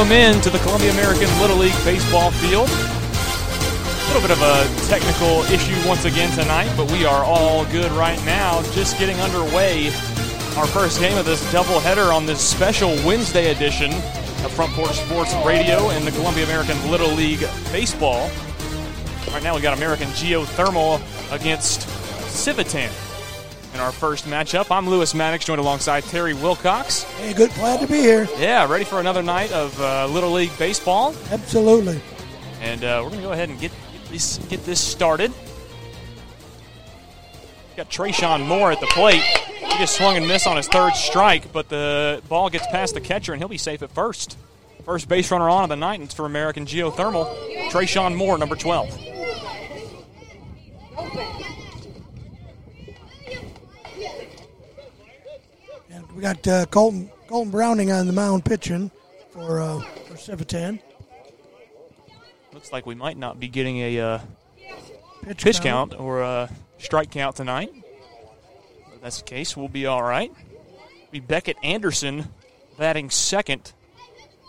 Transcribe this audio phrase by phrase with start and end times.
[0.00, 2.70] welcome in to the Columbia American Little League baseball field.
[2.70, 7.92] A little bit of a technical issue once again tonight, but we are all good
[7.92, 8.62] right now.
[8.72, 9.88] Just getting underway.
[10.56, 15.34] Our first game of this doubleheader on this special Wednesday edition of Front Porch Sports
[15.44, 18.30] Radio and the Columbia American Little League baseball.
[19.30, 21.80] Right now we got American Geothermal against
[22.30, 23.09] Civitan.
[23.72, 27.04] In our first matchup, I'm Lewis Maddox, joined alongside Terry Wilcox.
[27.04, 28.26] Hey, good, glad to be here.
[28.36, 31.14] Yeah, ready for another night of uh, Little League baseball.
[31.30, 32.00] Absolutely.
[32.60, 35.32] And uh, we're going to go ahead and get, get, this, get this started.
[37.76, 39.22] Got Trayshawn Moore at the plate.
[39.22, 43.00] He just swung and missed on his third strike, but the ball gets past the
[43.00, 44.36] catcher, and he'll be safe at first.
[44.84, 47.70] First base runner on of the night, and it's for American Geothermal.
[47.70, 49.19] Trayshawn Moore, number 12.
[56.20, 58.90] We got uh, Colton Colton Browning on the mound pitching
[59.30, 60.78] for uh, for Civitan.
[62.52, 64.18] Looks like we might not be getting a uh,
[65.22, 67.72] Pitch, pitch count or a strike count tonight.
[68.94, 70.30] If that's the case, we'll be all right.
[71.10, 72.28] Be Beckett Anderson
[72.76, 73.72] batting second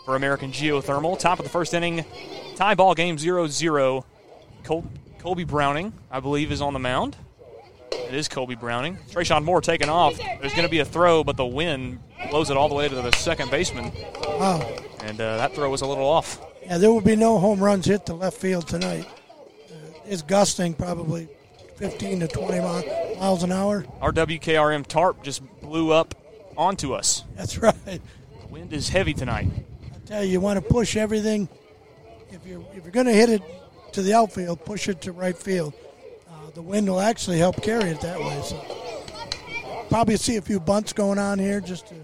[0.04, 1.18] for American Geothermal.
[1.18, 2.04] Top of the first inning,
[2.54, 4.04] tie ball game 0 0.
[4.64, 4.84] Col-
[5.20, 7.16] Colby Browning, I believe, is on the mound.
[7.92, 8.98] It is Colby Browning.
[9.10, 10.16] Trayshawn Moore taking off.
[10.18, 11.98] There's going to be a throw, but the wind
[12.30, 13.90] blows it all the way to the second baseman,
[14.26, 14.60] Wow.
[15.04, 16.40] and uh, that throw was a little off.
[16.64, 19.06] Yeah, there will be no home runs hit to left field tonight.
[19.70, 19.74] Uh,
[20.06, 21.28] it's gusting probably
[21.76, 23.84] 15 to 20 mi- miles an hour.
[24.00, 26.14] Our WKRM tarp just blew up
[26.56, 27.24] onto us.
[27.36, 27.74] That's right.
[27.84, 28.00] The
[28.50, 29.48] wind is heavy tonight.
[29.94, 31.48] I tell you, you want to push everything.
[32.30, 33.42] If you're if you're going to hit it
[33.92, 35.74] to the outfield, push it to right field.
[36.54, 38.40] The wind will actually help carry it that way.
[38.42, 41.94] So probably see a few bunts going on here, just to,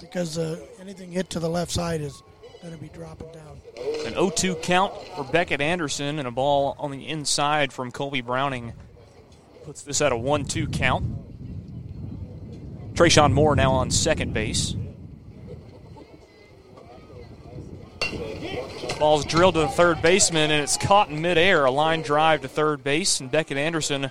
[0.00, 2.22] because uh, anything hit to the left side is
[2.62, 3.60] going to be dropping down.
[4.06, 8.72] An 0-2 count for Beckett Anderson and a ball on the inside from Colby Browning
[9.64, 11.04] puts this at a 1-2 count.
[12.94, 14.74] Trayshawn Moore now on second base.
[18.98, 21.64] Ball's drilled to the third baseman and it's caught in midair.
[21.64, 24.10] A line drive to third base, and Beckett Anderson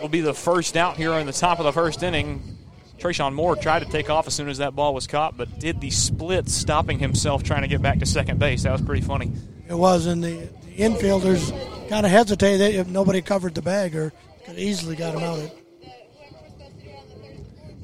[0.00, 2.58] will be the first out here in the top of the first inning.
[2.98, 5.80] Trayshawn Moore tried to take off as soon as that ball was caught, but did
[5.80, 8.62] the split, stopping himself trying to get back to second base.
[8.62, 9.32] That was pretty funny.
[9.68, 11.50] It was, and the, the infielders
[11.88, 14.12] kind of hesitated if nobody covered the bag or
[14.46, 15.38] could easily got him out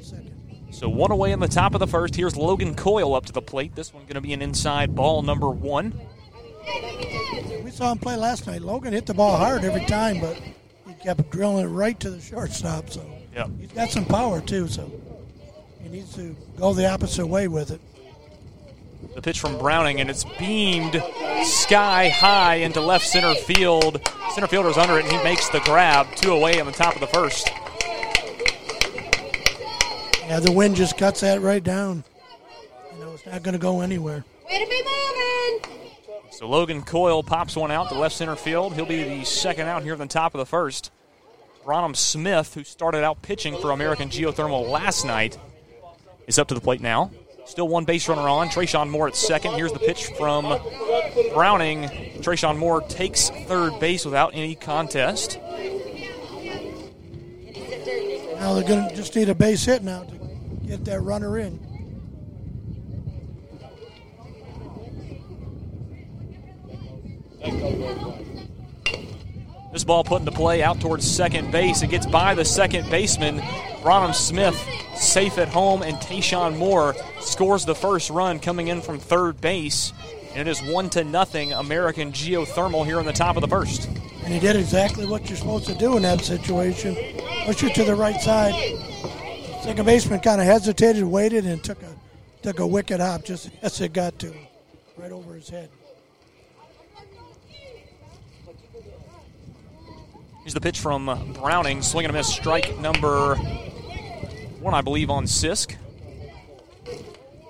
[0.03, 0.73] second.
[0.73, 2.17] So one away in the top of the first.
[2.17, 3.75] Here's Logan Coyle up to the plate.
[3.75, 6.01] This one going to be an inside ball number one.
[7.65, 8.63] We saw him play last night.
[8.63, 10.37] Logan hit the ball hard every time, but
[10.87, 12.91] he kept drilling it right to the shortstop.
[12.91, 13.51] So Yep.
[13.61, 14.69] he's got some power too.
[14.69, 14.91] So
[15.83, 17.81] he needs to go the opposite way with it.
[19.15, 21.03] The pitch from Browning, and it's beamed
[21.45, 24.01] sky high into left center field.
[24.35, 26.07] Center fielder's under it, and he makes the grab.
[26.17, 27.51] Two away in the top of the first.
[30.29, 32.05] Yeah, the wind just cuts that right down.
[32.95, 34.25] You know, it's not going to go anywhere.
[34.49, 35.82] Way to be moving!
[36.33, 38.73] So Logan Coyle pops one out to left center field.
[38.75, 40.91] He'll be the second out here in the top of the first.
[41.63, 45.39] Bronham Smith, who started out pitching for American Geothermal last night,
[46.27, 47.11] is up to the plate now.
[47.45, 48.49] Still one base runner on.
[48.49, 49.55] Trayshawn Moore at second.
[49.55, 50.45] Here's the pitch from
[51.35, 51.89] Browning.
[52.23, 55.39] Trayshawn Moore takes third base without any contest.
[58.37, 61.61] Now they're going to just need a base hit now to get that runner in.
[69.73, 71.83] This ball put into play out towards second base.
[71.83, 73.39] It gets by the second baseman.
[73.83, 74.57] Bronham Smith
[74.95, 79.93] safe at home, and Tayshawn Moore scores the first run coming in from third base.
[80.33, 83.87] And it is one to nothing American Geothermal here in the top of the first.
[84.25, 86.95] And he did exactly what you're supposed to do in that situation.
[87.45, 88.55] Push it to the right side.
[89.63, 91.93] Second baseman kind of hesitated, waited, and took a
[92.43, 94.35] took a wicked hop just as it got to
[94.97, 95.71] right over his head.
[100.43, 103.37] Here's the pitch from Browning, swinging a miss, strike number
[104.61, 105.77] one, I believe, on Sisk.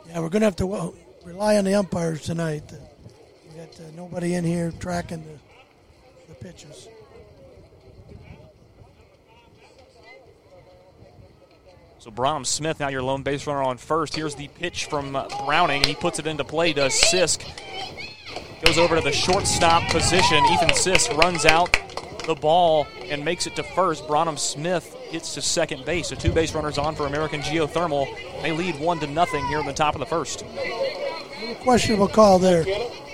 [0.08, 0.94] Yeah, we're going to have to well,
[1.24, 2.70] rely on the umpires tonight.
[3.48, 6.88] We got uh, nobody in here tracking the, the pitches.
[11.98, 14.14] So Bronham Smith, now your lone base runner on first.
[14.14, 15.12] Here's the pitch from
[15.46, 15.78] Browning.
[15.78, 16.74] And he puts it into play.
[16.74, 17.42] Does Sisk
[18.66, 20.44] goes over to the shortstop position.
[20.46, 21.78] Ethan Sisk runs out
[22.26, 24.06] the ball and makes it to first.
[24.06, 26.08] Bronham Smith gets to second base.
[26.08, 28.06] So two base runners on for American Geothermal.
[28.42, 30.44] They lead one to nothing here in the top of the first.
[31.62, 32.64] Questionable call there.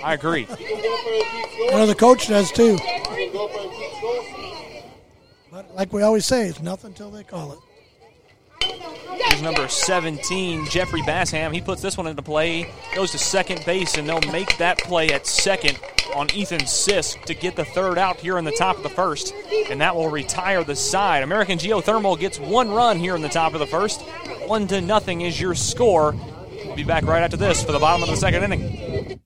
[0.03, 0.47] I agree.
[0.49, 2.77] I know the coach does too.
[5.51, 7.59] But like we always say, it's nothing until they call it.
[8.61, 11.53] Here's number 17, Jeffrey Bassham.
[11.53, 15.09] He puts this one into play, goes to second base, and they'll make that play
[15.09, 15.79] at second
[16.15, 19.33] on Ethan Sisk to get the third out here in the top of the first,
[19.69, 21.23] and that will retire the side.
[21.23, 24.01] American Geothermal gets one run here in the top of the first.
[24.47, 26.15] One to nothing is your score.
[26.65, 29.19] We'll be back right after this for the bottom of the second inning.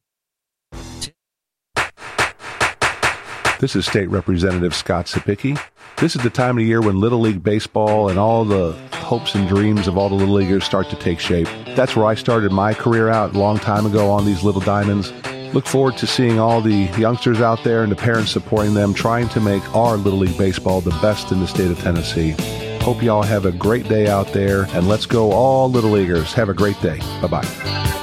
[3.63, 5.57] This is State Representative Scott Cepicky.
[5.95, 9.35] This is the time of the year when Little League Baseball and all the hopes
[9.35, 11.47] and dreams of all the Little Leaguers start to take shape.
[11.67, 15.13] That's where I started my career out a long time ago on these little diamonds.
[15.53, 19.29] Look forward to seeing all the youngsters out there and the parents supporting them, trying
[19.29, 22.35] to make our Little League Baseball the best in the state of Tennessee.
[22.81, 26.33] Hope you all have a great day out there, and let's go, all Little Leaguers.
[26.33, 26.99] Have a great day.
[27.21, 28.02] Bye bye.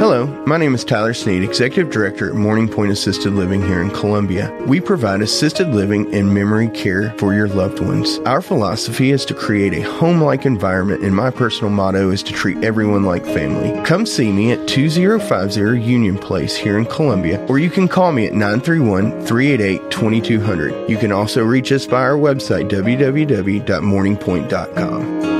[0.00, 3.90] Hello, my name is Tyler Sneed, Executive Director at Morning Point Assisted Living here in
[3.90, 4.50] Columbia.
[4.66, 8.18] We provide assisted living and memory care for your loved ones.
[8.20, 12.32] Our philosophy is to create a home like environment, and my personal motto is to
[12.32, 13.78] treat everyone like family.
[13.84, 18.24] Come see me at 2050 Union Place here in Columbia, or you can call me
[18.24, 20.88] at 931 388 2200.
[20.88, 25.39] You can also reach us via our website, www.morningpoint.com.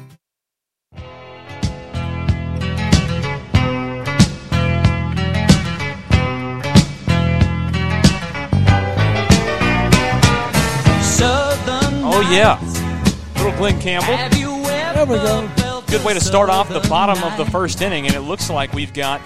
[12.23, 12.59] Oh, yeah.
[13.37, 14.15] Little Glenn Campbell.
[14.15, 15.83] There we go.
[15.87, 18.73] Good way to start off the bottom of the first inning, and it looks like
[18.73, 19.19] we've got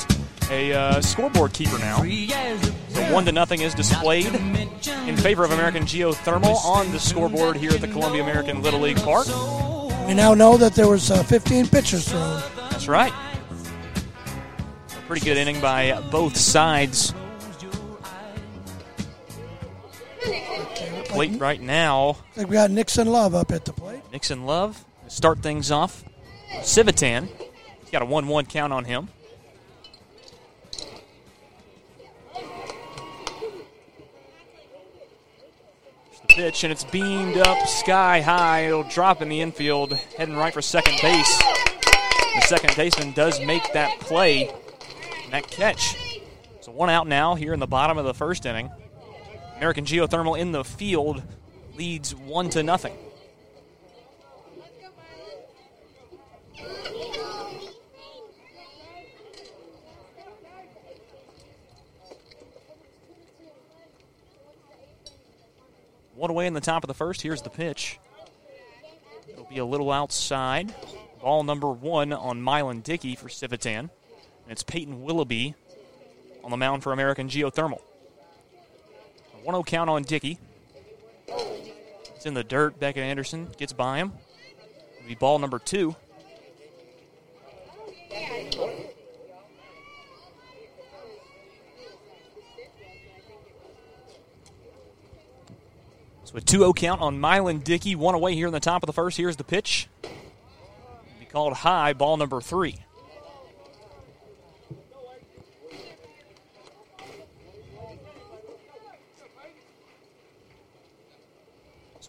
[0.50, 1.98] a uh, scoreboard keeper now.
[1.98, 7.72] So one to nothing is displayed in favor of American Geothermal on the scoreboard here
[7.72, 9.28] at the Columbia American Little League Park.
[10.08, 12.42] We now know that there was uh, 15 pitches thrown.
[12.70, 13.12] That's right.
[14.90, 17.14] A pretty good inning by both sides.
[21.06, 22.18] Plate right now.
[22.32, 24.02] I think we got Nixon Love up at the plate.
[24.12, 26.04] Nixon Love start things off.
[26.62, 27.28] Civitan,
[27.82, 29.10] he's got a 1 1 count on him.
[36.28, 38.66] Pitch, and it's beamed up sky high.
[38.66, 41.38] It'll drop in the infield, heading right for second base.
[41.38, 44.54] The second baseman does make that play,
[45.32, 45.96] that catch.
[46.60, 48.70] So one out now here in the bottom of the first inning.
[49.58, 51.24] American Geothermal in the field
[51.76, 52.96] leads one to nothing.
[66.16, 67.22] One away in the top of the first.
[67.22, 68.00] Here's the pitch.
[69.30, 70.74] It'll be a little outside.
[71.22, 73.80] Ball number one on Milan Dickey for Civitan.
[73.80, 73.90] And
[74.50, 75.56] it's Peyton Willoughby
[76.44, 77.82] on the mound for American Geothermal.
[79.46, 80.40] 1 0 count on Dickey.
[81.28, 82.80] It's in the dirt.
[82.80, 84.12] Beckett Anderson gets by him.
[84.98, 85.96] It'll be ball number two.
[96.24, 97.96] So a 2 0 count on Milan Dickey.
[97.96, 99.16] One away here in the top of the first.
[99.16, 99.88] Here's the pitch.
[100.04, 100.12] It'll
[101.20, 102.78] be called high, ball number three.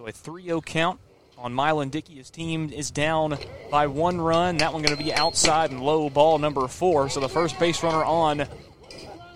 [0.07, 1.01] So a 3 0 count
[1.37, 2.15] on Milan Dickey.
[2.15, 3.39] His team is down
[3.73, 4.59] by one run.
[4.59, 7.09] That one going to be outside and low ball number four.
[7.09, 8.47] So the first base runner on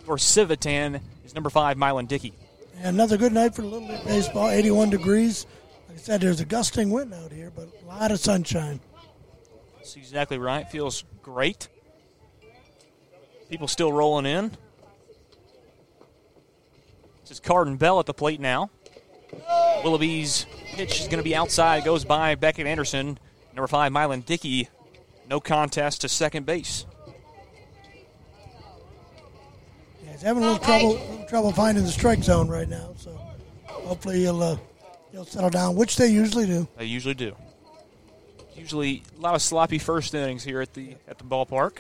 [0.05, 2.33] for Civitan is number five, Milan Dickey.
[2.83, 5.45] Another good night for Little League Baseball, 81 degrees.
[5.89, 8.79] Like I said, there's a gusting wind out here, but a lot of sunshine.
[9.77, 10.71] That's exactly right.
[10.71, 11.67] Feels great.
[13.49, 14.51] People still rolling in.
[17.23, 18.71] This is Carden Bell at the plate now.
[19.83, 21.85] Willoughby's pitch is going to be outside.
[21.85, 23.19] Goes by Beckett Anderson.
[23.55, 24.69] Number five, Milan Dickey.
[25.29, 26.87] No contest to second base.
[30.05, 32.95] Yeah, he's having a little trouble, little trouble finding the strike zone right now.
[32.97, 33.19] So
[33.67, 34.57] hopefully he'll uh,
[35.13, 36.67] he'll settle down, which they usually do.
[36.77, 37.37] They usually do.
[38.57, 41.79] Usually a lot of sloppy first innings here at the at the ballpark.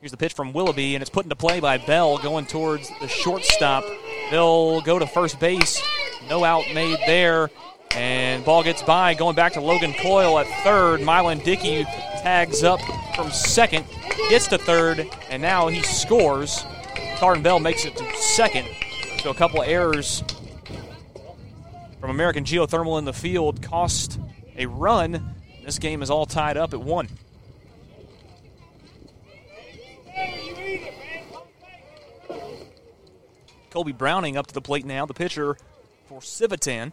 [0.00, 3.08] Here's the pitch from Willoughby, and it's put into play by Bell going towards the
[3.08, 3.84] shortstop.
[4.30, 5.82] They'll go to first base.
[6.28, 7.50] No out made there.
[7.92, 11.00] And ball gets by, going back to Logan Coyle at third.
[11.00, 11.84] Milan Dickey
[12.22, 12.80] tags up
[13.16, 13.86] from second,
[14.28, 16.64] gets to third, and now he scores.
[17.16, 18.68] Carden Bell makes it to second.
[19.22, 20.22] So a couple errors
[21.98, 24.20] from American Geothermal in the field cost
[24.56, 25.34] a run.
[25.64, 27.08] This game is all tied up at one.
[33.70, 35.56] Colby Browning up to the plate now, the pitcher
[36.08, 36.92] for Civitan.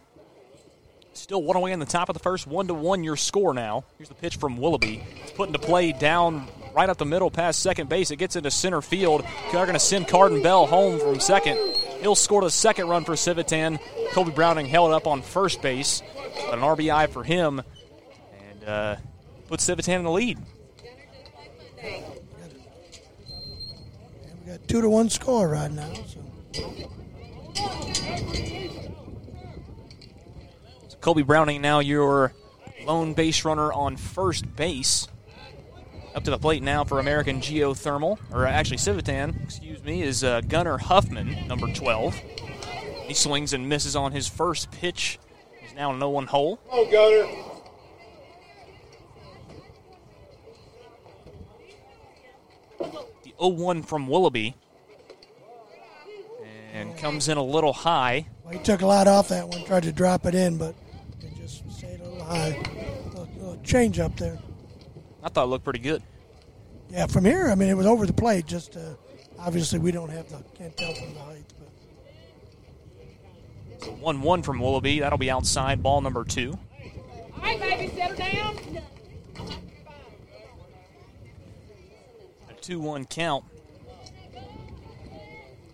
[1.14, 3.84] Still one away in the top of the first, one to one your score now.
[3.96, 5.02] Here's the pitch from Willoughby.
[5.22, 8.10] It's put into play down right up the middle past second base.
[8.10, 9.24] It gets into center field.
[9.50, 11.56] They're going to send Carden Bell home from second.
[12.00, 13.78] He'll score the second run for Civitan.
[14.12, 16.02] Colby Browning held up on first base,
[16.44, 17.62] but an RBI for him,
[18.50, 18.96] and uh,
[19.50, 20.38] Civitan in the lead.
[24.44, 25.94] We got two to one score right now.
[25.94, 26.20] So.
[31.06, 32.32] So Colby Browning now your
[32.84, 35.06] lone base runner on first base.
[36.16, 40.40] Up to the plate now for American Geothermal, or actually Civitan, excuse me, is uh,
[40.40, 42.16] Gunnar Huffman, number 12.
[43.04, 45.20] He swings and misses on his first pitch.
[45.60, 46.58] He's now no one hole.
[46.72, 47.30] Oh, Gunnar.
[53.22, 54.56] The 0 1 from Willoughby.
[56.72, 58.26] And comes in a little high.
[58.42, 60.74] Well, he took a lot off that one, tried to drop it in, but
[61.26, 62.48] it just stayed a little high.
[62.48, 64.38] A little, little change up there.
[65.22, 66.02] I thought it looked pretty good.
[66.90, 68.46] Yeah, from here, I mean, it was over the plate.
[68.46, 68.94] Just uh,
[69.38, 71.44] obviously, we don't have the can't tell from the height.
[71.58, 71.68] But.
[73.84, 75.00] So 1 1 from Willoughby.
[75.00, 76.56] That'll be outside ball number two.
[77.34, 78.56] All right, baby, settle down.
[82.48, 83.44] A 2 1 count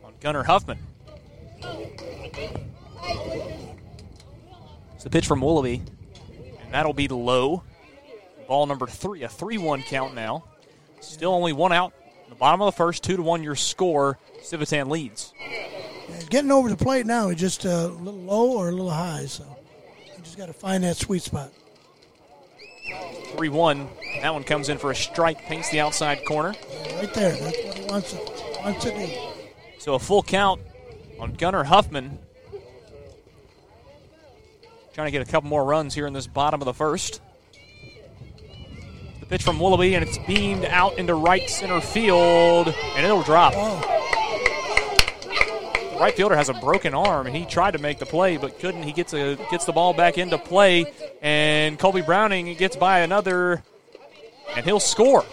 [0.02, 0.78] on Gunnar Huffman.
[4.94, 5.91] It's the pitch from Willoughby, and
[6.72, 7.62] that'll be low.
[8.48, 10.44] Ball number three, a 3 1 count now.
[11.00, 11.92] Still only one out.
[12.28, 14.18] The bottom of the first, 2 to 1 your score.
[14.42, 15.32] Civitan leads.
[15.40, 17.28] Yeah, getting over the plate now.
[17.28, 19.44] is just uh, a little low or a little high, so
[20.04, 21.52] you just got to find that sweet spot.
[23.36, 23.88] 3 1.
[24.22, 26.54] That one comes in for a strike, paints the outside corner.
[26.70, 27.32] Yeah, right there.
[27.32, 29.12] That's what he wants to, wants to do.
[29.78, 30.60] So a full count
[31.18, 32.18] on Gunnar Huffman.
[34.92, 37.22] Trying to get a couple more runs here in this bottom of the first.
[39.20, 43.54] The pitch from Willoughby, and it's beamed out into right center field, and it'll drop.
[45.24, 48.58] The right fielder has a broken arm, and he tried to make the play, but
[48.58, 48.82] couldn't.
[48.82, 53.62] He gets a gets the ball back into play, and Colby Browning gets by another,
[54.54, 55.24] and he'll score.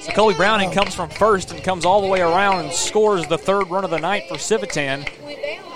[0.00, 3.36] So Colby Browning comes from first and comes all the way around and scores the
[3.36, 5.06] third run of the night for Civitan.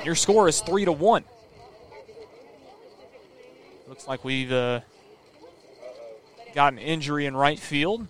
[0.03, 1.25] Your score is three to one.
[3.99, 4.83] Looks like we've uh,
[6.55, 8.07] got an injury in right field.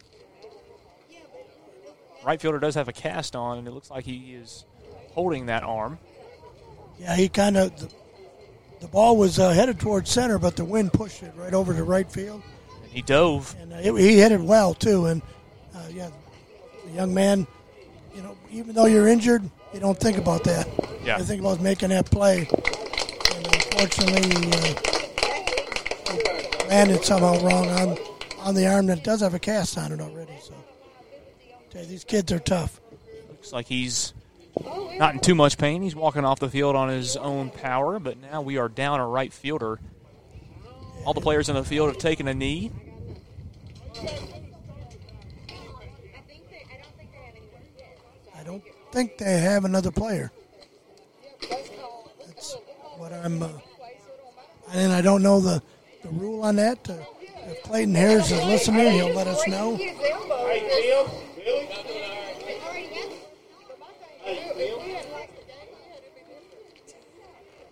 [2.23, 4.67] Right fielder does have a cast on, and it looks like he is
[5.13, 5.99] holding that arm.
[7.01, 7.91] Yeah, he kind of the,
[8.83, 11.83] the ball was uh, headed towards center, but the wind pushed it right over to
[11.85, 12.43] right field.
[12.83, 13.57] And he dove.
[13.59, 15.07] And uh, it, he hit it well too.
[15.07, 15.23] And
[15.75, 16.11] uh, yeah,
[16.85, 17.47] the young man,
[18.15, 19.43] you know, even though you're injured,
[19.73, 20.69] you don't think about that.
[21.03, 21.17] Yeah.
[21.17, 22.41] You think about making that play.
[22.41, 24.98] And unfortunately, uh,
[26.69, 27.99] landed somehow wrong on
[28.41, 30.39] on the arm that does have a cast on it already.
[30.41, 30.55] So,
[31.69, 32.81] okay, these kids are tough.
[33.29, 34.15] Looks like he's
[34.97, 35.83] not in too much pain.
[35.83, 39.07] He's walking off the field on his own power, but now we are down a
[39.07, 39.81] right fielder.
[41.05, 42.71] All the players in the field have taken a knee.
[48.37, 50.31] I don't think they have another player.
[51.41, 52.57] That's
[52.97, 53.43] what I'm.
[53.43, 53.49] Uh,
[54.73, 55.63] and I don't know the,
[56.11, 56.89] the rule on that.
[56.89, 56.95] Uh,
[57.47, 59.79] if Clayton Harris is listening, he'll let us know.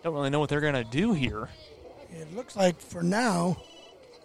[0.02, 1.48] Don't really know what they're going to do here.
[2.12, 3.56] It looks like for now,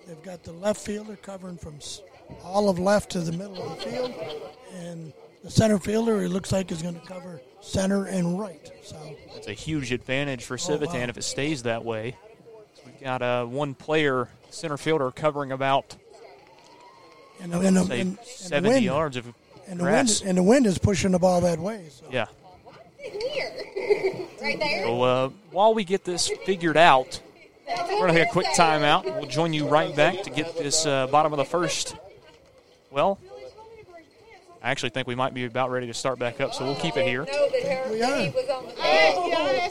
[0.07, 1.79] they've got the left fielder covering from
[2.43, 4.13] all of left to the middle of the field,
[4.75, 5.11] and
[5.43, 8.71] the center fielder it looks like is going to cover center and right.
[8.83, 8.95] So
[9.33, 11.09] That's a huge advantage for Oh, Civitan wow.
[11.09, 12.15] if it stays that way.
[13.01, 15.95] So we've got uh, one player, center fielder, covering about
[17.41, 19.25] and, the- and, the- say and, and 70 wind, yards of
[19.67, 21.87] and the wind and the wind is pushing the ball that way.
[21.89, 22.05] So.
[22.11, 22.25] Yeah.
[24.41, 24.83] right there.
[24.85, 27.19] So uh, while we get this figured out,
[27.67, 29.05] we're going to take a quick timeout.
[29.05, 31.95] We'll join you right back to get this uh, bottom of the first.
[32.91, 33.17] Well,
[34.61, 36.95] I actually think we might be about ready to start back up, so we'll keep
[36.97, 37.25] it here.
[37.89, 38.31] We are.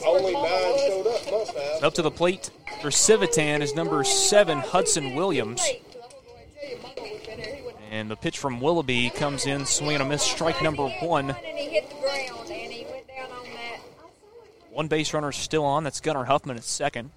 [0.05, 1.85] Only nine showed up, must have.
[1.85, 5.63] Up to the plate for Civitan is number seven, Hudson Williams.
[7.91, 11.37] And the pitch from Willoughby comes in, swinging a miss, strike number one.
[14.71, 15.85] One base runner still on.
[15.85, 17.11] That's Gunnar Huffman at second.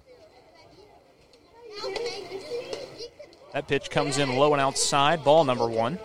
[3.52, 5.22] That pitch comes in low and outside.
[5.24, 5.98] Ball number one.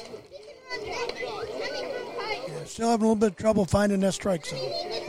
[0.86, 5.09] Yeah, still having a little bit of trouble finding that strike zone.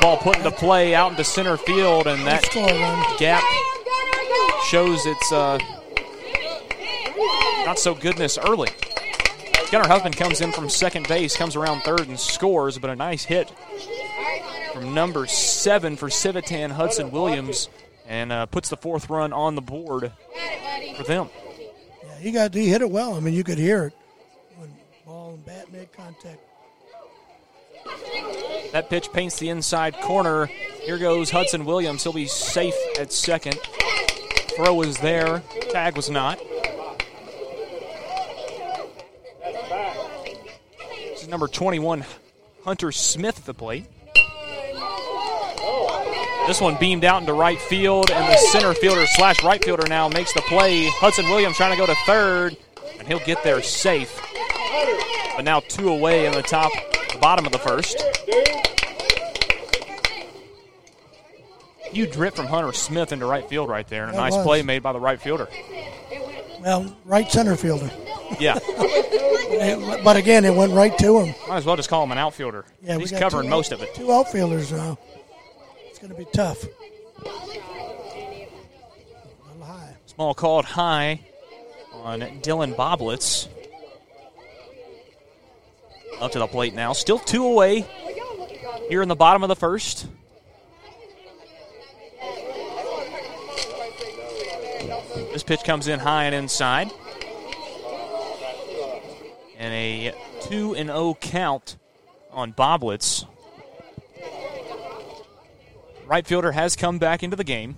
[0.00, 2.42] Ball put into play out into center field, and that
[3.18, 3.42] gap
[4.68, 5.58] shows its uh,
[7.64, 8.68] not so goodness early.
[9.70, 13.24] Gunnar Huffman comes in from second base, comes around third and scores, but a nice
[13.24, 13.52] hit
[14.72, 17.68] from number seven for Civitan Hudson Williams,
[18.06, 20.12] and uh, puts the fourth run on the board
[20.96, 21.28] for them.
[22.04, 23.14] Yeah, he got he hit it well.
[23.14, 23.94] I mean, you could hear it
[24.56, 24.70] when
[25.04, 26.40] ball and bat made contact.
[28.72, 30.46] That pitch paints the inside corner.
[30.46, 32.02] Here goes Hudson Williams.
[32.02, 33.58] He'll be safe at second.
[34.56, 35.42] Throw was there.
[35.70, 36.38] Tag was not.
[41.10, 42.04] This is number 21,
[42.64, 43.86] Hunter Smith at the plate.
[46.46, 50.08] This one beamed out into right field, and the center fielder slash right fielder now
[50.08, 50.86] makes the play.
[50.90, 52.56] Hudson Williams trying to go to third,
[52.98, 54.20] and he'll get there safe.
[55.34, 56.70] But now two away in the top,
[57.16, 57.96] bottom of the first.
[61.92, 64.44] You drip from Hunter Smith into right field right there, and a That nice was.
[64.44, 65.48] play made by the right fielder.
[66.60, 67.90] Well, right center fielder.
[68.40, 68.58] Yeah,
[70.04, 71.34] but again, it went right to him.
[71.48, 72.64] might as well just call him an outfielder.
[72.82, 73.94] Yeah, we He's covering two most out- of it.
[73.94, 74.98] Two outfielders now.
[75.88, 76.64] It's going to be tough.
[76.64, 76.68] A
[79.48, 79.94] little high.
[80.06, 81.20] Small called high
[81.92, 83.46] on Dylan Boblitz.
[86.20, 86.92] Up to the plate now.
[86.92, 87.86] Still two away
[88.88, 90.06] here in the bottom of the first.
[95.32, 96.90] This pitch comes in high and inside.
[99.58, 101.76] And a 2 and 0 count
[102.30, 103.26] on Boblitz.
[106.06, 107.76] Right fielder has come back into the game.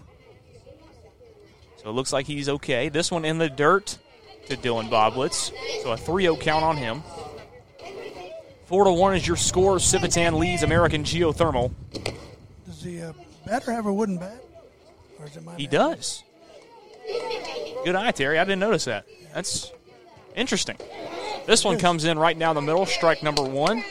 [1.76, 2.88] So it looks like he's okay.
[2.88, 3.98] This one in the dirt
[4.46, 5.52] to Dylan Boblitz.
[5.82, 7.02] So a 3 0 count on him.
[8.68, 9.76] 4 to 1 is your score.
[9.76, 11.72] Civitan leads American Geothermal.
[12.66, 13.12] Does the uh,
[13.46, 14.42] batter have a wooden bat?
[15.18, 15.72] Or is it my He bat?
[15.72, 16.22] does.
[17.82, 18.38] Good eye, Terry.
[18.38, 19.06] I didn't notice that.
[19.32, 19.72] That's
[20.36, 20.76] interesting.
[21.46, 23.82] This one comes in right down the middle, strike number one.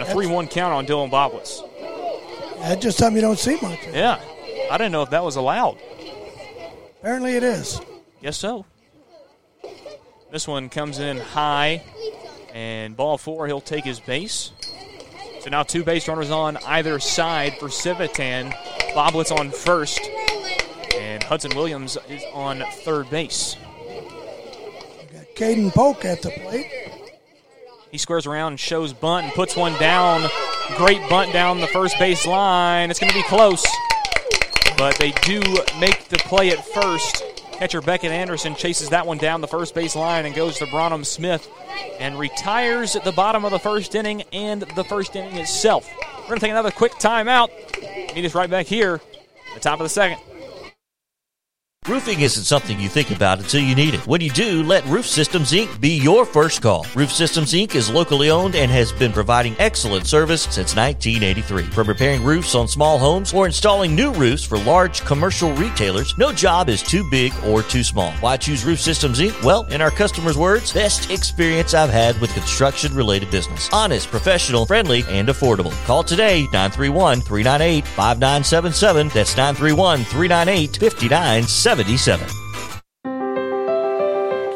[0.00, 1.62] A 3 1 count on Dylan Boblitz.
[2.58, 3.78] That's just something you don't see much.
[3.92, 4.20] Yeah.
[4.68, 5.78] I didn't know if that was allowed.
[6.98, 7.80] Apparently it is.
[8.20, 8.66] Yes, so.
[10.32, 11.82] This one comes in high,
[12.54, 14.52] and ball four, he'll take his base.
[15.40, 18.52] So now two base runners on either side for Civitan.
[18.94, 20.00] Boblitz on first,
[20.98, 23.56] and Hudson Williams is on third base.
[25.12, 26.66] got Caden Polk at the plate.
[27.90, 30.28] He squares around and shows bunt and puts one down.
[30.76, 32.90] Great bunt down the first base line.
[32.90, 33.66] It's going to be close,
[34.76, 35.40] but they do
[35.80, 37.24] make the play at first.
[37.60, 41.04] Catcher Beckett Anderson chases that one down the first base line and goes to Bronham
[41.04, 41.46] Smith
[41.98, 45.86] and retires at the bottom of the first inning and the first inning itself.
[46.22, 47.50] We're going to take another quick timeout.
[48.14, 50.22] Meet us right back here at the top of the second.
[51.90, 54.06] Roofing isn't something you think about until you need it.
[54.06, 55.80] When you do, let Roof Systems Inc.
[55.80, 56.86] be your first call.
[56.94, 57.74] Roof Systems Inc.
[57.74, 61.64] is locally owned and has been providing excellent service since 1983.
[61.64, 66.32] From repairing roofs on small homes or installing new roofs for large commercial retailers, no
[66.32, 68.12] job is too big or too small.
[68.20, 69.42] Why choose Roof Systems Inc.?
[69.42, 73.68] Well, in our customers' words, best experience I've had with construction related business.
[73.72, 75.72] Honest, professional, friendly, and affordable.
[75.86, 79.08] Call today 931 398 5977.
[79.08, 81.79] That's 931 398 5977.
[81.80, 82.28] 77.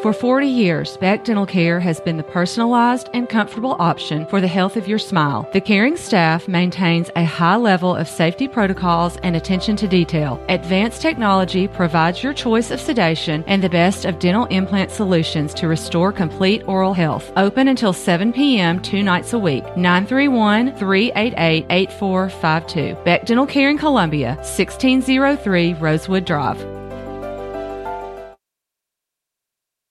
[0.03, 4.47] For 40 years, Beck Dental Care has been the personalized and comfortable option for the
[4.47, 5.49] health of your smile.
[5.55, 10.39] The caring staff maintains a high level of safety protocols and attention to detail.
[10.51, 15.69] Advanced technology provides your choice of sedation and the best of dental implant solutions to
[15.69, 17.33] restore complete oral health.
[17.39, 18.83] Open until 7 p.m.
[18.83, 19.65] two nights a week.
[19.79, 23.03] 931 388 8452.
[23.05, 26.84] Beck Dental Care in Columbia, 1603 Rosewood Drive.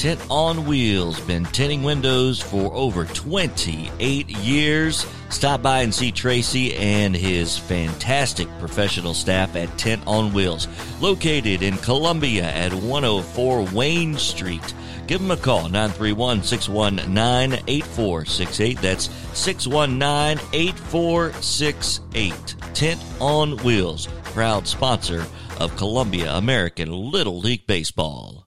[0.00, 5.04] Tint on Wheels, been tinting windows for over 28 years.
[5.28, 10.68] Stop by and see Tracy and his fantastic professional staff at Tint on Wheels,
[11.02, 14.72] located in Columbia at 104 Wayne Street.
[15.06, 18.80] Give them a call, 931 619 8468.
[18.80, 22.54] That's 619 8468.
[22.72, 25.26] Tint on Wheels, proud sponsor
[25.58, 28.46] of Columbia American Little League Baseball.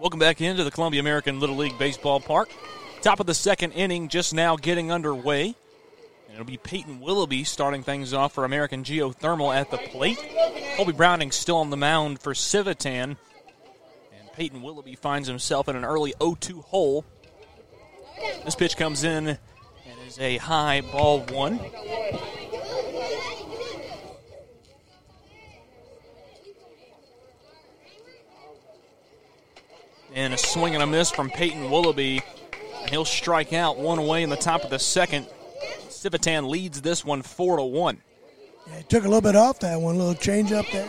[0.00, 2.48] Welcome back into the Columbia American Little League Baseball Park.
[3.00, 5.46] Top of the second inning just now getting underway.
[6.26, 10.24] And it'll be Peyton Willoughby starting things off for American Geothermal at the plate.
[10.76, 13.16] Colby Browning still on the mound for Civitan.
[14.16, 17.04] And Peyton Willoughby finds himself in an early 0-2 hole.
[18.44, 19.38] This pitch comes in and
[20.06, 21.58] is a high ball one.
[30.14, 32.22] And a swing and a miss from Peyton Willoughby.
[32.80, 35.26] And he'll strike out one away in the top of the second.
[35.88, 37.98] Civitan leads this one four to one.
[38.66, 40.88] Yeah, he took a little bit off that one, a little change up there.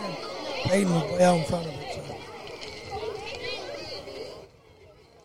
[0.66, 1.94] Peyton was out in front of it.
[1.94, 2.16] So.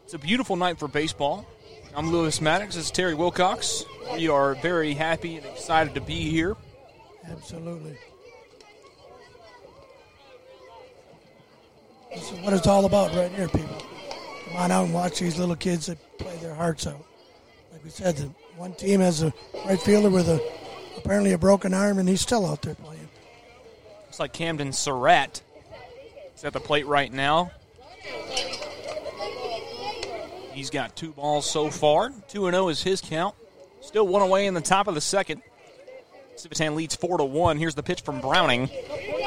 [0.04, 1.46] It's a beautiful night for baseball.
[1.94, 2.74] I'm Lewis Maddox.
[2.74, 3.84] This is Terry Wilcox.
[4.14, 6.56] We are very happy and excited to be here.
[7.30, 7.96] Absolutely.
[12.14, 13.82] This is what it's all about right here, people.
[14.46, 17.04] Come on out and watch these little kids that play their hearts out.
[17.72, 19.32] Like we said, the one team has a
[19.66, 20.40] right fielder with a
[20.96, 23.08] apparently a broken arm, and he's still out there playing.
[24.06, 25.42] Looks like Camden Surratt
[26.36, 27.50] is at the plate right now.
[30.52, 32.12] He's got two balls so far.
[32.28, 33.34] 2 0 is his count.
[33.80, 35.42] Still one away in the top of the second.
[36.36, 37.58] Civitan leads 4 to 1.
[37.58, 38.68] Here's the pitch from Browning.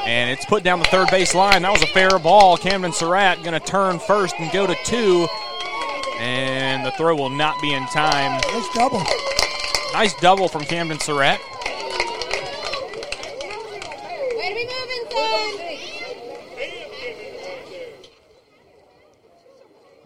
[0.04, 1.62] And it's put down the third base line.
[1.62, 2.56] That was a fair ball.
[2.56, 5.26] Camden Surratt going to turn first and go to two.
[6.18, 8.40] And the throw will not be in time.
[8.52, 9.02] Nice double.
[9.92, 11.40] Nice double from Camden Surratt.
[14.36, 15.58] Way to be moving, son.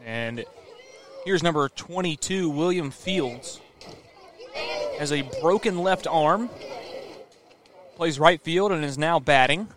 [0.05, 0.45] And
[1.25, 3.61] here's number 22, William Fields.
[4.99, 6.49] Has a broken left arm.
[7.97, 9.69] Plays right field and is now batting.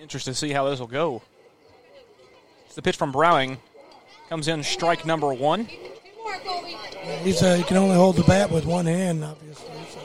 [0.00, 1.22] Interested to see how this will go.
[2.66, 3.58] It's the pitch from Browning.
[4.28, 5.68] Comes in strike number one.
[7.06, 9.70] Yeah, he's uh, he can only hold the bat with one hand, obviously.
[9.90, 10.00] So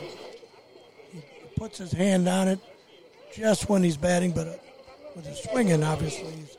[1.11, 1.21] he
[1.55, 2.59] puts his hand on it
[3.33, 4.53] just when he's batting, but uh,
[5.15, 6.57] with his swinging, obviously, he's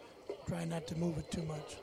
[0.49, 1.77] trying not to move it too much.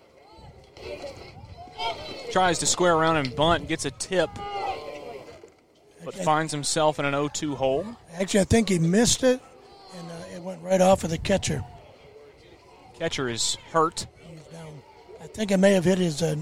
[2.32, 4.30] Tries to square around and bunt, gets a tip,
[6.06, 7.86] but finds himself in an 0-2 hole.
[8.14, 9.40] Actually, I think he missed it,
[9.98, 11.64] and uh, it went right off of the catcher.
[12.98, 14.08] Catcher is hurt.
[15.22, 16.36] I think it may have hit his uh,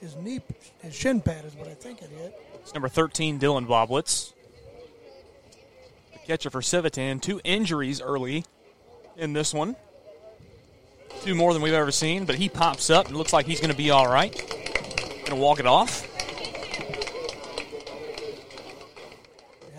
[0.00, 0.40] his knee,
[0.82, 2.38] his shin pad is what I think it hit.
[2.60, 4.32] It's number 13, Dylan Boblitz.
[6.12, 7.20] The catcher for Civitan.
[7.20, 8.44] Two injuries early
[9.16, 9.76] in this one.
[11.22, 13.70] Two more than we've ever seen, but he pops up and looks like he's going
[13.70, 14.32] to be all right.
[14.32, 16.06] Going to walk it off.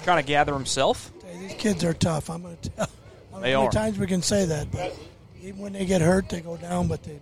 [0.06, 1.12] Trying to gather himself.
[1.40, 2.30] These kids are tough.
[2.30, 2.86] I'm going to tell.
[2.86, 3.72] I don't They know how are.
[3.74, 4.96] many times we can say that, but
[5.42, 7.20] even when they get hurt, they go down, but they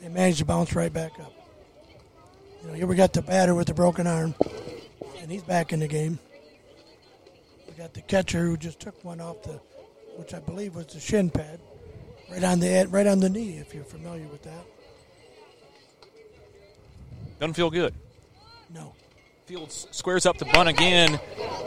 [0.00, 1.32] they manage to bounce right back up.
[2.62, 4.34] You know, here we got the batter with the broken arm,
[5.20, 6.18] and he's back in the game.
[7.66, 9.58] We got the catcher who just took one off the,
[10.16, 11.60] which I believe was the shin pad,
[12.30, 13.56] right on the right on the knee.
[13.56, 14.64] If you're familiar with that.
[17.40, 17.94] Doesn't feel good.
[18.72, 18.92] No.
[19.46, 21.18] Fields squares up the bunt again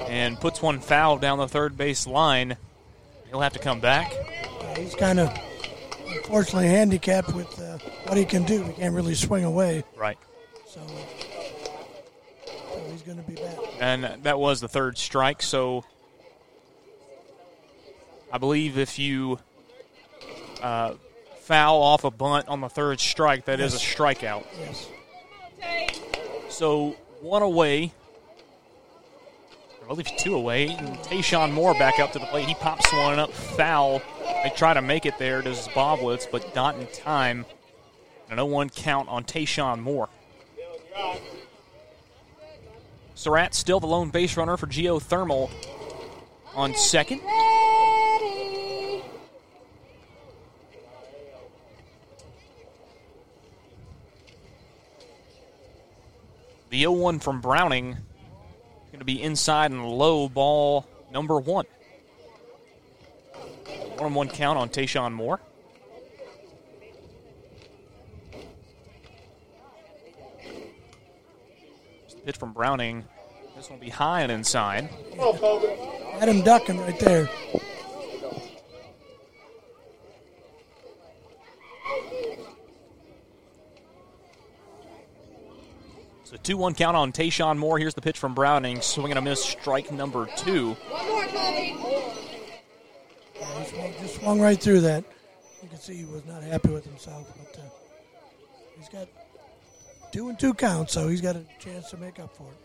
[0.07, 2.55] and puts one foul down the third base line.
[3.27, 4.13] He'll have to come back.
[4.61, 5.35] Uh, he's kind of
[6.07, 8.63] unfortunately handicapped with uh, what he can do.
[8.63, 10.17] He can't really swing away, Right.
[10.67, 10.79] so,
[12.45, 13.57] so he's going to be back.
[13.81, 15.41] And that was the third strike.
[15.41, 15.83] So
[18.31, 19.38] I believe if you
[20.61, 20.93] uh,
[21.41, 23.83] foul off a bunt on the third strike, that is Yes.
[23.83, 24.45] a strikeout.
[24.59, 24.88] Yes.
[26.49, 27.91] So one away.
[29.84, 30.67] I believe two away.
[30.67, 32.47] And Tayshawn Moore back up to the plate.
[32.47, 34.01] He pops one up foul.
[34.43, 35.41] They try to make it there.
[35.41, 37.45] Does Boblitz, but not in time.
[38.30, 40.10] An 0-1 count on Tayshawn Moore.
[43.13, 45.49] Surratt still the lone base runner for Geothermal
[46.56, 47.21] on second.
[56.75, 61.63] The 0 1 from Browning is going to be inside and low ball number one.
[63.95, 65.39] One on one count on Tayshawn Moore.
[72.25, 73.05] Pitch from Browning.
[73.55, 74.89] This one will be high and inside.
[76.19, 77.29] Had him ducking right there.
[86.36, 87.80] So 2 1 count on Tayshawn Moore.
[87.80, 88.82] Here's the pitch from Browning.
[88.82, 90.76] Swinging a miss, strike number two.
[90.91, 91.63] Yeah,
[93.63, 95.06] he swung, just swung right through that.
[95.63, 97.63] You can see he was not happy with himself, but uh,
[98.78, 99.08] he's got
[100.12, 102.58] two and two counts, so he's got a chance to make up for it.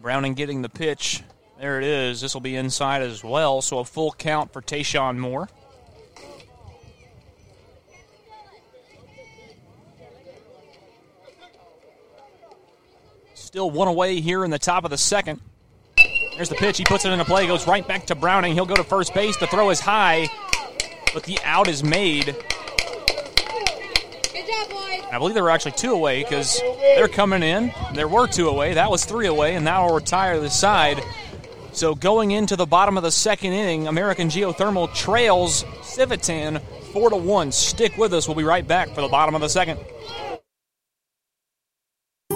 [0.00, 1.22] Browning getting the pitch.
[1.60, 2.20] There it is.
[2.20, 3.62] This will be inside as well.
[3.62, 5.48] So a full count for Tayshawn Moore.
[13.50, 15.40] Still one away here in the top of the second.
[16.36, 16.78] There's the pitch.
[16.78, 17.48] He puts it into play.
[17.48, 18.54] Goes right back to Browning.
[18.54, 19.36] He'll go to first base.
[19.38, 20.28] The throw is high,
[21.12, 22.26] but the out is made.
[22.26, 22.36] Good
[24.46, 25.02] job, boys.
[25.10, 26.60] I believe there were actually two away because
[26.94, 27.72] they're coming in.
[27.92, 28.74] There were two away.
[28.74, 31.00] That was three away, and now we'll retire the side.
[31.72, 37.16] So going into the bottom of the second inning, American Geothermal trails Civitan four to
[37.16, 37.50] one.
[37.50, 38.28] Stick with us.
[38.28, 39.80] We'll be right back for the bottom of the second.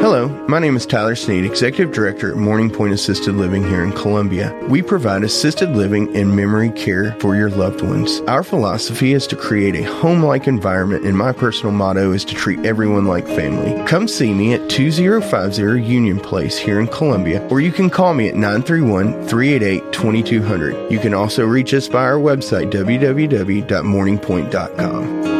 [0.00, 3.92] Hello, my name is Tyler Sneed, Executive Director at Morning Point Assisted Living here in
[3.92, 4.54] Columbia.
[4.68, 8.20] We provide assisted living and memory care for your loved ones.
[8.28, 12.34] Our philosophy is to create a home like environment, and my personal motto is to
[12.34, 13.82] treat everyone like family.
[13.86, 18.28] Come see me at 2050 Union Place here in Columbia, or you can call me
[18.28, 20.92] at 931 388 2200.
[20.92, 25.39] You can also reach us by our website, www.morningpoint.com.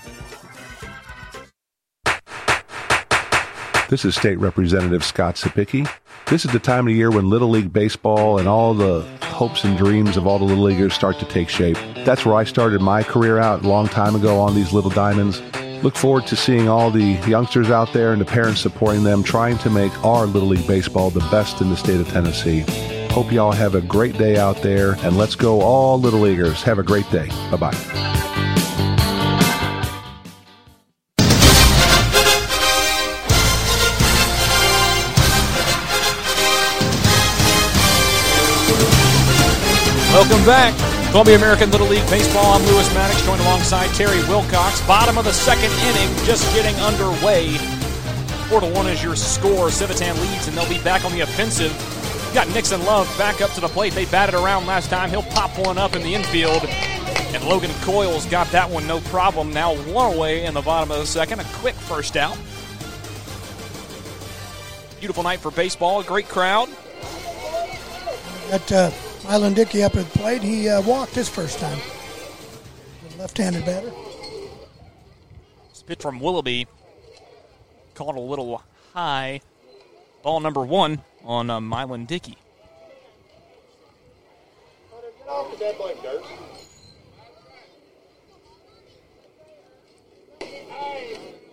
[3.91, 5.85] This is State Representative Scott Cepicky.
[6.27, 9.77] This is the time of year when Little League Baseball and all the hopes and
[9.77, 11.75] dreams of all the Little Leaguers start to take shape.
[12.05, 15.41] That's where I started my career out a long time ago on these little diamonds.
[15.83, 19.57] Look forward to seeing all the youngsters out there and the parents supporting them, trying
[19.57, 22.63] to make our Little League Baseball the best in the state of Tennessee.
[23.09, 26.63] Hope y'all have a great day out there, and let's go all Little Leaguers.
[26.63, 27.27] Have a great day.
[27.51, 28.60] Bye bye
[40.11, 40.75] Welcome back.
[41.11, 42.43] Columbia American Little League Baseball.
[42.43, 44.85] I'm Lewis Maddox, joined alongside Terry Wilcox.
[44.85, 47.53] Bottom of the second inning, just getting underway.
[48.49, 49.69] Four to one is your score.
[49.69, 51.71] Civitan leads, and they'll be back on the offensive.
[52.27, 53.93] You got Nixon Love back up to the plate.
[53.93, 55.09] They batted around last time.
[55.09, 56.65] He'll pop one up in the infield.
[57.33, 59.53] And Logan Coyles got that one no problem.
[59.53, 61.39] Now one away in the bottom of the second.
[61.39, 62.37] A quick first out.
[64.99, 66.01] Beautiful night for baseball.
[66.01, 66.67] A great crowd.
[68.49, 68.91] Got uh,
[69.31, 70.41] Mylan Dickey up at the plate.
[70.41, 71.79] He uh, walked his first time.
[73.17, 73.89] Left-handed batter.
[75.69, 76.67] This pitch from Willoughby
[77.93, 78.61] caught a little
[78.93, 79.39] high.
[80.21, 82.35] Ball number one on uh, Mylan Dickey.
[85.19, 86.25] Get off the dead like dirt.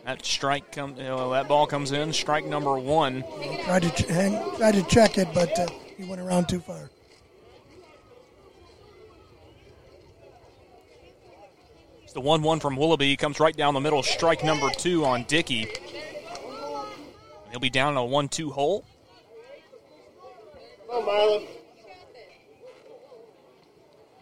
[0.05, 2.13] That strike come, that ball comes in.
[2.13, 3.23] Strike number one.
[3.67, 6.91] Tried to ch- hang, tried to check it, but uh, he went around too far.
[12.19, 13.17] The one-one from Willoughby.
[13.17, 14.03] Comes right down the middle.
[14.03, 15.69] Strike number two on Dickey.
[17.53, 18.85] He'll be down in a one-two hole.
[20.91, 21.47] Come on,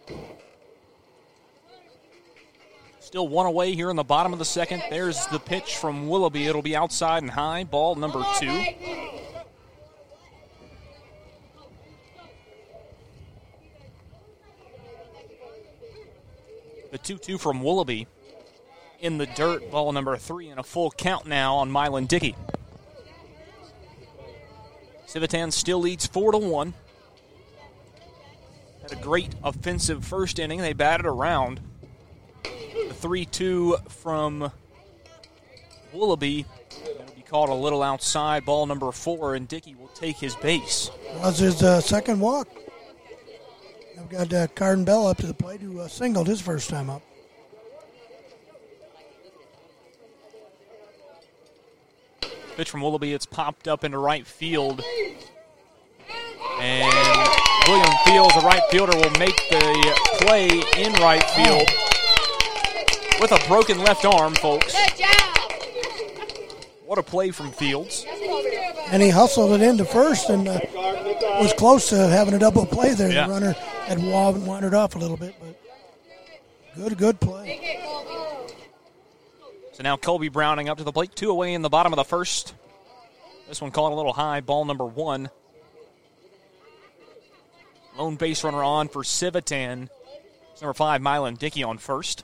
[0.07, 0.19] Marlon.
[2.99, 4.83] Still one away here in the bottom of the second.
[4.91, 6.45] There's the pitch from Willoughby.
[6.45, 7.63] It'll be outside and high.
[7.63, 8.63] Ball number two.
[16.97, 18.07] The 2 2 from Willoughby
[18.99, 19.69] in the dirt.
[19.69, 22.35] Ball number three and a full count now on Mylan Dickey.
[25.07, 26.73] Civitan still leads 4 to 1.
[28.81, 30.59] Had a great offensive first inning.
[30.59, 31.59] They batted around.
[32.43, 34.51] The 3 2 from
[35.93, 36.47] Willoughby.
[36.83, 38.43] It'll be called a little outside.
[38.43, 40.89] Ball number four, and Dickey will take his base.
[41.17, 42.47] Was his uh, second walk.
[44.07, 46.89] I've got uh, Carden Bell up to the plate who uh, singled his first time
[46.89, 47.01] up.
[52.55, 53.11] Pitch from Willoughby.
[53.11, 54.81] It's popped up into right field.
[56.61, 57.29] And
[57.67, 61.67] William Fields, the right fielder, will make the play in right field
[63.19, 64.73] with a broken left arm, folks.
[66.85, 68.05] What a play from Fields.
[68.89, 70.61] And he hustled it into first and uh,
[71.41, 73.11] was close to having a double play there.
[73.11, 73.27] Yeah.
[73.27, 73.55] The runner
[73.87, 75.55] had wa- wandered off a little bit, but
[76.75, 77.77] good, good play.
[79.73, 82.03] So now Colby Browning up to the plate, two away in the bottom of the
[82.03, 82.53] first.
[83.47, 85.29] This one caught a little high, ball number one.
[87.97, 89.89] Lone base runner on for Civitan.
[90.51, 92.23] It's number five, Mylan Dickey on first.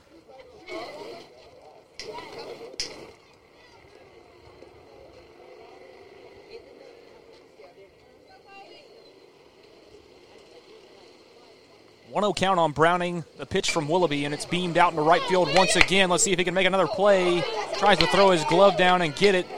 [12.14, 13.24] One 0 count on Browning.
[13.38, 16.10] The pitch from Willoughby, and it's beamed out into right field once again.
[16.10, 17.42] Let's see if he can make another play.
[17.76, 19.48] Tries to throw his glove down and get it.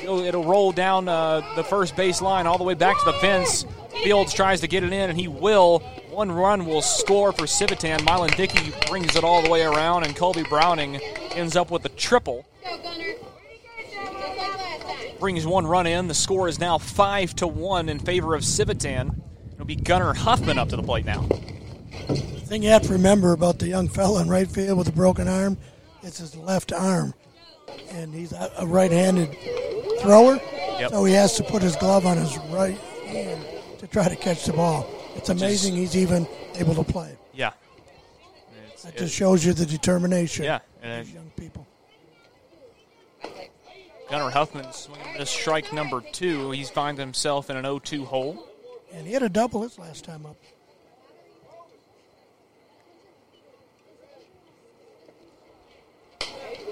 [0.00, 3.14] It'll, it'll roll down uh, the first base line all the way back to the
[3.14, 3.66] fence.
[4.04, 5.80] Fields tries to get it in, and he will.
[6.08, 7.98] One run will score for Civitan.
[8.02, 11.00] Mylan Dickey brings it all the way around, and Colby Browning
[11.34, 12.46] ends up with a triple.
[15.18, 16.06] Brings one run in.
[16.06, 19.20] The score is now five to one in favor of Civitan.
[19.52, 21.26] It'll be Gunnar Huffman up to the plate now.
[22.08, 22.14] The
[22.46, 25.28] thing you have to remember about the young fella in right field with a broken
[25.28, 25.56] arm,
[26.02, 27.14] it's his left arm.
[27.90, 29.34] And he's a a right-handed
[30.00, 30.38] thrower,
[30.78, 30.90] Yep.
[30.90, 32.76] so he has to put his glove on his right
[33.06, 33.42] hand
[33.78, 34.86] to try to catch the ball.
[35.16, 36.26] It's amazing he's even
[36.56, 37.16] able to play.
[37.32, 37.52] Yeah.
[38.82, 40.60] That just shows you the determination Yeah.
[40.82, 41.66] of young people.
[44.10, 46.50] Gunnar Huffman swinging this strike number two.
[46.50, 48.46] He's finds himself in an 0-2 hole.
[48.92, 50.36] And he had a double his last time up.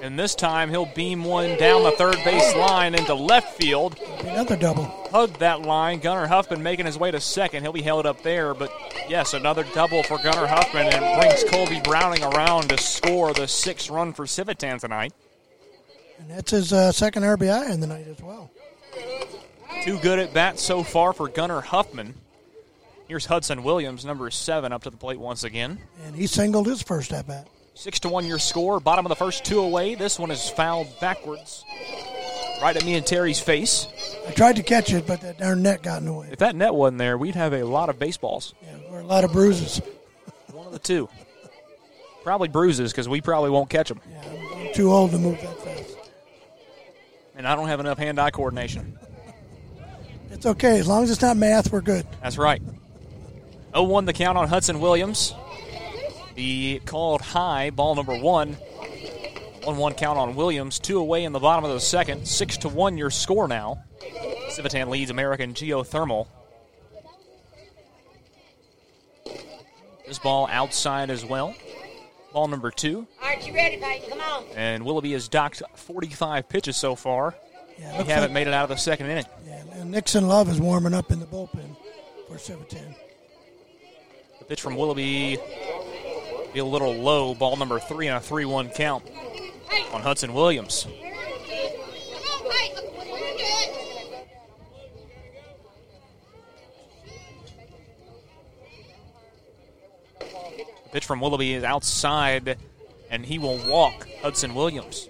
[0.03, 3.97] And this time he'll beam one down the third base line into left field.
[4.23, 4.83] Another double.
[5.13, 6.01] Hugged that line.
[6.01, 7.63] Gunnar Huffman making his way to second.
[7.63, 8.73] He'll be held up there, but
[9.09, 13.91] yes, another double for Gunnar Huffman and brings Colby Browning around to score the sixth
[13.91, 15.13] run for Civitan tonight.
[16.19, 18.51] And that's his uh, second RBI in the night as well.
[19.85, 22.15] Two good at bats so far for Gunnar Huffman.
[23.07, 25.79] Here's Hudson Williams, number seven, up to the plate once again.
[26.05, 27.47] And he singled his first at bat.
[27.75, 28.81] Six to one your score.
[28.81, 29.95] Bottom of the first two away.
[29.95, 31.65] This one is fouled backwards.
[32.61, 33.89] Right at me and Terry's face.
[34.29, 36.29] I tried to catch it, but that darn net got in the way.
[36.31, 38.55] If that net wasn't there, we'd have a lot of baseballs.
[38.63, 39.81] Yeah, or a lot of bruises.
[40.53, 41.09] One of the two.
[42.23, 44.01] Probably bruises because we probably won't catch them.
[44.09, 44.23] Yeah,
[44.55, 45.97] I'm too old to move that fast.
[47.35, 48.99] And I don't have enough hand eye coordination.
[50.31, 50.79] It's okay.
[50.79, 52.07] As long as it's not math, we're good.
[52.23, 52.63] That's right.
[53.75, 55.35] 0 1 the count on Hudson Williams.
[56.35, 58.57] The called high, ball number one.
[59.65, 60.79] 1 1 count on Williams.
[60.81, 62.27] Two away in the bottom of the second.
[62.27, 63.85] 6 to 1 your score now.
[64.51, 66.27] Civitan leads American Geothermal.
[70.07, 71.55] This ball outside as well.
[72.33, 73.07] Ball number two.
[73.23, 74.11] All right, you ready, Peyton?
[74.11, 74.45] Come on.
[74.57, 77.35] And Willoughby has docked 45 pitches so far.
[77.79, 79.27] Yeah, we haven't like- made it out of the second inning.
[79.47, 81.77] Yeah, and Nixon Love is warming up in the bullpen
[82.29, 82.95] for Civitan.
[84.39, 85.39] The pitch from Willoughby
[86.53, 87.35] be a little low.
[87.35, 89.05] Ball number three on a 3 1 count
[89.93, 90.87] on Hudson Williams.
[100.19, 102.59] The pitch from Willoughby is outside,
[103.11, 105.09] and he will walk Hudson Williams.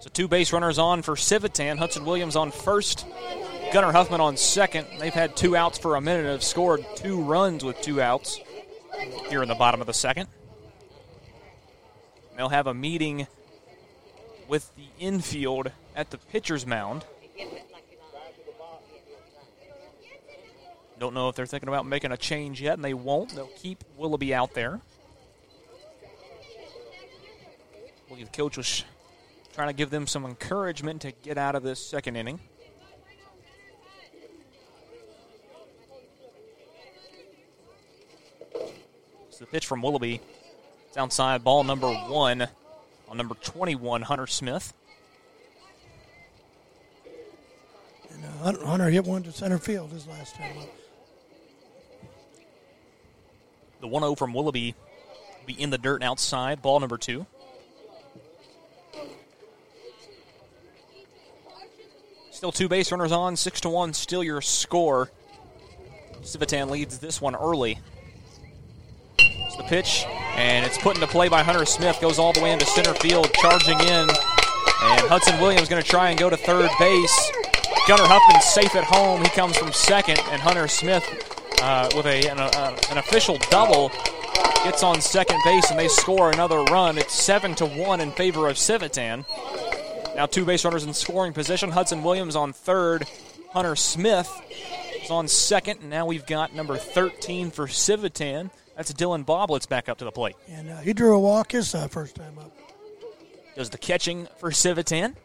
[0.00, 1.78] So two base runners on for Civitan.
[1.78, 3.06] Hudson Williams on first.
[3.72, 4.86] Gunnar Huffman on second.
[4.98, 8.40] They've had two outs for a minute and have scored two runs with two outs
[9.28, 10.28] here in the bottom of the second.
[12.38, 13.26] They'll have a meeting
[14.46, 17.04] with the infield at the pitcher's mound.
[21.00, 23.34] Don't know if they're thinking about making a change yet, and they won't.
[23.34, 24.80] They'll keep Willoughby out there.
[28.06, 28.84] I believe the coach was
[29.52, 32.38] trying to give them some encouragement to get out of this second inning.
[39.26, 40.20] It's the pitch from Willoughby.
[40.98, 42.48] Outside ball number one
[43.08, 44.74] on number 21, Hunter Smith.
[48.42, 50.68] And uh, Hunter hit one to center field his last time up.
[53.80, 57.26] The 1 0 from Willoughby will be in the dirt outside, ball number two.
[62.32, 65.12] Still two base runners on, 6 to 1, still your score.
[66.22, 67.78] Civitan leads this one early.
[69.58, 70.06] The pitch,
[70.36, 72.00] and it's put into play by Hunter Smith.
[72.00, 74.08] Goes all the way into center field, charging in.
[74.80, 77.32] And Hudson Williams going to try and go to third base.
[77.86, 79.22] Gunnar Huffman safe at home.
[79.22, 81.04] He comes from second, and Hunter Smith
[81.62, 83.90] uh, with a an, uh, an official double
[84.64, 86.98] gets on second base, and they score another run.
[86.98, 89.24] It's seven to one in favor of Civitan.
[90.16, 91.70] Now two base runners in scoring position.
[91.70, 93.06] Hudson Williams on third.
[93.52, 94.30] Hunter Smith
[95.02, 95.80] is on second.
[95.80, 98.50] And now we've got number 13 for Civitan.
[98.78, 100.36] That's Dylan Boblets back up to the plate.
[100.46, 102.56] And uh, he drew a walk his uh, first time up.
[103.56, 105.16] Does the catching for Civitan.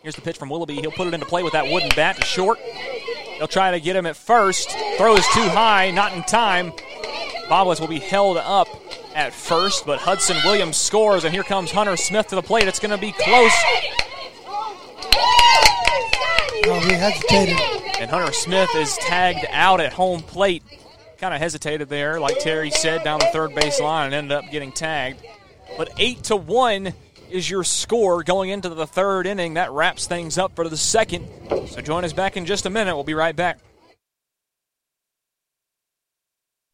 [0.00, 0.76] Here's the pitch from Willoughby.
[0.76, 2.58] He'll put it into play with that wooden bat to short.
[3.36, 4.70] They'll try to get him at first.
[4.96, 6.72] Throws too high, not in time.
[7.50, 8.68] Boblets will be held up
[9.14, 12.66] at first, but Hudson Williams scores, and here comes Hunter Smith to the plate.
[12.68, 13.52] It's going to be close.
[16.68, 17.60] Oh, he hesitated.
[18.00, 20.62] And Hunter Smith is tagged out at home plate.
[21.18, 24.50] Kind of hesitated there, like Terry said, down the third base line and ended up
[24.50, 25.24] getting tagged.
[25.78, 26.92] But 8 to 1
[27.30, 29.54] is your score going into the third inning.
[29.54, 31.26] That wraps things up for the second.
[31.68, 32.94] So join us back in just a minute.
[32.94, 33.58] We'll be right back.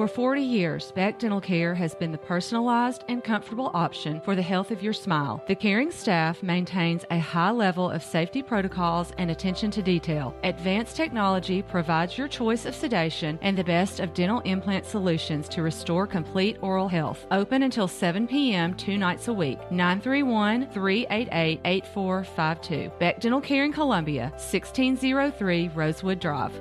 [0.00, 4.40] For 40 years, Beck Dental Care has been the personalized and comfortable option for the
[4.40, 5.44] health of your smile.
[5.46, 10.34] The caring staff maintains a high level of safety protocols and attention to detail.
[10.42, 15.60] Advanced technology provides your choice of sedation and the best of dental implant solutions to
[15.60, 17.26] restore complete oral health.
[17.30, 18.72] Open until 7 p.m.
[18.72, 19.58] two nights a week.
[19.70, 22.90] 931 388 8452.
[22.98, 26.58] Beck Dental Care in Columbia, 1603 Rosewood Drive.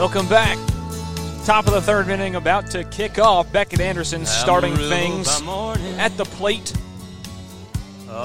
[0.00, 0.56] Welcome back.
[1.44, 3.52] Top of the third inning, about to kick off.
[3.52, 5.28] Beckett Anderson starting things
[5.98, 6.72] at the plate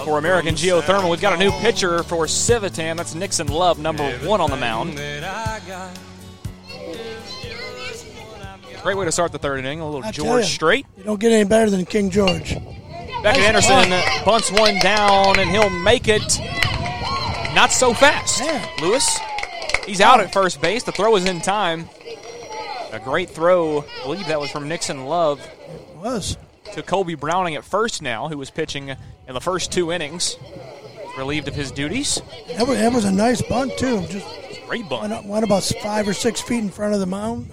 [0.05, 1.11] for American Geothermal.
[1.11, 2.95] We've got a new pitcher for Civitan.
[2.95, 4.95] That's Nixon Love, number one on the mound.
[8.81, 9.81] Great way to start the third inning.
[9.81, 10.85] A little George Strait.
[10.97, 12.55] You don't get any better than King George.
[13.21, 13.89] Beckett Anderson
[14.23, 16.39] bunts one down, and he'll make it
[17.53, 18.41] not so fast.
[18.81, 19.19] Lewis,
[19.85, 20.83] he's out at first base.
[20.83, 21.89] The throw is in time.
[22.91, 23.81] A great throw.
[23.81, 25.39] I believe that was from Nixon Love.
[25.67, 26.37] It was.
[26.73, 30.37] To Colby Browning at first now, who was pitching in the first two innings.
[31.17, 32.21] Relieved of his duties.
[32.57, 34.05] That was, that was a nice bunt, too.
[34.07, 34.27] Just
[34.67, 35.11] Great bunt.
[35.11, 37.49] went, went about five or six feet in front of the mound.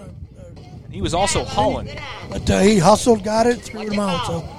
[0.91, 1.89] He was also hauling.
[2.29, 4.25] But uh, he hustled, got it, threw him out.
[4.27, 4.49] So,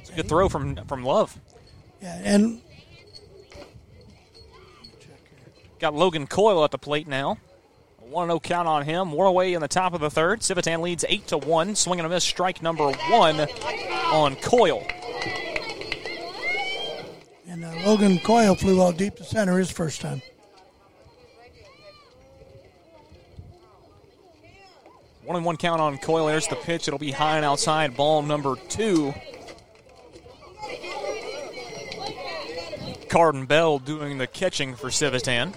[0.00, 1.38] It's a good throw from from Love.
[2.00, 2.60] yeah, and
[5.82, 7.38] Got Logan Coyle at the plate now.
[8.00, 9.10] A 1 0 count on him.
[9.10, 10.38] One away in the top of the third.
[10.38, 11.74] Civitan leads 8 to 1.
[11.74, 12.22] Swing and a miss.
[12.22, 13.40] Strike number one
[14.12, 14.86] on Coyle.
[17.48, 20.22] and uh, Logan Coyle flew out deep to center his first time.
[25.24, 26.26] One and one count on Coyle.
[26.26, 26.86] There's the pitch.
[26.86, 27.96] It'll be high and outside.
[27.96, 29.12] Ball number two.
[33.12, 35.54] Carden Bell doing the catching for Civitan.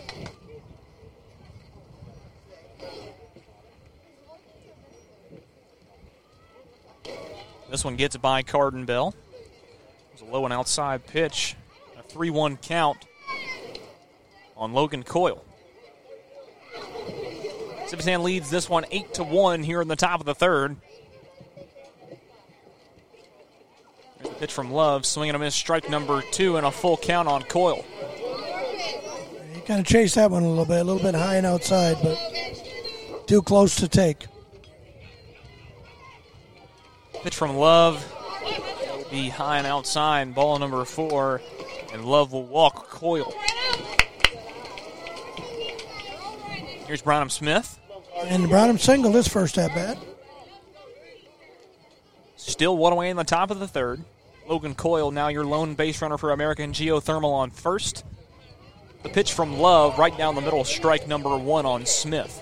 [7.71, 9.15] This one gets by Carden Bell.
[9.31, 11.55] It was a low and outside pitch.
[11.97, 13.05] A 3 1 count
[14.57, 15.41] on Logan Coyle.
[17.85, 20.75] Civitan leads this one 8 to 1 here in the top of the third.
[24.39, 27.85] Pitch from Love, swinging a miss, strike number two, and a full count on Coyle.
[29.53, 31.97] He kind of chased that one a little bit, a little bit high and outside,
[32.03, 32.17] but
[33.27, 34.25] too close to take.
[37.23, 38.03] Pitch from Love
[39.09, 41.41] be high and outside, ball number four,
[41.93, 43.33] and Love will walk Coyle.
[46.85, 47.79] Here's Brownham Smith.
[48.25, 49.97] And Brownham singled his first at bat.
[52.35, 54.03] Still one away in the top of the third.
[54.47, 58.03] Logan Coyle, now your lone base runner for American Geothermal on first.
[59.03, 62.41] The pitch from Love right down the middle, strike number one on Smith.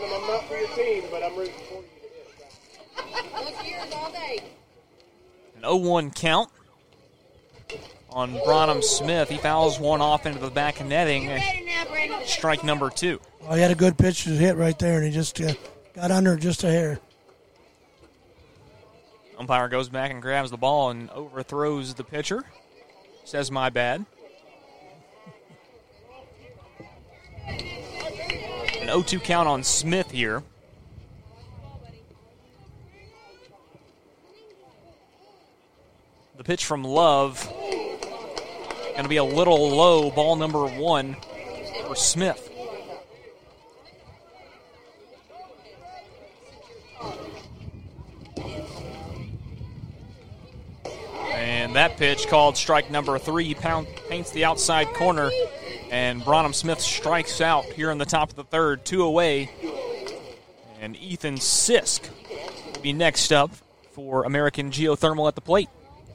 [0.00, 1.84] I'm not for your team, but I'm rooting for you.
[3.14, 4.42] Look all day.
[5.56, 6.50] An 0 1 count
[8.10, 9.28] on Bronham Smith.
[9.28, 11.30] He fouls one off into the back netting.
[12.24, 13.20] Strike number two.
[13.42, 15.52] Well, he had a good pitch to hit right there, and he just uh,
[15.94, 16.98] got under just a hair.
[19.38, 22.44] Umpire goes back and grabs the ball and overthrows the pitcher.
[23.24, 24.06] Says, my bad.
[27.46, 30.42] An 0 2 count on Smith here.
[36.36, 37.44] The pitch from Love.
[38.92, 40.10] Going to be a little low.
[40.10, 41.16] Ball number one
[41.86, 42.45] for Smith.
[51.74, 53.54] That pitch called strike number three.
[53.54, 55.30] Pound, paints the outside corner,
[55.90, 59.50] and Bronham Smith strikes out here in the top of the third, two away.
[60.80, 62.08] And Ethan Sisk
[62.74, 63.50] will be next up
[63.92, 65.68] for American Geothermal at the plate.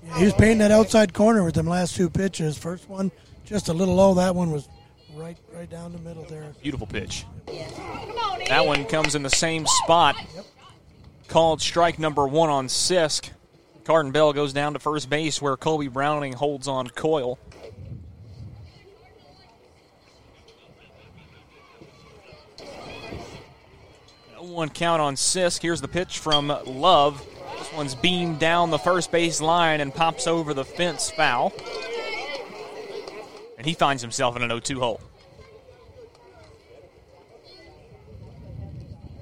[0.03, 2.57] Yeah, he was painting that outside corner with them last two pitches.
[2.57, 3.11] First one
[3.51, 4.13] just a little low.
[4.13, 4.69] That one was
[5.13, 6.53] right right down the middle there.
[6.61, 7.25] Beautiful pitch.
[8.47, 10.15] That one comes in the same spot.
[11.27, 13.29] Called strike number one on Sisk.
[13.83, 17.39] Carden Bell goes down to first base where Colby Browning holds on Coyle.
[24.37, 25.61] One count on Sisk.
[25.61, 27.25] Here's the pitch from Love.
[27.57, 31.53] This one's beamed down the first base line and pops over the fence foul.
[33.57, 35.01] And he finds himself in an 0 2 hole.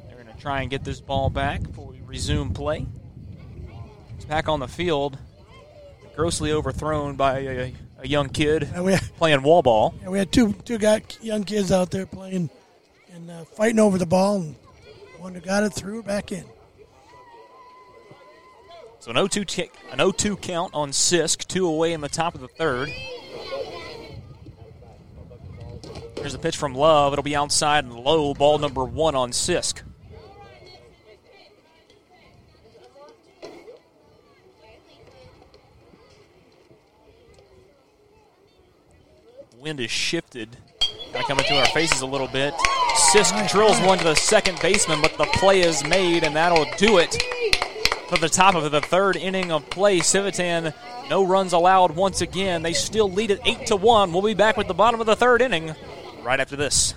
[0.07, 2.87] They're going to try and get this ball back before we resume play.
[4.29, 5.17] Back on the field.
[6.15, 8.69] Grossly overthrown by a, a young kid
[9.17, 9.95] playing wall ball.
[10.03, 12.51] Yeah, we had two two guy, young kids out there playing
[13.11, 14.55] and uh, fighting over the ball, and
[15.17, 16.45] one who got it threw it back in.
[18.99, 22.41] So an 0-2 t- an 0-2 count on Sisk, two away in the top of
[22.41, 22.89] the third.
[26.17, 27.13] Here's a pitch from Love.
[27.13, 28.35] It'll be outside and low.
[28.35, 29.81] Ball number one on Sisk.
[39.59, 40.55] Wind is shifted.
[41.11, 42.53] Kind of coming to our faces a little bit.
[43.11, 46.97] Sisk drills one to the second baseman, but the play is made, and that'll do
[46.97, 47.21] it
[48.07, 49.99] for the top of the third inning of play.
[49.99, 50.73] Civitan,
[51.09, 52.63] no runs allowed once again.
[52.63, 54.13] They still lead at 8 to 1.
[54.13, 55.75] We'll be back with the bottom of the third inning
[56.23, 56.93] right after this.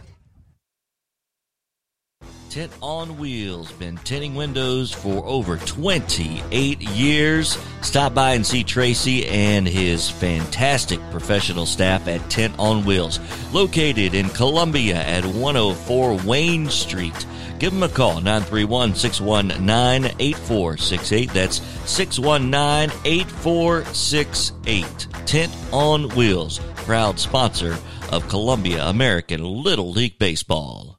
[2.52, 7.56] Tint on Wheels, been tinting windows for over 28 years.
[7.80, 13.20] Stop by and see Tracy and his fantastic professional staff at Tint on Wheels,
[13.54, 17.26] located in Columbia at 104 Wayne Street.
[17.58, 21.30] Give them a call, 931 619 8468.
[21.30, 25.06] That's 619 8468.
[25.24, 27.78] Tint on Wheels, proud sponsor
[28.10, 30.98] of Columbia American Little League Baseball.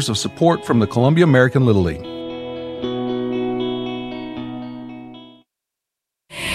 [0.09, 2.20] of support from the Columbia American Little League.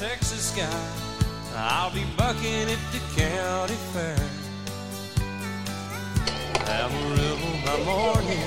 [0.00, 0.66] Texas sky.
[1.54, 4.16] I'll be bucking at the county fair.
[6.66, 7.36] Amarillo
[7.66, 8.38] by morning.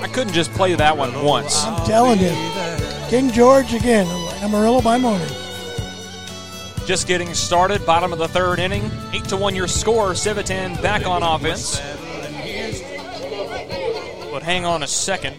[0.00, 1.62] I couldn't just play that one once.
[1.64, 2.32] I'm telling you,
[3.10, 4.06] King George again,
[4.42, 5.28] Amarillo by morning.
[6.86, 8.90] Just getting started, bottom of the third inning.
[9.12, 10.12] 8 to 1 your score.
[10.12, 11.78] Civitan back on offense.
[14.30, 15.36] But hang on a second.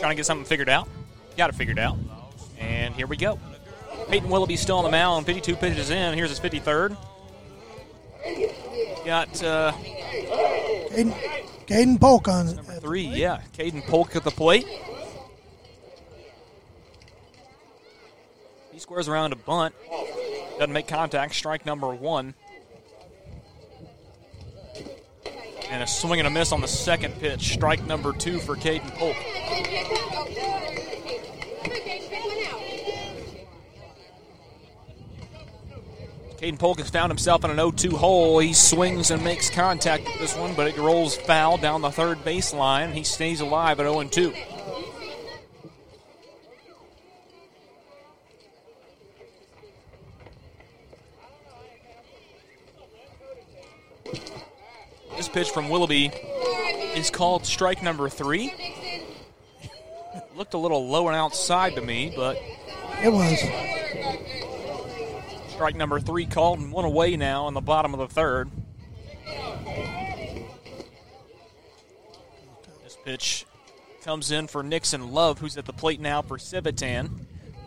[0.00, 0.88] Trying to get something figured out.
[1.36, 1.96] Got it figured out.
[2.58, 3.38] And here we go.
[4.08, 5.26] Peyton Willoughby still on the mound.
[5.26, 6.14] 52 pitches in.
[6.14, 6.96] Here's his 53rd.
[9.04, 11.14] Got uh, Caden,
[11.66, 13.06] Caden Polk on number three.
[13.06, 14.66] Yeah, Caden Polk at the plate.
[18.72, 19.74] He squares around a bunt.
[20.58, 21.34] Doesn't make contact.
[21.34, 22.34] Strike number one.
[25.70, 27.52] And a swing and a miss on the second pitch.
[27.54, 29.16] Strike number two for Caden Polk.
[36.38, 38.38] Caden Polk has found himself in an 0 2 hole.
[38.38, 42.18] He swings and makes contact with this one, but it rolls foul down the third
[42.18, 42.92] baseline.
[42.92, 44.32] He stays alive at 0 2.
[55.16, 56.12] This pitch from Willoughby
[56.94, 58.54] is called strike number three.
[60.36, 62.36] Looked a little low and outside to me, but
[63.02, 63.42] It was.
[65.58, 68.48] Strike number three called and one away now in the bottom of the third.
[72.84, 73.44] This pitch
[74.04, 77.10] comes in for Nixon Love, who's at the plate now for Civitan.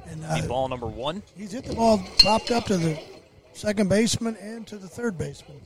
[0.07, 1.21] And Be uh, ball number one.
[1.35, 2.97] He's hit the ball popped up to the
[3.51, 5.59] second baseman and to the third baseman.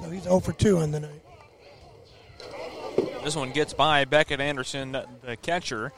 [0.00, 1.22] So he's 0 for 2 on the night.
[3.24, 5.92] This one gets by Beckett Anderson, the catcher.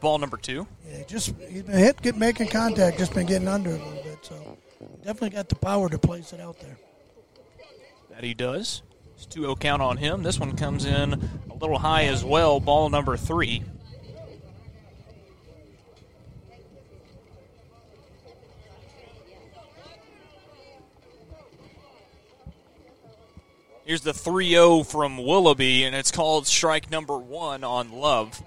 [0.00, 0.66] Ball number two.
[0.88, 4.18] Yeah, just he's been hit, get making contact, just been getting under a little bit.
[4.22, 4.58] So
[5.04, 6.78] definitely got the power to place it out there.
[8.10, 8.82] That he does.
[9.14, 10.22] It's 2 0 count on him.
[10.22, 11.14] This one comes in
[11.50, 12.60] a little high as well.
[12.60, 13.62] Ball number three.
[23.86, 28.42] Here's the 3 0 from Willoughby, and it's called strike number one on Love.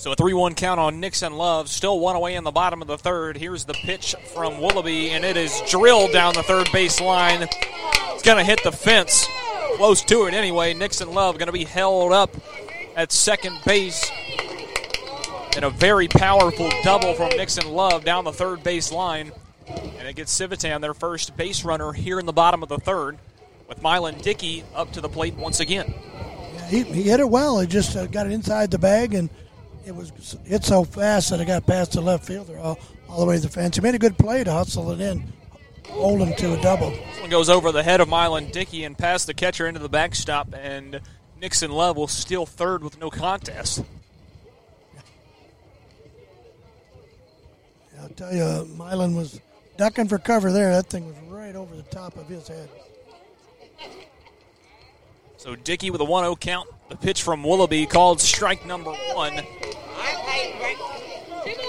[0.00, 1.68] So a 3 1 count on Nixon Love.
[1.68, 3.36] Still one away in the bottom of the third.
[3.36, 7.42] Here's the pitch from Willoughby, and it is drilled down the third base line.
[7.42, 9.28] It's going to hit the fence.
[9.76, 10.72] Close to it anyway.
[10.72, 12.34] Nixon Love going to be held up
[12.96, 14.10] at second base.
[15.54, 19.32] And a very powerful double from Nixon Love down the third base line.
[19.66, 23.18] And it gets Civitan their first base runner here in the bottom of the third,
[23.68, 25.92] with Mylan Dickey up to the plate once again.
[26.70, 27.58] He, he hit it well.
[27.58, 29.28] He just uh, got it inside the bag, and
[29.84, 30.12] it was
[30.44, 33.42] hit so fast that it got past the left fielder all, all the way to
[33.42, 33.76] the fence.
[33.76, 35.32] He made a good play to hustle it in,
[35.88, 36.90] hold him to a double.
[36.90, 39.88] This one goes over the head of Mylan Dickey and past the catcher into the
[39.88, 41.00] backstop, and
[41.40, 43.84] Nixon Love will steal third with no contest.
[48.00, 49.40] I'll tell you, Milan was
[49.76, 50.70] ducking for cover there.
[50.70, 52.68] That thing was right over the top of his head.
[55.40, 56.68] So Dickey with a 1 0 count.
[56.90, 59.36] The pitch from Willoughby called strike number one.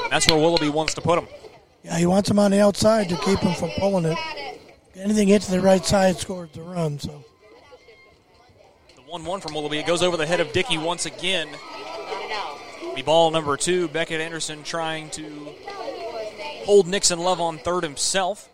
[0.09, 1.27] That's where Willoughby wants to put him.
[1.81, 4.17] Yeah, he wants him on the outside to keep him from pulling it.
[4.95, 6.99] Anything hit to the right side scores the run.
[6.99, 7.23] So
[8.97, 9.77] The 1 1 from Willoughby.
[9.77, 11.47] It goes over the head of Dickey once again.
[12.93, 13.87] Be ball number two.
[13.87, 15.23] Beckett Anderson trying to
[16.65, 18.49] hold Nixon Love on third himself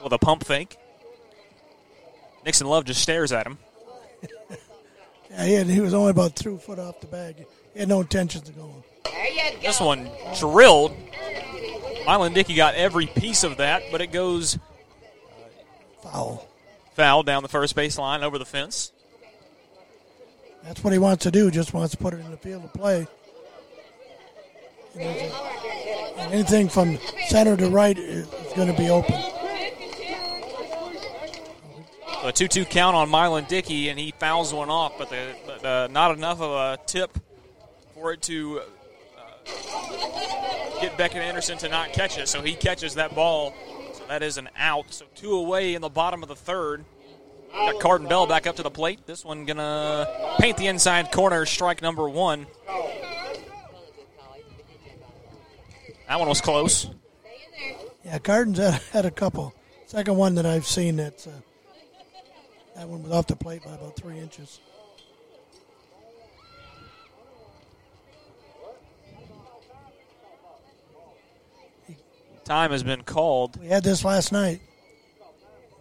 [0.00, 0.76] with a pump fake.
[2.44, 3.58] Nixon Love just stares at him.
[5.36, 7.46] Yeah, he, had, he was only about two foot off the bag.
[7.74, 8.82] He had no intentions of going.
[9.62, 10.08] This one
[10.38, 10.94] drilled.
[12.06, 14.58] Mylan Dickey got every piece of that, but it goes uh,
[16.02, 16.48] Foul.
[16.94, 18.92] foul down the first base line over the fence.
[20.62, 21.50] That's what he wants to do.
[21.50, 23.06] Just wants to put it in the field of play.
[24.98, 25.32] And,
[26.32, 29.14] anything from center to right is going to be open.
[32.24, 35.64] A 2 2 count on Mylan Dickey, and he fouls one off, but, the, but
[35.64, 37.16] uh, not enough of a tip
[37.94, 38.60] for it to
[39.16, 42.28] uh, get Beckett Anderson to not catch it.
[42.28, 43.54] So he catches that ball.
[43.94, 44.92] So that is an out.
[44.92, 46.84] So two away in the bottom of the third.
[47.52, 49.06] Got Carden Bell back up to the plate.
[49.06, 52.46] This one gonna paint the inside corner, strike number one.
[56.08, 56.88] That one was close.
[58.04, 59.54] Yeah, Carden's had, had a couple.
[59.86, 61.32] Second one that I've seen that's uh,
[62.76, 64.60] that one was off the plate by about three inches.
[72.44, 73.58] Time has been called.
[73.58, 74.60] We had this last night.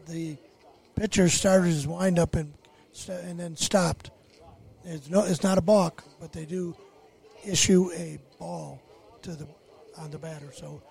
[0.08, 0.38] The
[0.96, 2.54] pitcher started his windup and
[3.08, 4.10] and then stopped.
[4.84, 6.76] It's no, it's not a balk, but they do
[7.46, 8.82] issue a ball
[9.24, 9.48] to the
[9.98, 10.82] on the batter, so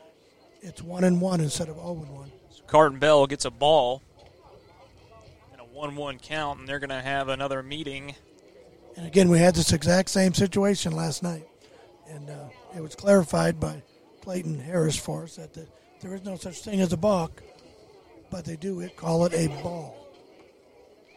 [0.60, 2.32] it's one and one instead of zero and one.
[2.66, 4.02] Carden Bell gets a ball
[5.74, 8.14] 1 1 count, and they're going to have another meeting.
[8.96, 11.48] And again, we had this exact same situation last night,
[12.08, 12.44] and uh,
[12.76, 13.82] it was clarified by
[14.22, 15.66] Clayton Harris for us that the,
[16.00, 17.42] there is no such thing as a balk,
[18.30, 19.96] but they do it, call it a ball,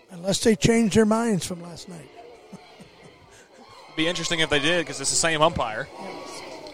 [0.10, 2.10] unless they change their minds from last night.
[2.52, 2.60] It'd
[3.96, 5.88] be interesting if they did because it's the same umpire.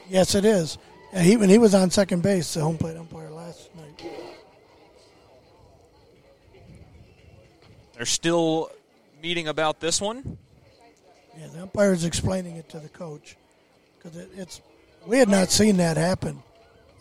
[0.10, 0.78] Yes, it is.
[1.12, 4.24] Yeah, he when he was on second base, the home plate umpire last night.
[8.04, 8.70] They're still
[9.22, 10.38] meeting about this one.
[11.40, 13.38] Yeah, the umpire is explaining it to the coach
[13.98, 14.60] because it, it's
[15.06, 16.44] we had not seen that happen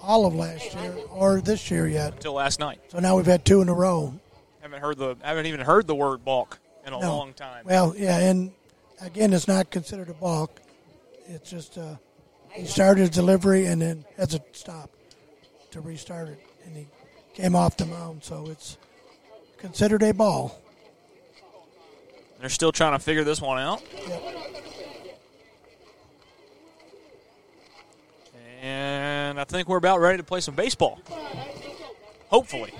[0.00, 2.12] all of last year or this year yet.
[2.12, 2.78] Until last night.
[2.86, 4.14] So now we've had two in a row.
[4.60, 7.16] Haven't heard the haven't even heard the word balk in a No.
[7.16, 7.64] long time.
[7.64, 8.52] Well, yeah, and
[9.00, 10.60] again, it's not considered a balk.
[11.26, 11.96] It's just uh,
[12.52, 14.88] he started his delivery and then has to stop
[15.72, 16.86] to restart it, and he
[17.34, 18.78] came off the mound, so it's
[19.58, 20.60] considered a ball.
[22.42, 23.80] They're still trying to figure this one out.
[28.60, 31.00] And I think we're about ready to play some baseball.
[32.30, 32.74] Hopefully.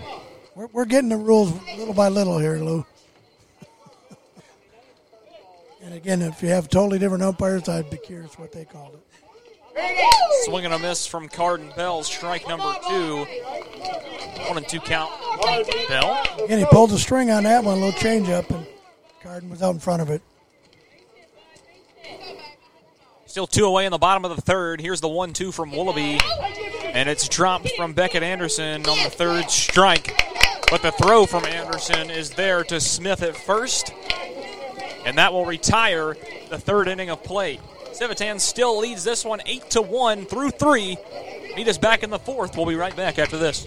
[0.57, 2.85] We're, we're getting the rules little by little here, Lou.
[5.85, 10.45] and again, if you have totally different umpires, I'd be curious what they called it.
[10.45, 12.03] Swing and a miss from Carden Bell.
[12.03, 13.19] Strike number two.
[14.49, 15.13] One and two count.
[15.89, 16.21] Bell.
[16.43, 18.67] Again, he pulled the string on that one, a little change up, and
[19.23, 20.21] Carden was out in front of it.
[23.27, 24.81] Still two away in the bottom of the third.
[24.81, 26.19] Here's the one two from Willoughby.
[26.85, 30.13] And it's dropped from Beckett Anderson on the third strike.
[30.71, 33.93] But the throw from Anderson is there to Smith at first.
[35.07, 36.17] And that will retire
[36.51, 37.61] the third inning of play.
[37.93, 40.97] Civitan still leads this one 8 to 1 through 3.
[41.57, 42.57] Meet us back in the fourth.
[42.57, 43.67] We'll be right back after this.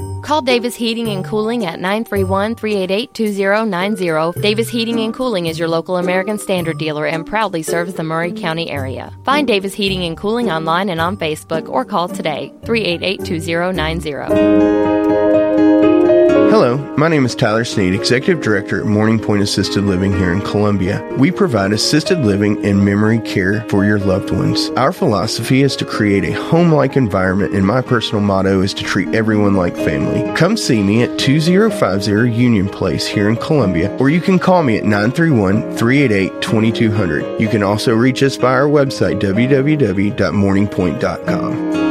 [0.21, 4.41] Call Davis Heating and Cooling at 931 388 2090.
[4.41, 8.31] Davis Heating and Cooling is your local American Standard dealer and proudly serves the Maury
[8.31, 9.11] County area.
[9.23, 15.40] Find Davis Heating and Cooling online and on Facebook or call today 388 2090.
[16.51, 20.41] Hello, my name is Tyler Sneed, Executive Director at Morning Point Assisted Living here in
[20.41, 21.01] Columbia.
[21.17, 24.69] We provide assisted living and memory care for your loved ones.
[24.71, 28.83] Our philosophy is to create a home like environment, and my personal motto is to
[28.83, 30.29] treat everyone like family.
[30.35, 34.75] Come see me at 2050 Union Place here in Columbia, or you can call me
[34.75, 37.39] at 931 388 2200.
[37.39, 41.90] You can also reach us via our website, www.morningpoint.com.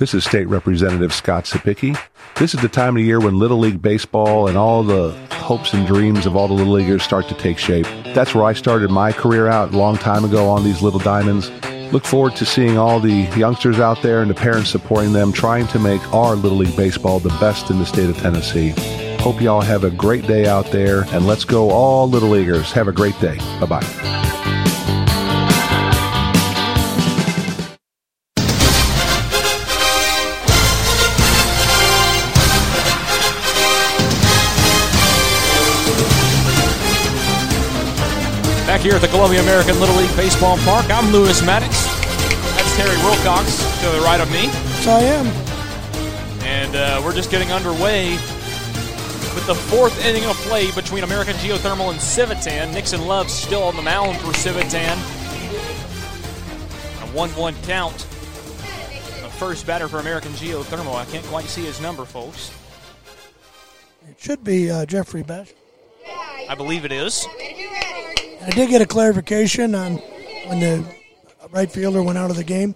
[0.00, 1.94] This is State Representative Scott Cepicky.
[2.36, 5.86] This is the time of year when Little League Baseball and all the hopes and
[5.86, 7.84] dreams of all the Little Leaguers start to take shape.
[8.14, 11.50] That's where I started my career out a long time ago on these little diamonds.
[11.92, 15.66] Look forward to seeing all the youngsters out there and the parents supporting them, trying
[15.66, 18.72] to make our Little League Baseball the best in the state of Tennessee.
[19.18, 22.72] Hope you all have a great day out there, and let's go all Little Leaguers.
[22.72, 23.36] Have a great day.
[23.60, 24.29] Bye bye.
[38.80, 41.84] Back here at the Columbia American Little League Baseball Park, I'm Lewis Maddox.
[42.56, 44.48] That's Terry Wilcox to the right of me.
[44.80, 45.26] So I am.
[46.46, 48.12] And uh, we're just getting underway
[49.34, 52.72] with the fourth inning of play between American Geothermal and Civitan.
[52.72, 54.96] Nixon Love still on the mound for Civitan.
[57.02, 57.98] A 1 1 count.
[57.98, 60.94] The first batter for American Geothermal.
[60.94, 62.50] I can't quite see his number, folks.
[64.08, 65.52] It should be uh, Jeffrey Bash.
[66.48, 67.26] I believe it is.
[68.42, 69.96] I did get a clarification on
[70.46, 70.84] when the
[71.50, 72.74] right fielder went out of the game.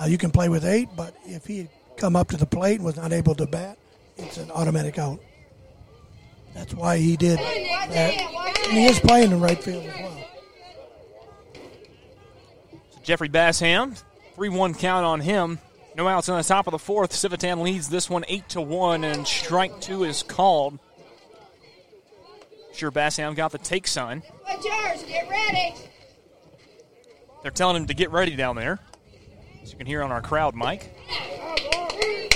[0.00, 2.76] Uh, you can play with eight, but if he had come up to the plate
[2.76, 3.78] and was not able to bat,
[4.16, 5.20] it's an automatic out.
[6.54, 8.12] That's why he did that.
[8.68, 10.24] And he is playing in right field as well.
[13.02, 14.00] Jeffrey Bassham,
[14.34, 15.58] 3 1 count on him.
[15.94, 17.12] No outs on the top of the fourth.
[17.12, 20.78] Civitan leads this one 8 to 1, and strike two is called.
[22.72, 24.22] Sure, Bassham got the take sign.
[24.44, 25.02] What's yours?
[25.04, 25.74] Get ready.
[27.42, 28.78] They're telling him to get ready down there.
[29.62, 30.96] As you can hear on our crowd mic.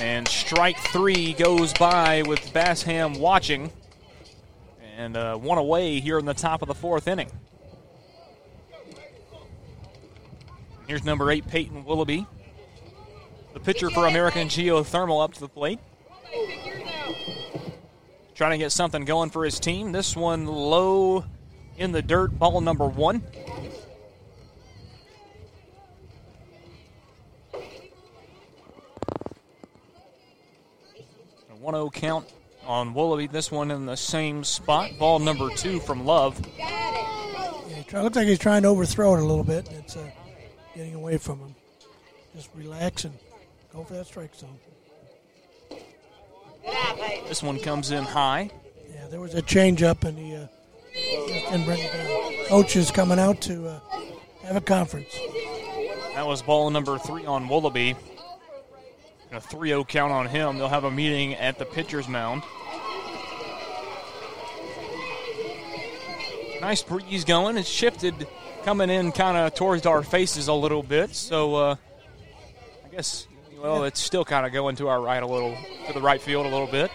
[0.00, 3.72] And strike three goes by with Bassham watching.
[4.96, 7.30] And uh, one away here in the top of the fourth inning.
[10.86, 12.26] Here's number eight, Peyton Willoughby.
[13.54, 15.80] The pitcher for American Geothermal up to the plate.
[18.36, 19.92] Trying to get something going for his team.
[19.92, 21.24] This one low
[21.78, 23.22] in the dirt, ball number one.
[31.50, 32.30] A 1 0 count
[32.66, 33.26] on Willoughby.
[33.26, 34.90] This one in the same spot.
[34.98, 36.38] Ball number two from Love.
[36.58, 39.66] Yeah, looks like he's trying to overthrow it a little bit.
[39.72, 40.10] It's uh,
[40.74, 41.54] getting away from him.
[42.34, 43.14] Just relax and
[43.72, 44.58] go for that strike zone.
[47.28, 48.50] This one comes in high.
[48.92, 50.46] Yeah, there was a change up and he uh,
[50.94, 52.46] just didn't bring it down.
[52.46, 53.80] Coach is coming out to uh,
[54.42, 55.18] have a conference.
[56.14, 57.96] That was ball number three on Willoughby.
[59.32, 60.56] A 3 0 count on him.
[60.56, 62.42] They'll have a meeting at the pitcher's mound.
[66.60, 67.58] Nice breeze going.
[67.58, 68.26] It's shifted
[68.64, 71.14] coming in kind of towards our faces a little bit.
[71.14, 71.76] So uh,
[72.84, 73.26] I guess,
[73.60, 76.46] well, it's still kind of going to our right a little, to the right field
[76.46, 76.90] a little bit.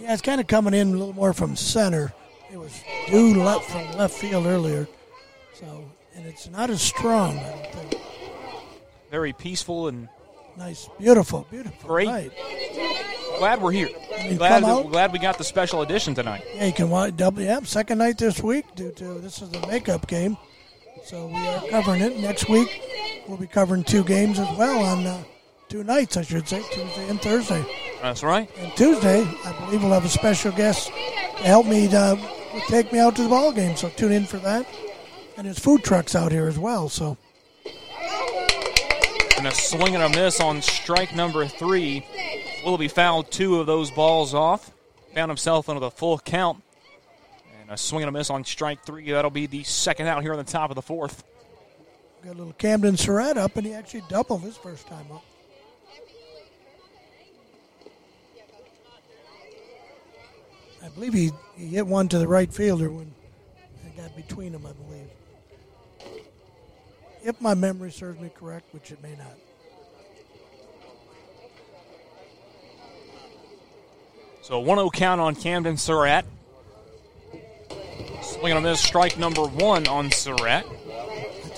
[0.00, 2.12] Yeah, it's kind of coming in a little more from center.
[2.52, 4.86] It was due left from left field earlier,
[5.54, 7.38] so and it's not as strong.
[7.38, 8.02] I don't think.
[9.10, 10.08] Very peaceful and
[10.56, 11.86] Nice, beautiful, beautiful.
[11.86, 12.08] Great.
[12.08, 12.32] night.
[13.38, 13.90] glad we're here.
[14.36, 16.44] glad, glad we got the special edition tonight.
[16.54, 17.42] Yeah, you can watch double.
[17.42, 20.38] Yeah, second night this week due to this is the makeup game,
[21.04, 22.80] so we are covering it next week.
[23.28, 25.22] We'll be covering two games as well on uh,
[25.68, 27.64] two nights, I should say, Tuesday and Thursday.
[28.02, 28.48] That's right.
[28.58, 32.16] And Tuesday, I believe we'll have a special guest to help me uh,
[32.68, 33.76] take me out to the ball game.
[33.76, 34.66] So tune in for that.
[35.36, 36.88] And there's food trucks out here as well.
[36.88, 37.16] So
[39.36, 42.06] And a swing and a miss on strike number three.
[42.64, 44.72] Willoughby fouled two of those balls off.
[45.14, 46.62] Found himself under the full count.
[47.60, 49.10] And a swing and a miss on strike three.
[49.10, 51.24] That'll be the second out here on the top of the fourth.
[52.24, 55.24] got a little Camden Surratt up, and he actually doubled his first time up.
[60.86, 63.12] I believe he, he hit one to the right fielder when
[63.84, 65.08] it got between them, I believe.
[67.24, 69.34] If my memory serves me correct, which it may not.
[74.42, 76.24] So 1 0 count on Camden Surratt.
[78.22, 80.66] Swinging a miss, strike number one on Surratt.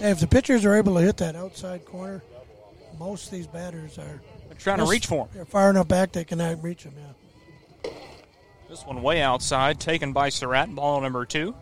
[0.01, 2.23] If the pitchers are able to hit that outside corner,
[2.99, 5.29] most of these batters are They're trying to reach for 'em.
[5.35, 6.95] They're far enough back they can not reach them.
[6.97, 7.13] Yeah.
[8.69, 11.55] This one way outside, taken by Surratt, ball number two.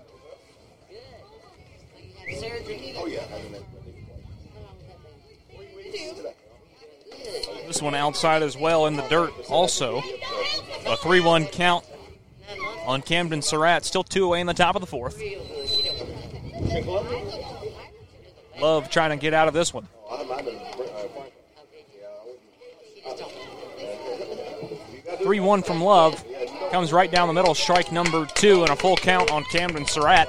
[7.66, 10.02] This one outside as well in the dirt, also.
[10.86, 11.84] A 3 1 count
[12.86, 13.84] on Camden Surratt.
[13.84, 15.20] Still two away in the top of the fourth.
[18.60, 19.88] Love trying to get out of this one.
[25.22, 26.24] Three one from Love
[26.70, 27.54] comes right down the middle.
[27.54, 30.28] Strike number two and a full count on Camden Surratt.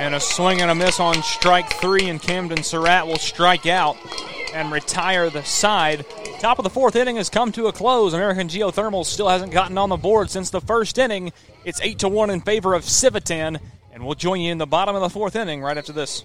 [0.00, 3.96] And a swing and a miss on strike three, and Camden Surratt will strike out
[4.54, 6.06] and retire the side.
[6.38, 8.14] Top of the fourth inning has come to a close.
[8.14, 11.32] American Geothermal still hasn't gotten on the board since the first inning.
[11.64, 13.58] It's eight to one in favor of Civitan,
[13.92, 16.24] and we'll join you in the bottom of the fourth inning right after this.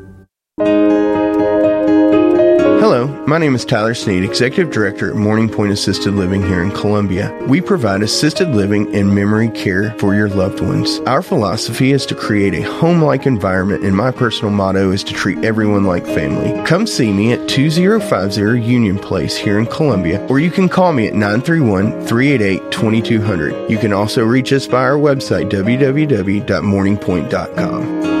[2.81, 6.71] Hello, my name is Tyler Sneed, Executive Director at Morning Point Assisted Living here in
[6.71, 7.31] Columbia.
[7.47, 10.99] We provide assisted living and memory care for your loved ones.
[11.01, 15.13] Our philosophy is to create a home like environment, and my personal motto is to
[15.13, 16.51] treat everyone like family.
[16.65, 21.07] Come see me at 2050 Union Place here in Columbia, or you can call me
[21.07, 23.69] at 931 388 2200.
[23.69, 28.20] You can also reach us by our website, www.morningpoint.com.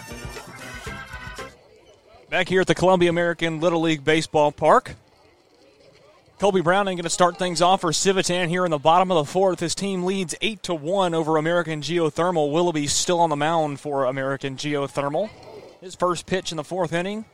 [2.31, 4.95] Back here at the Columbia American Little League Baseball Park.
[6.39, 9.29] Colby Browning going to start things off for Civitan here in the bottom of the
[9.29, 9.59] fourth.
[9.59, 12.53] His team leads 8 to 1 over American Geothermal.
[12.53, 15.29] Willoughby still on the mound for American Geothermal.
[15.81, 17.25] His first pitch in the fourth inning.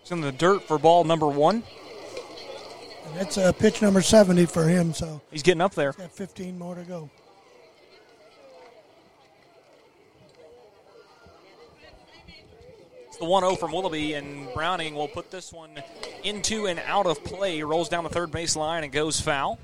[0.00, 1.62] It's in the dirt for ball number one.
[3.04, 5.92] And that's uh, pitch number 70 for him, so He's getting up there.
[5.92, 7.10] he's got 15 more to go.
[13.16, 15.70] It's the 1 0 from Willoughby, and Browning will put this one
[16.22, 17.62] into and out of play.
[17.62, 19.58] Rolls down the third base line and goes foul.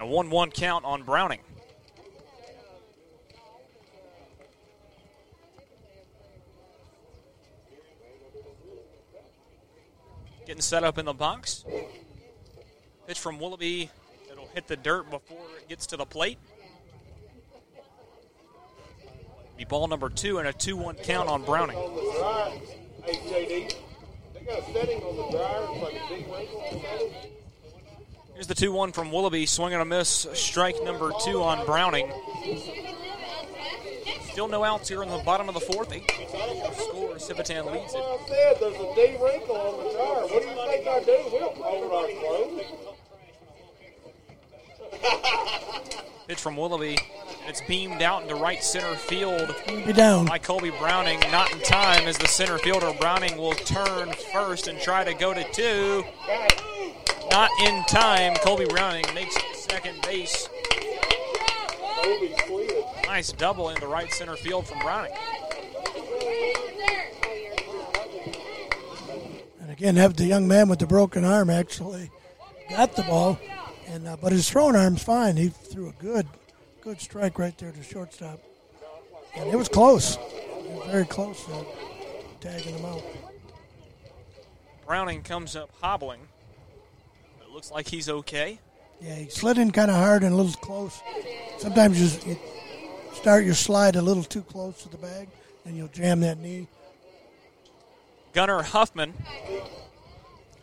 [0.00, 1.40] A 1 1 count on Browning.
[10.46, 11.66] Getting set up in the box.
[13.06, 13.90] Pitch from Willoughby.
[14.30, 16.38] It'll hit the dirt before it gets to the plate.
[19.58, 21.76] Be ball number two and a 2 1 count on Browning.
[22.22, 23.74] Hey, JD,
[24.32, 25.66] they got a setting on the dryer.
[25.72, 27.12] It's like a deep wrinkle on the setting.
[28.34, 29.44] Here's the 2 1 from Willoughby.
[29.46, 30.28] Swing and a miss.
[30.32, 32.12] Strike number two on Browning.
[34.30, 35.92] Still no outs here in the bottom of the fourth.
[35.92, 37.16] Eight score.
[37.16, 37.98] Civitan leads it.
[37.98, 40.22] I said there's a deep wrinkle on the dryer.
[40.22, 41.18] What do you think I do?
[41.32, 42.62] We don't our clothes.
[46.28, 46.98] Pitch from Willoughby.
[47.46, 50.26] It's beamed out into right center field Be down.
[50.26, 51.20] by Colby Browning.
[51.32, 52.92] Not in time as the center fielder.
[53.00, 56.04] Browning will turn first and try to go to two.
[57.30, 58.34] Not in time.
[58.36, 60.48] Colby Browning makes second base.
[63.06, 65.12] Nice double into right center field from Browning.
[69.60, 72.10] And again, have the young man with the broken arm actually
[72.70, 73.38] got the ball,
[73.86, 75.36] and uh, but his throwing arm's fine.
[75.36, 76.26] He threw a good,
[76.82, 78.40] good strike right there to shortstop,
[79.36, 80.16] and it was close.
[80.16, 81.64] It was very close to
[82.40, 83.02] tagging him out.
[84.86, 86.20] Browning comes up hobbling.
[87.40, 88.58] It looks like he's okay.
[89.00, 91.00] Yeah, he slid in kind of hard and a little close.
[91.58, 92.38] Sometimes you, you
[93.14, 95.28] start your slide a little too close to the bag,
[95.64, 96.66] and you'll jam that knee.
[98.32, 99.14] Gunnar Huffman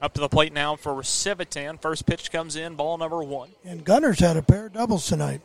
[0.01, 1.81] up to the plate now for Civitan.
[1.81, 3.49] First pitch comes in, ball number one.
[3.63, 5.41] And Gunnar's had a pair of doubles tonight,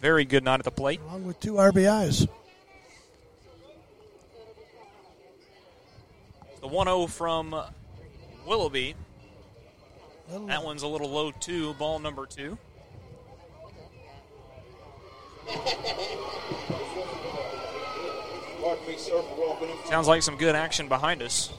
[0.00, 1.00] very good night at the plate.
[1.00, 2.28] along with two RBIs.
[6.60, 7.54] The 1 0 from
[8.46, 8.94] Willoughby.
[10.46, 11.72] That one's a little low, too.
[11.74, 12.58] Ball number two.
[19.88, 21.50] Sounds like some good action behind us.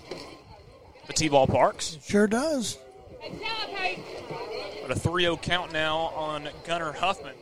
[1.07, 1.97] The T ball parks.
[2.05, 2.77] Sure does.
[4.81, 7.33] But a 3 0 count now on Gunnar Huffman.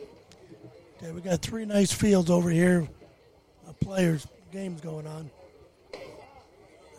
[1.02, 2.88] Yeah, we got three nice fields over here.
[3.68, 5.30] Uh, players, games going on.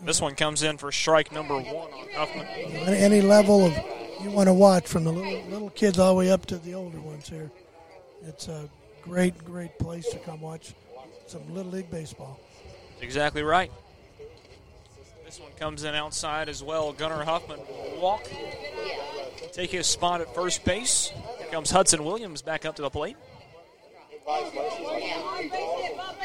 [0.02, 2.46] This one comes in for strike number one on Huffman.
[2.46, 3.76] Any, any level of
[4.22, 6.74] you want to watch from the little little kids all the way up to the
[6.74, 7.50] older ones here.
[8.22, 8.68] It's a
[9.02, 10.74] great, great place to come watch
[11.26, 12.40] some little league baseball.
[12.92, 13.70] That's exactly right.
[15.24, 16.92] This one comes in outside as well.
[16.92, 18.28] Gunnar Huffman will walk,
[19.52, 21.12] take his spot at first base.
[21.38, 23.16] Here comes Hudson Williams back up to the plate.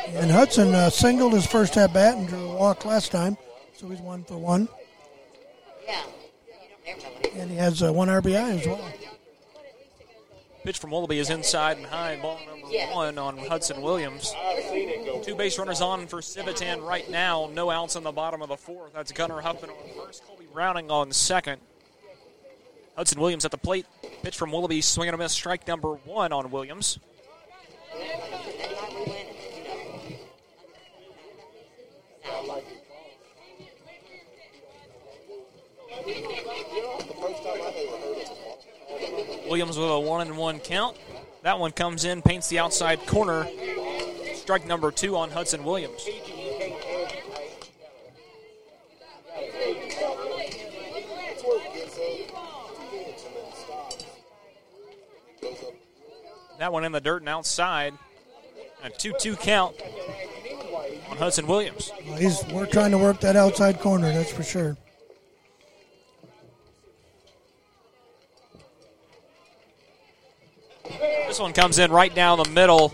[0.08, 3.38] And Hudson uh, singled his first at bat and drew a walk last time,
[3.74, 4.68] so he's one for one.
[7.36, 8.92] And he has uh, one RBI as well.
[10.64, 12.18] Pitch from Willoughby is inside and high.
[12.20, 14.34] Ball number one on Hudson Williams.
[15.22, 17.50] Two base runners on for Civitan right now.
[17.54, 18.94] No outs in the bottom of the fourth.
[18.94, 20.26] That's Gunnar Huffman on first.
[20.26, 21.62] Colby Browning on second.
[22.96, 23.86] Hudson Williams at the plate.
[24.24, 24.82] Pitch from Willoughby.
[24.82, 25.34] Swing and a miss.
[25.34, 26.98] Strike number one on Williams.
[39.48, 40.98] Williams with a one and one count.
[41.44, 43.48] That one comes in, paints the outside corner.
[44.34, 46.08] Strike number two on Hudson Williams.
[56.60, 57.94] That one in the dirt and outside.
[58.84, 59.76] A 2 2 count
[61.10, 61.92] on Hudson Williams.
[62.08, 64.78] Well, he's we're trying to work that outside corner, that's for sure.
[71.28, 72.94] This one comes in right down the middle,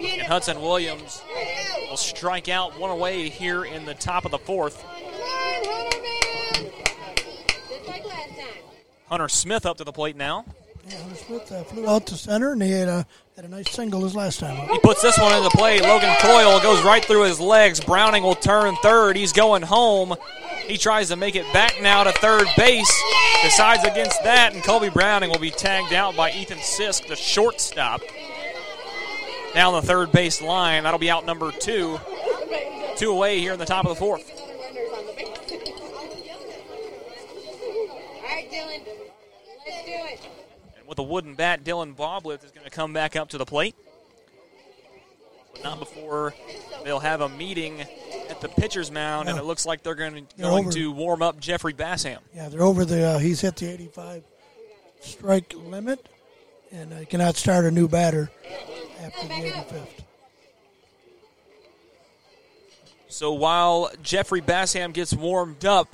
[0.00, 1.20] and Hudson Williams
[1.88, 4.82] will strike out one away here in the top of the fourth.
[9.06, 10.46] Hunter Smith up to the plate now.
[10.86, 13.06] Yeah, Hunter Smith uh, flew out to center, and he had a,
[13.36, 14.68] had a nice single his last time.
[14.68, 15.80] He puts this one into play.
[15.80, 17.80] Logan Coyle goes right through his legs.
[17.80, 19.16] Browning will turn third.
[19.16, 20.14] He's going home.
[20.66, 23.02] He tries to make it back now to third base.
[23.42, 28.02] Decides against that, and Colby Browning will be tagged out by Ethan Sisk, the shortstop.
[29.54, 30.82] Down the third base line.
[30.82, 31.98] That'll be out number two.
[32.96, 34.30] Two away here in the top of the fourth.
[34.30, 34.48] All
[38.22, 38.80] right, Dylan.
[39.66, 40.20] Let's do it.
[40.94, 43.74] With a wooden bat, Dylan Boblitz is going to come back up to the plate.
[45.52, 46.34] But not before
[46.84, 47.80] they'll have a meeting
[48.30, 51.20] at the pitcher's mound, and it looks like they're going to, They're going to warm
[51.20, 52.18] up Jeffrey Bassham.
[52.32, 53.02] Yeah, they're over the.
[53.02, 54.22] Uh, he's hit the 85
[55.00, 56.08] strike limit,
[56.70, 58.30] and uh, cannot start a new batter
[59.02, 60.04] after the 85th.
[63.08, 65.88] So while Jeffrey Bassham gets warmed up,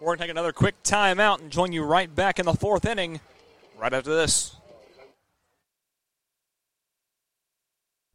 [0.00, 2.84] we're going to take another quick timeout and join you right back in the fourth
[2.84, 3.20] inning
[3.76, 4.56] right after this.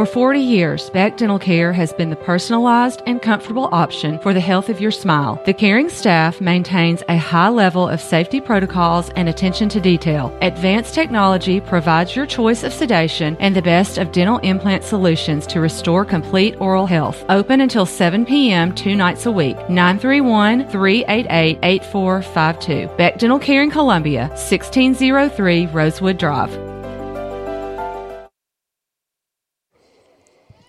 [0.00, 4.40] For 40 years, Beck Dental Care has been the personalized and comfortable option for the
[4.40, 5.42] health of your smile.
[5.44, 10.34] The caring staff maintains a high level of safety protocols and attention to detail.
[10.40, 15.60] Advanced technology provides your choice of sedation and the best of dental implant solutions to
[15.60, 17.22] restore complete oral health.
[17.28, 18.74] Open until 7 p.m.
[18.74, 19.58] two nights a week.
[19.68, 22.88] 931 388 8452.
[22.96, 26.69] Beck Dental Care in Columbia, 1603 Rosewood Drive.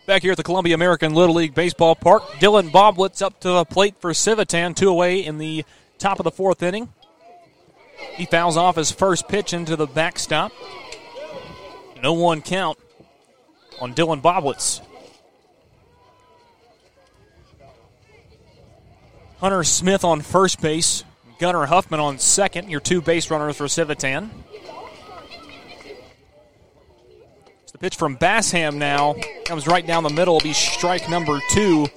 [0.08, 3.66] Back here at the Columbia American Little League Baseball Park, Dylan Boblitz up to the
[3.66, 5.64] plate for Civitan, two away in the
[6.00, 6.90] top of the fourth inning.
[8.16, 10.52] He fouls off his first pitch into the backstop.
[12.02, 12.80] No one count
[13.80, 14.82] on Dylan Boblitz.
[19.38, 21.04] Hunter Smith on first base,
[21.40, 24.30] Gunnar Huffman on second, your two base runners for Civitan.
[27.64, 29.16] It's the pitch from Bassham now.
[29.46, 30.36] Comes right down the middle.
[30.36, 31.88] Will be strike number two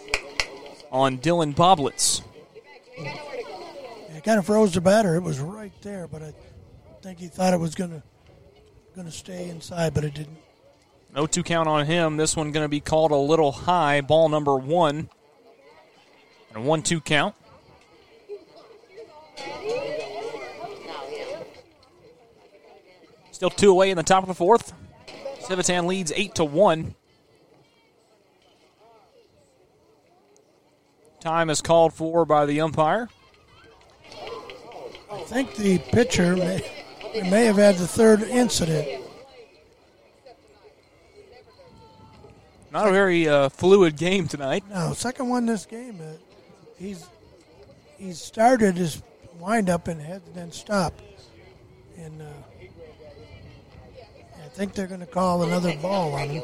[0.90, 2.22] on Dylan Boblitz.
[2.96, 5.14] It kind of froze the batter.
[5.14, 6.32] It was right there, but I
[7.02, 8.02] think he thought it was going to
[8.94, 10.38] going to stay inside, but it didn't.
[11.14, 12.16] No two count on him.
[12.16, 14.00] This one going to be called a little high.
[14.00, 15.10] Ball number one.
[16.48, 17.34] And a one two count.
[23.32, 24.72] Still two away in the top of the fourth.
[25.44, 26.94] Civitan leads eight to one.
[31.20, 33.08] Time is called for by the umpire.
[35.10, 36.62] I think the pitcher may,
[37.30, 39.02] may have had the third incident.
[42.72, 44.64] Not a very uh, fluid game tonight.
[44.68, 46.00] No, second one this game.
[46.00, 46.14] Uh,
[46.76, 47.06] he's
[47.96, 49.00] he's started his
[49.38, 51.00] windup and had then stopped,
[51.96, 52.26] and uh,
[54.54, 56.42] think they're going to call another ball on him.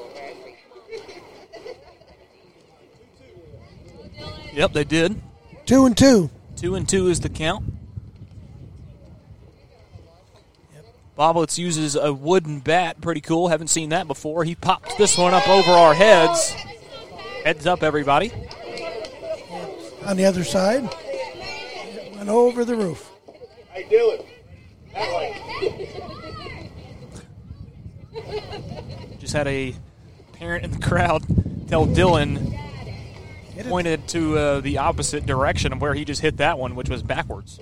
[4.53, 5.23] Yep, they did.
[5.65, 6.29] Two and two.
[6.57, 7.65] Two and two is the count.
[11.17, 13.01] Boblitz uses a wooden bat.
[13.01, 13.49] Pretty cool.
[13.49, 14.43] Haven't seen that before.
[14.43, 16.51] He popped this one up over our heads.
[17.45, 18.33] Heads up, everybody.
[20.05, 23.09] On the other side, it went over the roof.
[23.71, 24.27] Hey, Dylan.
[24.95, 26.17] That way.
[29.19, 29.75] Just had a
[30.33, 31.23] parent in the crowd
[31.69, 32.59] tell Dylan
[33.69, 37.03] pointed to uh, the opposite direction of where he just hit that one, which was
[37.03, 37.61] backwards.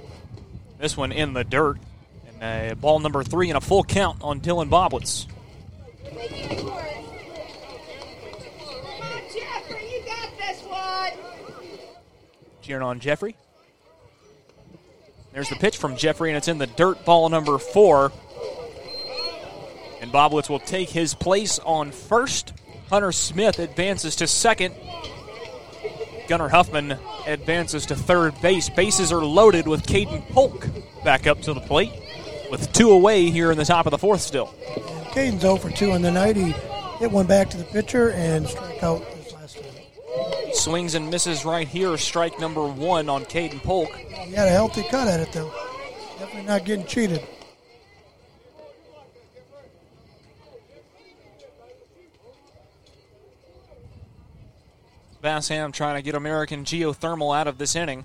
[0.79, 1.79] This one in the dirt.
[2.41, 5.27] And uh, ball number three and a full count on Dylan Boblitz.
[9.35, 11.13] Jeffrey, you got this one.
[12.63, 13.37] Cheering on Jeffrey.
[15.33, 17.05] There's the pitch from Jeffrey, and it's in the dirt.
[17.05, 18.13] Ball number four.
[20.09, 22.55] And Boblitz will take his place on first.
[22.89, 24.75] Hunter Smith advances to second.
[26.29, 28.71] Gunnar Huffman advances to third base.
[28.71, 30.67] Bases are loaded with Caden Polk
[31.05, 31.93] back up to the plate
[32.51, 34.55] with two away here in the top of the fourth still.
[35.11, 36.37] Caden's 0 for 2 on the night.
[36.37, 36.55] He
[36.99, 40.55] hit one back to the pitcher and strike out his last time.
[40.55, 41.99] Swings and misses right here.
[41.99, 43.95] Strike number one on Caden Polk.
[43.95, 45.53] He had a healthy cut at it, though.
[46.19, 47.23] Definitely not getting cheated.
[55.23, 58.05] Bassham trying to get American geothermal out of this inning.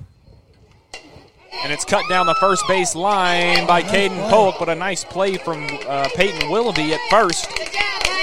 [1.63, 5.37] And it's cut down the first base line by Caden Polk, but a nice play
[5.37, 7.49] from uh, Peyton Willoughby at first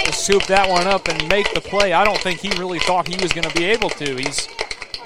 [0.05, 1.93] to scoop that one up and make the play.
[1.93, 4.17] I don't think he really thought he was going to be able to.
[4.17, 4.49] He's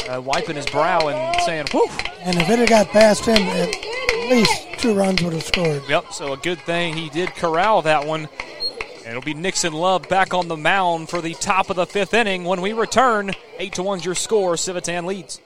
[0.09, 1.89] uh, wiping his brow and saying, whew.
[2.20, 5.82] And if it had got past him, at least two runs would have scored.
[5.89, 8.28] Yep, so a good thing he did corral that one.
[9.06, 12.44] It'll be Nixon Love back on the mound for the top of the fifth inning.
[12.44, 14.55] When we return, 8 to 1's your score.
[14.55, 15.40] Civitan leads.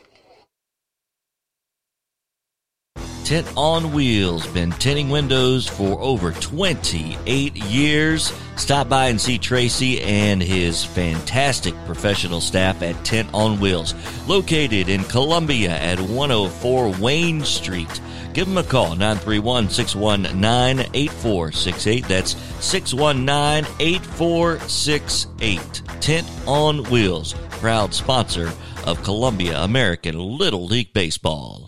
[3.29, 8.33] Tint on Wheels, been tinting windows for over 28 years.
[8.57, 13.95] Stop by and see Tracy and his fantastic professional staff at Tint on Wheels,
[14.27, 18.01] located in Columbia at 104 Wayne Street.
[18.33, 22.09] Give them a call, 931 619 8468.
[22.09, 22.35] That's
[22.65, 25.83] 619 8468.
[26.01, 28.51] Tint on Wheels, proud sponsor
[28.87, 31.68] of Columbia American Little League Baseball.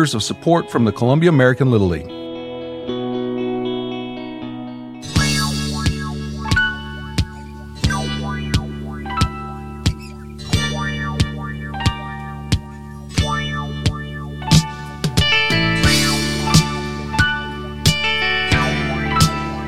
[0.01, 2.09] of support from the Columbia American Little League.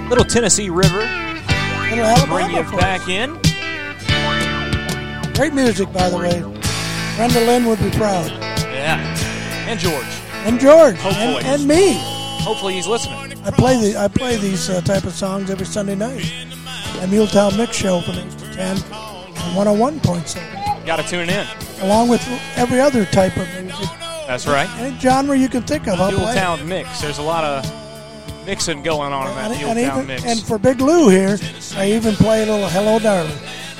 [0.09, 0.97] Little Tennessee River.
[0.97, 3.39] Little Alabama Bring you back in.
[5.35, 6.41] Great music, by the way.
[7.15, 8.31] Brenda Lynn would be proud.
[8.71, 8.97] Yeah.
[9.67, 10.22] And George.
[10.45, 10.97] And George.
[11.03, 11.93] And, and me.
[12.43, 13.17] Hopefully he's listening.
[13.45, 16.31] I play the I play these uh, type of songs every Sunday night.
[17.01, 20.85] At Muletown Mix Show from 8 to 10 on 101.7.
[20.85, 21.47] Got to tune in.
[21.81, 22.21] Along with
[22.57, 23.89] every other type of music.
[24.27, 24.69] That's right.
[24.79, 26.33] Any genre you can think of, I'll play.
[26.35, 27.01] Town mix.
[27.01, 30.25] There's a lot of mixing going on in that And, Mule and Town even, mix.
[30.25, 31.37] and for Big Lou here,
[31.75, 33.31] I even play a little Hello Darling.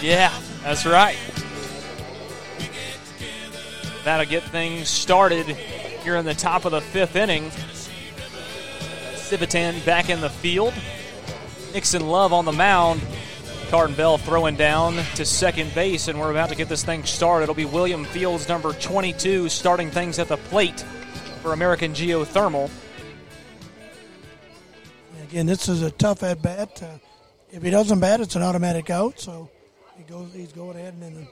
[0.01, 0.33] Yeah,
[0.63, 1.17] that's right.
[4.03, 5.55] That'll get things started
[6.03, 7.49] here in the top of the fifth inning.
[9.15, 10.73] Civitan back in the field.
[11.73, 13.01] Nixon Love on the mound.
[13.69, 17.43] Carden Bell throwing down to second base, and we're about to get this thing started.
[17.43, 20.81] It'll be William Fields, number 22, starting things at the plate
[21.41, 22.69] for American Geothermal.
[25.23, 26.83] Again, this is a tough at bat.
[26.83, 26.99] Uh,
[27.51, 29.19] if he doesn't bat, it's an automatic out.
[29.19, 29.49] So
[29.97, 30.31] he goes.
[30.33, 31.27] He's going ahead and then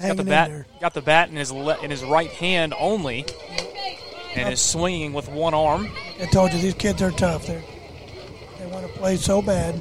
[0.00, 3.24] Got the bat, got the bat in his le- in his right hand only,
[4.34, 5.88] and is swinging with one arm.
[6.20, 7.46] I told you these kids are tough.
[7.46, 7.62] They
[8.58, 9.80] they want to play so bad.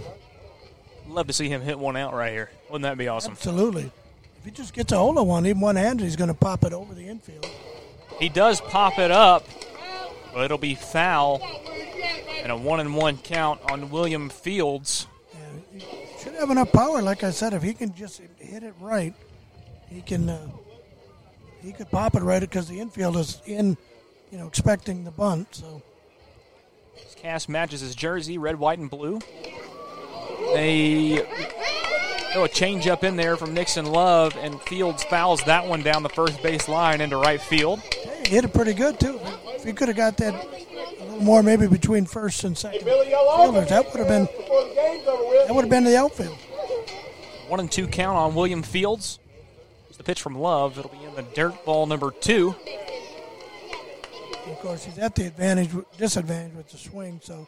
[1.08, 2.50] Love to see him hit one out right here.
[2.70, 3.34] Wouldn't that be awesome?
[3.34, 3.92] Absolutely.
[4.40, 6.64] If he just gets a hold of one, even one handed, he's going to pop
[6.64, 7.48] it over the infield.
[8.20, 9.48] He does pop it up,
[10.34, 11.42] but it'll be foul,
[12.42, 15.08] and a one and one count on William Fields.
[16.20, 17.54] Should have enough power, like I said.
[17.54, 19.14] If he can just hit it right,
[19.94, 20.30] he can.
[20.30, 20.48] Uh,
[21.62, 23.78] he could pop it right because the infield is in,
[24.32, 25.48] you know, expecting the bunt.
[25.56, 25.82] So
[26.96, 29.20] His cast matches his jersey, red, white, and blue.
[30.54, 31.26] They
[32.34, 36.04] throw a change up in there from Nixon Love, and Fields fouls that one down
[36.04, 37.80] the first base line into right field.
[37.80, 39.20] he hit it pretty good too.
[39.56, 43.70] If he could have got that a little more, maybe between first and second fielders,
[43.70, 46.36] that would have been that would have been the outfield.
[47.48, 49.20] One and two count on William Fields.
[49.98, 50.78] The pitch from Love.
[50.78, 52.56] It'll be in the dirt ball number two.
[54.48, 57.22] Of course, he's at the advantage, disadvantage with the swing.
[57.24, 57.48] So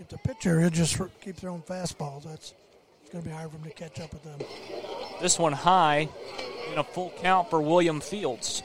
[0.00, 2.24] if the pitcher, he'll just keep throwing fastballs.
[2.24, 2.54] That's
[3.02, 4.40] it's going to be hard for him to catch up with them.
[5.20, 6.08] This one high
[6.72, 8.62] in a full count for William Fields.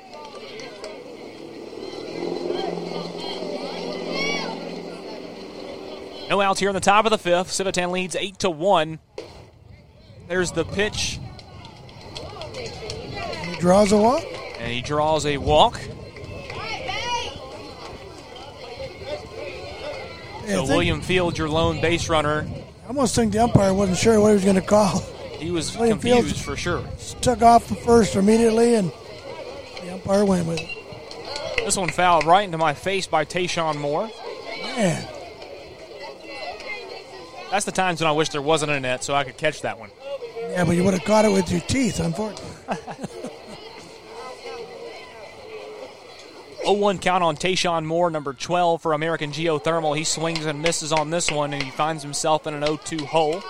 [6.30, 7.50] No outs here in the top of the fifth.
[7.50, 9.00] Civitan leads eight to one.
[10.28, 11.20] There's the pitch
[13.60, 14.24] draws a walk.
[14.60, 15.80] And he draws a walk.
[20.48, 22.48] So William Fields, your lone base runner,
[22.84, 25.00] I almost think the umpire wasn't sure what he was going to call.
[25.38, 26.84] he was William confused Fields for sure.
[27.22, 28.92] took off the first immediately, and
[29.84, 30.68] the umpire went with it.
[31.58, 34.10] This one fouled right into my face by Tayshawn Moore.
[34.64, 35.08] Man,
[37.52, 39.78] That's the times when I wish there wasn't a net so I could catch that
[39.80, 39.92] one.
[40.50, 42.56] yeah, but you would have caught it with your teeth, unfortunately.
[46.66, 49.98] 0-1 count on Tayshawn Moore, number 12 for American Geothermal.
[49.98, 53.42] He swings and misses on this one, and he finds himself in an 0-2 hole.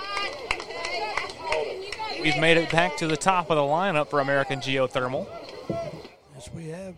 [2.21, 5.27] We've made it back to the top of the lineup for American Geothermal.
[6.35, 6.95] Yes, we have.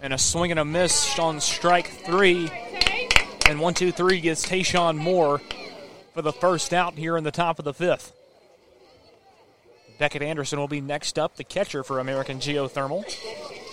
[0.00, 2.50] And a swing and a miss on strike three.
[3.48, 5.40] And one, two, three gets Tayshawn Moore
[6.14, 8.12] for the first out here in the top of the fifth.
[9.98, 13.04] Beckett Anderson will be next up, the catcher for American Geothermal.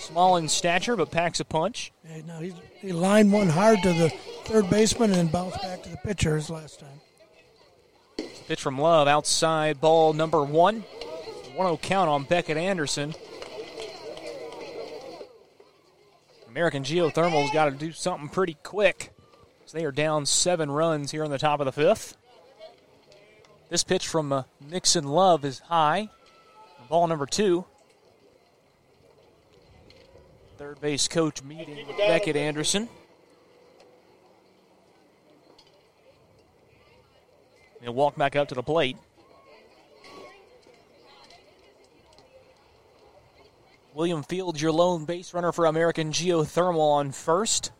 [0.00, 1.92] Small in stature, but packs a punch.
[2.26, 4.08] No, he, he lined one hard to the
[4.44, 7.00] third baseman and then bounced back to the pitcher his last time.
[8.48, 10.84] Pitch from Love outside, ball number one.
[11.56, 13.14] 1 0 count on Beckett Anderson.
[16.48, 19.12] American Geothermal's got to do something pretty quick.
[19.64, 22.16] So they are down seven runs here in the top of the fifth.
[23.68, 26.10] This pitch from uh, Nixon Love is high.
[26.88, 27.64] Ball number two.
[30.56, 32.88] Third base coach meeting with Beckett Anderson.
[37.82, 38.96] He'll walk back up to the plate.
[43.94, 47.72] William Fields, your lone base runner for American Geothermal on first.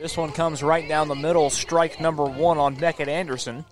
[0.00, 3.64] This one comes right down the middle, strike number one on Beckett Anderson.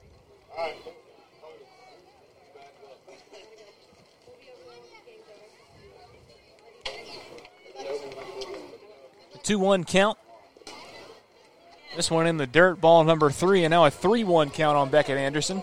[9.49, 10.19] 2 1 count.
[11.97, 14.91] This one in the dirt, ball number three, and now a 3 1 count on
[14.91, 15.63] Beckett Anderson.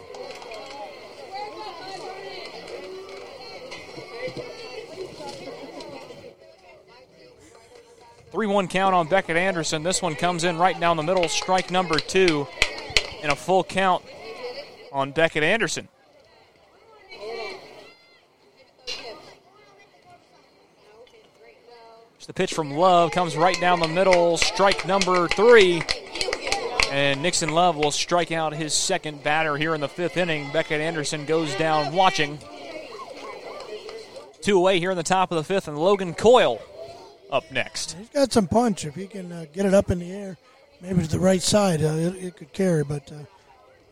[8.31, 9.83] Three one count on Beckett Anderson.
[9.83, 12.47] This one comes in right down the middle, strike number two,
[13.21, 14.03] and a full count
[14.91, 15.87] on Beckett Anderson.
[22.25, 25.83] The pitch from Love comes right down the middle, strike number three.
[26.91, 30.51] And Nixon Love will strike out his second batter here in the fifth inning.
[30.51, 32.39] Beckett Anderson goes down watching.
[34.41, 36.59] Two away here in the top of the fifth, and Logan Coyle
[37.31, 37.93] up next.
[37.93, 38.85] He's got some punch.
[38.85, 40.37] If he can uh, get it up in the air,
[40.81, 42.83] maybe to the right side, uh, it, it could carry.
[42.83, 43.25] But uh,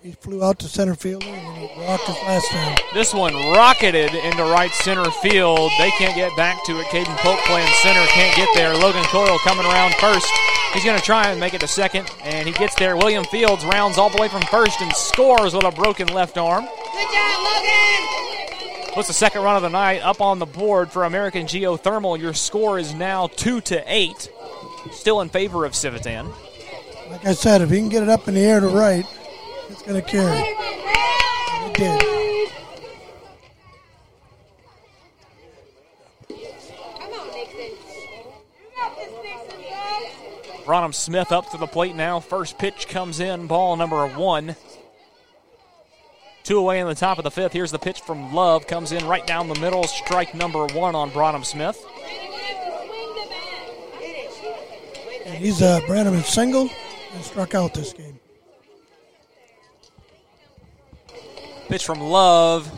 [0.03, 2.77] he flew out to center field and he rocked his last time.
[2.93, 5.71] This one rocketed into right center field.
[5.79, 6.87] They can't get back to it.
[6.87, 8.75] Caden Polk playing center can't get there.
[8.75, 10.27] Logan Coyle coming around first.
[10.73, 12.97] He's going to try and make it to second, and he gets there.
[12.97, 16.65] William Fields rounds all the way from first and scores with a broken left arm.
[16.65, 18.93] Good job, Logan.
[18.93, 22.19] Puts the second run of the night up on the board for American Geothermal.
[22.19, 24.29] Your score is now two to eight,
[24.91, 26.33] still in favor of Civitan.
[27.09, 29.05] Like I said, if he can get it up in the air to right,
[29.83, 30.39] it's going to carry.
[31.65, 32.49] It did.
[36.99, 37.59] Come on, Nixon.
[37.59, 40.63] You got this, Nixon, go.
[40.65, 42.19] Bronham Smith up to the plate now.
[42.21, 44.55] First pitch comes in, ball number one.
[46.43, 47.53] Two away in the top of the fifth.
[47.53, 48.67] Here's the pitch from Love.
[48.67, 49.83] Comes in right down the middle.
[49.83, 51.81] Strike number one on Bronham Smith.
[55.25, 56.69] And he's uh, Brandon single
[57.13, 58.19] and struck out this game.
[61.73, 62.71] Pitch from Love.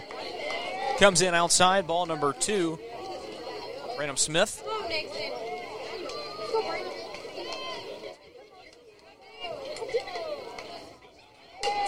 [0.99, 1.85] Comes in outside.
[1.85, 2.79] Ball number two.
[3.97, 4.63] Brenham Smith.
[4.63, 5.31] Come on, Nixon.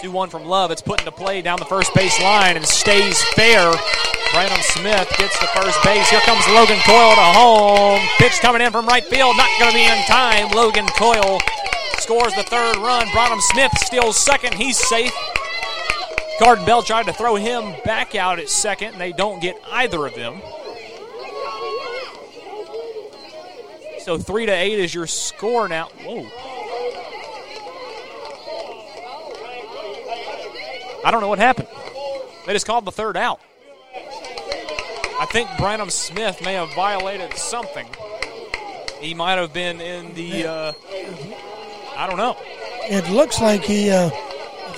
[0.02, 0.70] 2 1 from Love.
[0.70, 3.72] It's put into play down the first base line and stays fair.
[4.34, 6.10] Brandon Smith gets the first base.
[6.10, 8.06] Here comes Logan Coyle to home.
[8.18, 9.34] Pitch coming in from right field.
[9.38, 10.50] Not going to be in time.
[10.50, 11.40] Logan Coyle
[12.00, 13.10] scores the third run.
[13.12, 14.52] Brandon Smith steals second.
[14.52, 15.14] He's safe.
[16.38, 20.06] Carden Bell tried to throw him back out at second, and they don't get either
[20.06, 20.40] of them.
[24.00, 25.88] So three to eight is your score now.
[26.04, 26.26] Whoa.
[31.04, 31.68] I don't know what happened.
[32.46, 33.40] They just called the third out.
[35.20, 37.86] I think Branham Smith may have violated something.
[39.00, 40.46] He might have been in the.
[40.46, 40.72] Uh,
[41.96, 42.36] I don't know.
[42.84, 43.90] It looks like he.
[43.90, 44.10] Uh,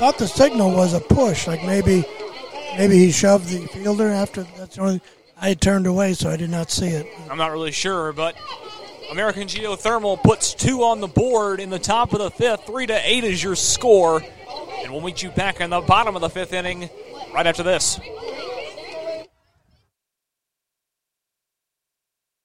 [0.01, 2.05] thought the signal was a push, like maybe
[2.77, 4.45] Maybe he shoved the fielder after.
[4.57, 5.01] That's the only.
[5.41, 7.07] I turned away, so I did not see it.
[7.31, 8.37] I'm not really sure, but
[9.11, 12.67] American Geothermal puts two on the board in the top of the fifth.
[12.67, 14.23] Three to eight is your score.
[14.83, 16.89] And we'll meet you back in the bottom of the fifth inning
[17.35, 17.99] right after this.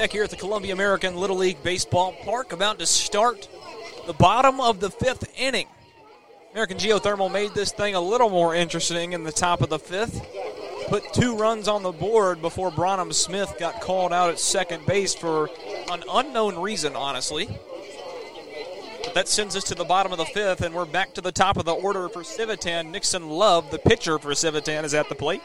[0.00, 3.46] Back here at the Columbia American Little League Baseball Park, about to start
[4.06, 5.66] the bottom of the fifth inning.
[6.52, 10.26] American Geothermal made this thing a little more interesting in the top of the fifth.
[10.88, 15.14] Put two runs on the board before Bronham Smith got called out at second base
[15.14, 15.50] for
[15.90, 17.46] an unknown reason, honestly.
[19.04, 21.30] But that sends us to the bottom of the fifth, and we're back to the
[21.30, 22.90] top of the order for Civitan.
[22.90, 25.42] Nixon Love, the pitcher for Civitan, is at the plate.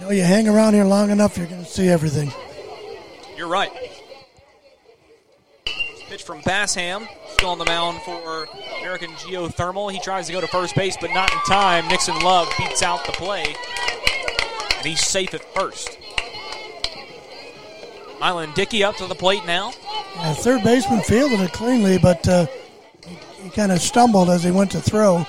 [0.00, 2.32] You know, you hang around here long enough, you're going to see everything.
[3.36, 3.70] You're right.
[6.08, 8.48] Pitch from Bassham, still on the mound for
[8.78, 9.92] American Geothermal.
[9.92, 11.86] He tries to go to first base, but not in time.
[11.88, 13.54] Nixon Love beats out the play,
[14.78, 15.98] and he's safe at first.
[18.20, 19.74] Mylan Dickey up to the plate now.
[20.16, 22.46] Yeah, third baseman fielded it cleanly, but uh,
[23.06, 25.26] he, he kind of stumbled as he went to throw,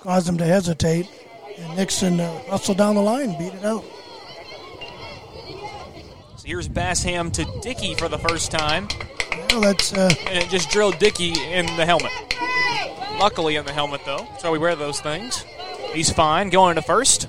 [0.00, 1.06] caused him to hesitate.
[1.58, 3.84] And Nixon uh, hustled down the line, beat it out.
[6.46, 8.86] Here's Bassham to Dickey for the first time.
[9.50, 12.12] Well, that's uh, and it just drilled Dickey in the helmet.
[13.18, 15.44] Luckily in the helmet though, so we wear those things.
[15.92, 16.50] He's fine.
[16.50, 17.26] Going to first.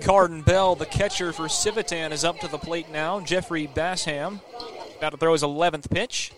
[0.00, 3.20] Carden Bell, the catcher for Civitan, is up to the plate now.
[3.20, 4.40] Jeffrey Bassham
[4.96, 6.32] about to throw his 11th pitch.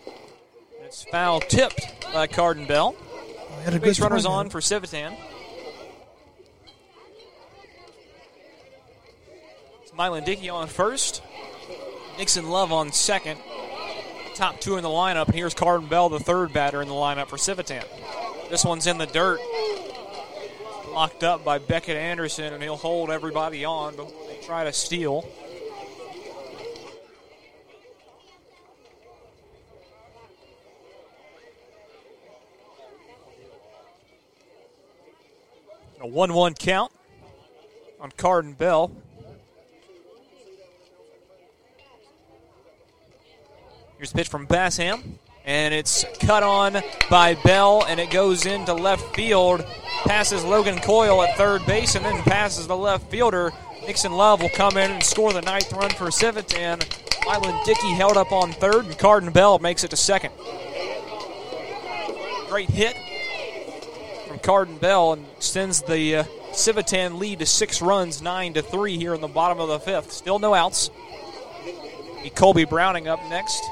[0.81, 2.97] It's foul tipped by Carden Bell.
[3.63, 5.15] had a Base runners on for Civitan.
[9.97, 11.23] Mylan Dickey on first.
[12.19, 13.39] Nixon Love on second.
[14.35, 17.27] Top two in the lineup, and here's Carden Bell, the third batter in the lineup
[17.27, 17.83] for Civitan.
[18.51, 19.39] This one's in the dirt.
[20.91, 25.27] Locked up by Beckett Anderson, and he'll hold everybody on before they try to steal.
[35.99, 36.91] A 1 1 count
[37.99, 38.91] on Carden Bell.
[43.97, 45.01] Here's a pitch from Bassham,
[45.43, 49.65] and it's cut on by Bell, and it goes into left field.
[50.05, 53.51] Passes Logan Coyle at third base, and then passes the left fielder.
[53.87, 56.77] Nixon Love will come in and score the ninth run for Civitan.
[57.23, 60.31] Mylan Dickey held up on third, and Carden Bell makes it to second.
[62.49, 62.95] Great hit
[64.27, 68.95] from Carden Bell and extends the uh, Civitan lead to six runs, nine to three
[68.97, 70.11] here in the bottom of the fifth.
[70.11, 70.91] Still no outs.
[72.35, 73.63] Colby Browning up next.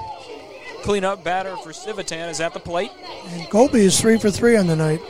[0.85, 2.91] Cleanup batter for Civitan is at the plate.
[3.29, 5.01] And Colby is three for three on the night.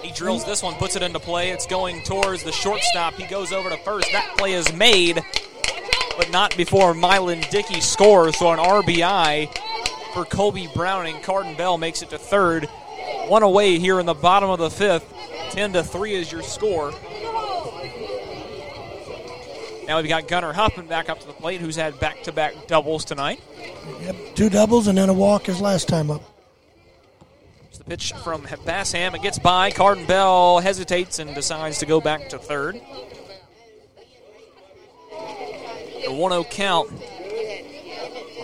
[0.00, 1.50] He drills this one, puts it into play.
[1.50, 3.12] It's going towards the shortstop.
[3.12, 4.10] He goes over to first.
[4.12, 5.22] That play is made,
[6.16, 8.38] but not before Mylan Dickey scores.
[8.38, 9.54] So an RBI
[10.14, 11.20] for Colby Browning.
[11.20, 12.64] Carden Bell makes it to third.
[13.26, 15.12] One away here in the bottom of the fifth.
[15.50, 16.94] 10 to 3 is your score.
[19.86, 22.66] Now we've got Gunnar Huffman back up to the plate, who's had back to back
[22.66, 23.40] doubles tonight.
[24.00, 26.22] Yep, two doubles and then a walk his last time up.
[27.68, 29.14] It's the pitch from Bassham.
[29.14, 29.70] It gets by.
[29.70, 32.80] Carden Bell hesitates and decides to go back to third.
[36.04, 36.90] The 1 0 count.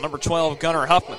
[0.02, 1.18] Number 12, Gunnar Huffman.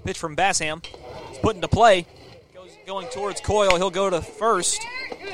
[0.00, 0.84] Pitch from Bassham.
[1.30, 2.06] It's put into play.
[2.54, 3.76] Goes, going towards Coyle.
[3.76, 4.80] He'll go to first.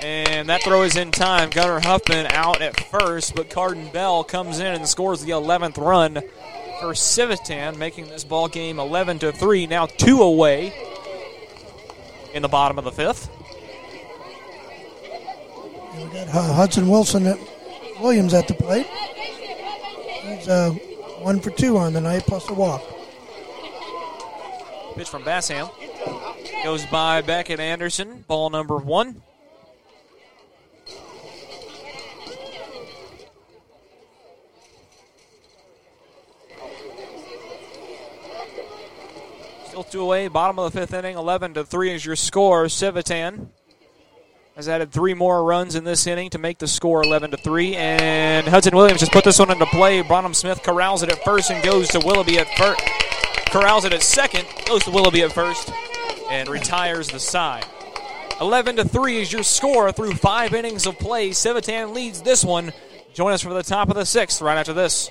[0.03, 1.51] And that throw is in time.
[1.51, 6.15] Gunnar Huffman out at first, but Carden Bell comes in and scores the 11th run
[6.81, 9.67] for Civitan, making this ball game 11 to 3.
[9.67, 10.73] Now two away
[12.35, 13.31] in the bottom of the fifth.
[15.97, 17.39] We got Hudson Wilson at
[18.01, 18.87] Williams at the plate.
[18.87, 20.71] He's uh,
[21.21, 22.83] one for two on the night, plus a walk.
[24.95, 25.71] Pitch from Bassham.
[26.63, 29.23] Goes by Beckett Anderson, ball number one.
[39.67, 42.67] Still two away, bottom of the fifth inning, 11 to 3 is your score.
[42.67, 43.49] Civitan
[44.55, 47.75] has added three more runs in this inning to make the score 11 to 3.
[47.75, 50.03] And Hudson Williams just put this one into play.
[50.03, 52.81] Bonham Smith corrals it at first and goes to Willoughby at first
[53.55, 55.71] corrals it at second, goes to Willoughby at first,
[56.29, 57.65] and retires the side.
[58.41, 61.31] 11 to 3 is your score through five innings of play.
[61.31, 62.73] Civitan leads this one.
[63.13, 65.09] Join us for the top of the sixth right after this.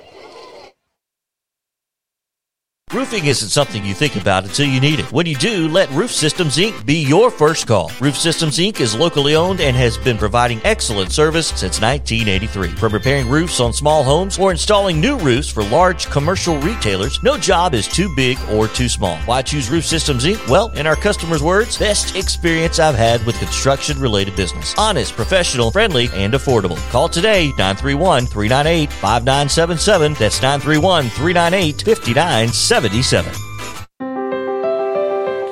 [2.94, 5.12] Roofing isn't something you think about until you need it.
[5.12, 6.86] When you do, let Roof Systems Inc.
[6.86, 7.92] be your first call.
[8.00, 8.80] Roof Systems Inc.
[8.80, 12.68] is locally owned and has been providing excellent service since 1983.
[12.76, 17.36] From repairing roofs on small homes or installing new roofs for large commercial retailers, no
[17.36, 19.18] job is too big or too small.
[19.22, 20.48] Why choose Roof Systems Inc.?
[20.48, 24.76] Well, in our customers' words, best experience I've had with construction related business.
[24.78, 26.78] Honest, professional, friendly, and affordable.
[26.92, 30.14] Call today 931 398 5977.
[30.14, 32.83] That's 931 398 5977.
[32.84, 33.32] 77.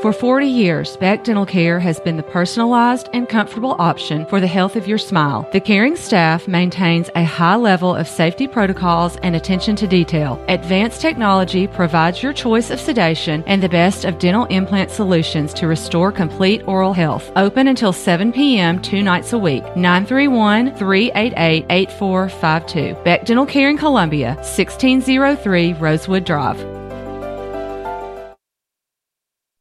[0.02, 4.48] For 40 years, Beck Dental Care has been the personalized and comfortable option for the
[4.48, 5.48] health of your smile.
[5.54, 10.44] The caring staff maintains a high level of safety protocols and attention to detail.
[10.50, 15.68] Advanced technology provides your choice of sedation and the best of dental implant solutions to
[15.68, 17.32] restore complete oral health.
[17.36, 18.82] Open until 7 p.m.
[18.82, 19.64] two nights a week.
[19.78, 23.04] 931 388 8452.
[23.04, 26.81] Beck Dental Care in Columbia, 1603 Rosewood Drive.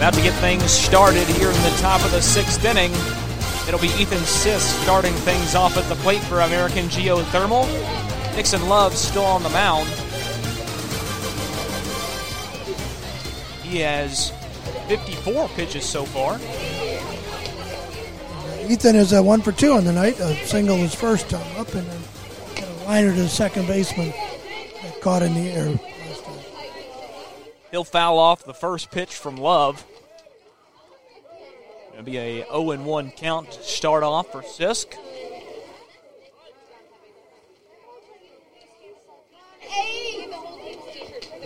[0.00, 2.90] About to get things started here in the top of the sixth inning.
[3.68, 7.66] It'll be Ethan Sisk starting things off at the plate for American Geothermal.
[8.34, 9.86] Nixon Love still on the mound.
[13.62, 14.30] He has
[14.88, 16.36] 54 pitches so far.
[18.70, 20.18] Ethan is a one for two on the night.
[20.18, 24.14] A single his first time up, and a, a liner to the second baseman
[25.02, 25.78] caught in the air.
[27.70, 29.84] He'll foul off the first pitch from Love.
[32.00, 34.94] It'll be a 0-1 count to start off for Sisk.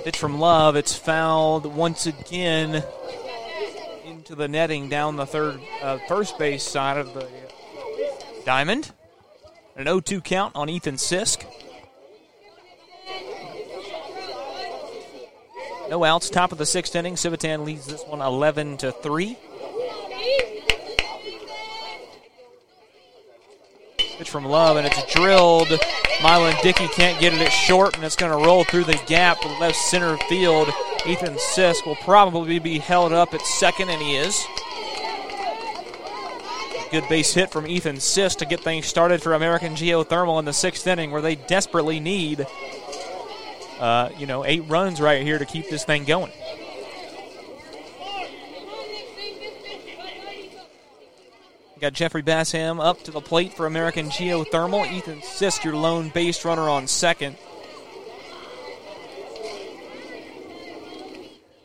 [0.04, 0.76] Pitch from Love.
[0.76, 2.84] It's fouled once again
[4.06, 7.28] into the netting down the third uh, first base side of the
[8.46, 8.92] diamond.
[9.74, 11.44] An 0-2 count on Ethan Sisk.
[15.90, 16.30] No outs.
[16.30, 17.16] Top of the sixth inning.
[17.16, 19.36] Civitan leads this one 11 to three.
[24.34, 25.68] from Love, and it's drilled.
[26.18, 29.38] Mylan Dickey can't get it It's short, and it's going to roll through the gap
[29.60, 30.68] left center field.
[31.06, 34.44] Ethan Sisk will probably be held up at second, and he is.
[36.90, 40.52] Good base hit from Ethan Sisk to get things started for American Geothermal in the
[40.52, 42.44] sixth inning, where they desperately need,
[43.78, 46.32] uh, you know, eight runs right here to keep this thing going.
[51.74, 54.90] We got Jeffrey Bassham up to the plate for American Geothermal.
[54.90, 57.36] Ethan Sisk, your lone base runner on second.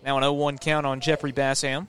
[0.03, 1.87] Now an 0 1 count on Jeffrey Bassham.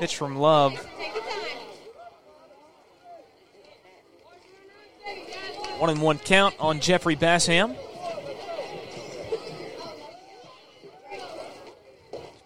[0.00, 0.74] Pitch from Love.
[5.78, 7.76] One and one count on Jeffrey Bassham.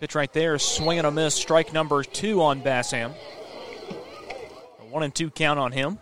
[0.00, 1.34] Pitch right there, swing and a miss.
[1.34, 3.12] Strike number two on Bassham.
[4.80, 5.98] A one and two count on him.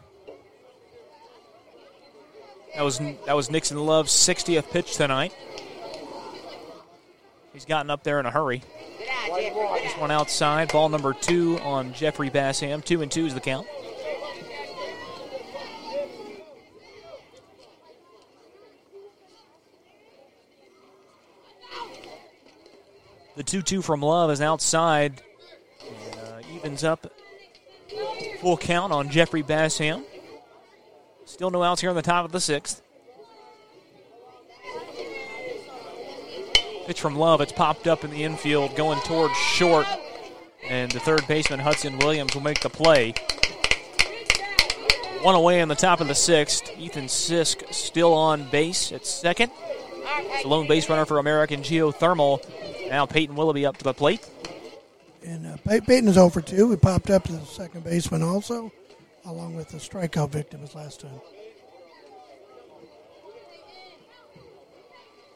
[2.74, 5.32] That was that was Nixon Love's 60th pitch tonight.
[7.54, 8.62] He's gotten up there in a hurry.
[9.82, 10.70] This one outside.
[10.70, 12.84] Ball number two on Jeffrey Bassham.
[12.84, 13.66] Two and two is the count.
[23.36, 25.20] The 2 2 from Love is outside.
[25.86, 27.12] And, uh, evens up.
[28.40, 30.04] Full count on Jeffrey Bassham.
[31.26, 32.82] Still no outs here on the top of the sixth.
[36.86, 37.42] Pitch from Love.
[37.42, 39.86] It's popped up in the infield, going towards short.
[40.66, 43.12] And the third baseman, Hudson Williams, will make the play.
[45.22, 46.70] One away in the top of the sixth.
[46.78, 49.50] Ethan Sisk still on base at second.
[50.42, 52.42] The lone base runner for American Geothermal.
[52.88, 54.28] Now Peyton Willoughby up to the plate.
[55.24, 56.70] And uh, Pey- Peyton is over 2.
[56.70, 58.72] He popped up to the second baseman also,
[59.24, 61.20] along with the strikeout victim his last time.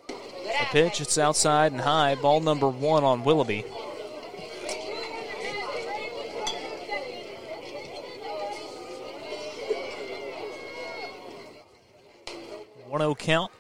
[0.09, 2.15] The pitch, it's outside and high.
[2.15, 3.65] Ball number one on Willoughby.
[12.87, 13.53] One zero count.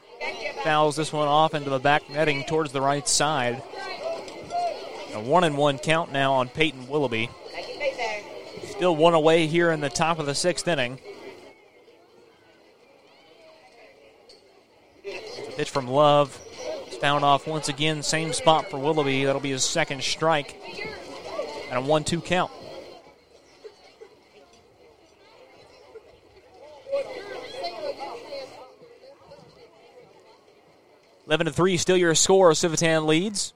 [0.64, 3.62] Fouls this one off into the back netting towards the right side.
[5.14, 7.30] A one and one count now on Peyton Willoughby.
[8.64, 10.98] Still one away here in the top of the sixth inning.
[15.56, 16.40] Pitch from Love.
[16.86, 18.02] It's found off once again.
[18.02, 19.24] Same spot for Willoughby.
[19.24, 20.56] That'll be his second strike.
[21.68, 22.50] And a 1 2 count.
[31.26, 32.50] Eleven to three, still your score.
[32.52, 33.52] Civitan leads.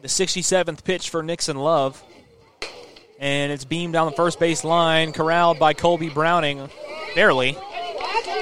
[0.00, 2.00] The 67th pitch for Nixon Love,
[3.18, 6.70] and it's beamed down the first base line, corralled by Colby Browning,
[7.16, 7.58] barely,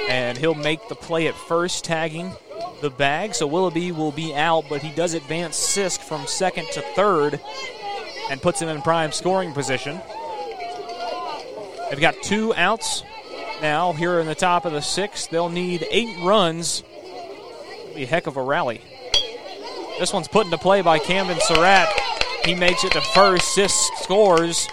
[0.07, 2.31] and he'll make the play at first, tagging
[2.81, 3.33] the bag.
[3.33, 7.39] So Willoughby will be out, but he does advance Sisk from second to third,
[8.29, 9.99] and puts him in prime scoring position.
[11.89, 13.01] They've got two outs
[13.63, 15.31] now here in the top of the sixth.
[15.31, 16.83] They'll need eight runs.
[17.97, 18.79] It'll a heck of a rally.
[19.97, 21.89] This one's put into play by Camden Surratt.
[22.45, 23.57] He makes it to first.
[23.57, 24.67] Sisk scores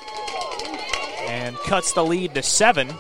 [1.27, 2.93] and cuts the lead to seven.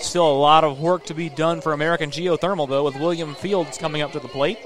[0.00, 3.76] Still a lot of work to be done for American Geothermal, though, with William Fields
[3.76, 4.58] coming up to the plate.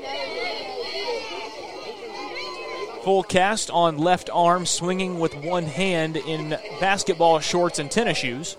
[3.02, 8.56] Full cast on left arm, swinging with one hand in basketball shorts and tennis shoes.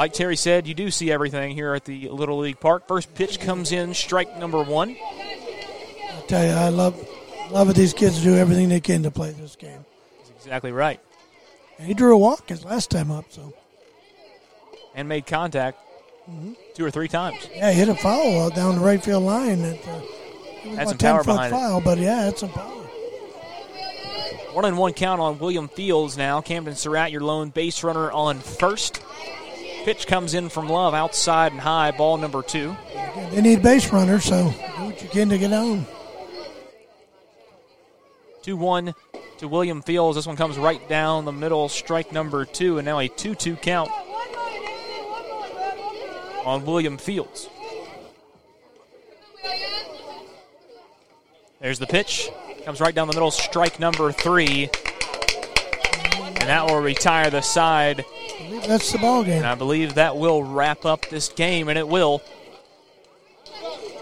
[0.00, 2.88] Like Terry said, you do see everything here at the Little League Park.
[2.88, 4.96] First pitch comes in, strike number one.
[4.98, 7.06] I tell you, I love
[7.50, 7.76] love it.
[7.76, 9.84] These kids do everything they can to play this game.
[10.16, 11.00] That's exactly right.
[11.76, 13.52] And he drew a walk his last time up, so
[14.94, 15.76] And made contact
[16.30, 16.56] Mhm.
[16.74, 17.36] two or three times.
[17.54, 19.60] yeah, he hit a foul out down the right field line.
[19.60, 20.00] That uh,
[20.64, 21.58] it Had some 10 power behind it.
[21.58, 22.72] foul, but yeah, it's some power.
[24.54, 26.40] One and one count on William Fields now.
[26.40, 29.02] Camden Surratt, your lone base runner on first.
[29.84, 32.76] Pitch comes in from Love outside and high, ball number two.
[33.30, 35.86] They need base runners, so do what you can to get on.
[38.42, 38.94] 2 1
[39.38, 40.16] to William Fields.
[40.16, 43.56] This one comes right down the middle, strike number two, and now a 2 2
[43.56, 43.90] count
[46.44, 47.48] on William Fields.
[51.60, 52.30] There's the pitch.
[52.64, 54.70] Comes right down the middle, strike number three.
[56.14, 58.04] And that will retire the side.
[58.66, 59.38] That's the ball game.
[59.38, 62.22] And I believe that will wrap up this game, and it will.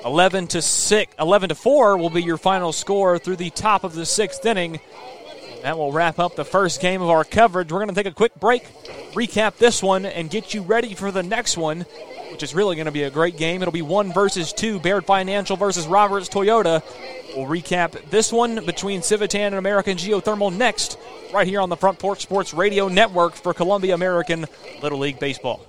[0.04, 3.94] 11 to 6, 11 to 4 will be your final score through the top of
[3.94, 4.80] the sixth inning.
[5.62, 7.72] That will wrap up the first game of our coverage.
[7.72, 8.64] We're going to take a quick break,
[9.12, 11.84] recap this one, and get you ready for the next one,
[12.30, 13.62] which is really going to be a great game.
[13.62, 16.82] It'll be one versus two, Baird Financial versus Roberts Toyota.
[17.36, 20.98] We'll recap this one between Civitan and American Geothermal next,
[21.32, 24.46] right here on the Front Porch Sports Radio Network for Columbia American
[24.82, 25.67] Little League Baseball.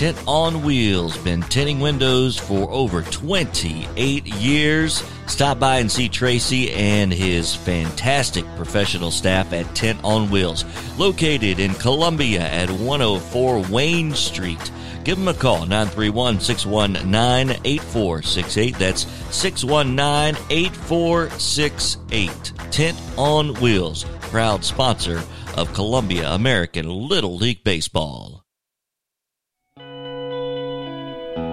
[0.00, 5.04] Tint on Wheels, been tinting windows for over 28 years.
[5.26, 10.64] Stop by and see Tracy and his fantastic professional staff at Tint on Wheels,
[10.96, 14.72] located in Columbia at 104 Wayne Street.
[15.04, 18.78] Give them a call, 931 619 8468.
[18.78, 19.02] That's
[19.36, 22.52] 619 8468.
[22.70, 25.22] Tint on Wheels, proud sponsor
[25.58, 28.39] of Columbia American Little League Baseball.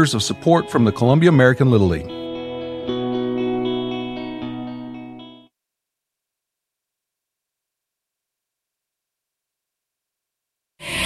[0.00, 2.29] of support from the Columbia American Little League.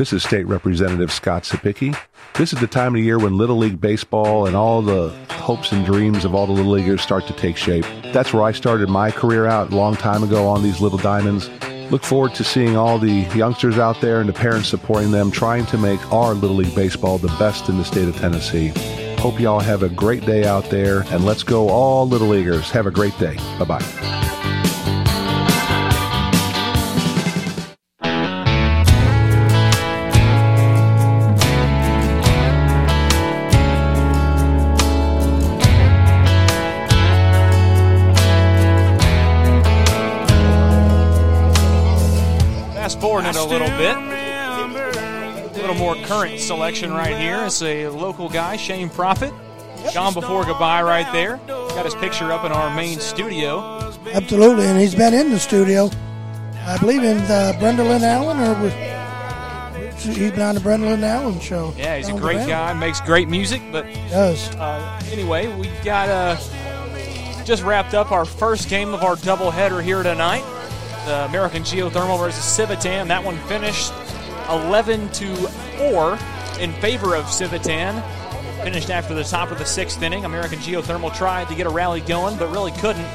[0.00, 1.94] This is State Representative Scott Cepicky.
[2.32, 5.84] This is the time of year when Little League Baseball and all the hopes and
[5.84, 7.84] dreams of all the Little Leaguers start to take shape.
[8.04, 11.50] That's where I started my career out a long time ago on these little diamonds.
[11.90, 15.66] Look forward to seeing all the youngsters out there and the parents supporting them, trying
[15.66, 18.72] to make our Little League Baseball the best in the state of Tennessee.
[19.18, 22.70] Hope y'all have a great day out there, and let's go all Little Leaguers.
[22.70, 23.36] Have a great day.
[23.58, 24.39] Bye bye.
[43.30, 43.96] It a little bit.
[43.96, 47.44] A little more current selection right here.
[47.44, 49.32] It's a local guy, Shane Profitt.
[49.94, 51.36] Gone before goodbye right there.
[51.46, 53.92] Got his picture up in our main studio.
[54.12, 55.90] Absolutely, and he's been in the studio.
[56.66, 58.74] I believe in the Brenda Lynn Allen, or with,
[59.98, 61.72] he's been on the Brenda Lynn Allen show.
[61.76, 62.72] Yeah, he's a great guy.
[62.72, 64.54] Makes great music, but does.
[64.56, 70.02] Uh, anyway, we got uh, just wrapped up our first game of our doubleheader here
[70.02, 70.42] tonight
[71.10, 73.08] the American Geothermal versus Civitan.
[73.08, 73.92] That one finished
[74.48, 76.12] 11 to 4
[76.60, 78.00] in favor of Civitan.
[78.62, 80.24] Finished after the top of the sixth inning.
[80.24, 83.06] American Geothermal tried to get a rally going, but really couldn't.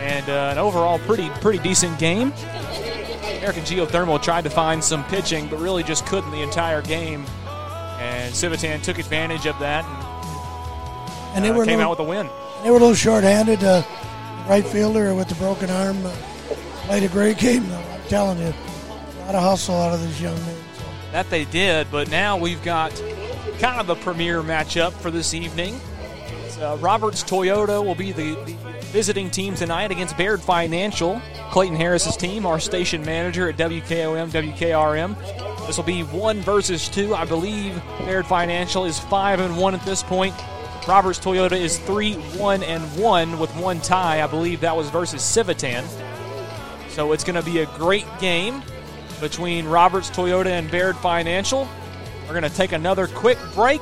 [0.00, 2.32] And uh, an overall pretty pretty decent game.
[3.38, 7.24] American Geothermal tried to find some pitching, but really just couldn't the entire game.
[8.00, 12.06] And Civitan took advantage of that and, and they uh, were came little, out with
[12.06, 12.28] a win.
[12.64, 13.62] They were a little short-handed.
[13.62, 13.84] Uh,
[14.48, 16.12] right fielder with the broken arm uh,
[16.88, 17.76] played a great game, though.
[17.76, 20.56] I'm telling you, a lot of hustle out of these young men.
[20.78, 20.84] So.
[21.12, 22.94] That they did, but now we've got
[23.58, 25.78] kind of the premier matchup for this evening.
[26.58, 28.56] Uh, Roberts Toyota will be the, the,
[28.86, 31.20] visiting team tonight against Baird Financial.
[31.50, 35.66] Clayton Harris's team, our station manager at WKOM, WKRM.
[35.66, 37.14] This will be one versus two.
[37.14, 40.34] I believe Baird Financial is five and one at this point.
[40.88, 44.22] Roberts Toyota is three, one, and one with one tie.
[44.22, 45.84] I believe that was versus Civitan.
[46.98, 48.60] So it's going to be a great game
[49.20, 51.68] between Roberts Toyota and Baird Financial.
[52.26, 53.80] We're going to take another quick break.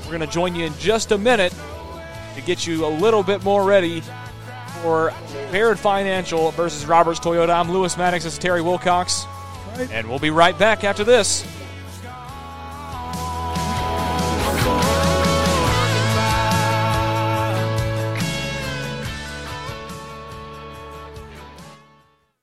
[0.00, 1.54] We're going to join you in just a minute
[2.34, 4.02] to get you a little bit more ready
[4.80, 5.14] for
[5.52, 7.50] Baird Financial versus Roberts Toyota.
[7.50, 8.24] I'm Lewis Maddox.
[8.24, 9.24] This is Terry Wilcox.
[9.92, 11.46] And we'll be right back after this.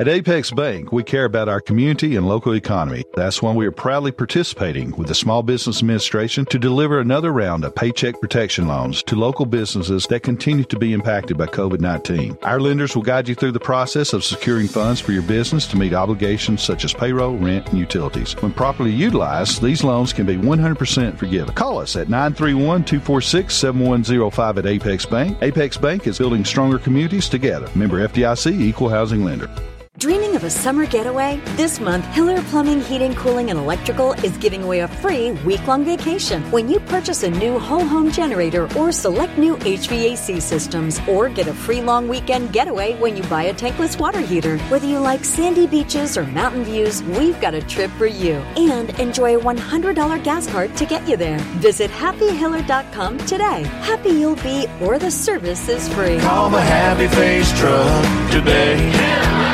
[0.00, 3.04] At Apex Bank, we care about our community and local economy.
[3.16, 7.66] That's why we are proudly participating with the Small Business Administration to deliver another round
[7.66, 12.38] of paycheck protection loans to local businesses that continue to be impacted by COVID 19.
[12.44, 15.76] Our lenders will guide you through the process of securing funds for your business to
[15.76, 18.32] meet obligations such as payroll, rent, and utilities.
[18.40, 21.54] When properly utilized, these loans can be 100% forgiven.
[21.54, 25.36] Call us at 931 246 7105 at Apex Bank.
[25.42, 27.68] Apex Bank is building stronger communities together.
[27.74, 29.50] Member FDIC, Equal Housing Lender.
[29.98, 31.38] Dreaming of a summer getaway?
[31.56, 35.84] This month, Hiller Plumbing, Heating, Cooling, and Electrical is giving away a free week long
[35.84, 41.28] vacation when you purchase a new whole home generator or select new HVAC systems, or
[41.28, 44.56] get a free long weekend getaway when you buy a tankless water heater.
[44.70, 48.36] Whether you like sandy beaches or mountain views, we've got a trip for you.
[48.56, 51.40] And enjoy a $100 gas card to get you there.
[51.60, 53.64] Visit happyhiller.com today.
[53.82, 56.18] Happy you'll be, or the service is free.
[56.20, 59.50] Call the Happy Face Truck today.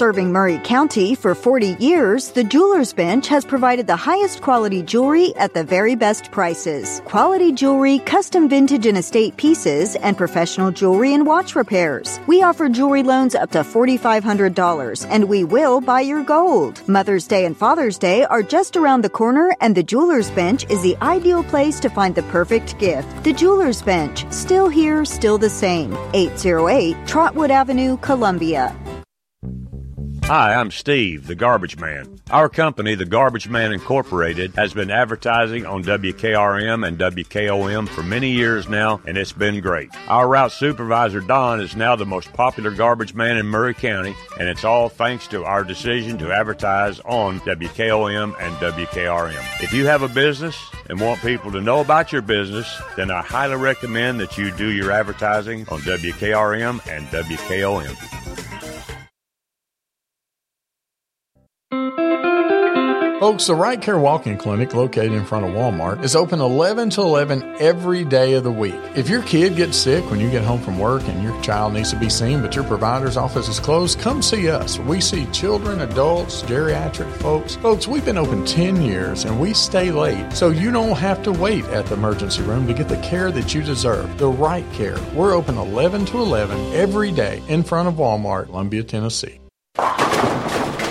[0.00, 5.36] Serving Maury County for 40 years, the Jewelers Bench has provided the highest quality jewelry
[5.36, 7.02] at the very best prices.
[7.04, 12.18] Quality jewelry, custom vintage and estate pieces, and professional jewelry and watch repairs.
[12.26, 16.80] We offer jewelry loans up to $4,500, and we will buy your gold.
[16.88, 20.80] Mother's Day and Father's Day are just around the corner, and the Jewelers Bench is
[20.80, 23.22] the ideal place to find the perfect gift.
[23.22, 25.92] The Jewelers Bench, still here, still the same.
[26.14, 28.74] 808 Trotwood Avenue, Columbia.
[30.30, 32.20] Hi, I'm Steve, the Garbage Man.
[32.30, 38.30] Our company, the Garbage Man Incorporated, has been advertising on WKRM and WKOM for many
[38.30, 39.90] years now, and it's been great.
[40.06, 44.48] Our route supervisor, Don, is now the most popular garbage man in Maury County, and
[44.48, 49.64] it's all thanks to our decision to advertise on WKOM and WKRM.
[49.64, 50.56] If you have a business
[50.88, 54.70] and want people to know about your business, then I highly recommend that you do
[54.70, 58.49] your advertising on WKRM and WKOM.
[63.20, 67.02] Folks, the Right Care Walk-In Clinic, located in front of Walmart, is open 11 to
[67.02, 68.80] 11 every day of the week.
[68.96, 71.90] If your kid gets sick when you get home from work and your child needs
[71.90, 74.78] to be seen, but your provider's office is closed, come see us.
[74.78, 77.56] We see children, adults, geriatric folks.
[77.56, 81.32] Folks, we've been open 10 years and we stay late, so you don't have to
[81.32, 84.16] wait at the emergency room to get the care that you deserve.
[84.16, 84.96] The Right Care.
[85.14, 89.40] We're open 11 to 11 every day in front of Walmart, Columbia, Tennessee.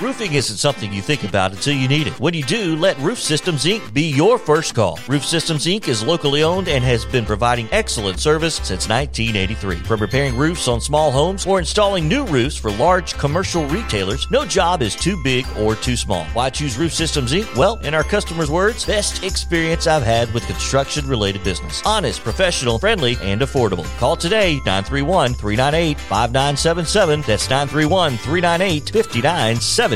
[0.00, 2.18] Roofing isn't something you think about until you need it.
[2.18, 3.92] When you do, let Roof Systems Inc.
[3.92, 4.98] be your first call.
[5.06, 5.88] Roof Systems Inc.
[5.88, 9.76] is locally owned and has been providing excellent service since 1983.
[9.76, 14.46] From repairing roofs on small homes or installing new roofs for large commercial retailers, no
[14.46, 16.24] job is too big or too small.
[16.32, 17.54] Why choose Roof Systems Inc.?
[17.54, 21.82] Well, in our customers' words, best experience I've had with construction related business.
[21.84, 23.84] Honest, professional, friendly, and affordable.
[23.98, 27.20] Call today 931 398 5977.
[27.26, 29.89] That's 931 398 5977.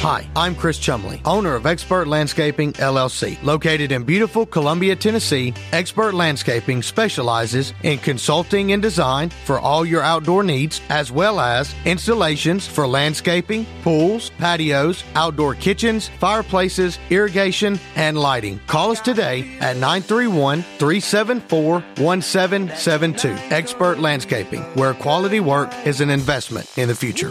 [0.00, 3.36] Hi, I'm Chris Chumley, owner of Expert Landscaping LLC.
[3.42, 10.00] Located in beautiful Columbia, Tennessee, Expert Landscaping specializes in consulting and design for all your
[10.00, 18.16] outdoor needs, as well as installations for landscaping, pools, patios, outdoor kitchens, fireplaces, irrigation, and
[18.16, 18.58] lighting.
[18.68, 23.28] Call us today at 931 374 1772.
[23.54, 27.30] Expert Landscaping, where quality work is an investment in the future.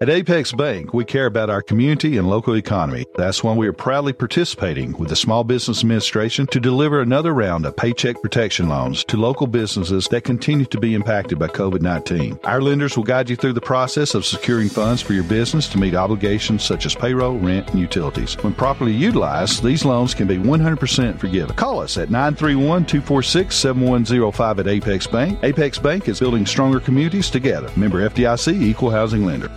[0.00, 3.04] At Apex Bank, we care about our community and local economy.
[3.16, 7.66] That's why we are proudly participating with the Small Business Administration to deliver another round
[7.66, 12.38] of paycheck protection loans to local businesses that continue to be impacted by COVID 19.
[12.44, 15.78] Our lenders will guide you through the process of securing funds for your business to
[15.78, 18.34] meet obligations such as payroll, rent, and utilities.
[18.44, 21.56] When properly utilized, these loans can be 100% forgiven.
[21.56, 25.40] Call us at 931 246 7105 at Apex Bank.
[25.42, 27.68] Apex Bank is building stronger communities together.
[27.76, 29.50] Member FDIC, Equal Housing Lender.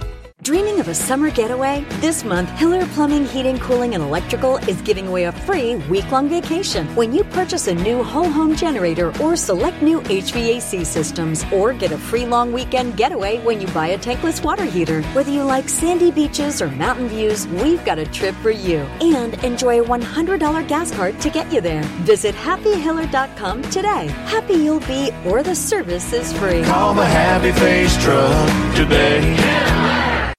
[0.44, 1.86] Dreaming of a summer getaway?
[2.00, 6.28] This month, Hiller Plumbing, Heating, Cooling, and Electrical is giving away a free week long
[6.30, 11.74] vacation when you purchase a new whole home generator or select new HVAC systems, or
[11.74, 15.04] get a free long weekend getaway when you buy a tankless water heater.
[15.14, 18.80] Whether you like sandy beaches or mountain views, we've got a trip for you.
[19.00, 21.84] And enjoy a $100 gas card to get you there.
[22.02, 24.08] Visit happyhiller.com today.
[24.26, 26.64] Happy you'll be, or the service is free.
[26.64, 30.31] Call the Happy Face Truck today.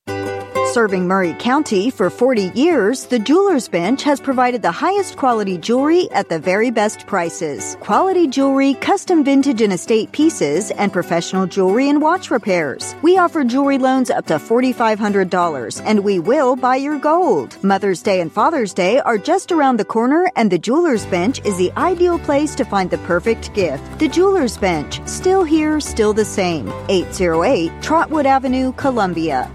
[0.73, 6.11] Serving Maury County for 40 years, the Jewelers Bench has provided the highest quality jewelry
[6.13, 7.77] at the very best prices.
[7.81, 12.95] Quality jewelry, custom vintage and estate pieces, and professional jewelry and watch repairs.
[13.03, 17.63] We offer jewelry loans up to $4,500, and we will buy your gold.
[17.63, 21.59] Mother's Day and Father's Day are just around the corner, and the Jewelers Bench is
[21.59, 23.85] the ideal place to find the perfect gift.
[23.99, 26.73] The Jewelers Bench, still here, still the same.
[26.89, 29.51] 808 Trotwood Avenue, Columbia.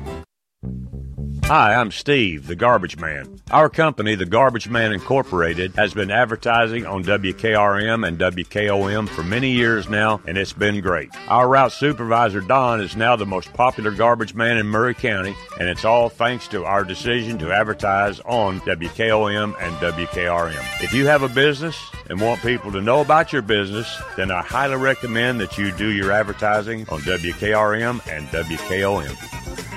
[1.47, 3.39] Hi, I'm Steve, the Garbage Man.
[3.51, 9.51] Our company, the Garbage Man Incorporated, has been advertising on WKRM and WKOM for many
[9.51, 11.09] years now, and it's been great.
[11.29, 15.69] Our route supervisor, Don, is now the most popular garbage man in Maury County, and
[15.69, 20.83] it's all thanks to our decision to advertise on WKOM and WKRM.
[20.83, 21.77] If you have a business
[22.09, 23.87] and want people to know about your business,
[24.17, 29.76] then I highly recommend that you do your advertising on WKRM and WKOM.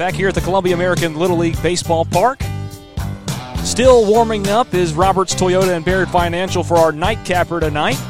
[0.00, 2.40] Back here at the Columbia American Little League Baseball Park.
[3.56, 8.00] Still warming up is Roberts Toyota and Baird Financial for our nightcapper tonight.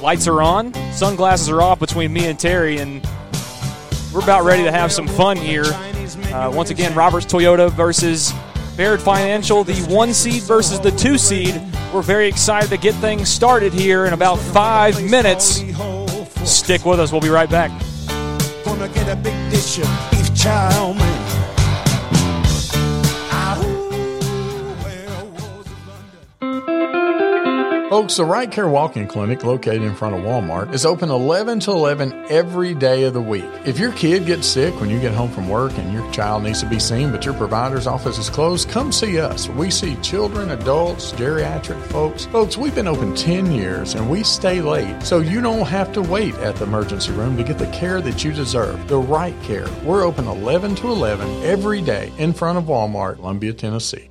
[0.00, 3.06] Lights are on, sunglasses are off between me and Terry, and
[4.14, 5.66] we're about ready to have some fun here.
[5.66, 8.32] Uh, once again, Roberts Toyota versus
[8.74, 11.60] Baird Financial, the one seed versus the two seed.
[11.92, 15.62] We're very excited to get things started here in about five minutes.
[16.50, 17.70] Stick with us, we'll be right back.
[20.42, 21.29] Gonna get
[27.90, 31.72] Folks, the Right Care Walk-In Clinic located in front of Walmart is open 11 to
[31.72, 33.50] 11 every day of the week.
[33.64, 36.60] If your kid gets sick when you get home from work and your child needs
[36.60, 39.48] to be seen but your provider's office is closed, come see us.
[39.48, 42.26] We see children, adults, geriatric folks.
[42.26, 46.00] Folks, we've been open 10 years and we stay late, so you don't have to
[46.00, 48.86] wait at the emergency room to get the care that you deserve.
[48.86, 49.66] The Right Care.
[49.82, 54.10] We're open 11 to 11 every day in front of Walmart, Columbia, Tennessee.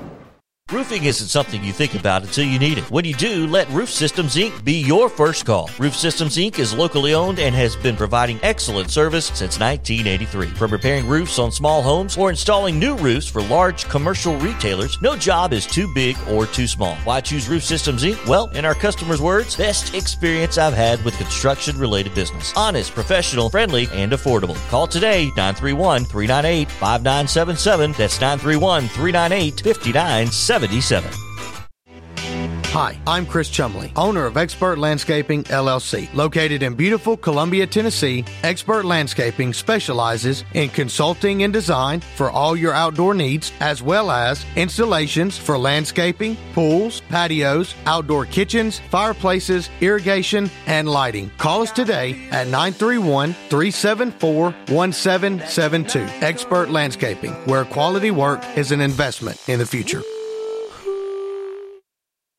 [0.71, 2.89] Roofing isn't something you think about until you need it.
[2.89, 4.63] When you do, let Roof Systems Inc.
[4.63, 5.69] be your first call.
[5.77, 6.59] Roof Systems Inc.
[6.59, 10.47] is locally owned and has been providing excellent service since 1983.
[10.51, 15.17] From repairing roofs on small homes or installing new roofs for large commercial retailers, no
[15.17, 16.95] job is too big or too small.
[17.03, 18.25] Why choose Roof Systems Inc.?
[18.25, 22.53] Well, in our customers' words, best experience I've had with construction related business.
[22.55, 24.55] Honest, professional, friendly, and affordable.
[24.69, 27.91] Call today 931 398 5977.
[27.97, 30.60] That's 931 398 5977.
[32.71, 36.07] Hi, I'm Chris Chumley, owner of Expert Landscaping LLC.
[36.13, 42.71] Located in beautiful Columbia, Tennessee, Expert Landscaping specializes in consulting and design for all your
[42.71, 50.87] outdoor needs, as well as installations for landscaping, pools, patios, outdoor kitchens, fireplaces, irrigation, and
[50.87, 51.29] lighting.
[51.37, 55.99] Call us today at 931 374 1772.
[56.25, 60.01] Expert Landscaping, where quality work is an investment in the future.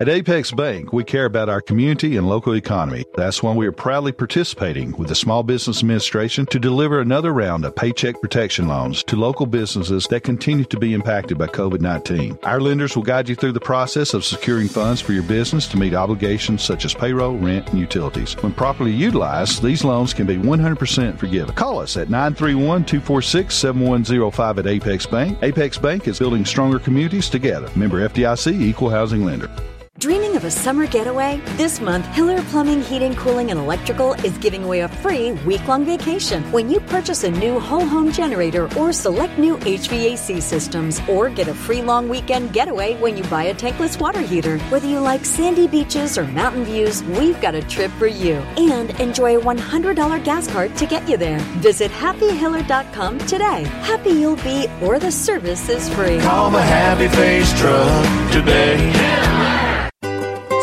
[0.00, 3.04] At Apex Bank, we care about our community and local economy.
[3.16, 7.64] That's why we are proudly participating with the Small Business Administration to deliver another round
[7.64, 12.38] of paycheck protection loans to local businesses that continue to be impacted by COVID 19.
[12.44, 15.76] Our lenders will guide you through the process of securing funds for your business to
[15.76, 18.34] meet obligations such as payroll, rent, and utilities.
[18.34, 21.56] When properly utilized, these loans can be 100% forgiven.
[21.56, 25.38] Call us at 931 246 7105 at Apex Bank.
[25.42, 27.68] Apex Bank is building stronger communities together.
[27.74, 29.50] Member FDIC, Equal Housing Lender.
[29.98, 31.40] Dreaming of a summer getaway?
[31.56, 35.84] This month, Hiller Plumbing, Heating, Cooling, and Electrical is giving away a free week long
[35.84, 41.28] vacation when you purchase a new whole home generator or select new HVAC systems, or
[41.28, 44.58] get a free long weekend getaway when you buy a tankless water heater.
[44.70, 48.34] Whether you like sandy beaches or mountain views, we've got a trip for you.
[48.56, 51.40] And enjoy a $100 gas card to get you there.
[51.58, 53.64] Visit happyhiller.com today.
[53.82, 56.20] Happy you'll be, or the service is free.
[56.20, 59.48] Call the Happy Face Truck today.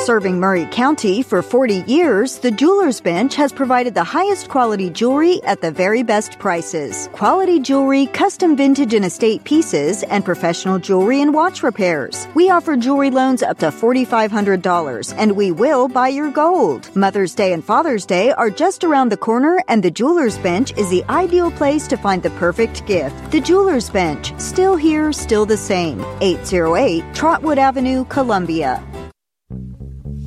[0.06, 5.42] Serving Maury County for 40 years, the Jewelers Bench has provided the highest quality jewelry
[5.46, 7.10] at the very best prices.
[7.12, 12.28] Quality jewelry, custom vintage and estate pieces, and professional jewelry and watch repairs.
[12.36, 16.96] We offer jewelry loans up to $4,500, and we will buy your gold.
[16.96, 20.88] Mother's Day and Father's Day are just around the corner, and the Jewelers Bench is
[20.92, 23.32] the ideal place to find the perfect gift.
[23.32, 26.06] The Jewelers Bench, still here, still the same.
[26.22, 28.84] 808 Trotwood Avenue, Columbia.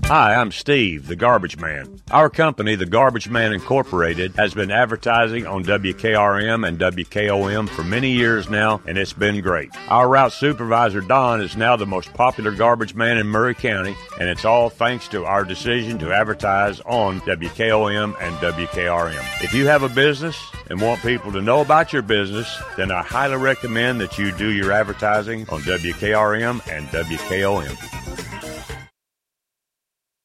[0.09, 2.01] Hi, I'm Steve, the Garbage Man.
[2.11, 8.13] Our company, the Garbage Man Incorporated, has been advertising on WKRM and WKOM for many
[8.13, 9.69] years now, and it's been great.
[9.89, 14.31] Our route supervisor, Don, is now the most popular garbage man in Maury County, and
[14.31, 19.45] it's all thanks to our decision to advertise on WKOM and WKRM.
[19.45, 23.03] If you have a business and want people to know about your business, then I
[23.03, 28.28] highly recommend that you do your advertising on WKRM and WKOM.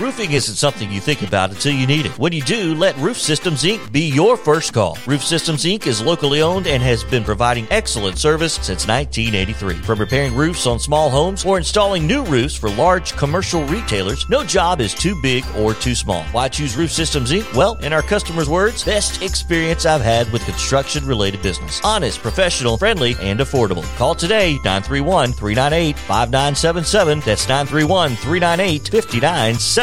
[0.00, 2.18] Roofing isn't something you think about until you need it.
[2.18, 3.92] When you do, let Roof Systems Inc.
[3.92, 4.96] be your first call.
[5.06, 5.86] Roof Systems Inc.
[5.86, 9.74] is locally owned and has been providing excellent service since 1983.
[9.82, 14.42] From repairing roofs on small homes or installing new roofs for large commercial retailers, no
[14.42, 16.24] job is too big or too small.
[16.32, 17.54] Why choose Roof Systems Inc.?
[17.54, 21.82] Well, in our customers' words, best experience I've had with construction related business.
[21.84, 23.84] Honest, professional, friendly, and affordable.
[23.98, 27.20] Call today 931 398 5977.
[27.26, 29.81] That's 931 398 5977.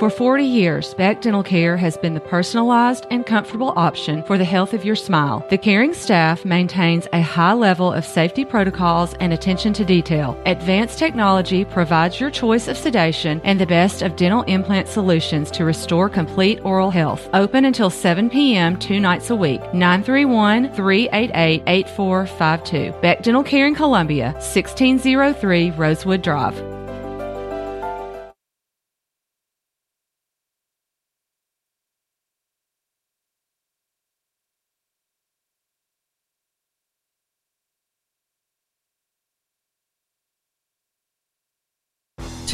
[0.00, 4.44] For 40 years, Beck Dental Care has been the personalized and comfortable option for the
[4.44, 5.46] health of your smile.
[5.48, 10.36] The caring staff maintains a high level of safety protocols and attention to detail.
[10.44, 15.64] Advanced technology provides your choice of sedation and the best of dental implant solutions to
[15.64, 17.28] restore complete oral health.
[17.32, 18.76] Open until 7 p.m.
[18.76, 19.60] two nights a week.
[19.72, 23.00] 931 388 8452.
[23.00, 26.83] Beck Dental Care in Columbia, 1603 Rosewood Drive.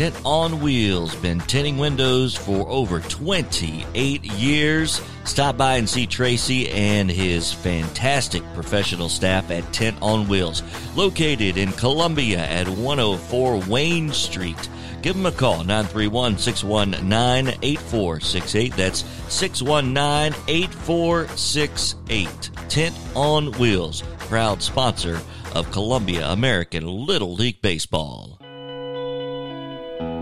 [0.01, 1.15] Tint on Wheels.
[1.17, 5.03] Been tinting windows for over 28 years.
[5.25, 10.63] Stop by and see Tracy and his fantastic professional staff at Tint on Wheels,
[10.97, 14.71] located in Columbia at 104 Wayne Street.
[15.03, 18.77] Give them a call, 931 619 8468.
[18.77, 22.51] That's 619 8468.
[22.71, 25.21] Tint on Wheels, proud sponsor
[25.55, 28.40] of Columbia American Little League Baseball.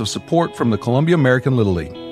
[0.00, 2.11] of support from the Columbia American Little League.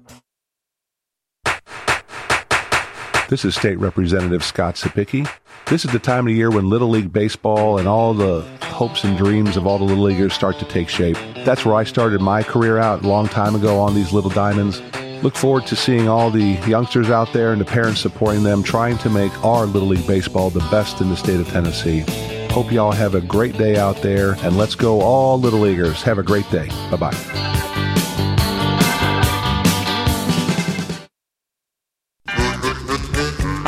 [3.31, 5.25] This is State Representative Scott Cepicky.
[5.67, 9.17] This is the time of year when Little League Baseball and all the hopes and
[9.17, 11.15] dreams of all the Little Leaguers start to take shape.
[11.45, 14.81] That's where I started my career out a long time ago on these little diamonds.
[15.23, 18.97] Look forward to seeing all the youngsters out there and the parents supporting them, trying
[18.97, 22.03] to make our Little League Baseball the best in the state of Tennessee.
[22.49, 26.03] Hope y'all have a great day out there, and let's go all Little Leaguers.
[26.03, 26.67] Have a great day.
[26.89, 27.50] Bye bye.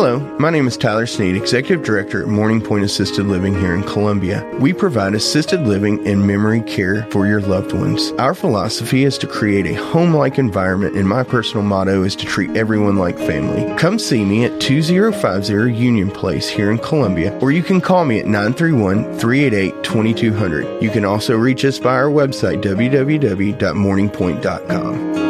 [0.00, 3.84] Hello, my name is Tyler Sneed, Executive Director at Morning Point Assisted Living here in
[3.84, 4.44] Columbia.
[4.58, 8.10] We provide assisted living and memory care for your loved ones.
[8.12, 12.26] Our philosophy is to create a home like environment, and my personal motto is to
[12.26, 13.72] treat everyone like family.
[13.76, 18.18] Come see me at 2050 Union Place here in Columbia, or you can call me
[18.18, 20.82] at 931 388 2200.
[20.82, 25.29] You can also reach us via our website, www.morningpoint.com.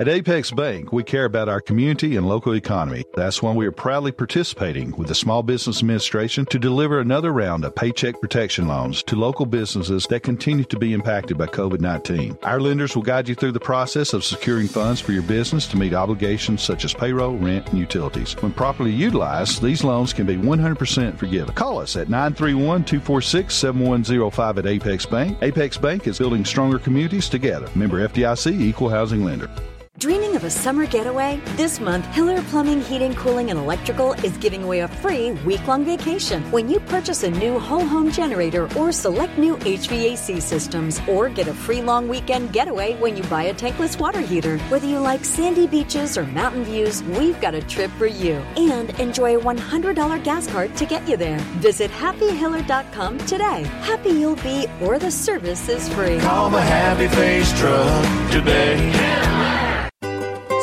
[0.00, 3.04] At Apex Bank, we care about our community and local economy.
[3.16, 7.64] That's why we are proudly participating with the Small Business Administration to deliver another round
[7.64, 12.38] of paycheck protection loans to local businesses that continue to be impacted by COVID 19.
[12.44, 15.76] Our lenders will guide you through the process of securing funds for your business to
[15.76, 18.34] meet obligations such as payroll, rent, and utilities.
[18.40, 21.52] When properly utilized, these loans can be 100% forgiven.
[21.56, 25.38] Call us at 931 246 7105 at Apex Bank.
[25.42, 27.68] Apex Bank is building stronger communities together.
[27.74, 29.50] Member FDIC, Equal Housing Lender.
[29.98, 31.40] Dreaming of a summer getaway?
[31.56, 35.84] This month, Hiller Plumbing, Heating, Cooling, and Electrical is giving away a free week long
[35.84, 41.28] vacation when you purchase a new whole home generator or select new HVAC systems, or
[41.28, 44.58] get a free long weekend getaway when you buy a tankless water heater.
[44.68, 48.34] Whether you like sandy beaches or mountain views, we've got a trip for you.
[48.56, 51.40] And enjoy a $100 gas card to get you there.
[51.58, 53.64] Visit happyhiller.com today.
[53.82, 56.20] Happy you'll be, or the service is free.
[56.20, 59.48] Call the Happy Face Truck today.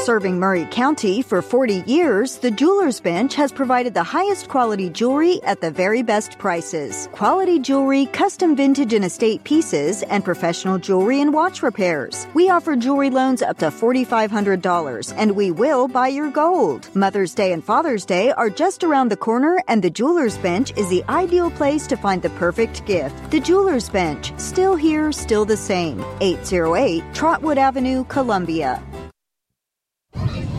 [0.05, 5.41] Serving Maury County for 40 years, the Jewelers Bench has provided the highest quality jewelry
[5.41, 7.09] at the very best prices.
[7.11, 12.27] Quality jewelry, custom vintage and estate pieces, and professional jewelry and watch repairs.
[12.35, 16.87] We offer jewelry loans up to $4,500, and we will buy your gold.
[16.95, 20.87] Mother's Day and Father's Day are just around the corner, and the Jewelers Bench is
[20.87, 23.31] the ideal place to find the perfect gift.
[23.31, 26.05] The Jewelers Bench, still here, still the same.
[26.21, 28.83] 808 Trotwood Avenue, Columbia.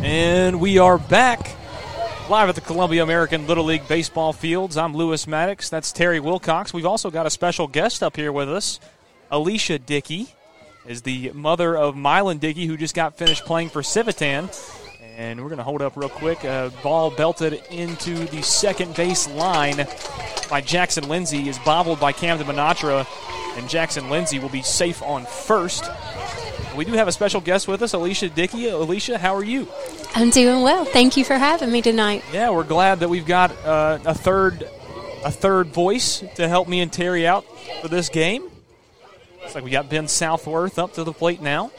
[0.07, 1.51] And we are back
[2.31, 4.77] live at the Columbia American Little League Baseball Fields.
[4.77, 5.69] I'm Lewis Maddox.
[5.69, 6.73] That's Terry Wilcox.
[6.73, 8.79] We've also got a special guest up here with us.
[9.33, 10.29] Alicia Dickey
[10.87, 14.49] is the mother of Mylan Dickey, who just got finished playing for Civitan.
[15.17, 16.45] And we're going to hold up real quick.
[16.45, 19.89] A ball belted into the second base line
[20.49, 23.05] by Jackson Lindsay is bobbled by Camden Minatra,
[23.59, 25.91] and Jackson Lindsay will be safe on first.
[26.77, 28.69] We do have a special guest with us, Alicia Dickey.
[28.69, 29.67] Alicia, how are you?
[30.15, 30.85] I'm doing well.
[30.85, 32.23] Thank you for having me tonight.
[32.33, 34.69] Yeah, we're glad that we've got uh, a third
[35.25, 37.45] a third voice to help me and Terry out
[37.81, 38.43] for this game.
[39.41, 41.71] Looks like we got Ben Southworth up to the plate now.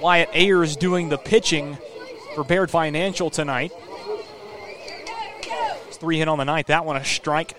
[0.00, 1.76] Wyatt Ayers doing the pitching
[2.34, 3.72] for Baird Financial tonight.
[5.88, 6.68] It's three hit on the night.
[6.68, 7.54] That one a strike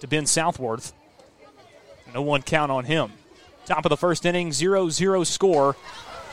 [0.00, 0.92] to Ben Southworth.
[2.12, 3.12] No one count on him.
[3.66, 5.76] Top of the first inning, 0 0 score.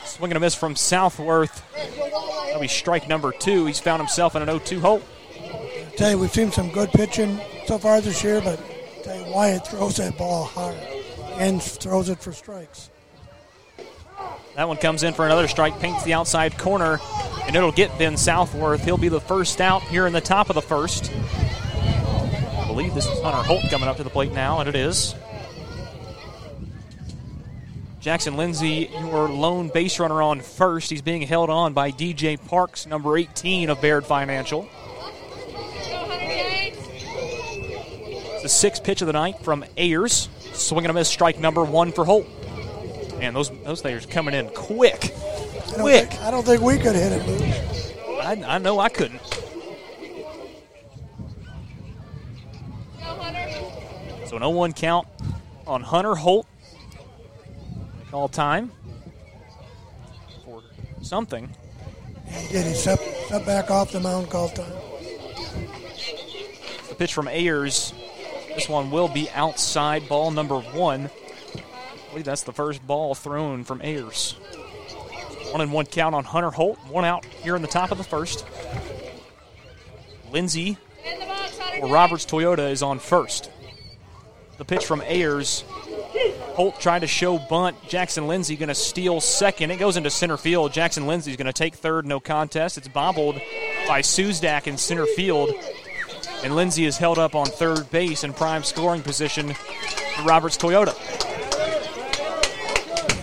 [0.04, 1.62] Swinging a miss from Southworth.
[1.74, 3.66] That'll be strike number two.
[3.66, 5.02] He's found himself in an 0 2 hole.
[5.36, 9.16] I tell you, we've seen some good pitching so far this year, but I tell
[9.16, 10.76] you, Wyatt throws that ball hard
[11.38, 12.90] and throws it for strikes.
[14.56, 16.98] That one comes in for another strike, paints the outside corner,
[17.46, 18.84] and it'll get Ben Southworth.
[18.84, 21.12] He'll be the first out here in the top of the first.
[21.12, 25.14] I believe this is Hunter Holt coming up to the plate now, and it is.
[28.00, 30.88] Jackson Lindsay, your lone base runner on first.
[30.88, 34.66] He's being held on by DJ Parks, number 18 of Baird Financial.
[38.32, 40.30] It's the sixth pitch of the night from Ayers.
[40.54, 42.26] Swinging and a miss, strike number one for Holt.
[43.18, 45.12] Man, those those things coming in quick.
[45.12, 46.08] I don't Quick.
[46.10, 49.20] Think, I don't think we could hit it, I, I know I couldn't.
[54.26, 55.06] So an 0-1 count
[55.66, 56.46] on Hunter Holt.
[58.10, 58.72] Call time
[60.44, 60.62] for
[61.00, 61.48] something.
[62.26, 62.66] He did.
[62.66, 64.72] He stepped, stepped back off the mound, call time.
[66.88, 67.92] The pitch from Ayers.
[68.54, 71.08] This one will be outside ball number one.
[71.54, 74.32] I believe that's the first ball thrown from Ayers.
[75.52, 76.78] One and one count on Hunter Holt.
[76.88, 78.44] One out here in the top of the first.
[80.32, 80.78] Lindsay
[81.80, 83.50] or Roberts Toyota is on first.
[84.58, 85.64] The pitch from Ayers.
[86.54, 87.76] Holt tried to show bunt.
[87.88, 89.70] Jackson Lindsay going to steal second.
[89.70, 90.72] It goes into center field.
[90.72, 92.06] Jackson Lindsay's going to take third.
[92.06, 92.76] No contest.
[92.76, 93.36] It's bobbled
[93.86, 95.50] by Suzdak in center field.
[96.42, 100.94] And Lindsay is held up on third base in prime scoring position for Roberts Toyota.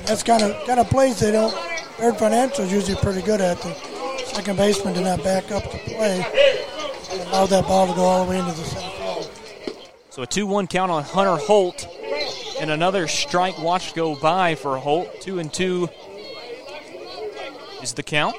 [0.06, 1.54] That's kind of kind of plays they don't.
[2.00, 3.58] Baird Financial is usually pretty good at.
[3.60, 3.74] The
[4.26, 6.26] second baseman did not back up to play.
[7.12, 9.32] And allowed that ball to go all the way into the center field.
[10.12, 11.88] So a 2 1 count on Hunter Holt.
[12.60, 15.22] And another strike watch go by for Holt.
[15.22, 15.90] 2 and 2
[17.84, 18.36] is the count.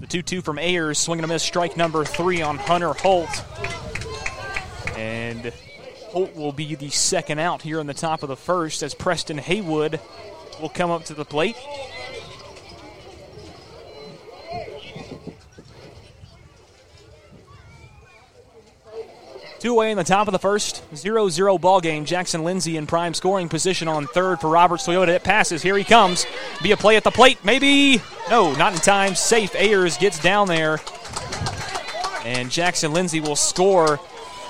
[0.00, 3.44] The 2 2 from Ayers, swinging a miss, strike number three on Hunter Holt.
[4.96, 5.52] And
[6.08, 9.38] Holt will be the second out here in the top of the first as Preston
[9.38, 10.00] Haywood
[10.60, 11.56] will come up to the plate.
[19.60, 20.82] Two away in the top of the first.
[20.96, 22.06] 0 0 ball game.
[22.06, 25.08] Jackson Lindsay in prime scoring position on third for Roberts Toyota.
[25.08, 25.60] It passes.
[25.60, 26.24] Here he comes.
[26.62, 27.44] Be a play at the plate.
[27.44, 28.00] Maybe.
[28.30, 29.14] No, not in time.
[29.14, 29.54] Safe.
[29.54, 30.80] Ayers gets down there.
[32.24, 34.00] And Jackson Lindsay will score.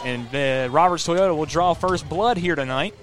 [0.05, 2.95] And uh, Roberts Toyota will draw first blood here tonight.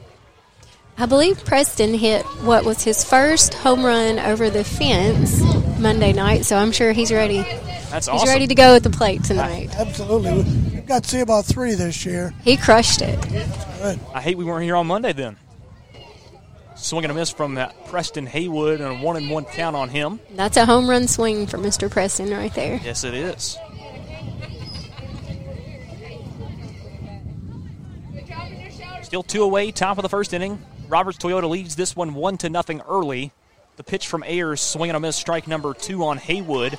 [0.97, 5.41] I believe Preston hit what was his first home run over the fence
[5.77, 7.45] Monday night, so I'm sure he's ready.
[7.89, 9.69] That's he's ready to go at the plate tonight.
[9.75, 10.43] Absolutely.
[10.73, 12.33] We've got to see about three this year.
[12.43, 13.21] He crushed it.
[13.29, 13.99] Good.
[14.13, 15.37] I hate we weren't here on Monday then.
[16.75, 20.19] Swinging a miss from that Preston Haywood and a one and one count on him.
[20.31, 21.89] That's a home run swing for Mr.
[21.89, 22.79] Preston right there.
[22.83, 23.57] Yes, it is.
[29.01, 30.61] Still two away, top of the first inning.
[30.89, 33.31] Roberts Toyota leads this one one to nothing early.
[33.77, 36.77] The pitch from Ayers, swinging a miss, strike number two on Haywood.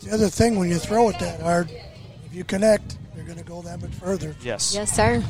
[0.00, 1.70] That's the other thing when you throw it that hard.
[2.24, 4.34] If you connect, you're going to go that much further.
[4.40, 4.74] Yes.
[4.74, 5.22] Yes, sir.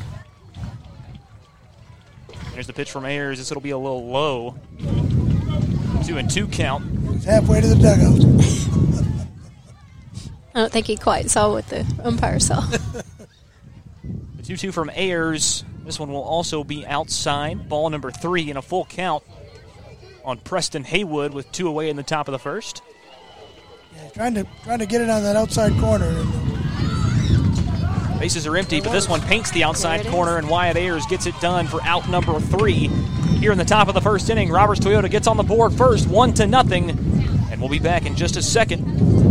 [2.53, 3.37] There's the pitch from Ayers.
[3.37, 4.55] This will be a little low.
[6.05, 6.85] Two and two count.
[7.11, 8.21] He's halfway to the dugout.
[10.55, 12.65] I don't think he quite saw what the umpire saw.
[14.37, 15.63] The 2 2 from Ayers.
[15.85, 17.69] This one will also be outside.
[17.69, 19.23] Ball number three in a full count
[20.25, 22.81] on Preston Haywood with two away in the top of the first.
[24.15, 26.05] Yeah, he's trying to trying to get it on that outside corner.
[26.05, 26.29] And
[27.83, 31.25] uh, Bases are empty, but this one paints the outside corner, and Wyatt Ayers gets
[31.25, 32.87] it done for out number three.
[33.39, 36.07] Here in the top of the first inning, Roberts Toyota gets on the board first,
[36.07, 36.91] one to nothing,
[37.51, 39.30] and we'll be back in just a second.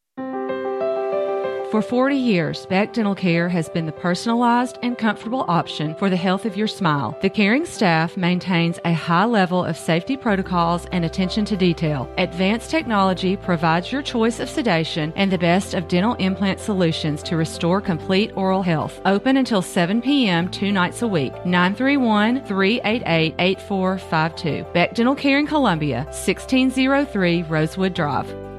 [1.71, 6.17] For 40 years, Beck Dental Care has been the personalized and comfortable option for the
[6.17, 7.17] health of your smile.
[7.21, 12.13] The caring staff maintains a high level of safety protocols and attention to detail.
[12.17, 17.37] Advanced technology provides your choice of sedation and the best of dental implant solutions to
[17.37, 18.99] restore complete oral health.
[19.05, 20.51] Open until 7 p.m.
[20.51, 21.31] two nights a week.
[21.45, 24.65] 931 388 8452.
[24.73, 28.50] Beck Dental Care in Columbia, 1603 Rosewood Drive.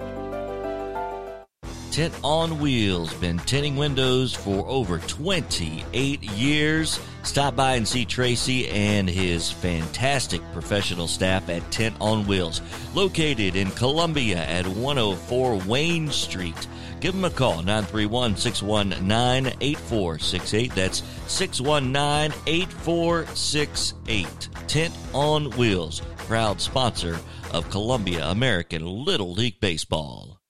[1.92, 6.98] Tint on Wheels, been tinting windows for over 28 years.
[7.22, 12.62] Stop by and see Tracy and his fantastic professional staff at Tint on Wheels,
[12.94, 16.66] located in Columbia at 104 Wayne Street.
[17.00, 20.74] Give them a call, 931 619 8468.
[20.74, 24.48] That's 619 8468.
[24.66, 27.18] Tint on Wheels, proud sponsor
[27.52, 30.41] of Columbia American Little League Baseball.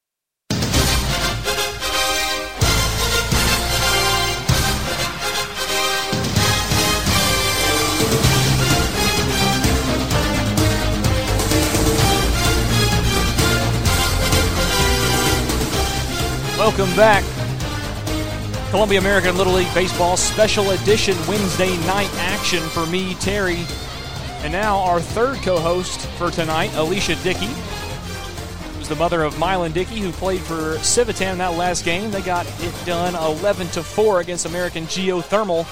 [16.62, 17.24] Welcome back.
[18.70, 23.66] Columbia American Little League Baseball Special Edition Wednesday night action for me, Terry.
[24.42, 27.50] And now our third co host for tonight, Alicia Dickey.
[28.76, 32.12] Who's the mother of Mylan Dickey, who played for Civitan in that last game.
[32.12, 35.64] They got it done 11 to 4 against American Geothermal.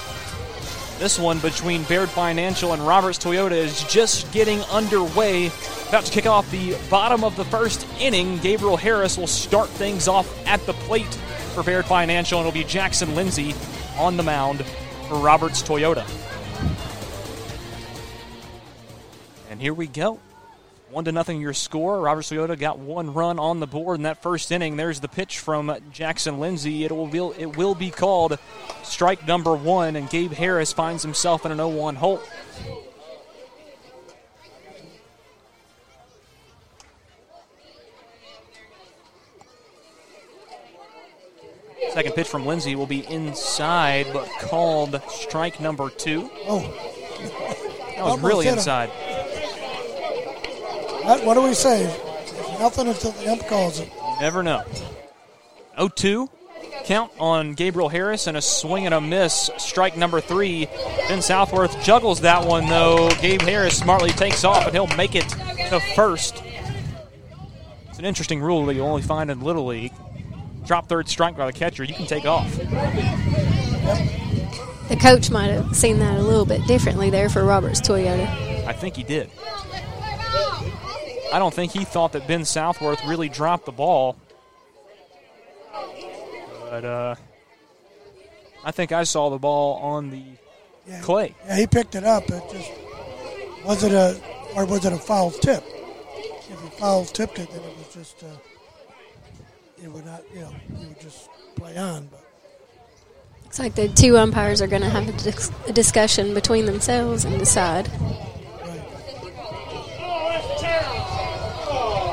[1.00, 5.46] This one between Baird Financial and Roberts Toyota is just getting underway.
[5.88, 8.36] About to kick off the bottom of the first inning.
[8.36, 11.06] Gabriel Harris will start things off at the plate
[11.54, 13.54] for Baird Financial, and it'll be Jackson Lindsay
[13.96, 14.62] on the mound
[15.08, 16.06] for Roberts Toyota.
[19.48, 20.20] And here we go.
[20.90, 22.00] One to nothing your score.
[22.00, 24.76] Robert Toyota got one run on the board in that first inning.
[24.76, 26.84] There's the pitch from Jackson Lindsay.
[26.84, 28.38] It will be, it will be called
[28.82, 32.20] strike number one, and Gabe Harris finds himself in an 0-1 hole.
[41.92, 46.30] Second pitch from Lindsay will be inside, but called strike number two.
[46.46, 46.60] Oh,
[47.96, 48.90] that was really inside.
[51.02, 51.84] What, what do we say?
[52.58, 53.90] Nothing until the ump calls it.
[54.20, 54.62] Never know.
[55.76, 56.30] 0 2.
[56.84, 59.50] Count on Gabriel Harris and a swing and a miss.
[59.58, 60.66] Strike number three.
[61.08, 63.08] Ben Southworth juggles that one, though.
[63.20, 65.28] Gabe Harris smartly takes off, and he'll make it
[65.68, 66.42] to first.
[67.88, 69.92] It's an interesting rule that you only find in Little League.
[70.66, 72.50] Drop third strike by the catcher, you can take off.
[74.88, 78.26] The coach might have seen that a little bit differently there for Roberts Toyota.
[78.66, 79.30] I think he did.
[81.32, 84.16] I don't think he thought that Ben Southworth really dropped the ball.
[86.70, 87.14] But uh,
[88.64, 90.22] I think I saw the ball on the
[91.02, 91.34] clay.
[91.46, 92.24] Yeah, he picked it up.
[92.28, 92.70] It just
[93.64, 94.20] was it a
[94.56, 95.62] or was it a foul tip?
[96.48, 98.26] If he foul tipped it, then it was just uh,
[99.82, 100.22] it would not.
[100.34, 102.06] You know, he would just play on.
[102.06, 102.24] But
[103.44, 107.24] Looks like the two umpires are going to have a, dis- a discussion between themselves
[107.24, 107.90] and decide.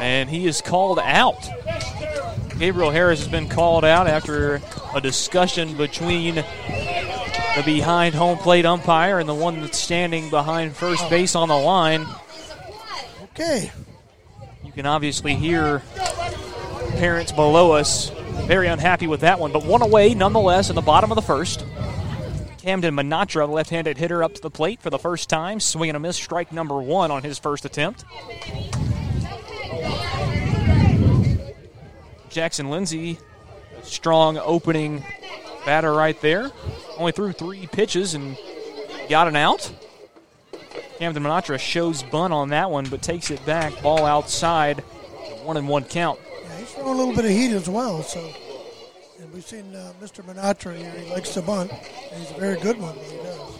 [0.07, 1.49] And he is called out.
[2.57, 4.61] Gabriel Harris has been called out after
[4.95, 11.09] a discussion between the behind home plate umpire and the one that's standing behind first
[11.09, 12.07] base on the line.
[13.33, 13.69] Okay.
[14.63, 15.83] You can obviously hear
[16.93, 18.09] parents below us
[18.45, 21.65] very unhappy with that one, but one away nonetheless in the bottom of the first.
[22.59, 25.99] Camden Manatra, left handed hitter, up to the plate for the first time, swinging a
[25.99, 28.05] miss, strike number one on his first attempt.
[32.29, 33.17] Jackson Lindsay
[33.83, 35.03] strong opening
[35.65, 36.51] batter right there.
[36.97, 38.37] Only threw three pitches and
[39.09, 39.71] got an out.
[40.97, 43.81] Camden Minatra shows bunt on that one, but takes it back.
[43.81, 44.79] Ball outside.
[45.43, 46.19] One and one count.
[46.43, 48.01] Yeah, he's throwing a little bit of heat as well.
[48.01, 48.19] So,
[49.19, 50.23] and we've seen uh, Mr.
[50.23, 50.91] Minatra here.
[50.91, 53.59] He likes to bunt, and he's a very good one he does.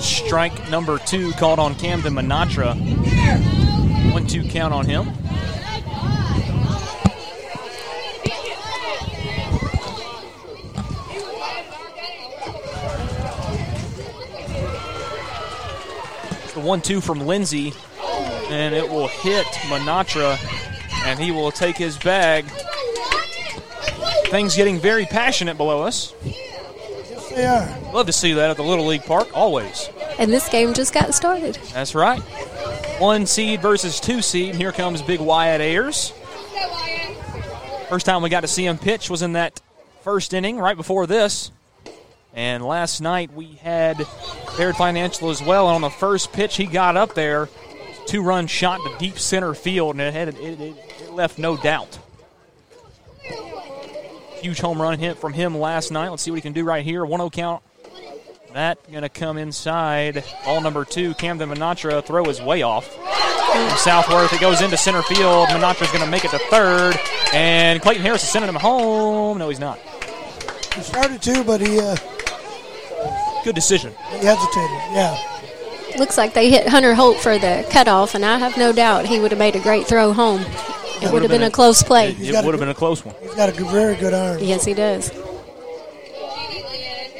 [0.00, 2.74] Strike number two called on Camden Minatra.
[4.12, 5.06] One two count on him.
[16.54, 17.72] The one two from Lindsay,
[18.50, 20.38] and it will hit Minatra,
[21.06, 22.44] and he will take his bag.
[24.26, 26.14] Things getting very passionate below us.
[27.30, 27.92] Yes, they are.
[27.92, 29.90] Love to see that at the Little League Park, always.
[30.18, 31.58] And this game just got started.
[31.72, 32.20] That's right.
[32.98, 34.54] One seed versus two seed.
[34.54, 36.12] Here comes Big Wyatt Ayers.
[37.88, 39.60] First time we got to see him pitch was in that
[40.02, 41.50] first inning right before this.
[42.34, 44.06] And last night we had
[44.56, 45.68] Baird Financial as well.
[45.68, 47.48] And on the first pitch, he got up there,
[48.06, 51.56] two run shot to deep center field, and it, had, it, it, it left no
[51.56, 51.98] doubt.
[54.40, 56.08] Huge home run hit from him last night.
[56.10, 57.04] Let's see what he can do right here.
[57.04, 57.62] 1 0 count.
[58.54, 60.24] That going to come inside.
[60.44, 62.04] Ball number two, Camden Minatra.
[62.04, 62.86] Throw is way off.
[62.94, 65.48] From Southworth, it goes into center field.
[65.48, 66.98] Minatra's going to make it to third.
[67.32, 69.38] And Clayton Harris is sending him home.
[69.38, 69.78] No, he's not.
[70.74, 71.96] He started to, but he uh,
[73.44, 73.92] Good decision.
[74.10, 74.70] he hesitated.
[74.92, 75.16] Yeah.
[75.98, 79.18] Looks like they hit Hunter Holt for the cutoff, and I have no doubt he
[79.18, 80.44] would have made a great throw home.
[81.02, 82.10] It would have been a close play.
[82.10, 83.14] It, it would have been a close one.
[83.20, 84.38] He's got a good, very good arm.
[84.40, 85.10] Yes, he does.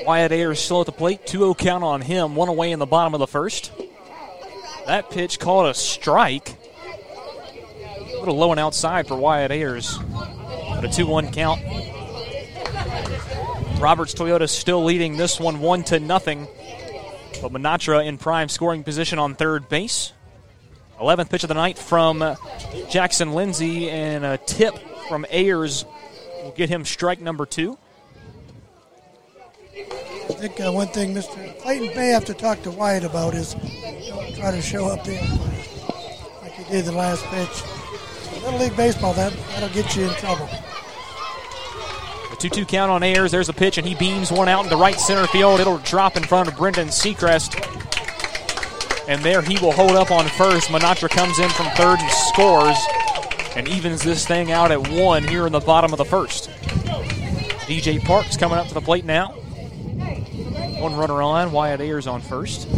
[0.05, 1.27] Wyatt Ayers still at the plate.
[1.27, 2.35] 2 0 count on him.
[2.35, 3.73] One away in the bottom of the first.
[4.87, 6.57] That pitch called a strike.
[7.91, 9.99] A little low and outside for Wyatt Ayers.
[9.99, 11.61] But a 2 1 count.
[13.79, 16.49] Roberts Toyota still leading this one 1 to nothing.
[17.43, 20.13] But Minatra in prime scoring position on third base.
[21.01, 22.37] 11th pitch of the night from
[22.89, 24.77] Jackson Lindsay, and a tip
[25.09, 25.85] from Ayers
[26.43, 27.79] will get him strike number two.
[29.75, 31.59] I think uh, one thing Mr.
[31.61, 35.23] Clayton may have to talk to Wyatt about is don't try to show up there
[36.43, 37.63] like he did the last pitch.
[38.43, 40.49] Little League Baseball, that, that'll get you in trouble.
[42.31, 43.33] A 2 2 count on Ayers.
[43.33, 45.61] There's a pitch, and he beams one out into right center field.
[45.61, 47.55] It'll drop in front of Brendan Seacrest.
[49.09, 50.69] And there he will hold up on first.
[50.69, 52.77] Minatra comes in from third and scores
[53.57, 56.51] and evens this thing out at one here in the bottom of the first.
[57.67, 59.29] DJ Parks coming up to the plate now.
[60.79, 62.69] One runner on, Wyatt Ayers on first.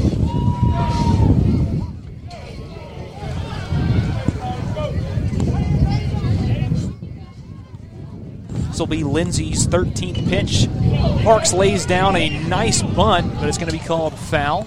[8.69, 10.69] This will be Lindsay's 13th pitch.
[11.25, 14.65] Parks lays down a nice bunt, but it's going to be called foul.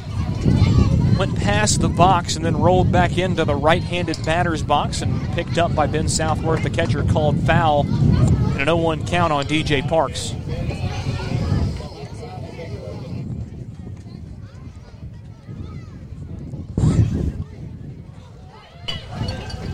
[1.17, 5.21] Went past the box and then rolled back into the right handed batter's box and
[5.33, 6.63] picked up by Ben Southworth.
[6.63, 10.33] The catcher called foul and an 0 1 count on DJ Parks.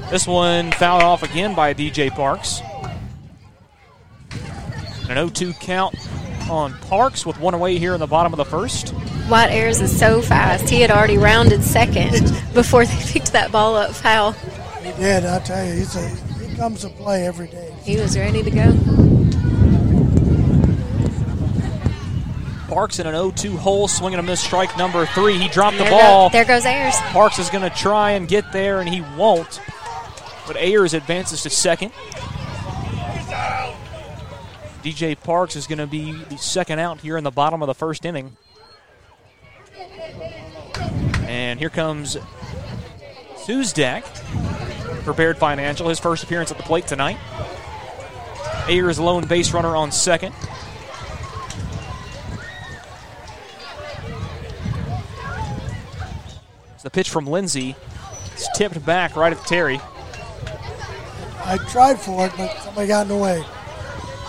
[0.09, 2.61] This one fouled off again by DJ Parks.
[5.07, 5.95] An 0 2 count
[6.49, 8.93] on Parks with one away here in the bottom of the first.
[9.29, 10.69] Wyatt Ayers is so fast.
[10.69, 12.11] He had already rounded second
[12.53, 14.31] before they picked that ball up foul.
[14.31, 15.73] He did, I tell you.
[15.73, 16.09] He's a,
[16.39, 17.73] he comes to play every day.
[17.83, 18.73] He was ready to go.
[22.67, 25.37] Parks in an 0 2 hole, swinging a miss strike number three.
[25.37, 26.29] He dropped the ball.
[26.29, 26.95] go- there goes Ayers.
[27.11, 29.59] Parks is going to try and get there, and he won't.
[30.47, 31.91] But Ayers advances to second.
[34.83, 37.75] DJ Parks is going to be the second out here in the bottom of the
[37.75, 38.35] first inning.
[41.27, 42.17] And here comes
[43.35, 44.03] Suzdak,
[45.03, 47.17] for Baird Financial, his first appearance at the plate tonight.
[48.67, 50.33] Ayers lone base runner on second.
[56.75, 57.75] It's the pitch from Lindsay.
[58.33, 59.81] It's tipped back right at Terry.
[61.43, 63.43] I tried for it, but somebody got in the way.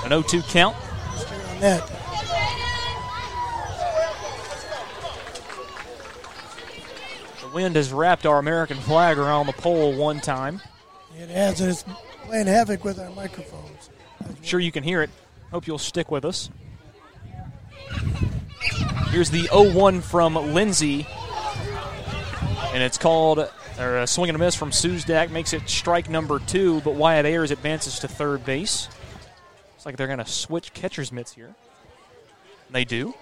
[0.05, 0.75] An 0 2 count.
[0.75, 2.00] On that.
[7.53, 10.61] Wind has wrapped our American flag around the pole one time.
[11.19, 11.85] It has, and it's
[12.25, 13.91] playing havoc with our microphones.
[14.25, 15.11] I'm sure you can hear it.
[15.51, 16.51] Hope you'll stick with us.
[19.11, 21.07] Here's the 0 1 from Lindsay.
[22.73, 26.39] And it's called Or a swing and a miss from Suzdak makes it strike number
[26.39, 28.89] two, but Wyatt Ayers advances to third base.
[29.73, 31.55] Looks like they're going to switch catcher's mitts here.
[32.71, 33.15] They do.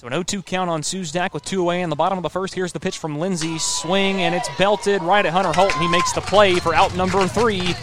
[0.00, 2.54] So an 0-2 count on Suzdak with two away in the bottom of the first.
[2.54, 3.58] Here's the pitch from Lindsay.
[3.58, 6.96] Swing, and it's belted right at Hunter Holt, and he makes the play for out
[6.96, 7.74] number three.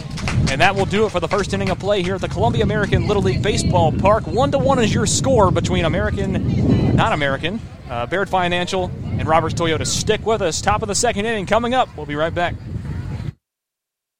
[0.50, 2.64] And that will do it for the first inning of play here at the Columbia
[2.64, 4.26] American Little League Baseball Park.
[4.26, 9.54] One to one is your score between American, not American, uh, Baird Financial, and Roberts
[9.54, 9.86] Toyota.
[9.86, 10.60] Stick with us.
[10.60, 11.88] Top of the second inning coming up.
[11.96, 12.56] We'll be right back.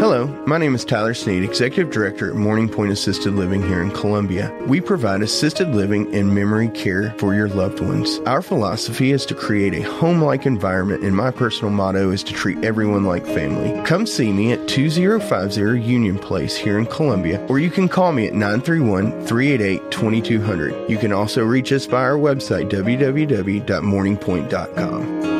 [0.00, 3.90] Hello, my name is Tyler Sneed, Executive Director at Morning Point Assisted Living here in
[3.90, 4.52] Columbia.
[4.66, 8.18] We provide assisted living and memory care for your loved ones.
[8.26, 12.32] Our philosophy is to create a home like environment, and my personal motto is to
[12.32, 13.80] treat everyone like family.
[13.86, 18.26] Come see me at 2050 Union Place here in Columbia, or you can call me
[18.26, 20.90] at 931 388 2200.
[20.90, 25.39] You can also reach us by our website, www.morningpoint.com.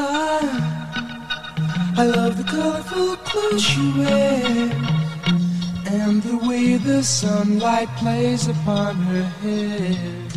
[0.00, 4.72] I, I love the colorful clothes she wears
[5.86, 10.32] and the way the sunlight plays upon her head.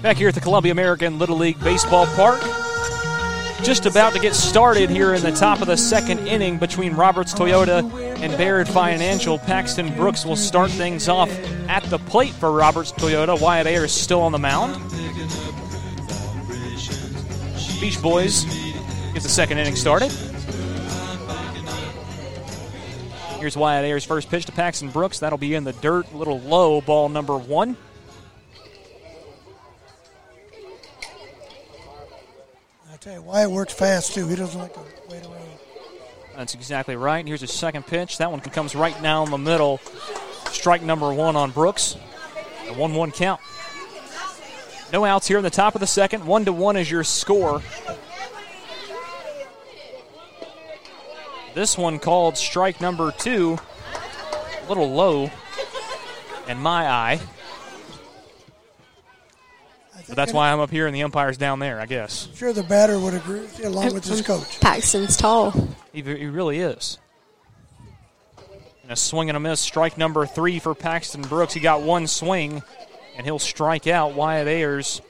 [0.00, 2.40] Back here at the Columbia American Little League Baseball Park.
[3.64, 7.34] Just about to get started here in the top of the second inning between Roberts
[7.34, 7.82] Toyota
[8.20, 9.40] and Baird Financial.
[9.40, 11.30] Paxton Brooks will start things off
[11.68, 13.40] at the plate for Roberts Toyota.
[13.40, 14.74] Wyatt Ayers still on the mound.
[17.80, 18.63] Beach Boys
[19.14, 20.10] get the second inning started.
[23.38, 25.20] Here's Wyatt Ayers' first pitch to Paxton Brooks.
[25.20, 27.76] That'll be in the dirt, a little low, ball number one.
[32.92, 34.26] I tell you, Wyatt works fast too.
[34.26, 35.44] He doesn't like to wait around.
[36.36, 37.24] That's exactly right.
[37.24, 38.18] Here's his second pitch.
[38.18, 39.78] That one comes right down the middle.
[40.50, 41.96] Strike number one on Brooks.
[42.68, 43.40] A 1 1 count.
[44.92, 46.26] No outs here in the top of the second.
[46.26, 47.62] One to one is your score.
[51.54, 53.58] This one called strike number two.
[54.64, 55.30] A little low
[56.48, 57.20] in my eye.
[60.06, 62.28] But that's why I'm up here and the umpire's down there, I guess.
[62.28, 64.60] I'm sure the batter would agree with you along with his coach.
[64.60, 65.52] Paxton's tall.
[65.92, 66.98] He, he really is.
[68.82, 71.54] And a swing and a miss, strike number three for Paxton Brooks.
[71.54, 72.62] He got one swing,
[73.16, 75.00] and he'll strike out Wyatt Ayers.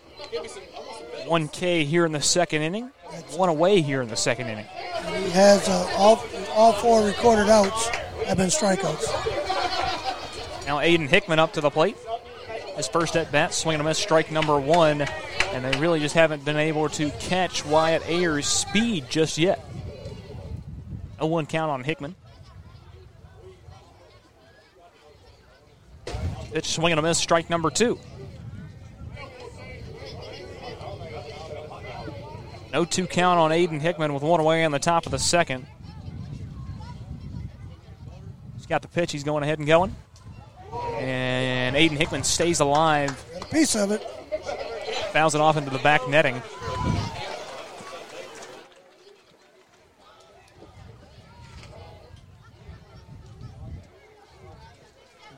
[1.27, 2.91] 1K here in the second inning,
[3.37, 4.67] one away here in the second inning.
[4.97, 7.89] And he has uh, all all four recorded outs
[8.27, 9.07] have been strikeouts.
[10.67, 11.97] Now Aiden Hickman up to the plate.
[12.77, 15.03] His first at bat, swing and a miss, strike number one,
[15.53, 19.65] and they really just haven't been able to catch Wyatt Ayers' speed just yet.
[21.21, 22.17] A one count on Hickman.
[26.53, 27.99] It's swing and a miss, strike number two.
[32.75, 35.65] No two count on Aiden Hickman with one away on the top of the second.
[38.57, 39.13] He's got the pitch.
[39.13, 39.95] He's going ahead and going.
[40.99, 43.25] And Aiden Hickman stays alive.
[43.33, 44.03] Got a piece of it.
[45.13, 46.43] Fouls it off into the back netting.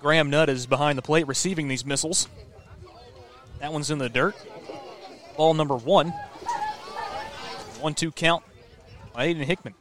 [0.00, 2.28] Graham Nutt is behind the plate receiving these missiles.
[3.60, 4.34] That one's in the dirt.
[5.36, 6.14] Ball number one.
[7.86, 8.42] One two count
[9.14, 9.72] by Aiden Hickman.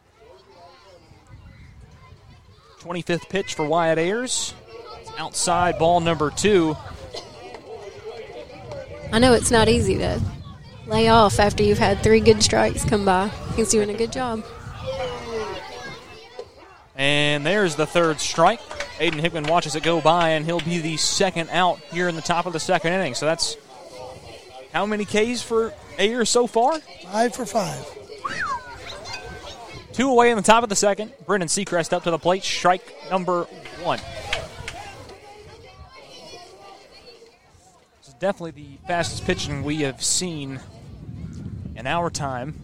[2.82, 4.54] 25th pitch for Wyatt Ayers.
[5.18, 6.78] Outside ball number two.
[9.12, 10.22] I know it's not easy to
[10.86, 13.30] lay off after you've had three good strikes come by.
[13.56, 14.46] He's doing a good job.
[16.96, 18.60] And there's the third strike.
[19.00, 22.22] Aiden Hickman watches it go by, and he'll be the second out here in the
[22.22, 23.16] top of the second inning.
[23.16, 23.58] So that's
[24.74, 26.80] how many Ks for Ayers so far?
[26.80, 27.86] Five for five.
[29.94, 31.14] Two away in the top of the second.
[31.26, 32.44] Brendan Seacrest up to the plate.
[32.44, 33.44] Strike number
[33.82, 34.00] one.
[38.00, 40.60] This is definitely the fastest pitching we have seen
[41.76, 42.60] in our time.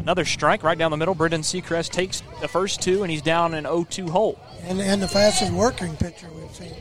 [0.00, 1.14] Another strike right down the middle.
[1.14, 4.40] Brendan Seacrest takes the first two, and he's down an 0 2 hole.
[4.62, 6.74] And, and the fastest working pitcher we've seen.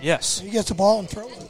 [0.00, 0.40] Yes.
[0.40, 1.49] He gets the ball and throws it.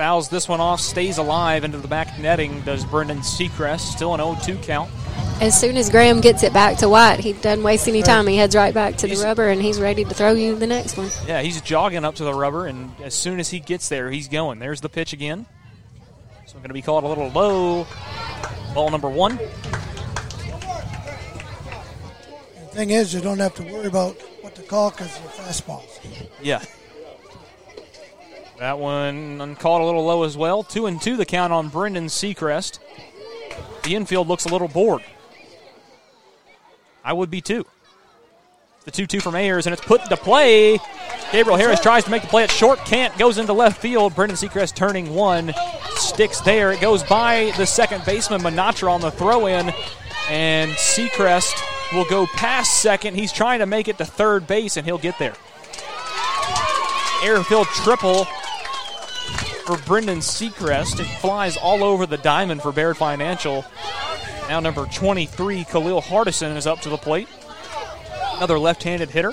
[0.00, 3.80] Fouls this one off, stays alive into the back netting, does Brendan Seacrest.
[3.80, 4.90] Still an 0 2 count.
[5.42, 8.26] As soon as Graham gets it back to Wyatt, he doesn't waste any time.
[8.26, 10.96] He heads right back to the rubber, and he's ready to throw you the next
[10.96, 11.10] one.
[11.26, 14.26] Yeah, he's jogging up to the rubber, and as soon as he gets there, he's
[14.26, 14.58] going.
[14.58, 15.44] There's the pitch again.
[16.46, 17.86] So going to be called a little low.
[18.72, 19.36] Ball number one.
[22.56, 26.00] The thing is, you don't have to worry about what to call because they're fastballs.
[26.40, 26.64] Yeah.
[28.60, 30.62] That one caught a little low as well.
[30.62, 32.78] Two and two the count on Brendan Seacrest.
[33.84, 35.02] The infield looks a little bored.
[37.02, 37.64] I would be too.
[38.84, 40.78] The 2 2 from Ayers, and it's put into play.
[41.32, 44.14] Gabriel Harris tries to make the play at short, can't, goes into left field.
[44.14, 45.54] Brendan Seacrest turning one,
[45.94, 46.70] sticks there.
[46.70, 49.72] It goes by the second baseman, Manatra, on the throw in,
[50.28, 51.54] and Seacrest
[51.94, 53.14] will go past second.
[53.14, 55.34] He's trying to make it to third base, and he'll get there.
[57.22, 58.26] Airfield triple
[59.70, 60.98] for Brendan Seacrest.
[60.98, 63.64] It flies all over the diamond for Baird Financial.
[64.48, 67.28] Now number 23, Khalil Hardison, is up to the plate.
[68.34, 69.32] Another left-handed hitter.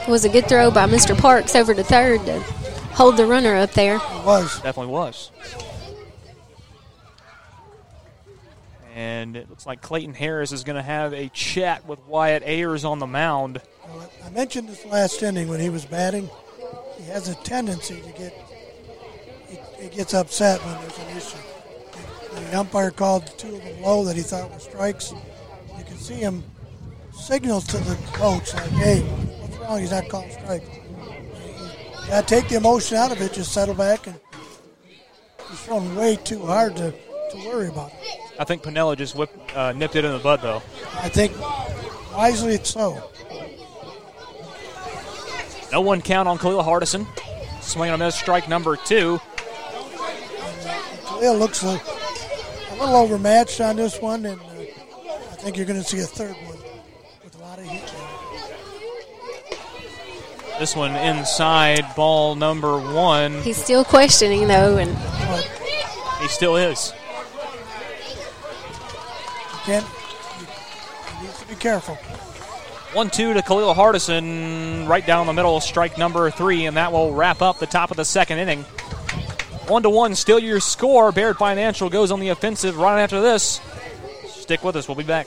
[0.00, 1.16] It was a good throw by Mr.
[1.16, 2.40] Parks over to third to
[2.94, 3.96] hold the runner up there.
[3.96, 4.56] It was.
[4.56, 5.30] Definitely was.
[8.96, 12.84] And it looks like Clayton Harris is going to have a chat with Wyatt Ayers
[12.84, 13.60] on the mound.
[14.24, 16.28] I mentioned this last inning when he was batting.
[17.02, 18.32] He has a tendency to get
[19.48, 22.50] he, he gets upset when there's an issue.
[22.50, 25.12] The umpire called two of them low that he thought were strikes.
[25.76, 26.44] You can see him
[27.12, 29.80] signal to the coach like, "Hey, what's wrong?
[29.80, 30.66] He's not calling strikes."
[32.08, 33.32] Got to take the emotion out of it.
[33.32, 34.18] Just settle back and
[35.50, 38.20] he's thrown way too hard to, to worry about it.
[38.38, 40.62] I think Piniella just whipped, uh, nipped it in the bud, though.
[40.94, 41.32] I think
[42.14, 43.10] wisely it's so.
[45.72, 47.06] No one count on Khalil Hardison.
[47.62, 49.18] Swinging on this strike number two.
[51.06, 55.80] Khalil looks a, a little overmatched on this one, and uh, I think you're going
[55.80, 56.58] to see a third one
[57.24, 57.94] with a lot of heat.
[60.58, 63.40] This one inside ball number one.
[63.40, 64.94] He's still questioning, though, and
[66.20, 66.92] He still is.
[69.64, 71.96] Can't, he needs to be careful.
[72.94, 77.14] One two to Khalil Hardison, right down the middle, strike number three, and that will
[77.14, 78.64] wrap up the top of the second inning.
[79.66, 81.10] One to one, still your score.
[81.10, 83.62] Baird Financial goes on the offensive right after this.
[84.26, 84.88] Stick with us.
[84.88, 85.26] We'll be back.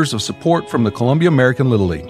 [0.01, 2.07] years of support from the Columbia American Little League.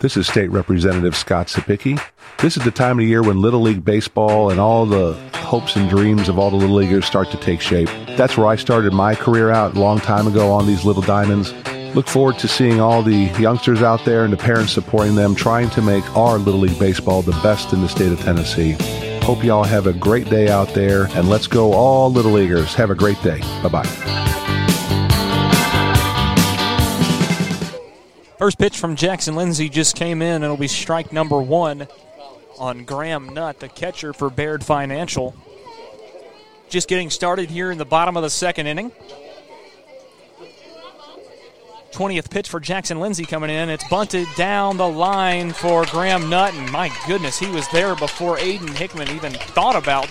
[0.00, 2.04] This is State Representative Scott Cepicky.
[2.38, 5.88] This is the time of year when Little League Baseball and all the hopes and
[5.88, 7.88] dreams of all the Little Leaguers start to take shape.
[8.16, 11.54] That's where I started my career out a long time ago on these little diamonds.
[11.94, 15.70] Look forward to seeing all the youngsters out there and the parents supporting them, trying
[15.70, 18.76] to make our Little League Baseball the best in the state of Tennessee.
[19.22, 22.74] Hope y'all have a great day out there, and let's go all Little Leaguers.
[22.74, 23.38] Have a great day.
[23.62, 24.12] Bye bye.
[28.36, 30.42] First pitch from Jackson Lindsay just came in.
[30.42, 31.86] It'll be strike number one
[32.58, 35.36] on Graham Nutt, the catcher for Baird Financial.
[36.68, 38.90] Just getting started here in the bottom of the second inning.
[41.92, 43.68] 20th pitch for Jackson Lindsay coming in.
[43.68, 48.38] It's bunted down the line for Graham Nutt, and my goodness, he was there before
[48.38, 50.08] Aiden Hickman even thought about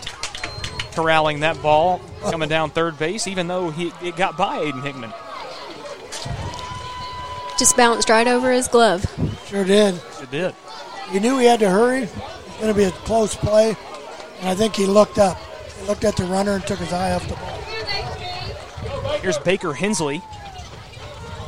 [0.93, 5.11] corralling that ball coming down third base, even though he it got by Aiden Hickman.
[7.57, 9.05] Just bounced right over his glove.
[9.47, 9.99] Sure did.
[10.21, 10.55] It did.
[11.09, 12.03] He knew he had to hurry.
[12.03, 13.75] It's going to be a close play,
[14.39, 15.37] and I think he looked up.
[15.79, 17.57] He looked at the runner and took his eye off the ball.
[19.19, 20.21] Here's Baker Hensley.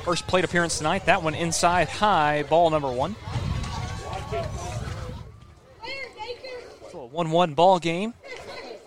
[0.03, 1.05] First plate appearance tonight.
[1.05, 3.15] That one inside high, ball number one.
[6.93, 8.13] A 1 1 ball game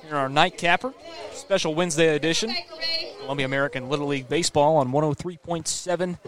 [0.03, 0.93] here in our nightcapper.
[1.33, 2.55] Special Wednesday edition.
[3.21, 6.19] Columbia American Little League Baseball on 103.7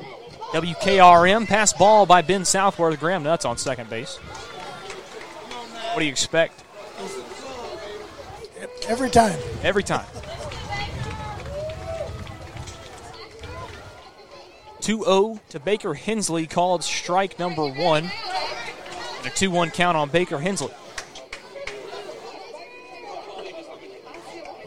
[0.52, 1.47] WKRM.
[1.47, 2.99] Pass ball by Ben Southworth.
[2.99, 4.17] Graham Nutt's on second base.
[5.92, 6.65] What do you expect?
[8.89, 9.39] Every time.
[9.62, 10.07] Every time.
[14.89, 18.10] 2 0 to Baker Hensley, called strike number one.
[19.18, 20.73] And a 2 1 count on Baker Hensley.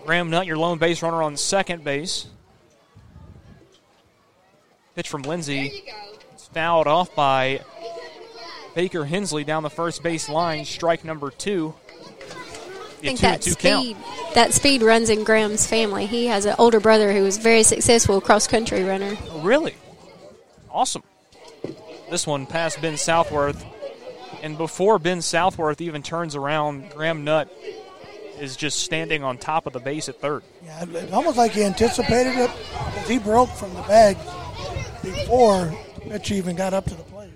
[0.06, 2.27] Graham Nutt, your lone base runner on second base.
[4.93, 5.85] Pitch from Lindsay.
[6.33, 7.61] It's fouled off by
[8.75, 10.66] Baker Hensley down the first base line.
[10.66, 11.74] Strike number two.
[11.90, 13.98] I think that speed,
[14.35, 16.06] that speed runs in Graham's family.
[16.06, 19.17] He has an older brother who was a very successful cross country runner.
[19.32, 19.74] Oh, really?
[20.72, 21.03] Awesome.
[22.09, 23.66] This one past Ben Southworth.
[24.41, 27.51] And before Ben Southworth even turns around, Graham Nutt
[28.40, 30.43] is just standing on top of the base at third.
[30.64, 32.50] Yeah, it's almost like he anticipated it
[32.85, 34.17] because he broke from the bag
[35.03, 37.32] before pitch even got up to the plate.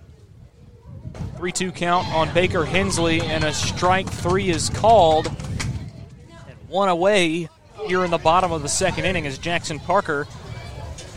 [1.37, 5.27] 3 2 count on Baker Hensley, and a strike three is called.
[5.27, 7.49] And one away
[7.85, 10.27] here in the bottom of the second inning as Jackson Parker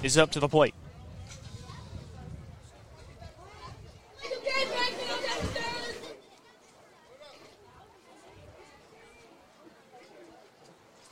[0.03, 0.75] is up to the plate.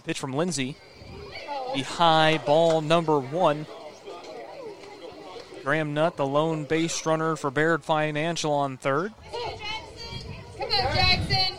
[0.07, 0.77] Pitch from Lindsay.
[1.75, 3.67] The high ball number one.
[5.65, 9.13] Graham Nutt, the lone base runner for Baird Financial on third.
[10.57, 11.57] Come on, Jackson.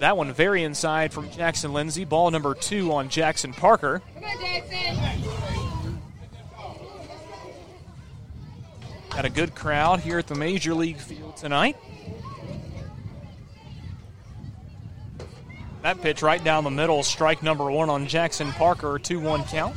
[0.00, 2.04] That one very inside from Jackson Lindsay.
[2.04, 4.02] Ball number two on Jackson Parker.
[4.14, 4.96] Come on, Jackson.
[9.10, 11.76] Got a good crowd here at the Major League Field tonight.
[15.82, 19.76] That pitch right down the middle, strike number one on Jackson Parker, 2 1 count.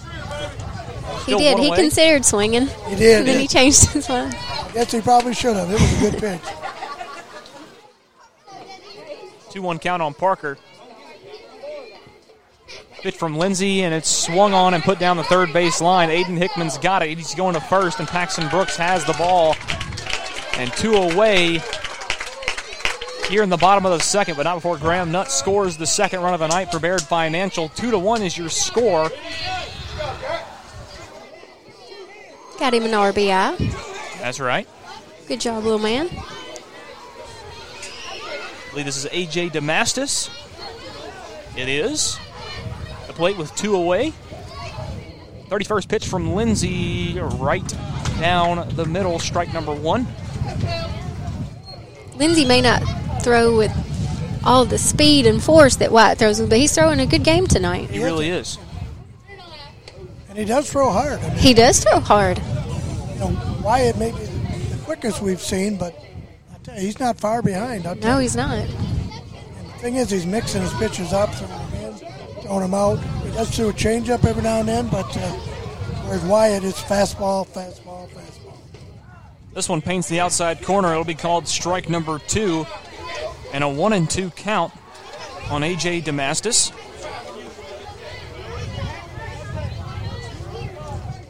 [1.25, 1.59] He did.
[1.59, 2.67] He considered swinging.
[2.87, 3.19] He did.
[3.19, 4.33] And then he changed his mind.
[4.73, 5.69] Yes, he probably should have.
[5.69, 6.41] It was a good pitch.
[9.51, 10.57] 2 1 count on Parker.
[13.01, 16.09] Pitch from Lindsay, and it's swung on and put down the third base line.
[16.09, 17.17] Aiden Hickman's got it.
[17.17, 19.55] He's going to first, and Paxton Brooks has the ball.
[20.57, 21.61] And two away
[23.27, 26.21] here in the bottom of the second, but not before Graham Nutt scores the second
[26.21, 27.69] run of the night for Baird Financial.
[27.69, 29.09] Two to one is your score.
[32.59, 33.57] Got him an RBI.
[34.19, 34.67] That's right.
[35.27, 36.09] Good job, little man.
[38.11, 40.29] I believe this is AJ Damastis.
[41.57, 42.17] It is.
[43.07, 44.13] The plate with two away.
[45.49, 47.67] 31st pitch from Lindsay, right
[48.19, 50.07] down the middle, strike number one.
[52.17, 52.81] Lindsay may not
[53.23, 53.71] throw with
[54.45, 57.89] all the speed and force that Wyatt throws, but he's throwing a good game tonight.
[57.89, 58.57] He really is.
[60.29, 61.19] And he does throw hard.
[61.19, 62.37] I mean, He does throw hard.
[62.39, 65.97] you know, Wyatt may be the quickest we've seen, but
[66.53, 67.85] I tell you, he's not far behind.
[67.87, 68.23] I'll tell No, you.
[68.23, 68.65] he's not.
[68.67, 72.95] The thing is, he's mixing his pitches up, throwing them in, throwing them out.
[73.23, 75.29] He does do a changeup every now and then, but uh,
[76.05, 78.42] whereas Wyatt, it's fastball, fastball, fastball.
[79.53, 80.91] This one paints the outside corner.
[80.91, 82.65] It'll be called strike number two,
[83.53, 84.73] and a one and two count
[85.49, 86.71] on AJ Damastis.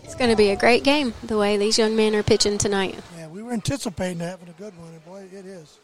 [0.04, 2.98] It's going to be a great game the way these young men are pitching tonight.
[3.18, 5.80] Yeah, we were anticipating having a good one, and boy, it is.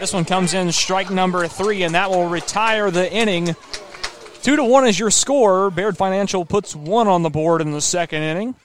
[0.00, 3.54] This one comes in strike number three, and that will retire the inning.
[4.42, 5.70] Two to one is your score.
[5.70, 8.56] Baird Financial puts one on the board in the second inning.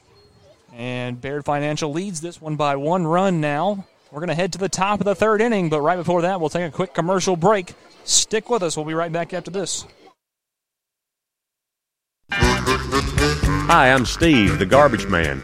[0.78, 3.88] And Baird Financial leads this one by one run now.
[4.12, 6.40] We're going to head to the top of the third inning, but right before that,
[6.40, 7.74] we'll take a quick commercial break.
[8.04, 8.78] Stick with us.
[8.78, 9.86] We'll be right back after this.
[12.30, 15.44] Hi, I'm Steve, the garbage man.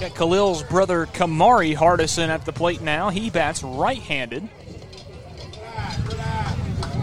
[0.00, 3.10] Got Khalil's brother Kamari Hardison at the plate now.
[3.10, 4.48] He bats right-handed.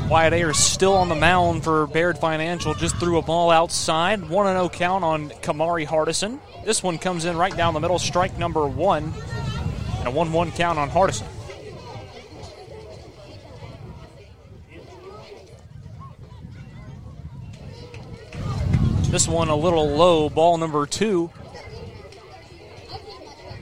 [0.09, 2.73] Wyatt Ayers still on the mound for Baird Financial.
[2.73, 4.29] Just threw a ball outside.
[4.29, 6.39] 1 0 count on Kamari Hardison.
[6.63, 9.13] This one comes in right down the middle, strike number one.
[9.99, 11.27] And a 1 1 count on Hardison.
[19.11, 21.29] This one a little low, ball number two.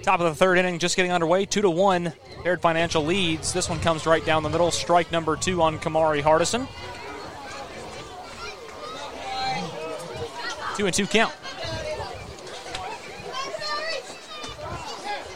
[0.03, 1.45] Top of the third inning, just getting underway.
[1.45, 2.11] Two to one.
[2.43, 3.53] Baird Financial leads.
[3.53, 4.69] This one comes right down the middle.
[4.69, 6.67] Strike number two on Kamari Hardison.
[10.75, 11.33] Two and two count.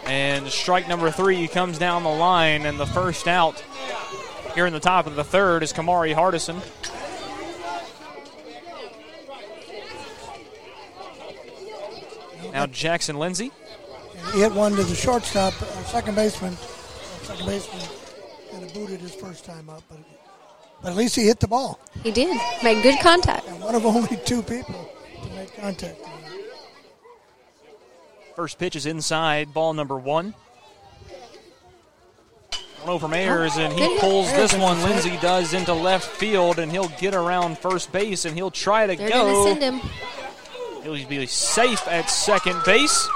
[0.06, 3.64] And strike number three comes down the line, and the first out
[4.54, 6.62] here in the top of the third is Kamari Hardison.
[12.52, 13.52] Now Jackson Lindsay.
[14.34, 17.82] He hit one to the shortstop, uh, second baseman, uh, second baseman,
[18.54, 19.84] and it booted his first time up.
[19.90, 20.00] But,
[20.82, 21.80] but at least he hit the ball.
[22.04, 22.38] He did.
[22.64, 23.48] Made good contact.
[23.48, 24.90] And one of only two people
[25.24, 25.98] to make contact.
[28.36, 30.36] First pitch is inside, ball number one.
[32.82, 34.80] One over Mayers, and he pulls this one.
[34.84, 38.96] Lindsay does into left field, and he'll get around first base, and he'll try to
[38.96, 39.24] They're go.
[39.24, 39.90] going to send him.
[40.84, 43.10] He'll be safe at second base.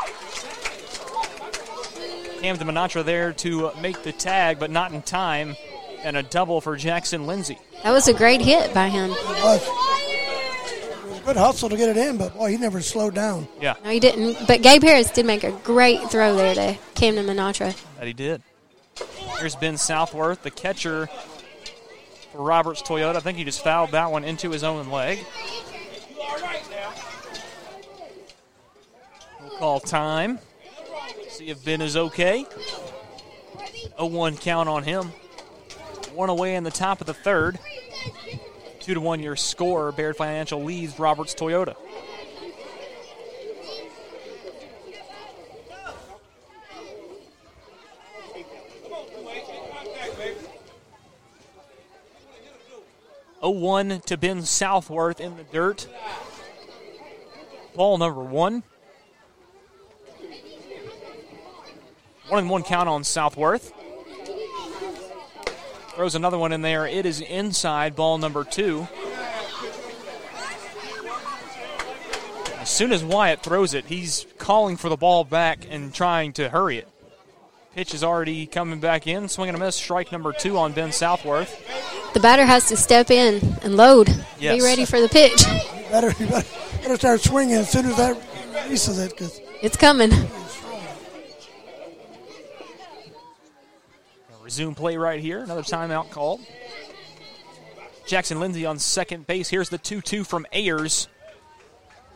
[2.42, 5.56] Camden Minatra there to make the tag, but not in time.
[6.04, 7.60] And a double for Jackson Lindsay.
[7.84, 9.12] That was a great hit by him.
[9.12, 9.62] It was.
[9.62, 13.48] It was a good hustle to get it in, but boy, he never slowed down.
[13.62, 14.48] Yeah, No, he didn't.
[14.48, 17.80] But Gabe Harris did make a great throw there to Camden Minatra.
[18.00, 18.42] that he did.
[19.40, 21.08] Here's Ben Southworth, the catcher
[22.32, 23.18] for Roberts Toyota.
[23.18, 25.20] I think he just fouled that one into his own leg.
[29.40, 30.40] We'll call time.
[31.42, 32.46] See if Ben is okay.
[33.98, 35.08] 0 1 count on him.
[36.14, 37.58] One away in the top of the third.
[38.80, 39.92] Two to one your score.
[39.92, 41.76] Baird Financial leads Roberts Toyota.
[53.42, 55.88] Oh one to Ben Southworth in the dirt.
[57.74, 58.62] Ball number one.
[62.32, 63.74] One and one count on Southworth.
[65.96, 66.88] Throws another one in there.
[66.88, 68.88] It is inside ball number two.
[72.58, 76.48] As soon as Wyatt throws it, he's calling for the ball back and trying to
[76.48, 76.88] hurry it.
[77.76, 79.28] Pitch is already coming back in.
[79.28, 79.76] Swing and a miss.
[79.76, 81.54] Strike number two on Ben Southworth.
[82.14, 84.08] The batter has to step in and load.
[84.40, 85.46] Be ready for the pitch.
[85.46, 86.48] You better, you better,
[86.82, 88.16] better start swinging as soon as that
[88.64, 90.12] releases it, because It's coming.
[94.52, 95.40] Resume play right here.
[95.40, 96.42] Another timeout called.
[98.06, 99.48] Jackson Lindsay on second base.
[99.48, 101.08] Here's the 2 2 from Ayers.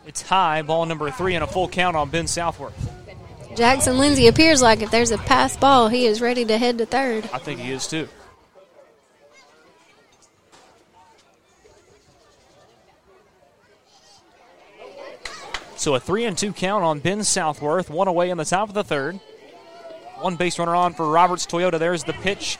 [0.05, 2.75] It's high, ball number three, and a full count on Ben Southworth.
[3.55, 6.85] Jackson Lindsay appears like if there's a pass ball, he is ready to head to
[6.85, 7.23] third.
[7.31, 8.09] I think he is too.
[15.77, 18.75] So a three and two count on Ben Southworth, one away in the top of
[18.75, 19.21] the third.
[20.19, 21.77] One base runner on for Roberts Toyota.
[21.77, 22.57] There's the pitch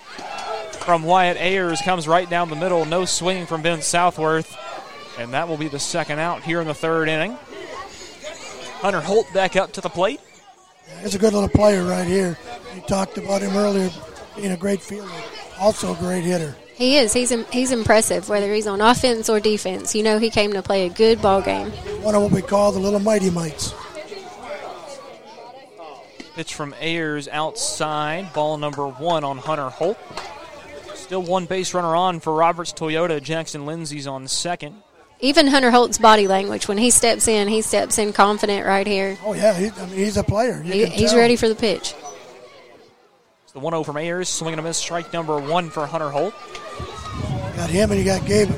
[0.86, 2.86] from Wyatt Ayers, comes right down the middle.
[2.86, 4.56] No swinging from Ben Southworth.
[5.18, 7.38] And that will be the second out here in the third inning.
[8.82, 10.20] Hunter Holt back up to the plate.
[11.02, 12.38] He's a good little player right here.
[12.74, 13.90] We talked about him earlier
[14.36, 15.10] being a great fielder,
[15.60, 16.56] also a great hitter.
[16.76, 17.14] He is.
[17.14, 19.96] He's he's impressive, whether he's on offense or defense.
[19.96, 21.72] You know, he came to play a good ball game.
[22.04, 23.74] One of what we call the little mighty mites.
[26.36, 28.34] Pitch from Ayers outside.
[28.34, 29.98] Ball number one on Hunter Holt.
[30.94, 33.22] Still one base runner on for Roberts Toyota.
[33.24, 34.76] Jackson Lindsay's on second.
[35.22, 39.18] Even Hunter Holt's body language when he steps in, he steps in confident right here.
[39.24, 40.62] Oh yeah, he, I mean, he's a player.
[40.66, 41.20] You He, can he's tell.
[41.20, 41.94] ready for the pitch.
[43.44, 44.28] It's the 1 0 from Ayers.
[44.28, 44.78] Swinging a miss.
[44.78, 46.34] Strike number one for Hunter Holt.
[47.18, 48.50] You got him and you got Gabe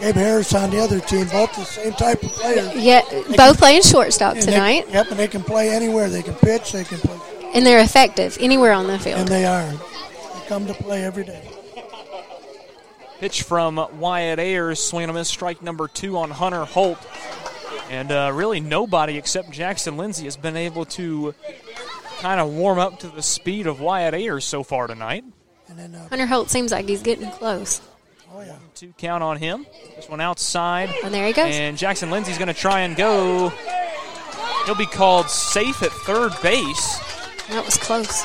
[0.00, 1.26] Gabe Harris on the other team.
[1.28, 2.74] Both the same type of players.
[2.74, 3.00] Yeah,
[3.36, 6.08] both playing shortstop And they- tonight, yep, and they can play anywhere.
[6.10, 6.72] They can pitch.
[6.72, 7.18] They can play,
[7.54, 9.20] and they're effective anywhere on the field.
[9.20, 9.70] and they are.
[9.72, 11.42] They come to play every day.
[13.20, 14.78] Pitch from Wyatt Ayers.
[14.82, 15.28] Swinging a miss.
[15.28, 16.98] Strike number two on Hunter Holt.
[17.90, 21.34] And uh, really, nobody except Jackson Lindsay has been able to
[22.20, 25.24] kind of warm up to the speed of Wyatt Ayers so far tonight.
[26.10, 27.80] Hunter Holt seems like he's getting close.
[28.34, 28.56] Oh yeah.
[28.76, 29.64] Two count on him.
[29.96, 30.90] This one outside.
[31.02, 31.46] And there he goes.
[31.54, 33.48] And Jackson Lindsay's going to try and go.
[34.66, 36.98] He'll be called safe at third base.
[37.48, 38.22] That was close.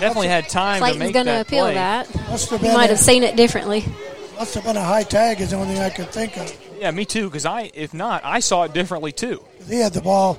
[0.00, 1.74] Definitely had time to Clayton's make going to that appeal play.
[1.74, 2.12] that.
[2.30, 3.84] Must have He might a- have seen it differently.
[4.38, 5.40] Must have been a high tag.
[5.40, 6.56] Is the only thing I could think of.
[6.80, 7.26] Yeah, me too.
[7.26, 9.44] Because I, if not, I saw it differently too.
[9.68, 10.38] He had the ball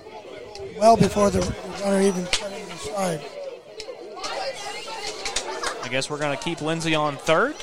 [0.78, 1.42] well before the
[1.84, 3.22] runner even cut in the slide.
[3.22, 3.41] I
[5.92, 7.56] guess we're going to keep Lindsay on third.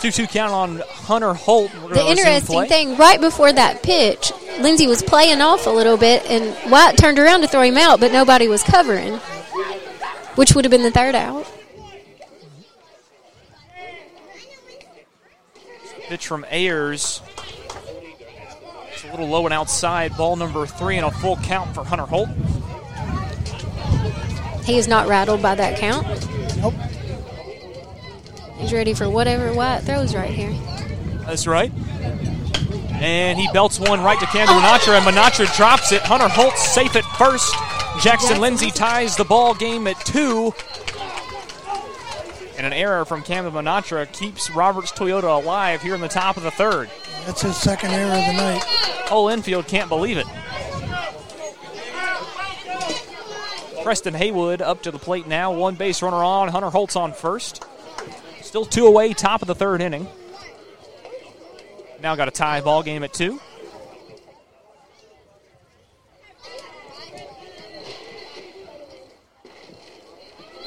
[0.00, 1.70] Two-two count on Hunter Holt.
[1.72, 6.56] The interesting thing, right before that pitch, Lindsay was playing off a little bit, and
[6.70, 9.16] Wyatt turned around to throw him out, but nobody was covering,
[10.36, 11.46] which would have been the third out.
[16.08, 17.22] Pitch from Ayers.
[18.92, 20.16] It's a little low and outside.
[20.16, 22.28] Ball number three and a full count for Hunter Holt.
[24.64, 26.06] He is not rattled by that count.
[26.58, 26.74] Nope.
[28.60, 30.52] He's ready for whatever Wyatt throws right here.
[31.24, 31.72] That's right.
[32.92, 36.02] And he belts one right to Camden Manatra, and Manatra drops it.
[36.02, 37.54] Hunter Holt safe at first.
[38.02, 40.52] Jackson Lindsay ties the ball game at two.
[42.58, 46.42] And an error from Camden Manatra keeps Roberts Toyota alive here in the top of
[46.42, 46.90] the third.
[47.24, 48.62] That's his second error of the night.
[49.08, 50.26] Whole infield can't believe it.
[53.82, 55.52] Preston Haywood up to the plate now.
[55.52, 56.48] One base runner on.
[56.48, 57.64] Hunter Holt's on first.
[58.50, 60.08] Still two away, top of the third inning.
[62.02, 63.38] Now got a tie ball game at two.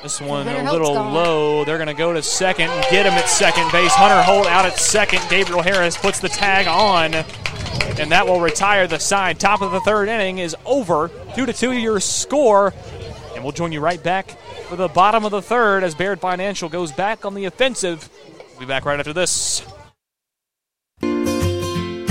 [0.02, 1.66] This one Hunter a little low.
[1.66, 3.92] They're going to go to second and get him at second base.
[3.92, 5.20] Hunter Holt out at second.
[5.30, 7.14] Gabriel Harris puts the tag on,
[8.00, 9.42] and that will retire the side.
[9.42, 11.12] Top of the third inning is over.
[11.36, 12.74] Two to two, your score,
[13.36, 14.38] and we'll join you right back
[14.74, 18.10] for the bottom of the third as Baird Financial goes back on the offensive.
[18.54, 19.64] We'll be back right after this.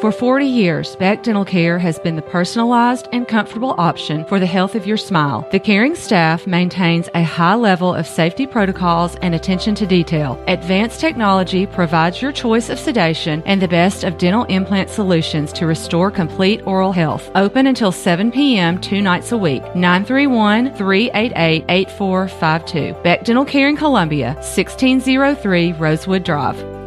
[0.00, 4.46] For 40 years, Beck Dental Care has been the personalized and comfortable option for the
[4.46, 5.46] health of your smile.
[5.52, 10.42] The caring staff maintains a high level of safety protocols and attention to detail.
[10.48, 15.66] Advanced technology provides your choice of sedation and the best of dental implant solutions to
[15.66, 17.30] restore complete oral health.
[17.34, 18.80] Open until 7 p.m.
[18.80, 19.62] two nights a week.
[19.74, 22.94] 931 388 8452.
[23.02, 26.79] Beck Dental Care in Columbia, 1603 Rosewood Drive.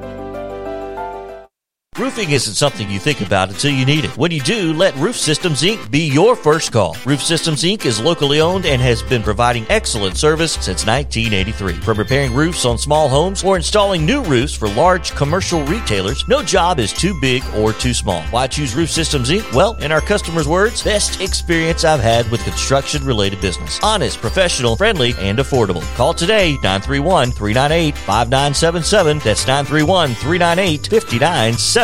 [2.00, 4.18] Roofing isn't something you think about until you need it.
[4.18, 5.92] When you do, let Roof Systems Inc.
[5.92, 6.98] be your first call.
[7.06, 7.86] Roof Systems Inc.
[7.86, 11.74] is locally owned and has been providing excellent service since 1983.
[11.76, 16.42] From repairing roofs on small homes or installing new roofs for large commercial retailers, no
[16.42, 18.24] job is too big or too small.
[18.24, 19.54] Why choose Roof Systems Inc.?
[19.54, 23.80] Well, in our customers' words, best experience I've had with construction related business.
[23.84, 25.84] Honest, professional, friendly, and affordable.
[25.96, 29.20] Call today 931 398 5977.
[29.20, 31.83] That's 931 398 5977.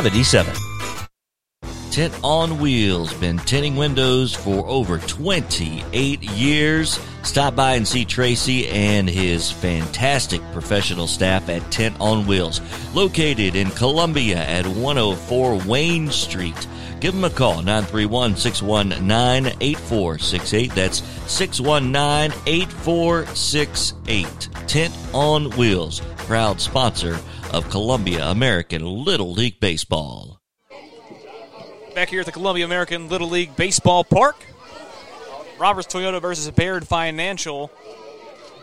[1.92, 6.98] Tint on Wheels been tinting windows for over 28 years.
[7.24, 12.62] Stop by and see Tracy and his fantastic professional staff at Tint on Wheels,
[12.96, 16.66] located in Columbia at 104 Wayne Street.
[17.02, 20.76] Give them a call, 931 619 8468.
[20.76, 24.50] That's 619 8468.
[24.66, 27.20] Tint on Wheels, proud sponsor
[27.52, 30.42] of Columbia American Little League Baseball.
[31.96, 34.36] Back here at the Columbia American Little League Baseball Park.
[35.60, 37.72] Roberts Toyota versus Baird Financial.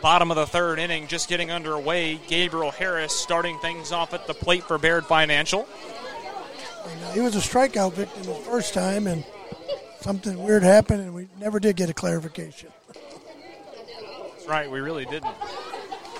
[0.01, 2.19] Bottom of the third inning, just getting underway.
[2.27, 5.67] Gabriel Harris starting things off at the plate for Baird Financial.
[6.87, 9.25] And, uh, he was a strikeout victim the first time, and
[10.01, 12.69] something weird happened, and we never did get a clarification.
[12.87, 15.35] That's right, we really didn't.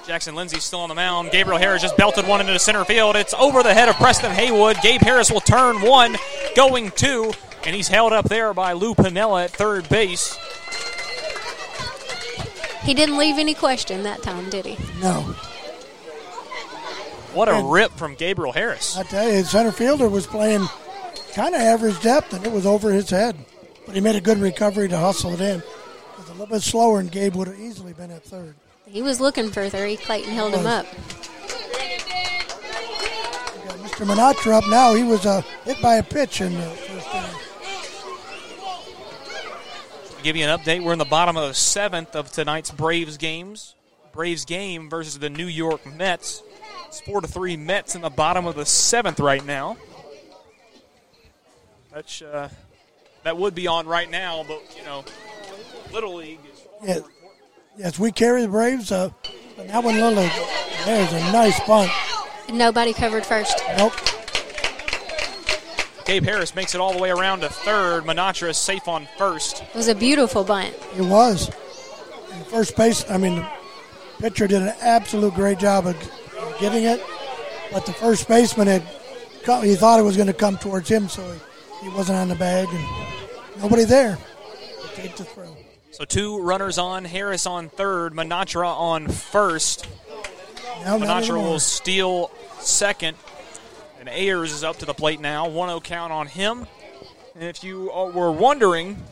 [0.07, 1.31] Jackson Lindsay still on the mound.
[1.31, 3.17] Gabriel Harris just belted one into the center field.
[3.17, 4.77] It's over the head of Preston Haywood.
[4.81, 6.15] Gabe Harris will turn one,
[6.55, 7.33] going two,
[7.65, 10.37] and he's held up there by Lou Piniella at third base.
[12.83, 14.77] He didn't leave any question that time, did he?
[15.01, 15.23] No.
[17.33, 18.95] What a And- rip from Gabriel Harris.
[18.97, 20.69] I tell you, his center fielder was playing
[21.35, 23.35] kind of average depth, and it was over his head.
[23.85, 25.59] But he made a good recovery to hustle it in.
[25.59, 25.63] It
[26.17, 28.55] was a little bit slower, and Gabe would have easily been at third.
[28.87, 29.97] He was looking for three.
[29.97, 30.85] Clayton held him up.
[33.83, 34.05] Mr.
[34.05, 34.93] Minatra up now.
[34.93, 37.31] He was uh, hit by a pitch in the first inning.
[40.23, 43.75] Give you an update, we're in the bottom of the seventh of tonight's Braves games.
[44.11, 46.43] Braves game versus the New York Mets.
[46.87, 49.77] It's four to three Mets in the bottom of the seventh right now.
[51.93, 52.49] That's uh,
[53.23, 55.03] that would be on right now, but you know,
[55.93, 56.99] Little League is Yeah.
[57.77, 58.91] Yes, we carry the Braves.
[58.91, 59.09] Uh,
[59.55, 60.29] but that one, little,
[60.85, 61.91] there's a nice bunt.
[62.51, 63.57] Nobody covered first.
[63.77, 63.93] Nope.
[66.05, 68.05] Gabe Harris makes it all the way around to third.
[68.05, 69.61] Manatra is safe on first.
[69.61, 70.73] It was a beautiful bunt.
[70.95, 71.49] It was.
[72.31, 75.95] And first base, I mean, the pitcher did an absolute great job of
[76.37, 77.01] of getting it,
[77.71, 78.83] but the first baseman had,
[79.43, 81.23] come, he thought it was going to come towards him, so
[81.81, 84.17] he, he wasn't on the bag, and nobody there
[85.97, 89.87] So two runners on, Harris on third, Manatra on first.
[90.83, 93.17] Now, Manatra will steal second,
[93.99, 95.49] and Ayers is up to the plate now.
[95.49, 96.67] 1 0 count on him.
[97.33, 99.03] And if you uh, were wondering,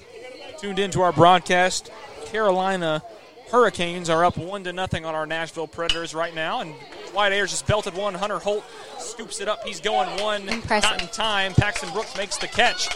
[0.59, 1.91] tuned into our broadcast,
[2.25, 3.01] Carolina
[3.49, 6.59] Hurricanes are up 1 to nothing on our Nashville Predators right now.
[6.59, 6.75] And
[7.15, 8.13] Wyatt Ayers just belted one.
[8.13, 8.63] Hunter Holt
[8.99, 9.63] scoops it up.
[9.65, 10.45] He's going one.
[10.45, 11.55] Not in time.
[11.55, 12.89] Paxton Brooks makes the catch.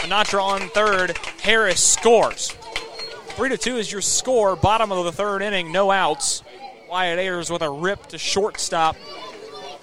[0.00, 1.18] Manatra on third.
[1.42, 2.56] Harris scores.
[3.40, 4.54] 3 to 2 is your score.
[4.54, 6.42] Bottom of the third inning, no outs.
[6.90, 8.96] Wyatt Ayers with a rip to shortstop.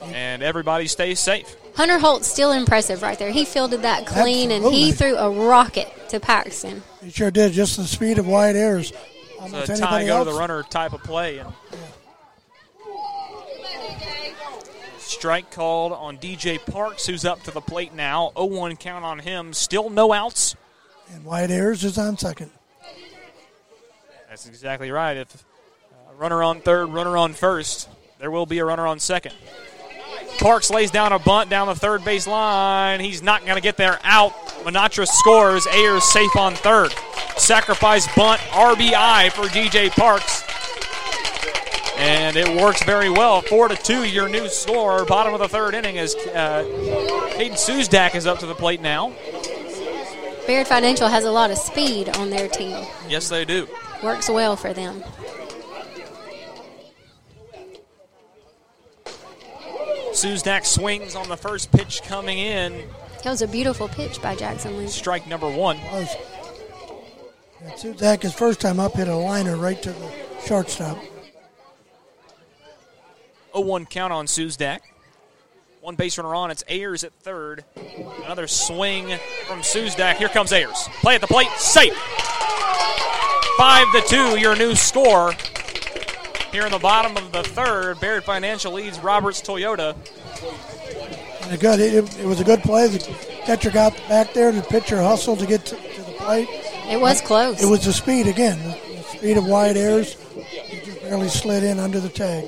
[0.03, 1.55] And everybody stays safe.
[1.75, 3.31] Hunter Holt's still impressive right there.
[3.31, 6.83] He fielded that clean, and he threw a rocket to Paxton.
[7.03, 7.53] He sure did.
[7.53, 8.93] Just the speed of Wyatt Ayers.
[9.39, 11.39] Almost It's a tie anybody go to the runner type of play.
[11.39, 11.51] And
[14.99, 18.31] Strike called on DJ Parks, who's up to the plate now.
[18.37, 19.51] 0 1 count on him.
[19.51, 20.55] Still no outs.
[21.11, 22.51] And Wyatt Ayers is on second.
[24.37, 25.17] That's exactly right.
[25.17, 25.43] If
[25.91, 29.33] uh, runner on third, runner on first, there will be a runner on second.
[30.37, 32.99] Parks lays down a bunt down the third base line.
[32.99, 33.99] He's not going to get there.
[34.03, 34.33] Out.
[34.63, 35.65] Manatra scores.
[35.65, 36.93] Ayers safe on third.
[37.37, 40.43] Sacrifice bunt RBI for DJ Parks.
[41.97, 43.41] And it works very well.
[43.41, 45.03] Four to two, your new score.
[45.05, 46.63] Bottom of the third inning as uh,
[47.39, 49.13] Caden Suzdak is up to the plate now.
[50.45, 52.85] Baird Financial has a lot of speed on their team.
[53.09, 53.67] Yes, they do.
[54.03, 55.03] Works well for them.
[60.11, 62.87] Suzdak swings on the first pitch coming in.
[63.23, 64.97] That was a beautiful pitch by Jackson Lindsay.
[64.97, 65.77] Strike number one.
[65.91, 66.15] Was.
[67.61, 70.11] And Suzdak, his first time up, hit a liner right to the
[70.45, 70.97] shortstop.
[73.53, 74.79] 0 1 count on Suzdak.
[75.81, 76.51] One base runner on.
[76.51, 77.63] It's Ayers at third.
[78.25, 80.15] Another swing from Suzdak.
[80.15, 80.89] Here comes Ayers.
[81.01, 81.49] Play at the plate.
[81.57, 81.93] Safe.
[83.57, 85.33] 5 to 2, your new score.
[86.51, 89.95] Here in the bottom of the third, Baird Financial leads Roberts Toyota.
[91.41, 92.87] And a good, it, it was a good play.
[92.87, 92.99] The
[93.45, 94.51] catcher got back there.
[94.51, 96.47] The pitcher hustled to get to, to the plate.
[96.87, 97.63] It was close.
[97.63, 98.59] It was the speed again.
[98.59, 100.13] The, the speed of Wyatt Ayers.
[100.13, 102.45] He just barely slid in under the tag.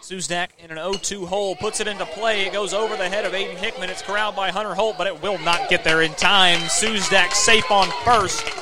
[0.00, 2.46] Suzdak in an 0-2 hole puts it into play.
[2.46, 3.90] It goes over the head of Aiden Hickman.
[3.90, 6.58] It's corralled by Hunter Holt, but it will not get there in time.
[6.62, 8.61] Suzdak safe on first.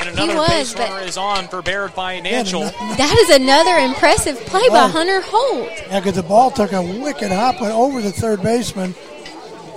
[0.00, 2.62] And another was, base but- runner is on for Baird Financial.
[2.62, 5.68] That is another impressive play by Hunter Holt.
[5.68, 8.94] Yeah, because the ball took a wicked hop, went over the third baseman.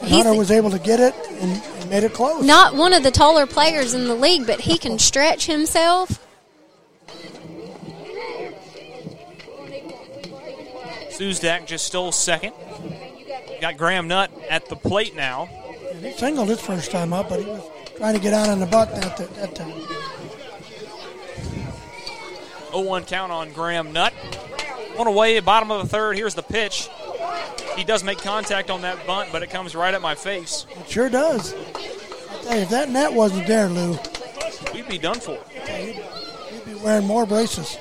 [0.03, 2.43] Hunter was able to get it and, and made it close.
[2.43, 6.19] Not one of the taller players in the league, but he can stretch himself.
[11.09, 12.53] Suzdak just stole second.
[13.59, 15.47] Got Graham Nutt at the plate now.
[15.93, 17.61] And he singled his first time up, but he was
[18.01, 19.69] trying to get out on the butt that, that, that time.
[22.71, 24.11] 0-1 count on Graham Nutt.
[24.95, 26.17] One away, bottom of the third.
[26.17, 26.89] Here's the pitch.
[27.75, 30.65] He does make contact on that bunt, but it comes right at my face.
[30.79, 31.53] It sure does.
[31.53, 33.99] I tell you, if that net wasn't there, Lou,
[34.73, 35.37] We'd be done for.
[36.51, 37.77] you'd be wearing more braces.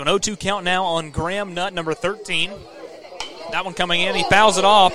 [0.00, 2.50] So an 0-2 count now on Graham Nutt, number 13.
[3.52, 4.14] That one coming in.
[4.14, 4.94] He fouls it off,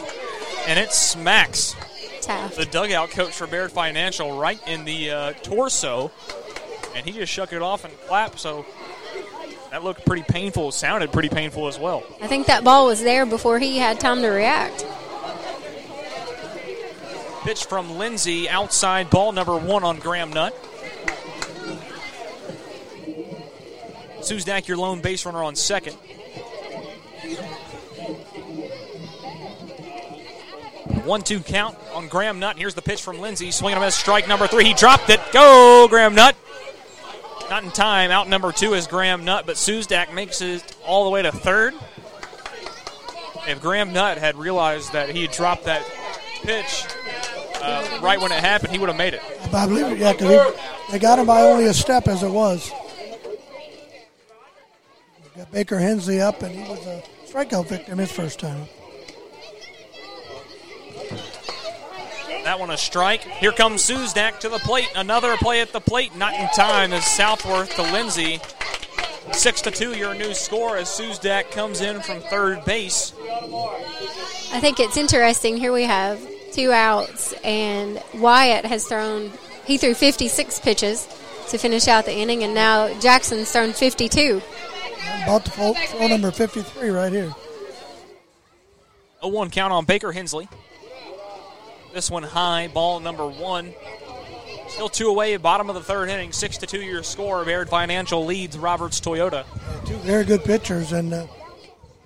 [0.67, 1.75] and it smacks
[2.21, 2.55] Taft.
[2.55, 6.09] the dugout coach for Baird Financial right in the uh, torso,
[6.95, 8.39] and he just shook it off and clapped.
[8.39, 8.65] So
[9.69, 10.71] that looked pretty painful.
[10.71, 12.03] Sounded pretty painful as well.
[12.19, 14.87] I think that ball was there before he had time to react.
[17.43, 20.55] Pitch from Lindsay outside ball number one on Graham Nutt.
[24.25, 25.93] Suzdak, your lone base runner on second.
[31.03, 32.57] One-two count on Graham Nutt.
[32.57, 34.65] Here's the pitch from Lindsay, swinging him as strike number three.
[34.65, 35.19] He dropped it.
[35.31, 36.35] Go, Graham Nutt.
[37.49, 38.09] Not in time.
[38.09, 41.75] Out number two is Graham Nutt, but Suzdak makes it all the way to third.
[43.47, 45.85] If Graham Nutt had realized that he had dropped that
[46.41, 46.85] pitch
[47.61, 49.21] uh, right when it happened, he would have made it.
[49.53, 50.55] I believe it, yeah, because
[50.91, 52.71] they got him by only a step as it was.
[55.35, 58.67] Got Baker Hensley up, and he was a strikeout victim his first time.
[62.45, 63.21] That one a strike.
[63.21, 64.89] Here comes Suzdak to the plate.
[64.95, 66.15] Another play at the plate.
[66.15, 68.39] Not in time as Southworth to Lindsay.
[69.33, 73.13] Six to two, your new score as Suzdak comes in from third base.
[74.53, 75.57] I think it's interesting.
[75.57, 79.31] Here we have two outs, and Wyatt has thrown,
[79.65, 81.07] he threw 56 pitches
[81.49, 84.41] to finish out the inning, and now Jackson's thrown 52.
[85.23, 87.33] About to throw, throw number 53 right here.
[89.21, 90.47] A one count on Baker Hensley.
[91.93, 93.73] This one high, ball number one.
[94.67, 96.31] Still two away, bottom of the third inning.
[96.31, 97.45] Six to two, your score.
[97.45, 99.45] Baird Financial leads Roberts Toyota.
[99.85, 101.27] Two very good pitchers, and uh,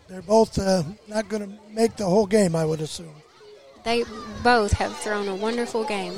[0.08, 3.14] they're both uh, not going to make the whole game, I would assume.
[3.84, 4.04] They
[4.44, 6.14] both have thrown a wonderful game.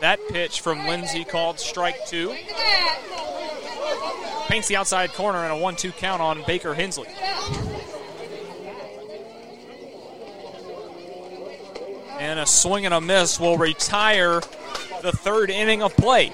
[0.00, 2.34] That pitch from Lindsay called strike two.
[4.48, 7.08] Paints the outside corner and a one-two count on Baker Hensley.
[12.18, 14.40] And a swing and a miss will retire
[15.02, 16.32] the third inning of play.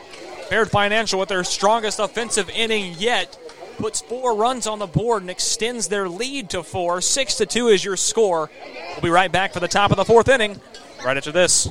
[0.51, 3.39] Baird Financial, with their strongest offensive inning yet,
[3.79, 7.01] puts four runs on the board and extends their lead to four.
[7.01, 8.51] Six to two is your score.
[8.93, 10.61] We'll be right back for the top of the fourth inning
[11.05, 11.71] right after this.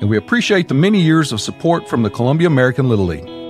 [0.00, 3.49] And we appreciate the many years of support from the Columbia American Little League.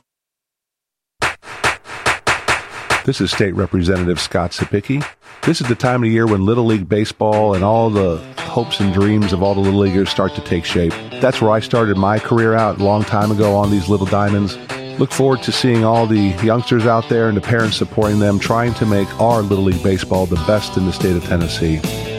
[3.03, 5.03] This is State Representative Scott Cepicky.
[5.43, 8.93] This is the time of year when Little League Baseball and all the hopes and
[8.93, 10.93] dreams of all the Little Leaguers start to take shape.
[11.19, 14.55] That's where I started my career out a long time ago on these little diamonds.
[14.99, 18.75] Look forward to seeing all the youngsters out there and the parents supporting them, trying
[18.75, 21.77] to make our Little League Baseball the best in the state of Tennessee.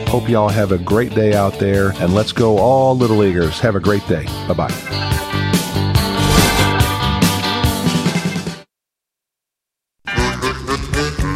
[0.09, 3.61] Hope y'all have a great day out there, and let's go all Little Leaguers.
[3.61, 4.25] Have a great day.
[4.49, 5.42] Bye bye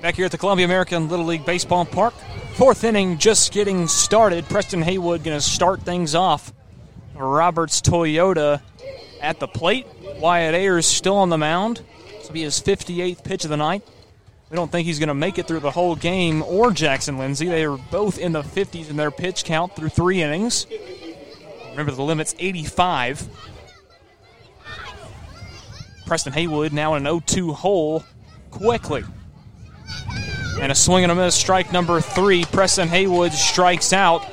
[0.00, 2.14] Back here at the Columbia American Little League Baseball Park.
[2.52, 4.48] Fourth inning just getting started.
[4.48, 6.52] Preston Haywood going to start things off.
[7.16, 8.62] Roberts Toyota
[9.20, 9.88] at the plate.
[10.20, 11.80] Wyatt Ayers still on the mound.
[12.12, 13.82] This will be his 58th pitch of the night.
[14.50, 17.48] We don't think he's going to make it through the whole game or Jackson Lindsay.
[17.48, 20.68] They are both in the 50s in their pitch count through three innings.
[21.70, 23.28] Remember, the limit's 85.
[26.06, 28.04] Preston Haywood now in an 0 2 hole
[28.52, 29.02] quickly.
[30.60, 32.44] And a swing and a miss, strike number three.
[32.44, 34.24] Preston Haywood strikes out.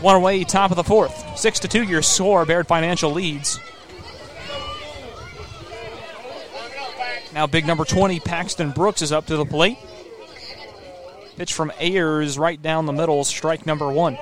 [0.00, 1.38] One away, top of the fourth.
[1.38, 2.44] Six to two, your score.
[2.44, 3.58] Baird Financial leads.
[7.34, 9.76] Now, big number 20, Paxton Brooks is up to the plate.
[11.36, 14.16] Pitch from Ayers right down the middle, strike number one.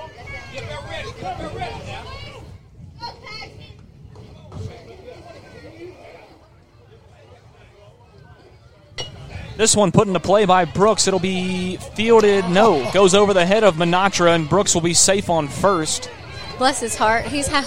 [9.57, 11.07] This one put into play by Brooks.
[11.07, 12.49] It'll be fielded.
[12.49, 16.09] No, goes over the head of Minatra, and Brooks will be safe on first.
[16.57, 17.25] Bless his heart.
[17.25, 17.61] He's ha-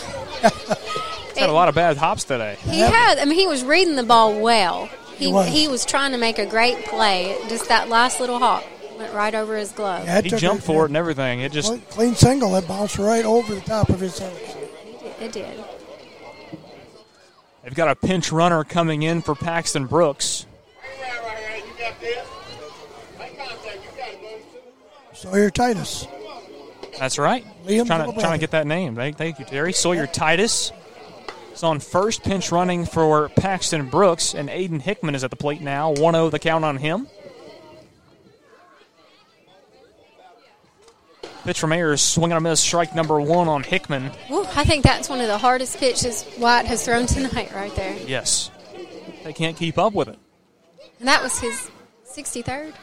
[1.31, 2.57] He's had a lot of bad hops today.
[2.63, 3.19] he had.
[3.19, 4.87] I mean, he was reading the ball well.
[5.17, 5.49] He He was.
[5.49, 7.37] he was trying to make a great play.
[7.49, 8.65] Just that last little hop
[8.99, 10.05] went right over his glove.
[10.05, 11.41] Yeah, He jumped a- for it and everything.
[11.41, 14.37] It just Clean- Clean single It bounced right over the top of his head.
[15.21, 15.65] It did.
[17.65, 20.47] they've got a pinch runner coming in for Paxton Brooks.
[25.19, 26.07] Sawyer Titus.
[26.99, 27.45] That's right.
[27.65, 28.95] Liam trying, to, trying to get that name.
[28.95, 29.73] Thank, thank you, Terry.
[29.73, 30.73] Sawyer Titus
[31.53, 35.61] is on first pinch running for Paxton Brooks, and Aiden Hickman is at the plate
[35.61, 35.93] now.
[35.93, 37.09] 1 0 the count on him.
[41.45, 44.11] Pitch from Ayers, swing and a miss, strike number one on Hickman.
[44.29, 47.97] Woo, I think that's one of the hardest pitches Wyatt has thrown tonight, right there.
[48.07, 48.51] Yes.
[49.25, 50.19] They can't keep up with it.
[50.99, 51.71] And that was his
[52.09, 52.75] 63rd.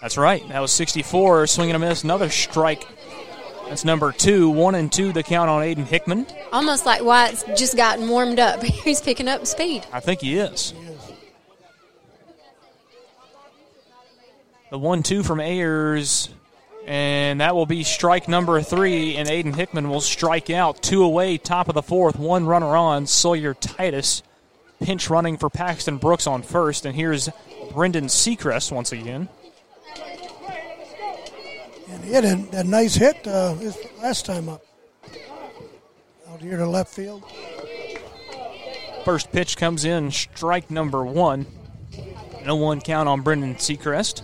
[0.00, 0.46] That's right.
[0.48, 1.46] That was 64.
[1.46, 2.86] Swing and a miss, another strike.
[3.68, 4.48] That's number two.
[4.48, 6.26] One and two the count on Aiden Hickman.
[6.52, 8.62] Almost like Wyatt's just gotten warmed up.
[8.62, 9.84] He's picking up speed.
[9.92, 10.72] I think he is.
[14.70, 16.28] The one two from Ayers,
[16.86, 20.82] and that will be strike number three, and Aiden Hickman will strike out.
[20.82, 23.06] Two away, top of the fourth, one runner on.
[23.06, 24.22] Sawyer Titus
[24.82, 27.28] pinch running for Paxton Brooks on first, and here's
[27.72, 29.28] Brendan Seacrest once again.
[31.88, 33.54] And he had a, a nice hit uh,
[34.02, 34.62] last time up.
[36.28, 37.24] Out here to left field.
[39.04, 41.46] First pitch comes in, strike number one.
[42.44, 44.22] No one count on Brendan Seacrest.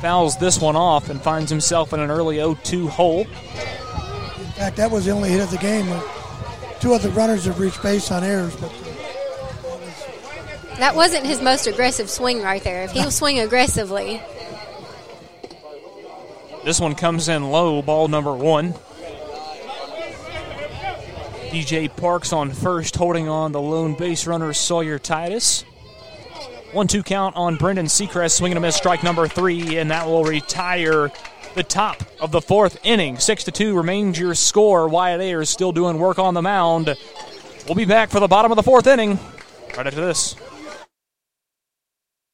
[0.00, 3.20] Fouls this one off and finds himself in an early 0 2 hole.
[3.20, 3.26] In
[4.52, 5.90] fact, that was the only hit of the game.
[5.90, 6.02] Uh,
[6.84, 8.70] Two other runners have reached base on errors, but
[10.78, 12.82] That wasn't his most aggressive swing right there.
[12.82, 14.20] If he'll swing aggressively,
[16.64, 18.74] This one comes in low, ball number one.
[21.50, 25.62] DJ Parks on first, holding on the lone base runner Sawyer Titus.
[26.72, 30.24] One two count on Brendan Seacrest, swinging a miss, strike number three, and that will
[30.24, 31.12] retire
[31.54, 33.18] the top of the fourth inning.
[33.18, 34.88] Six to two remains your score.
[34.88, 36.96] Wyatt Ayers still doing work on the mound.
[37.66, 39.20] We'll be back for the bottom of the fourth inning
[39.76, 40.34] right after this.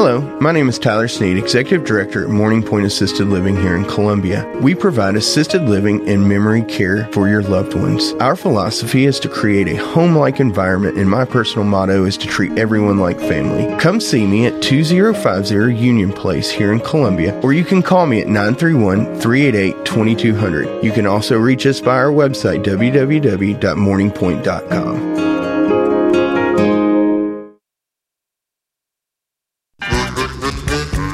[0.00, 3.84] Hello, my name is Tyler Sneed, Executive Director at Morning Point Assisted Living here in
[3.84, 4.44] Columbia.
[4.60, 8.12] We provide assisted living and memory care for your loved ones.
[8.14, 12.26] Our philosophy is to create a home like environment, and my personal motto is to
[12.26, 13.72] treat everyone like family.
[13.78, 18.20] Come see me at 2050 Union Place here in Columbia, or you can call me
[18.20, 20.82] at 931 388 2200.
[20.82, 25.30] You can also reach us by our website, www.morningpoint.com.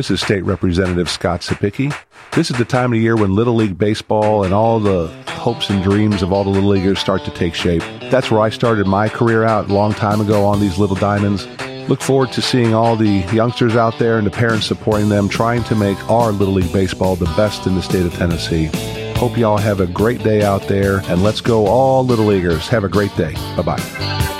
[0.00, 1.94] This is State Representative Scott Cepicky.
[2.32, 5.82] This is the time of year when Little League Baseball and all the hopes and
[5.82, 7.82] dreams of all the Little Leaguers start to take shape.
[8.10, 11.46] That's where I started my career out a long time ago on these little diamonds.
[11.90, 15.64] Look forward to seeing all the youngsters out there and the parents supporting them, trying
[15.64, 18.70] to make our Little League Baseball the best in the state of Tennessee.
[19.18, 22.68] Hope you all have a great day out there, and let's go, all Little Leaguers.
[22.68, 23.34] Have a great day.
[23.54, 24.39] Bye bye.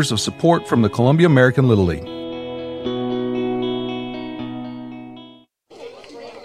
[0.09, 2.07] of support from the Columbia American Little League.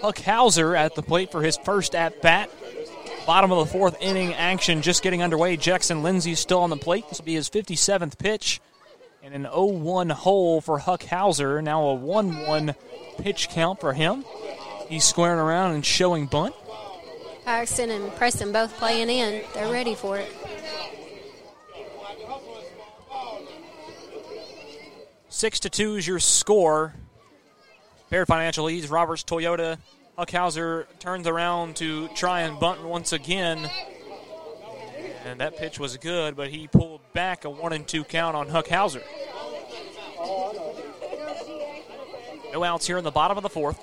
[0.01, 2.51] Huck Hauser at the plate for his first at bat.
[3.25, 5.57] Bottom of the fourth inning action just getting underway.
[5.57, 7.05] Jackson Lindsay still on the plate.
[7.09, 8.61] This will be his 57th pitch.
[9.23, 11.61] And an 0 1 hole for Huck Hauser.
[11.61, 12.75] Now a 1 1
[13.17, 14.23] pitch count for him.
[14.87, 16.55] He's squaring around and showing bunt.
[17.43, 19.43] Paxton and Preston both playing in.
[19.53, 20.29] They're ready for it.
[25.37, 26.95] Six to two is your score.
[28.09, 29.77] Baird Financial leads Roberts Toyota.
[30.17, 33.69] Huckhauser turns around to try and bunt once again.
[35.25, 38.47] And that pitch was good, but he pulled back a one and two count on
[38.47, 39.03] Huckhauser.
[42.51, 43.77] No outs here in the bottom of the fourth.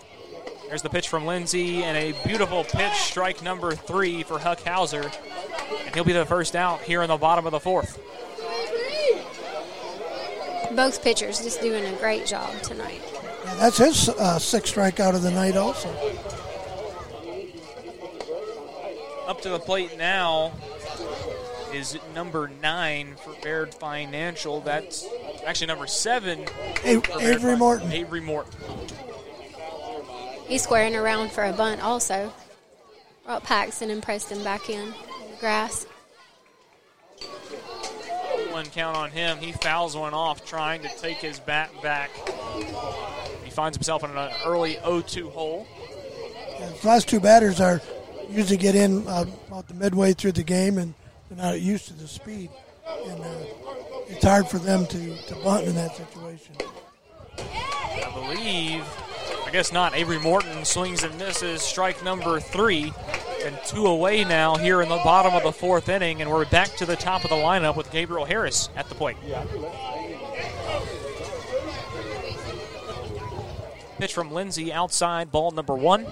[0.66, 5.04] There's the pitch from Lindsay and a beautiful pitch, strike number three for Huckhauser.
[5.86, 8.00] And he'll be the first out here in the bottom of the fourth.
[10.72, 13.00] Both pitchers just doing a great job tonight.
[13.44, 15.88] Yeah, that's his uh, sixth strikeout of the night, also.
[19.26, 20.52] Up to the plate now
[21.72, 24.60] is number nine for Baird Financial.
[24.60, 25.06] That's
[25.46, 26.46] actually number seven.
[26.84, 27.92] Avery Morton.
[27.92, 28.52] Avery Morton.
[30.46, 32.32] He's squaring around for a bunt also.
[33.24, 34.90] Brought Paxton and Preston back in, in
[35.30, 35.86] the grass.
[38.62, 39.38] Count on him.
[39.38, 42.10] He fouls one off trying to take his bat back.
[43.42, 45.66] He finds himself in an early 0-2 hole.
[46.60, 47.82] Yeah, the last two batters are
[48.30, 50.94] usually get in uh, about the midway through the game, and
[51.28, 52.48] they're not used to the speed,
[53.06, 53.28] and uh,
[54.06, 56.54] it's hard for them to, to bunt in that situation.
[57.36, 58.84] I believe,
[59.44, 59.96] I guess not.
[59.96, 62.92] Avery Morton swings and misses strike number three.
[63.44, 66.74] And two away now here in the bottom of the fourth inning, and we're back
[66.76, 69.18] to the top of the lineup with Gabriel Harris at the plate.
[73.98, 76.06] Pitch from Lindsay outside, ball number one.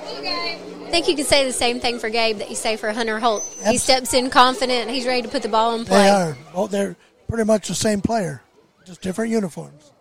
[0.00, 3.18] I think you could say the same thing for Gabe that you say for Hunter
[3.18, 3.44] Holt.
[3.66, 4.88] He steps in confident.
[4.88, 6.04] He's ready to put the ball in play.
[6.04, 6.38] They are.
[6.54, 6.96] Both they're
[7.28, 8.42] pretty much the same player,
[8.86, 9.92] just different uniforms.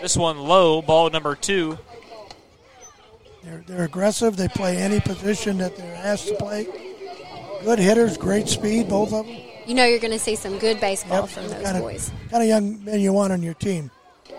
[0.00, 1.78] This one low, ball number two.
[3.48, 4.36] They're, they're aggressive.
[4.36, 6.66] They play any position that they're asked to play.
[7.64, 9.36] Good hitters, great speed, both of them.
[9.66, 12.10] You know you're going to see some good baseball from those Kind of, boys.
[12.30, 13.90] kind of young men you want on your team.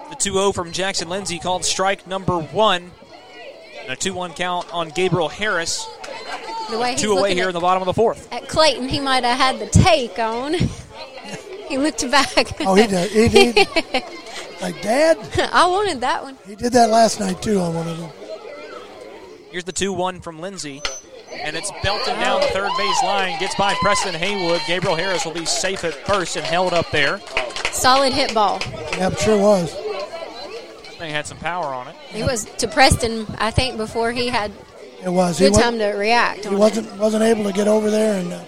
[0.09, 2.91] The 2 0 from Jackson Lindsay called strike number one.
[3.81, 5.87] And a 2 1 count on Gabriel Harris.
[6.69, 8.31] The way Two oh away here at- in the bottom of the fourth.
[8.31, 10.53] At Clayton, he might have had the take on.
[11.67, 12.61] he looked back.
[12.61, 13.11] Oh, he did.
[13.11, 13.55] He did.
[14.61, 15.17] like, Dad?
[15.51, 16.37] I wanted that one.
[16.45, 18.09] He did that last night, too, on one of them.
[19.51, 20.81] Here's the 2 1 from Lindsay.
[21.31, 23.39] And it's belted down the third base line.
[23.39, 24.61] Gets by Preston Haywood.
[24.67, 27.19] Gabriel Harris will be safe at first and held up there.
[27.71, 28.59] Solid hit ball.
[28.97, 29.75] Yep, sure was.
[30.99, 31.95] They had some power on it.
[32.13, 34.51] It was to Preston, I think, before he had
[35.03, 35.39] It was.
[35.39, 36.41] good he time to react.
[36.41, 38.43] He on wasn't wasn't able to get over there and uh,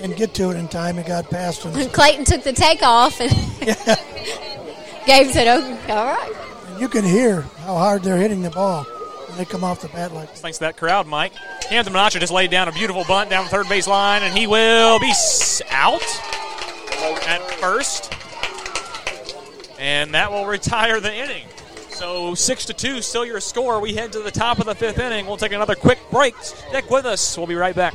[0.00, 0.98] and get to it in time.
[0.98, 1.88] It got past him.
[1.90, 3.30] Clayton took the take off, and
[5.06, 6.32] Gabe said, "Oh, all right."
[6.68, 9.03] And you can hear how hard they're hitting the ball when
[9.36, 11.32] they come off the bat like Thanks to that crowd, Mike.
[11.68, 14.46] Hampton Menasha just laid down a beautiful bunt down the third base line, and he
[14.46, 15.12] will be
[15.70, 16.02] out
[17.26, 18.12] at first.
[19.78, 21.46] And that will retire the inning.
[21.88, 23.80] So six to two, still your score.
[23.80, 25.26] We head to the top of the fifth inning.
[25.26, 26.34] We'll take another quick break.
[26.36, 27.36] Stick with us.
[27.36, 27.94] We'll be right back.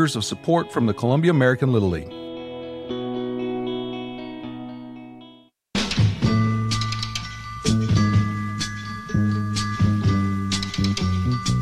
[0.01, 2.11] of support from the Columbia American Little League.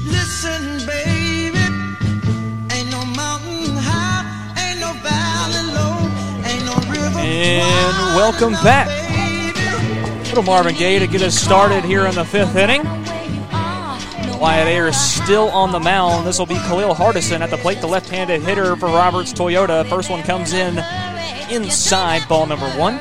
[0.06, 1.60] Listen, baby,
[2.72, 4.24] ain't no mountain high,
[4.58, 6.00] ain't no valley low,
[6.48, 7.20] ain't no river.
[7.20, 8.88] And welcome back.
[10.30, 12.84] Little Marvin Gaye to get us started here in the fifth inning.
[14.40, 16.26] Wyatt Ayers still on the mound.
[16.26, 19.86] This will be Khalil Hardison at the plate, the left-handed hitter for Roberts Toyota.
[19.90, 20.78] First one comes in
[21.52, 23.00] inside, ball number one.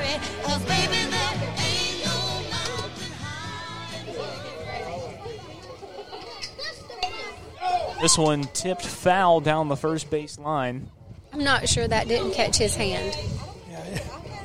[8.00, 10.88] This one tipped foul down the first base line.
[11.32, 13.16] I'm not sure that didn't catch his hand.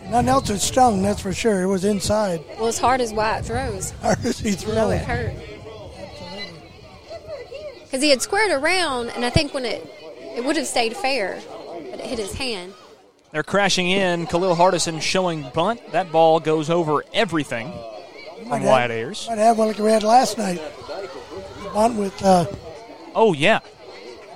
[0.10, 1.04] nothing else had stung.
[1.04, 1.62] That's for sure.
[1.62, 2.44] It was inside.
[2.58, 3.92] Well, as hard as Wyatt throws.
[4.02, 4.94] Hard as he You know throws.
[4.94, 5.34] it hurt.
[7.94, 9.88] Because he had squared around, and I think when it
[10.36, 11.40] it would have stayed fair,
[11.92, 12.74] but it hit his hand.
[13.32, 14.26] They're crashing in.
[14.26, 15.80] Khalil Hardison showing bunt.
[15.92, 19.28] That ball goes over everything Might from have- Wyatt Ayers.
[19.30, 20.60] Might have one like we had last night.
[21.72, 22.46] Bunt with uh,
[23.14, 23.60] Oh, yeah.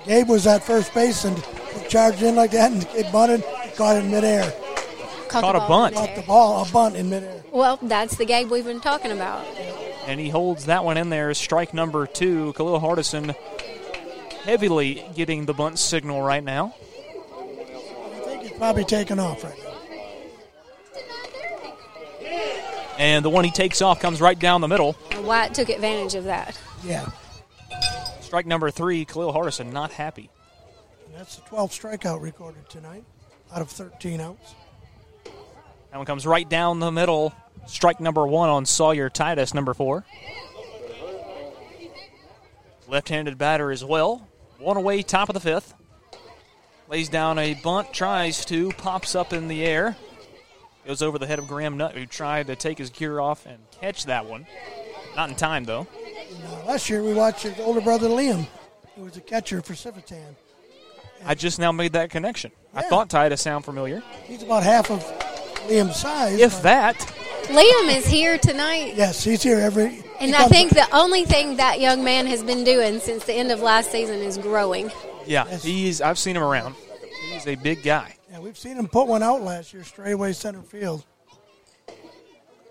[0.06, 1.44] Gabe was at first base and
[1.90, 4.44] charged in like that and it bunted, he caught it in midair.
[5.30, 5.96] Caught, Caught a bunt.
[5.96, 6.16] Caught there.
[6.18, 7.42] the ball, a bunt in midair.
[7.52, 9.44] Well, that's the Gabe we've been talking about.
[10.08, 11.34] And he holds that one in there.
[11.34, 12.54] Strike number two.
[12.54, 13.36] Khalil Hardison
[14.44, 16.74] heavily getting the bunt signal right now.
[17.36, 19.64] I think he's probably taking off right now.
[22.98, 24.96] And the one he takes off comes right down the middle.
[25.20, 26.58] Wyatt took advantage of that.
[26.84, 27.10] Yeah.
[28.22, 29.04] Strike number three.
[29.04, 30.30] Khalil Hardison not happy.
[31.06, 33.04] And that's the 12th strikeout recorded tonight
[33.54, 34.56] out of 13 outs.
[35.92, 37.34] That one comes right down the middle.
[37.68, 40.06] Strike number one on Sawyer Titus, number four.
[42.88, 44.28] Left handed batter as well.
[44.58, 45.74] One away, top of the fifth.
[46.88, 49.98] Lays down a bunt, tries to, pops up in the air.
[50.86, 53.60] Goes over the head of Graham Nutt, who tried to take his gear off and
[53.82, 54.48] catch that one.
[55.18, 55.86] Not in time, though.
[56.66, 58.48] Last year we watched his older brother Liam,
[58.96, 60.36] who was a catcher for Civitan.
[61.26, 62.52] I just now made that connection.
[62.74, 64.02] I thought Titus sound familiar.
[64.24, 65.04] He's about half of
[65.68, 66.40] Liam's size.
[66.40, 66.96] If that.
[67.48, 68.94] Liam is here tonight.
[68.96, 69.86] Yes, he's here every.
[70.20, 73.26] And he I comes- think the only thing that young man has been doing since
[73.26, 74.92] the end of last season is growing.
[75.26, 76.02] Yeah, he's.
[76.02, 76.76] I've seen him around.
[77.32, 78.16] He's a big guy.
[78.32, 81.04] Yeah, we've seen him put one out last year, straightaway center field.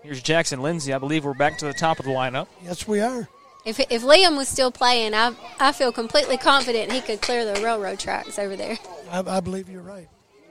[0.03, 0.93] Here's Jackson Lindsay.
[0.93, 2.47] I believe we're back to the top of the lineup.
[2.63, 3.27] Yes, we are.
[3.65, 7.61] If, if Liam was still playing, I, I feel completely confident he could clear the
[7.61, 8.77] railroad tracks over there.
[9.11, 10.07] I, I believe you're right.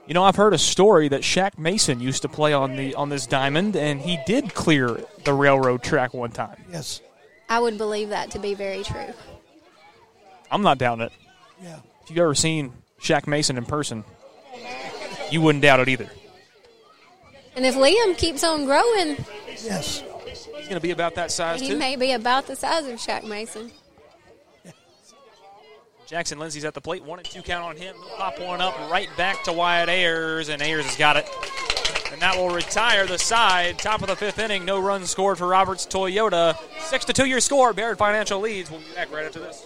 [0.07, 3.09] You know, I've heard a story that Shaq Mason used to play on the on
[3.09, 6.63] this diamond, and he did clear the railroad track one time.
[6.71, 7.01] Yes.
[7.49, 9.13] I would believe that to be very true.
[10.49, 11.11] I'm not doubting it.
[11.61, 11.79] Yeah.
[12.03, 12.71] If you've ever seen
[13.01, 14.05] Shaq Mason in person,
[15.29, 16.09] you wouldn't doubt it either.
[17.55, 19.17] And if Liam keeps on growing,
[19.63, 20.03] Yes.
[20.25, 21.77] He's going to be about that size he too.
[21.77, 23.71] may be about the size of Shaq Mason.
[26.07, 27.03] Jackson Lindsay's at the plate.
[27.03, 27.93] One and two count on him.
[27.95, 31.29] He'll pop one up right back to Wyatt Ayers, and Ayers has got it.
[32.13, 33.77] And that will retire the side.
[33.77, 34.63] Top of the fifth inning.
[34.63, 36.57] No runs scored for Roberts Toyota.
[36.79, 37.73] Six to two your score.
[37.73, 38.71] Baird Financial leads.
[38.71, 39.65] We'll be back right after this.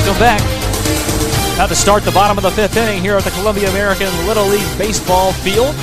[0.00, 0.40] Welcome back.
[1.56, 4.46] About to start the bottom of the fifth inning here at the Columbia American Little
[4.46, 5.74] League Baseball field.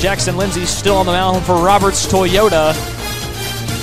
[0.00, 2.74] Jackson Lindsay still on the mound for Roberts Toyota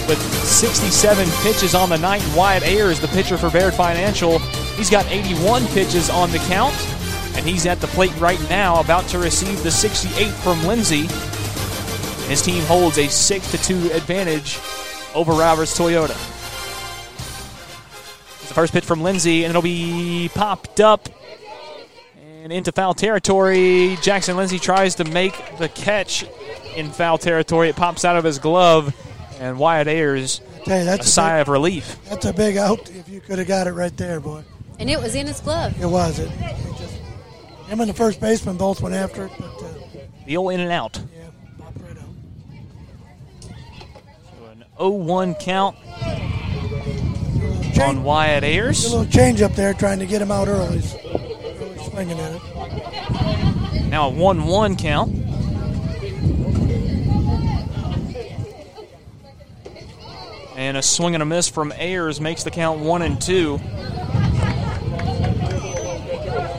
[0.09, 2.22] with 67 pitches on the night.
[2.35, 4.40] Wyatt Ayers, the pitcher for Baird Financial,
[4.75, 6.75] he's got 81 pitches on the count,
[7.38, 11.08] and he's at the plate right now, about to receive the 68 from Lindsay.
[12.27, 14.59] His team holds a 6 to 2 advantage
[15.16, 16.32] over Roberts Toyota.
[18.53, 21.09] It's the first pitch from Lindsay, and it'll be popped up
[22.43, 23.98] and into foul territory.
[24.03, 26.23] Jackson Lindsay tries to make the catch
[26.75, 27.69] in foul territory.
[27.69, 28.93] It pops out of his glove,
[29.40, 31.98] and Wyatt Ayers Tell you, that's a sigh of relief.
[32.07, 34.43] That's a big out if you could have got it right there, boy.
[34.77, 35.73] And it was in his glove.
[35.82, 36.19] It was.
[36.19, 36.93] It, it just,
[37.65, 39.69] him and the first baseman both went after it, but uh,
[40.27, 41.01] The old in and out.
[41.17, 41.23] yeah,
[41.57, 42.14] popped right out.
[44.38, 45.33] So an 0 1
[47.73, 47.97] count.
[47.97, 48.85] on Wyatt Ayers.
[48.85, 50.77] A little change up there, trying to get him out early.
[50.77, 53.89] Early swinging at it.
[53.89, 55.15] Now a 1 1 count.
[60.55, 63.59] And a swing and a miss from Ayers makes the count 1 and 2.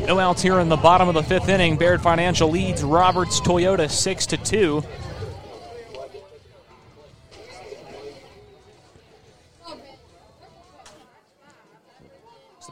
[0.07, 1.77] No outs here in the bottom of the fifth inning.
[1.77, 4.85] Baird Financial leads Roberts Toyota 6 to 2.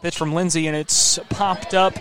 [0.02, 1.96] Pitch from Lindsay, and it's popped up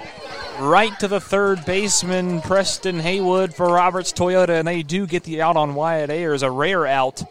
[0.60, 5.42] right to the third baseman, Preston Haywood for Roberts Toyota, and they do get the
[5.42, 7.24] out on Wyatt Ayers, a rare out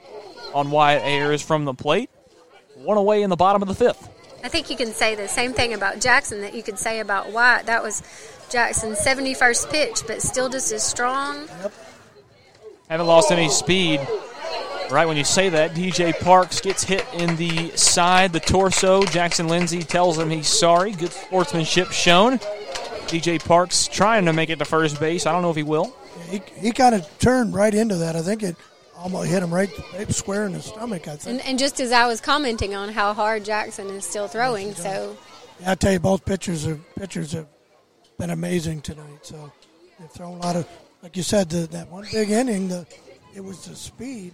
[0.55, 2.11] on Wyatt Ayers from the plate.
[2.77, 4.09] One away in the bottom of the fifth.
[4.43, 7.31] I think you can say the same thing about Jackson that you could say about
[7.31, 7.67] Wyatt.
[7.67, 8.03] That was
[8.49, 11.47] Jackson's 71st pitch, but still just as strong.
[11.63, 11.73] Yep.
[12.89, 14.01] Haven't lost any speed.
[14.91, 19.05] Right when you say that, DJ Parks gets hit in the side, the torso.
[19.05, 20.91] Jackson Lindsay tells him he's sorry.
[20.91, 22.39] Good sportsmanship shown.
[23.07, 25.27] DJ Parks trying to make it to first base.
[25.27, 25.95] I don't know if he will.
[26.29, 28.17] He, he kind of turned right into that.
[28.17, 28.57] I think it
[28.97, 31.39] almost hit him right, right square in the stomach, I think.
[31.39, 35.17] And, and just as I was commenting on how hard Jackson is still throwing, so
[35.61, 37.47] Yeah, I tell you, both pitchers have pitchers have
[38.19, 39.21] been amazing tonight.
[39.23, 39.53] So
[40.01, 40.69] they've thrown a lot of,
[41.01, 42.67] like you said, the, that one big inning.
[42.67, 42.87] The
[43.37, 44.33] it was the speed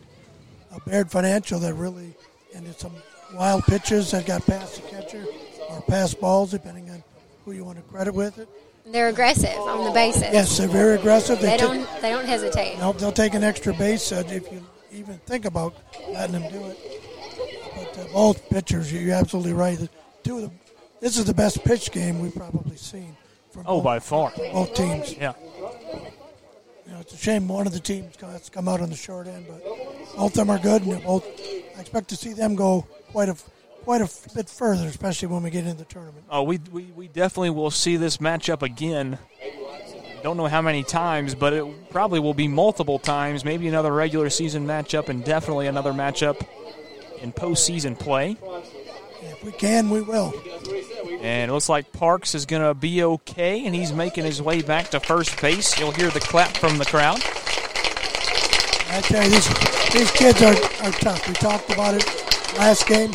[0.73, 2.15] of Baird Financial that really,
[2.55, 2.93] and it's some
[3.35, 5.25] wild pitches that got past the catcher
[5.71, 7.03] or past balls, depending on
[7.45, 8.49] who you want to credit with it.
[8.87, 10.23] they're aggressive on the bases.
[10.33, 11.41] Yes, they're very aggressive.
[11.41, 12.79] They ta- don't they don't hesitate.
[12.79, 15.75] Nope, they'll take an extra base uh, if you even think about
[16.11, 16.79] letting them do it.
[17.75, 19.79] But uh, both pitchers, you're absolutely right.
[20.23, 20.51] Two of the,
[21.01, 23.17] this is the best pitch game we've probably seen.
[23.51, 24.33] From Oh, both, by far.
[24.37, 25.15] Both teams.
[25.17, 25.33] Yeah.
[26.97, 29.45] Know, it's a shame one of the teams has come out on the short end,
[29.47, 29.63] but
[30.17, 31.27] both of them are good, and both.
[31.77, 33.37] I expect to see them go quite a
[33.85, 36.25] quite a bit further, especially when we get into the tournament.
[36.31, 39.19] Oh, we, we, we definitely will see this matchup again.
[40.23, 43.45] Don't know how many times, but it probably will be multiple times.
[43.45, 46.47] Maybe another regular season matchup, and definitely another matchup
[47.21, 48.39] in postseason play.
[49.47, 50.35] If we can, we will.
[51.21, 54.61] And it looks like Parks is going to be okay, and he's making his way
[54.61, 55.79] back to first base.
[55.79, 57.21] You'll hear the clap from the crowd.
[58.89, 59.49] I tell you, these
[59.93, 61.29] these kids are, are tough.
[61.29, 62.05] We talked about it
[62.59, 63.13] last game.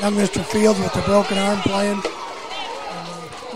[0.00, 0.44] Young Mr.
[0.44, 2.02] Fields with the broken arm playing.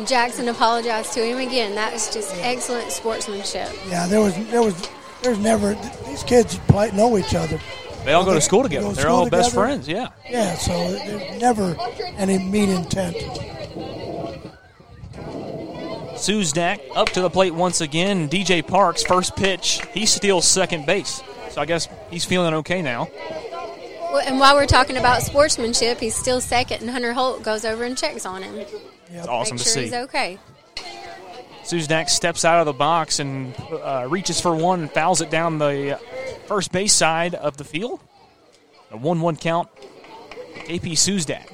[0.07, 1.75] Jackson apologized to him again.
[1.75, 3.69] That was just excellent sportsmanship.
[3.89, 4.89] Yeah, there was there was
[5.23, 5.75] there's never
[6.07, 7.61] these kids play know each other.
[8.09, 8.89] They all go to school together.
[8.89, 9.67] to They're school all best together.
[9.67, 10.09] friends, yeah.
[10.31, 11.77] Yeah, so there's never
[12.17, 13.15] any mean intent.
[16.17, 18.31] Suzdak up to the plate once again.
[18.31, 21.23] DJ Parks, first pitch, he steals second base.
[21.51, 23.09] So I guess he's feeling okay now.
[24.11, 27.85] Well, and while we're talking about sportsmanship, he's still second, and Hunter Holt goes over
[27.85, 28.55] and checks on him.
[29.11, 29.83] It's awesome Make to sure see.
[29.83, 30.39] he's okay.
[31.69, 35.59] Suzdak steps out of the box and uh, reaches for one and fouls it down
[35.59, 36.01] the
[36.47, 38.01] first base side of the field.
[38.91, 39.69] A 1 1 count.
[40.71, 41.53] AP Suzdak.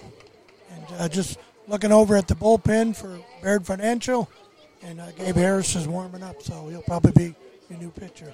[0.71, 1.37] And uh, just
[1.67, 4.31] looking over at the bullpen for Baird Financial,
[4.85, 7.35] and uh, Gabe Harris is warming up, so he'll probably be
[7.69, 8.33] your new pitcher.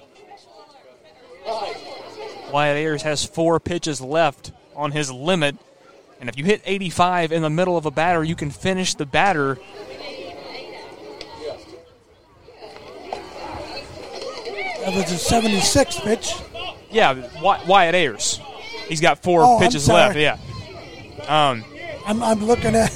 [2.53, 5.57] Wyatt Ayers has four pitches left on his limit.
[6.19, 9.07] And if you hit 85 in the middle of a batter, you can finish the
[9.07, 9.57] batter.
[14.81, 16.33] That was his 76th pitch.
[16.89, 18.39] Yeah, Wy- Wyatt Ayers.
[18.87, 20.17] He's got four Oh, I'm pitches left.
[20.17, 20.37] Yeah.
[21.27, 21.63] Um,
[22.05, 22.91] I'm, I'm looking at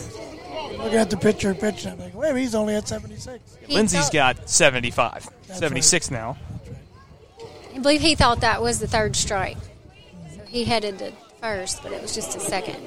[0.78, 3.58] looking at the pitcher pitch, and I'm like, wait, he's only at 76.
[3.70, 6.38] Lindsay's got 75, 76 now.
[7.74, 9.58] I believe he thought that was the third strike.
[10.36, 12.78] So he headed to first, but it was just a second.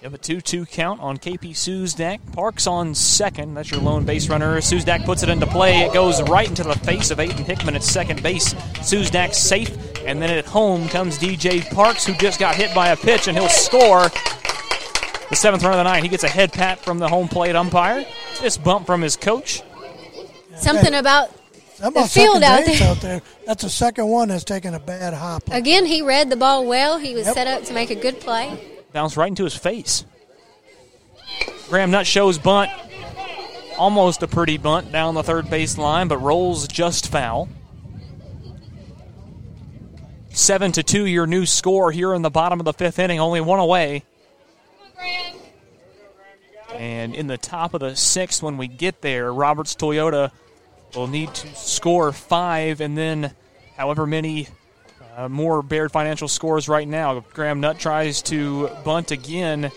[0.00, 2.20] You have a 2 2 count on KP Suzdak.
[2.32, 3.52] Parks on second.
[3.52, 4.56] That's your lone base runner.
[4.62, 5.80] Suzdak puts it into play.
[5.80, 8.54] It goes right into the face of Aiden Hickman at second base.
[8.80, 9.68] Suzdak's safe.
[10.06, 13.36] And then at home comes DJ Parks, who just got hit by a pitch, and
[13.36, 14.08] he'll score
[15.28, 16.02] the seventh run of the night.
[16.02, 18.06] He gets a head pat from the home plate umpire.
[18.40, 19.62] This bump from his coach.
[20.56, 21.28] Something about
[21.78, 22.88] How the about field out there.
[22.88, 23.22] out there?
[23.46, 25.42] That's the second one that's taken a bad hop.
[25.50, 26.96] Again, he read the ball well.
[26.96, 27.34] He was Yep.
[27.34, 28.79] set up to make a good play.
[28.92, 30.04] Bounced right into his face.
[31.68, 32.70] Graham Nutt shows bunt.
[33.78, 37.48] Almost a pretty bunt down the third base line, but rolls just foul.
[40.30, 43.20] Seven to two, your new score here in the bottom of the fifth inning.
[43.20, 44.04] Only one away.
[46.74, 50.30] And in the top of the sixth, when we get there, Roberts Toyota
[50.94, 53.34] will need to score five, and then
[53.76, 54.48] however many
[55.16, 57.20] uh, more Baird Financial scores right now.
[57.32, 59.70] Graham Nutt tries to bunt again,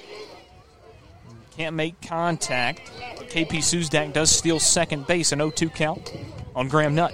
[1.55, 2.91] can't make contact.
[3.29, 6.13] KP Suzdak does steal second base, an 0 2 count
[6.55, 7.13] on Graham Nutt.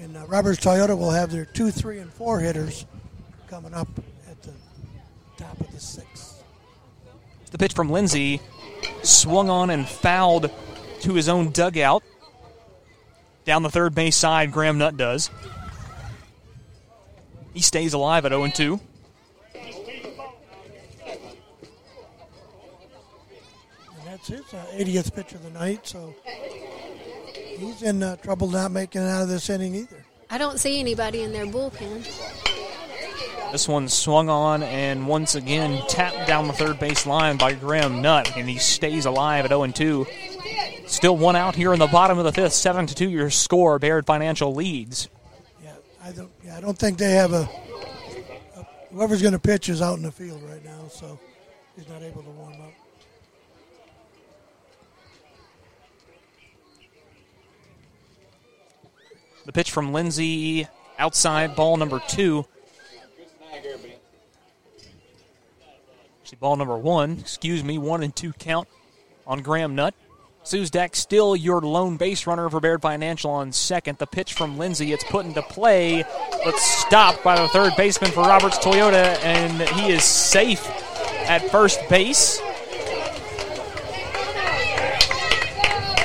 [0.00, 2.86] And uh, Roberts Toyota will have their two, three, and four hitters
[3.48, 3.88] coming up
[4.28, 4.52] at the
[5.36, 6.42] top of the sixth.
[7.50, 8.40] The pitch from Lindsay
[9.02, 10.50] swung on and fouled
[11.00, 12.02] to his own dugout.
[13.44, 15.30] Down the third base side, Graham Nutt does.
[17.54, 18.80] He stays alive at 0 2.
[23.96, 26.14] And that's his uh, 80th pitch of the night, so
[27.58, 30.04] he's in uh, trouble not making it out of this inning either.
[30.30, 32.06] I don't see anybody in their bullpen.
[33.50, 38.02] This one swung on and once again tapped down the third base line by Graham
[38.02, 40.06] Nutt, and he stays alive at 0 2.
[40.86, 43.78] Still one out here in the bottom of the fifth, 7 to 2 your score.
[43.78, 45.08] Baird Financial leads.
[46.08, 47.46] I don't, yeah, I don't think they have a,
[48.56, 51.18] a whoever's going to pitch is out in the field right now, so
[51.76, 52.72] he's not able to warm up.
[59.44, 60.66] The pitch from Lindsay
[60.98, 62.46] outside, ball number two.
[66.22, 68.66] Actually, ball number one, excuse me, one and two count
[69.26, 69.94] on Graham Nutt.
[70.48, 73.98] Suzdak still your lone base runner for Baird Financial on second.
[73.98, 76.04] The pitch from Lindsay, it's put into play,
[76.42, 80.66] but stopped by the third baseman for Roberts Toyota, and he is safe
[81.28, 82.40] at first base.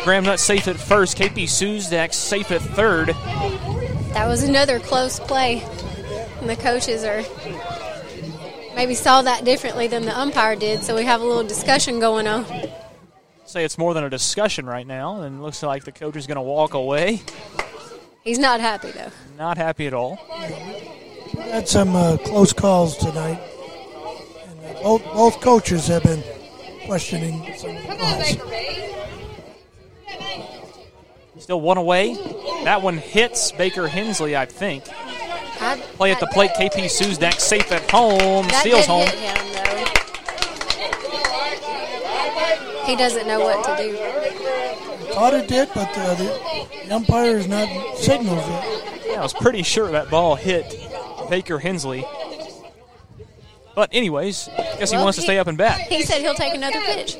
[0.03, 1.17] Graham Nutt safe at first.
[1.17, 3.15] KP Suzdak safe at third.
[4.11, 5.65] That was another close play.
[6.41, 7.23] And the coaches are
[8.75, 12.27] maybe saw that differently than the umpire did, so we have a little discussion going
[12.27, 12.45] on.
[13.53, 16.37] Say it's more than a discussion right now, and looks like the coach is going
[16.37, 17.21] to walk away.
[18.23, 19.11] He's not happy though.
[19.37, 20.17] Not happy at all.
[21.35, 23.39] We had some uh, close calls tonight,
[24.47, 26.23] and uh, both both coaches have been
[26.87, 28.37] questioning some of the calls.
[31.37, 32.15] Still one away.
[32.63, 34.85] That one hits Baker Hensley, I think.
[34.85, 36.49] Play at the plate.
[36.57, 38.47] KP Suzdak safe at home.
[38.47, 39.05] That Steals home.
[39.05, 39.92] hit him though.
[42.85, 43.95] He doesn't know what to do.
[45.13, 49.03] Thought it did, but uh, the, the umpire is not signaled yet.
[49.07, 50.75] Yeah, I was pretty sure that ball hit
[51.29, 52.05] Baker Hensley.
[53.75, 55.79] But anyways, I guess he Well, wants to stay up and bat.
[55.81, 57.17] He said he'll take another pitch.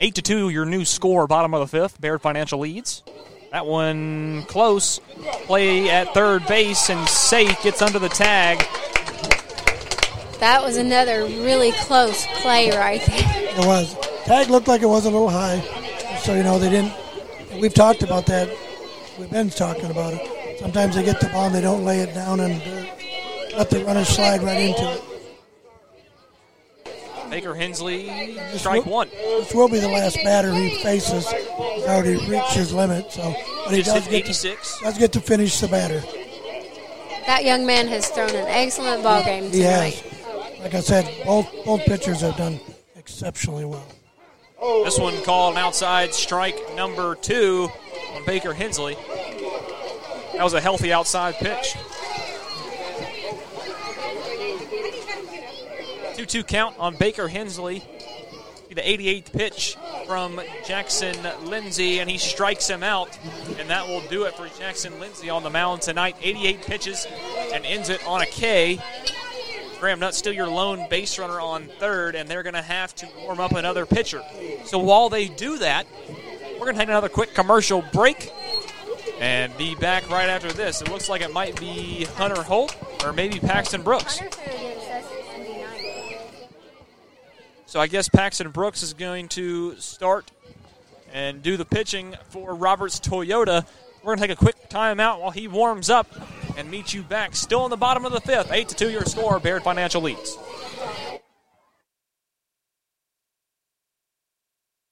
[0.00, 2.00] Eight to two, your new score, bottom of the fifth.
[2.00, 3.02] Baird Financial leads.
[3.50, 5.00] That one close.
[5.46, 8.58] Play at third base and safe gets under the tag.
[10.38, 13.58] That was another really close play right there.
[13.58, 13.96] It was.
[14.28, 15.58] Tag looked like it was a little high,
[16.22, 16.92] so you know they didn't.
[17.62, 18.54] We've talked about that.
[19.18, 20.58] We've been talking about it.
[20.58, 23.82] Sometimes they get the ball and they don't lay it down and uh, let the
[23.86, 25.02] runner slide right into it.
[27.30, 29.08] Baker Hensley, strike one.
[29.08, 31.26] This will be the last batter he faces.
[31.30, 33.34] He's already reached his limit, so
[33.64, 34.80] but he does get, to, 86.
[34.82, 36.00] does get to finish the batter.
[37.26, 39.94] That young man has thrown an excellent ball game He tonight.
[39.94, 40.60] has.
[40.60, 42.60] Like I said, both both pitchers have done
[42.94, 43.86] exceptionally well.
[44.60, 47.70] This one called an outside strike number two
[48.14, 48.94] on Baker Hensley.
[50.34, 51.74] That was a healthy outside pitch.
[56.16, 57.82] 2 2 count on Baker Hensley.
[58.68, 63.16] The 88th pitch from Jackson Lindsay, and he strikes him out.
[63.58, 66.16] And that will do it for Jackson Lindsay on the mound tonight.
[66.20, 67.06] 88 pitches
[67.52, 68.80] and ends it on a K.
[69.80, 73.08] Graham Nutt still your lone base runner on third, and they're going to have to
[73.22, 74.22] warm up another pitcher.
[74.64, 75.86] So while they do that,
[76.54, 78.32] we're going to take another quick commercial break
[79.20, 80.80] and be back right after this.
[80.82, 84.20] It looks like it might be Hunter Holt or maybe Paxton Brooks.
[87.66, 90.30] So I guess Paxton Brooks is going to start
[91.12, 93.66] and do the pitching for Roberts Toyota.
[94.08, 96.06] We're going to take a quick timeout while he warms up
[96.56, 97.36] and meet you back.
[97.36, 99.38] Still in the bottom of the fifth, eight to two your score.
[99.38, 100.34] Baird Financial leads.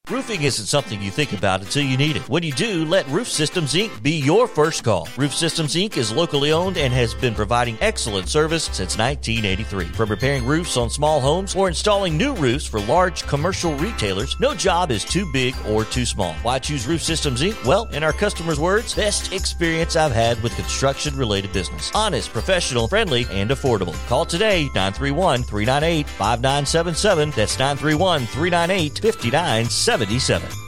[0.09, 2.29] Roofing isn't something you think about until you need it.
[2.29, 4.01] When you do, let Roof Systems Inc.
[4.05, 5.09] be your first call.
[5.17, 5.97] Roof Systems Inc.
[5.97, 9.87] is locally owned and has been providing excellent service since 1983.
[9.87, 14.55] From repairing roofs on small homes or installing new roofs for large commercial retailers, no
[14.55, 16.35] job is too big or too small.
[16.35, 17.65] Why choose Roof Systems Inc.?
[17.65, 21.91] Well, in our customers' words, best experience I've had with construction related business.
[21.97, 23.95] Honest, professional, friendly, and affordable.
[24.07, 27.31] Call today 931 398 5977.
[27.33, 29.96] That's 931 398 5977.
[29.97, 30.66] 77.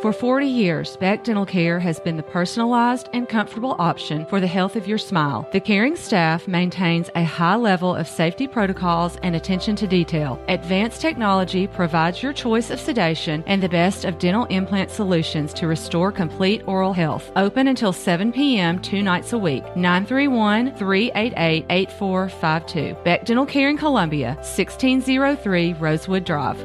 [0.00, 4.46] For 40 years, Beck Dental Care has been the personalized and comfortable option for the
[4.46, 5.48] health of your smile.
[5.50, 10.40] The caring staff maintains a high level of safety protocols and attention to detail.
[10.46, 15.66] Advanced technology provides your choice of sedation and the best of dental implant solutions to
[15.66, 17.32] restore complete oral health.
[17.34, 18.78] Open until 7 p.m.
[18.78, 19.64] two nights a week.
[19.74, 22.96] 931 388 8452.
[23.02, 26.64] Beck Dental Care in Columbia, 1603 Rosewood Drive.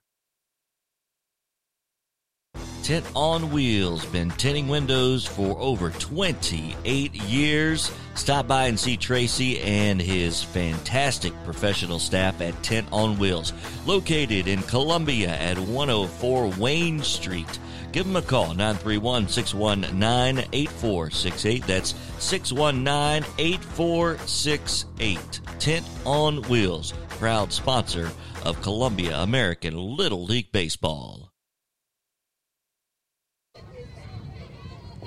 [2.83, 4.05] Tint on Wheels.
[4.05, 7.91] Been tinting windows for over 28 years.
[8.15, 13.53] Stop by and see Tracy and his fantastic professional staff at Tint on Wheels,
[13.85, 17.59] located in Columbia at 104 Wayne Street.
[17.91, 21.67] Give them a call, 931 619 8468.
[21.67, 25.41] That's 619 8468.
[25.59, 28.09] Tint on Wheels, proud sponsor
[28.43, 31.20] of Columbia American Little League Baseball.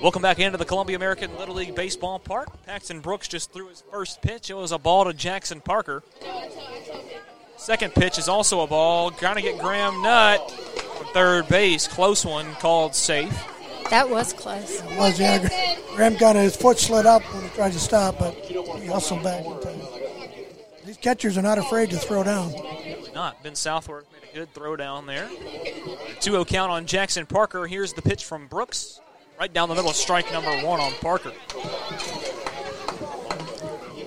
[0.04, 2.50] Welcome back into the Columbia American Little League Baseball Park.
[2.66, 4.50] Paxton Brooks just threw his first pitch.
[4.50, 6.02] It was a ball to Jackson Parker.
[7.56, 9.12] Second pitch is also a ball.
[9.12, 10.40] Trying to get Graham Nutt
[11.00, 11.88] on third base.
[11.88, 13.32] Close one called safe.
[13.88, 14.82] That was close.
[14.82, 15.78] It was, yeah.
[15.94, 19.42] Graham got his foot slid up when he tried to stop, but he hustled back
[19.42, 19.80] in time.
[20.84, 22.52] These catchers are not afraid to throw down.
[23.14, 23.42] Not.
[23.42, 25.30] Ben Southworth made a good throw down there.
[26.20, 27.66] 2 0 count on Jackson Parker.
[27.66, 29.00] Here's the pitch from Brooks.
[29.38, 31.32] Right down the middle, strike number one on Parker.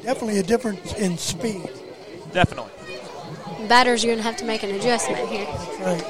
[0.02, 1.70] Definitely a difference in speed.
[2.32, 2.72] Definitely.
[3.68, 5.46] Batters, you're going to have to make an adjustment here.
[5.82, 6.04] Right.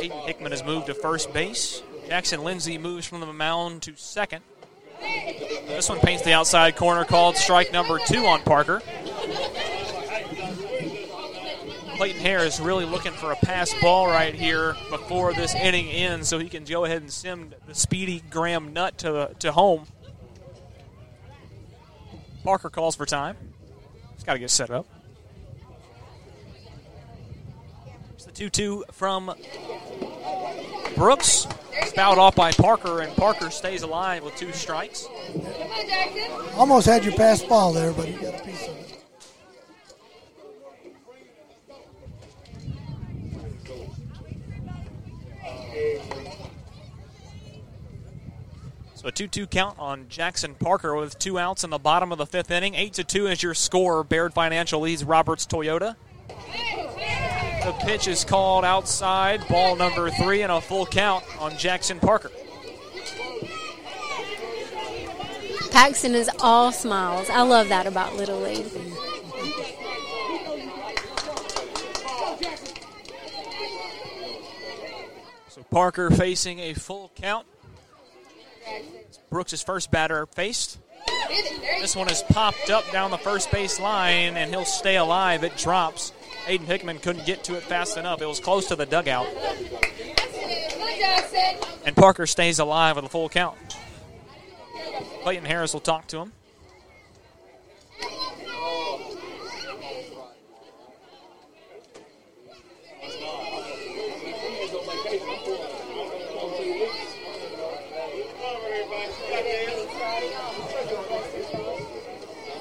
[0.00, 1.82] Aiden Hickman has moved to first base.
[2.08, 4.42] Jackson Lindsay moves from the mound to second.
[5.68, 8.82] This one paints the outside corner, called strike number two on Parker.
[12.00, 16.38] Clayton Harris really looking for a pass ball right here before this inning ends so
[16.38, 19.84] he can go ahead and send the speedy Graham Nutt to, to home.
[22.42, 23.36] Parker calls for time.
[24.14, 24.86] He's got to get set up.
[28.14, 29.34] It's the 2 2 from
[30.96, 31.46] Brooks.
[31.94, 35.06] Fouled off by Parker, and Parker stays alive with two strikes.
[36.56, 38.89] Almost had your pass ball there, but he got a piece of it.
[49.00, 52.26] So a 2-2 count on Jackson Parker with two outs in the bottom of the
[52.26, 52.74] fifth inning.
[52.74, 54.04] 8 to 2 is your score.
[54.04, 55.96] Baird Financial leads Roberts Toyota.
[56.28, 62.30] The pitch is called outside, ball number three, and a full count on Jackson Parker.
[65.70, 67.30] Paxton is all smiles.
[67.30, 68.66] I love that about Little League.
[75.48, 77.46] So Parker facing a full count.
[79.30, 80.78] Brooks' first batter faced.
[81.80, 85.44] This one is popped up down the first base line, and he'll stay alive.
[85.44, 86.12] It drops.
[86.46, 88.20] Aiden Hickman couldn't get to it fast enough.
[88.20, 89.26] It was close to the dugout.
[91.86, 93.56] And Parker stays alive with a full count.
[95.22, 96.32] Clayton Harris will talk to him.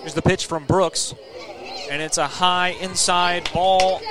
[0.09, 1.13] Here's the pitch from Brooks,
[1.91, 4.01] and it's a high inside ball,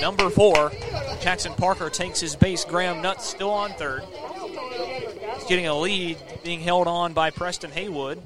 [0.00, 0.72] number four.
[1.20, 2.64] Jackson Parker takes his base.
[2.64, 4.02] Graham Nutt still on third.
[5.34, 8.20] He's getting a lead, being held on by Preston Haywood.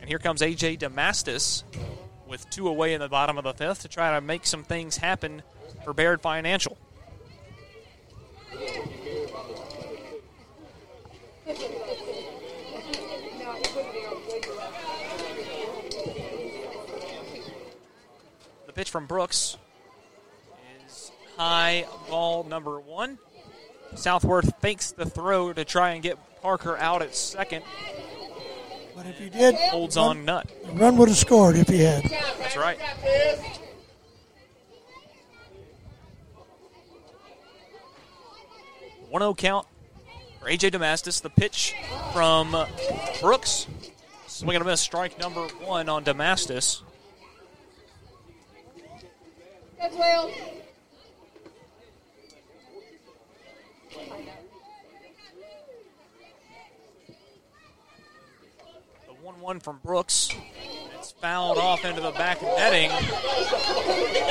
[0.00, 0.76] And here comes A.J.
[0.76, 1.64] Damastis
[2.28, 4.98] with two away in the bottom of the fifth to try to make some things
[4.98, 5.42] happen
[5.82, 6.78] for Baird Financial.
[18.76, 19.56] Pitch from Brooks
[20.86, 23.18] is high ball number one.
[23.94, 27.64] Southworth fakes the throw to try and get Parker out at second.
[28.94, 30.50] But if he did, Holds run- on Nutt.
[30.74, 32.04] run would have scored if he had.
[32.04, 32.78] That's right.
[39.08, 39.66] One zero count
[40.40, 41.22] for AJ Damastis.
[41.22, 41.74] The pitch
[42.12, 42.56] from
[43.20, 43.66] Brooks.
[44.26, 44.80] Swing and a miss.
[44.80, 46.82] Strike number one on Damastis.
[49.78, 50.30] That's Will.
[59.06, 60.30] The one one from Brooks.
[60.98, 62.90] It's fouled off into the back netting.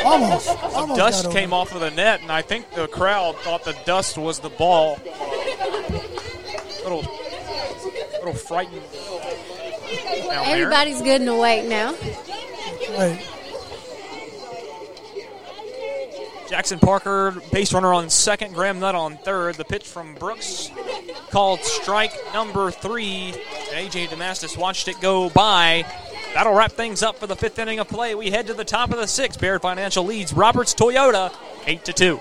[0.04, 0.46] Almost.
[0.46, 3.78] Some almost dust came off of the net, and I think the crowd thought the
[3.86, 5.00] dust was the ball.
[6.84, 7.06] Little,
[8.14, 8.82] little frightened.
[10.32, 11.96] Everybody's good and awake now.
[12.98, 13.35] Right.
[16.50, 19.56] Jackson Parker, base runner on second, Graham Nutt on third.
[19.56, 20.70] The pitch from Brooks
[21.32, 23.34] called strike number three.
[23.72, 25.86] And AJ Damastis watched it go by.
[26.34, 28.14] That'll wrap things up for the fifth inning of play.
[28.14, 29.40] We head to the top of the sixth.
[29.40, 31.34] Baird Financial leads Roberts Toyota
[31.66, 32.20] eight to two.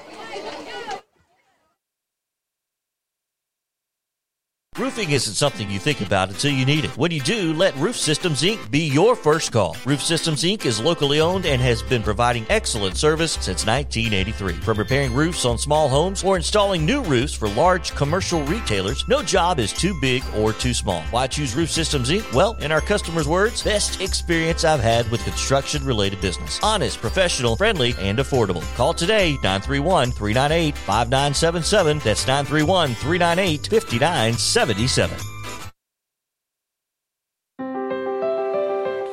[4.76, 6.90] Roofing isn't something you think about until you need it.
[6.98, 8.72] When you do, let Roof Systems Inc.
[8.72, 9.76] be your first call.
[9.84, 10.66] Roof Systems Inc.
[10.66, 14.54] is locally owned and has been providing excellent service since 1983.
[14.54, 19.22] From repairing roofs on small homes or installing new roofs for large commercial retailers, no
[19.22, 21.02] job is too big or too small.
[21.12, 22.32] Why choose Roof Systems Inc.?
[22.32, 26.58] Well, in our customers' words, best experience I've had with construction related business.
[26.64, 28.62] Honest, professional, friendly, and affordable.
[28.74, 32.00] Call today 931 398 5977.
[32.00, 34.63] That's 931 398 5977.
[34.66, 35.33] 77.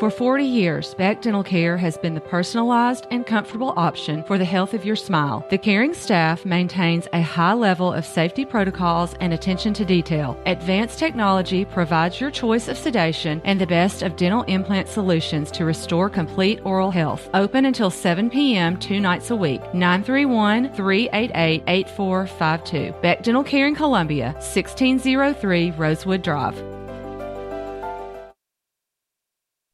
[0.01, 4.45] For 40 years, Beck Dental Care has been the personalized and comfortable option for the
[4.45, 5.45] health of your smile.
[5.51, 10.41] The caring staff maintains a high level of safety protocols and attention to detail.
[10.47, 15.65] Advanced technology provides your choice of sedation and the best of dental implant solutions to
[15.65, 17.29] restore complete oral health.
[17.35, 18.77] Open until 7 p.m.
[18.77, 19.61] two nights a week.
[19.75, 22.91] 931 388 8452.
[23.03, 26.80] Beck Dental Care in Columbia, 1603 Rosewood Drive.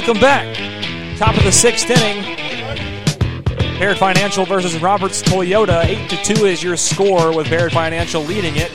[0.00, 1.18] Welcome back.
[1.18, 2.24] Top of the sixth inning.
[3.78, 5.84] Baird Financial versus Roberts Toyota.
[5.84, 8.72] 8 to 2 is your score with Baird Financial leading it.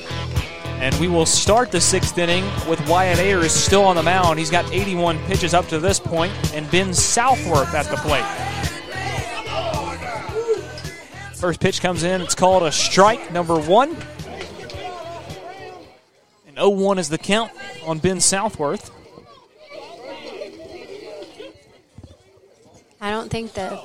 [0.80, 4.38] And we will start the sixth inning with Wyatt Ayers still on the mound.
[4.38, 8.24] He's got 81 pitches up to this point, and Ben Southworth at the plate.
[11.34, 12.22] First pitch comes in.
[12.22, 13.98] It's called a strike, number one.
[16.45, 17.52] And 0 1 is the count
[17.84, 18.94] on Ben Southworth.
[23.06, 23.80] I don't think the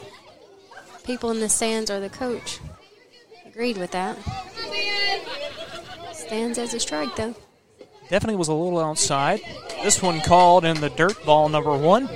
[1.04, 2.58] people in the stands or the coach
[3.44, 4.16] agreed with that.
[6.14, 7.34] Stands as a strike, though.
[8.08, 9.42] Definitely was a little outside.
[9.82, 12.08] This one called in the dirt ball number one.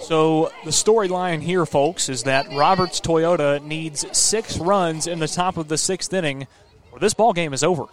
[0.00, 5.58] So the storyline here, folks, is that Roberts Toyota needs six runs in the top
[5.58, 6.46] of the sixth inning,
[6.90, 7.84] or this ball game is over.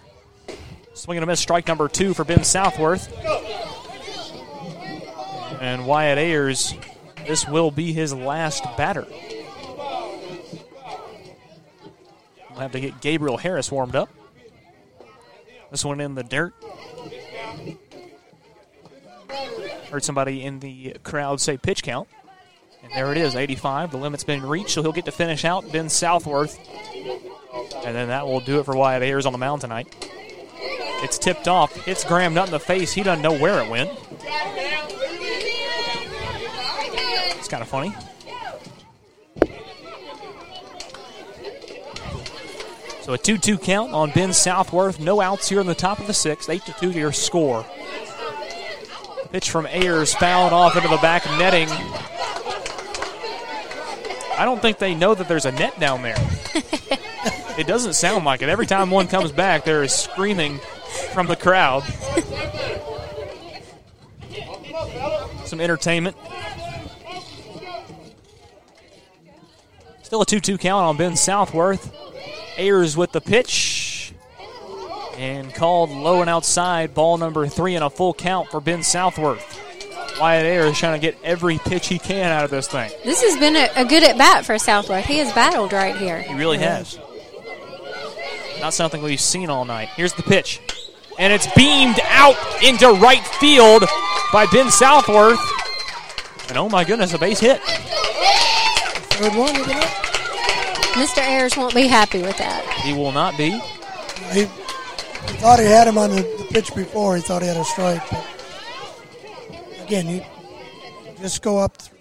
[0.93, 3.11] Swing and a miss, strike number two for Ben Southworth.
[5.61, 6.73] And Wyatt Ayers,
[7.27, 9.05] this will be his last batter.
[12.49, 14.09] We'll have to get Gabriel Harris warmed up.
[15.69, 16.55] This one in the dirt.
[19.91, 22.07] Heard somebody in the crowd say pitch count.
[22.81, 23.91] And there it is, 85.
[23.91, 26.57] The limit's been reached, so he'll get to finish out Ben Southworth.
[27.85, 30.09] And then that will do it for Wyatt Ayers on the mound tonight.
[31.03, 31.75] It's tipped off.
[31.85, 32.93] Hits Graham Nutt in the face.
[32.93, 33.91] He doesn't know where it went.
[37.37, 37.93] It's kind of funny.
[43.01, 44.99] So a 2 2 count on Ben Southworth.
[44.99, 46.49] No outs here in the top of the sixth.
[46.49, 47.65] 8 to 2 your score.
[49.31, 51.67] Pitch from Ayers fouled off into the back netting.
[54.37, 56.17] I don't think they know that there's a net down there.
[57.57, 58.49] it doesn't sound like it.
[58.49, 60.59] Every time one comes back, there is screaming
[61.13, 61.83] from the crowd.
[65.45, 66.15] Some entertainment.
[70.03, 71.93] Still a 2 2 count on Ben Southworth.
[72.57, 74.13] Ayers with the pitch.
[75.17, 76.93] And called low and outside.
[76.93, 79.59] Ball number three and a full count for Ben Southworth.
[80.19, 82.91] Wyatt Ayers trying to get every pitch he can out of this thing.
[83.03, 85.05] This has been a, a good at bat for Southworth.
[85.05, 86.21] He has battled right here.
[86.21, 86.99] He really has.
[88.59, 89.89] Not something we've seen all night.
[89.95, 90.59] Here's the pitch.
[91.19, 93.83] And it's beamed out into right field
[94.33, 95.39] by Ben Southworth.
[96.49, 97.61] And oh my goodness, a base hit.
[97.61, 100.11] Third one, isn't it?
[100.93, 101.19] Mr.
[101.19, 102.65] Ayers won't be happy with that.
[102.83, 103.51] He will not be.
[104.31, 104.47] He, he
[105.37, 107.15] thought he had him on the, the pitch before.
[107.15, 108.03] He thought he had a strike.
[108.09, 108.27] But
[109.83, 110.21] again, you
[111.21, 111.91] just go up the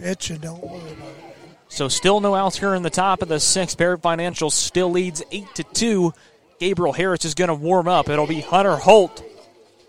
[0.00, 1.30] pitch and don't worry about it.
[1.68, 3.78] So still no outs here in the top of the sixth.
[3.78, 6.12] Baird Financial still leads eight to two.
[6.60, 8.10] Gabriel Harris is going to warm up.
[8.10, 9.24] It'll be Hunter Holt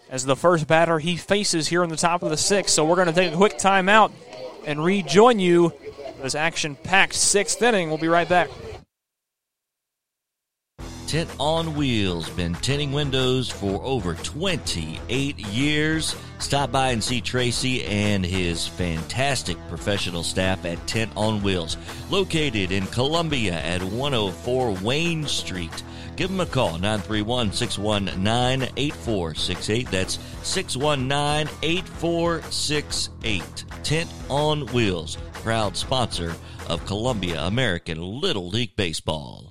[0.09, 2.73] as the first batter he faces here in the top of the sixth.
[2.73, 4.13] So we're going to take a quick timeout
[4.65, 5.73] and rejoin you.
[6.21, 7.89] This action-packed sixth inning.
[7.89, 8.49] We'll be right back.
[11.11, 16.15] Tint on Wheels, been tinting windows for over 28 years.
[16.39, 21.75] Stop by and see Tracy and his fantastic professional staff at Tint on Wheels,
[22.09, 25.83] located in Columbia at 104 Wayne Street.
[26.15, 29.91] Give them a call, 931 619 8468.
[29.91, 33.65] That's 619 8468.
[33.83, 36.33] Tint on Wheels, proud sponsor
[36.69, 39.50] of Columbia American Little League Baseball.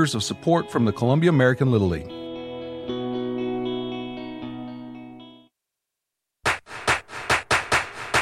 [0.00, 2.08] of support from the Columbia American Little League.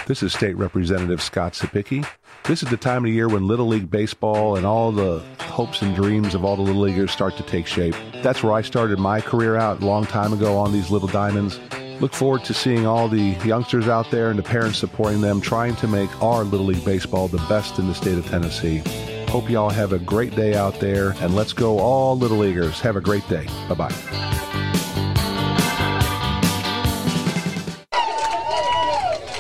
[0.07, 2.05] This is State Representative Scott Cepicky.
[2.45, 5.95] This is the time of year when Little League Baseball and all the hopes and
[5.95, 7.95] dreams of all the Little Leaguers start to take shape.
[8.23, 11.61] That's where I started my career out a long time ago on these little diamonds.
[12.01, 15.77] Look forward to seeing all the youngsters out there and the parents supporting them, trying
[15.77, 18.83] to make our Little League Baseball the best in the state of Tennessee.
[19.29, 22.81] Hope you all have a great day out there, and let's go, all Little Leaguers.
[22.81, 23.47] Have a great day.
[23.69, 23.93] Bye bye.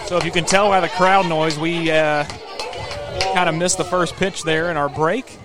[0.07, 2.25] So if you can tell by the crowd noise, we uh,
[3.35, 5.39] kind of missed the first pitch there in our break.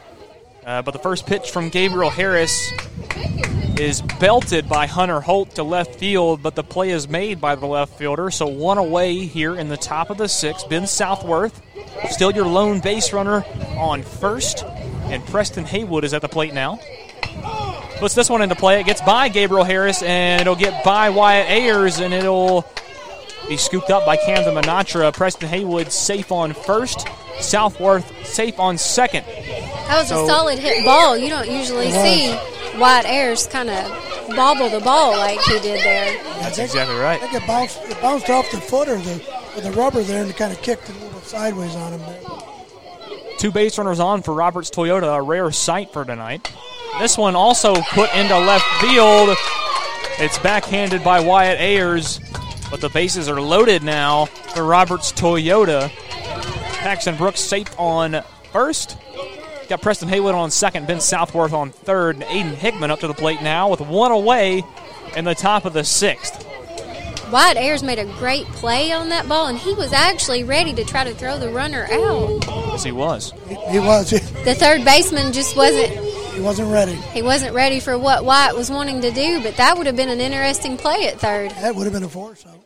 [0.66, 2.72] Uh, but the first pitch from Gabriel Harris
[3.80, 7.66] is belted by Hunter Holt to left field, but the play is made by the
[7.66, 8.30] left fielder.
[8.30, 10.70] So one away here in the top of the sixth.
[10.70, 11.62] Ben Southworth,
[12.10, 13.44] still your lone base runner
[13.78, 16.80] on first, and Preston Haywood is at the plate now.
[17.98, 18.80] Puts this one into play.
[18.80, 22.66] It gets by Gabriel Harris, and it'll get by Wyatt Ayers, and it'll
[23.48, 25.14] be scooped up by Camden Minatra.
[25.14, 27.08] Preston Haywood safe on first.
[27.40, 29.26] Southworth safe on second.
[29.88, 31.18] That was So- a solid hit ball.
[31.18, 32.38] You don't usually see
[32.78, 36.18] Wyatt Ayers kind of bobble the ball like he did there.
[36.40, 37.22] That's exactly right.
[37.22, 39.22] I think it bounced, it bounced off the foot or the,
[39.58, 42.00] or the rubber there and it kind of kicked it a little sideways on him
[42.02, 42.20] there.
[43.38, 46.50] Two base runners on for Roberts Toyota, a rare sight for tonight.
[47.00, 49.36] This one also put into left field.
[50.20, 52.20] It's backhanded by Wyatt Ayers,
[52.72, 55.92] but the bases are loaded now for Roberts Toyota.
[56.84, 58.22] Paxton Brooks safe on
[58.52, 58.98] first.
[59.70, 63.14] Got Preston Haywood on second, Ben Southworth on third, and Aiden Hickman up to the
[63.14, 64.64] plate now with one away
[65.16, 66.46] in the top of the sixth.
[67.32, 70.84] Wyatt Ayers made a great play on that ball, and he was actually ready to
[70.84, 72.46] try to throw the runner out.
[72.46, 73.32] Yes, he was.
[73.70, 74.10] He was.
[74.12, 75.90] The third baseman just wasn't
[76.34, 76.94] He wasn't ready.
[76.94, 80.10] he wasn't ready for what Wyatt was wanting to do, but that would have been
[80.10, 81.52] an interesting play at third.
[81.52, 82.60] That would have been a force out.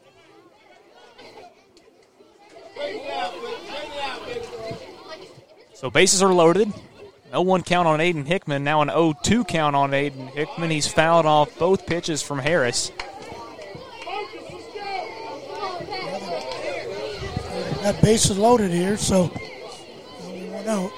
[5.77, 6.73] So bases are loaded.
[7.31, 8.63] No one count on Aiden Hickman.
[8.63, 10.71] Now an 0-2 count on Aiden Hickman.
[10.71, 12.91] He's fouled off both pitches from Harris.
[17.83, 19.31] That base is loaded here, so
[20.23, 20.91] only one out.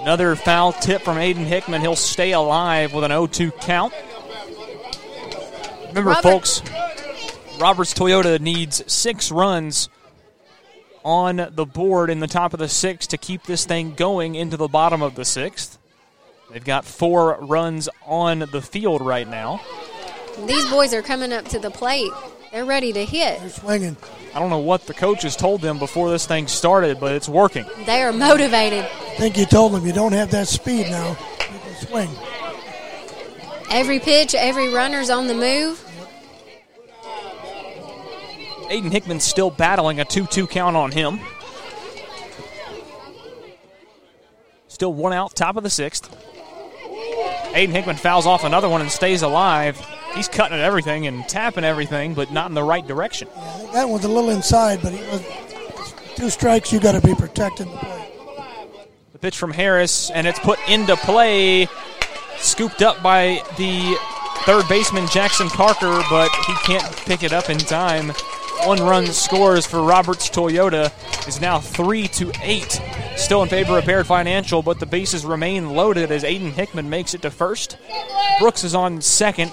[0.00, 1.80] Another foul tip from Aiden Hickman.
[1.80, 3.94] He'll stay alive with an 0-2 count.
[5.88, 6.62] Remember, Robert- folks,
[7.58, 9.88] Roberts Toyota needs six runs
[11.04, 14.56] on the board in the top of the sixth to keep this thing going into
[14.56, 15.78] the bottom of the sixth.
[16.50, 19.60] They've got four runs on the field right now.
[20.46, 22.10] These boys are coming up to the plate.
[22.52, 23.38] They're ready to hit.
[23.40, 23.96] They're swinging.
[24.34, 27.64] I don't know what the coaches told them before this thing started, but it's working.
[27.86, 28.84] They are motivated.
[28.84, 31.10] I think you told them you don't have that speed now.
[31.10, 32.10] You can swing.
[33.70, 35.84] Every pitch, every runner's on the move.
[38.70, 41.18] Aiden Hickman's still battling a 2 2 count on him.
[44.68, 46.08] Still one out, top of the sixth.
[47.52, 49.76] Aiden Hickman fouls off another one and stays alive.
[50.14, 53.28] He's cutting at everything and tapping everything, but not in the right direction.
[53.72, 55.22] That one's a little inside, but he was
[56.14, 56.72] two strikes.
[56.72, 58.12] You got to be protecting the plate.
[59.12, 61.66] The pitch from Harris, and it's put into play.
[62.38, 63.96] Scooped up by the
[64.44, 68.12] third baseman, Jackson Parker, but he can't pick it up in time.
[68.66, 70.92] One run scores for Roberts Toyota
[71.26, 72.80] is now three to eight.
[73.16, 77.14] Still in favor of Baird Financial, but the bases remain loaded as Aiden Hickman makes
[77.14, 77.78] it to first.
[78.38, 79.52] Brooks is on second,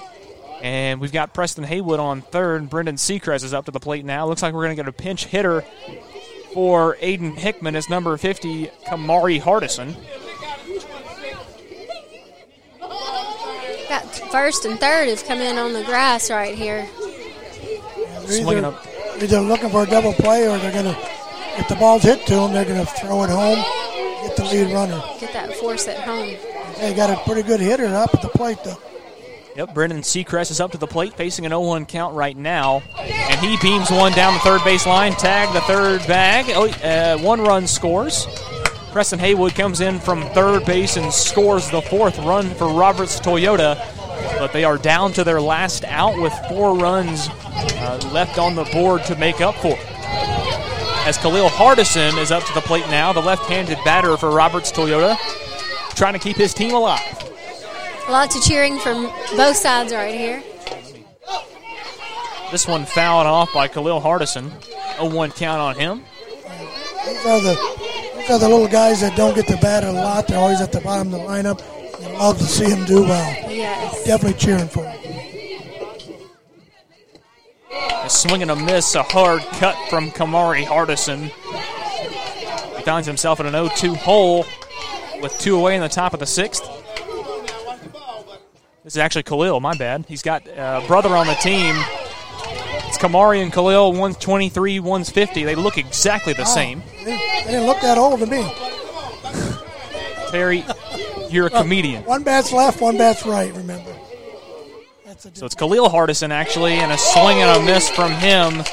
[0.62, 2.70] and we've got Preston Haywood on third.
[2.70, 4.28] Brendan Seacrest is up to the plate now.
[4.28, 5.64] Looks like we're going to get a pinch hitter
[6.54, 9.96] for Aiden Hickman is number 50, Kamari Hardison.
[13.90, 16.88] Got first and third have come in on the grass right here.
[18.26, 18.86] Swinging up.
[19.22, 20.98] Either looking for a double play or they're going to,
[21.58, 23.58] if the ball's hit to them, they're going to throw it home,
[24.26, 25.02] get the lead runner.
[25.20, 26.36] Get that force at home.
[26.80, 28.78] They got a pretty good hitter up at the plate, though.
[29.56, 33.40] Yep, Brendan Seacrest is up to the plate, facing an 0-1 count right now, and
[33.40, 35.14] he beams one down the third base line.
[35.14, 36.46] Tag the third bag.
[36.50, 38.28] Oh, uh, one run scores.
[38.92, 43.76] Preston Haywood comes in from third base and scores the fourth run for Roberts Toyota,
[44.38, 48.66] but they are down to their last out with four runs uh, left on the
[48.66, 49.78] board to make up for.
[51.08, 55.18] As Khalil Hardison is up to the plate now, the left-handed batter for Roberts Toyota,
[55.96, 57.02] trying to keep his team alive.
[58.10, 60.44] Lots of cheering from both sides right here.
[62.52, 64.50] This one fouled off by Khalil Hardison.
[64.98, 66.04] 0-1 count on him.
[67.06, 67.78] These are the
[68.16, 70.28] these are the little guys that don't get the bat a lot.
[70.28, 71.62] They're always at the bottom of the lineup.
[72.08, 73.52] You love to see him do well.
[73.52, 74.04] Yes.
[74.06, 75.18] Definitely cheering for him.
[77.72, 81.24] A swing and a miss, a hard cut from Kamari Hardison.
[82.78, 84.46] He finds himself in an 0-2 hole
[85.22, 86.64] with two away in the top of the sixth.
[88.84, 90.06] This is actually Khalil, my bad.
[90.08, 91.76] He's got a brother on the team.
[92.88, 95.44] It's Kamari and Khalil, one's 23, one's 50.
[95.44, 96.82] They look exactly the oh, same.
[97.04, 98.50] They, they didn't look that old to me.
[100.32, 100.64] Terry,
[101.30, 102.04] you're a uh, comedian.
[102.06, 103.54] One bat's left, one bat's right.
[103.54, 103.94] Remember.
[105.34, 108.64] So it's Khalil Hardison actually, and a swing and a miss from him,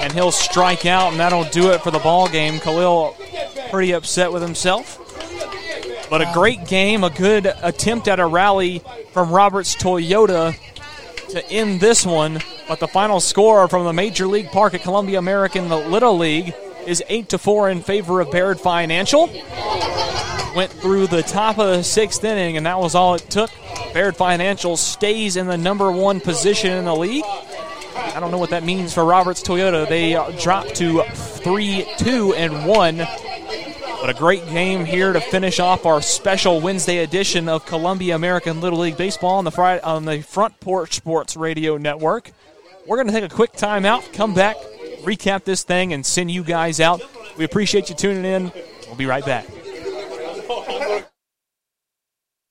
[0.00, 2.60] and he'll strike out, and that'll do it for the ball game.
[2.60, 3.16] Khalil
[3.70, 4.98] pretty upset with himself,
[6.08, 8.82] but a great game, a good attempt at a rally
[9.12, 10.56] from Roberts Toyota
[11.30, 12.40] to end this one.
[12.68, 16.54] But the final score from the Major League Park at Columbia American Little League
[16.88, 19.26] is eight to four in favor of Baird Financial.
[20.56, 23.50] went through the top of the sixth inning, and that was all it took.
[23.92, 27.24] Baird Financial stays in the number one position in the league.
[27.94, 29.88] I don't know what that means for Roberts Toyota.
[29.88, 32.96] They dropped to 3 2 and 1.
[34.00, 38.60] But a great game here to finish off our special Wednesday edition of Columbia American
[38.60, 42.30] Little League Baseball on the Friday, on the Front Porch Sports Radio Network.
[42.86, 44.56] We're going to take a quick timeout, come back,
[45.08, 47.00] recap this thing, and send you guys out.
[47.36, 48.52] We appreciate you tuning in.
[48.86, 49.46] We'll be right back.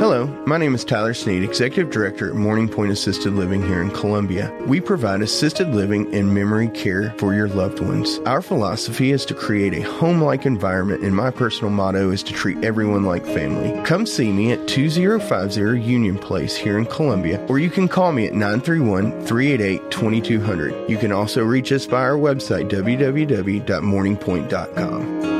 [0.00, 3.90] Hello, my name is Tyler Snead, Executive Director at Morning Point Assisted Living here in
[3.90, 4.52] Columbia.
[4.66, 8.18] We provide assisted living and memory care for your loved ones.
[8.26, 12.32] Our philosophy is to create a home like environment, and my personal motto is to
[12.32, 13.80] treat everyone like family.
[13.84, 18.26] Come see me at 2050 Union Place here in Columbia, or you can call me
[18.26, 20.90] at 931 388 2200.
[20.90, 25.39] You can also reach us by our website, www.morningpoint.com.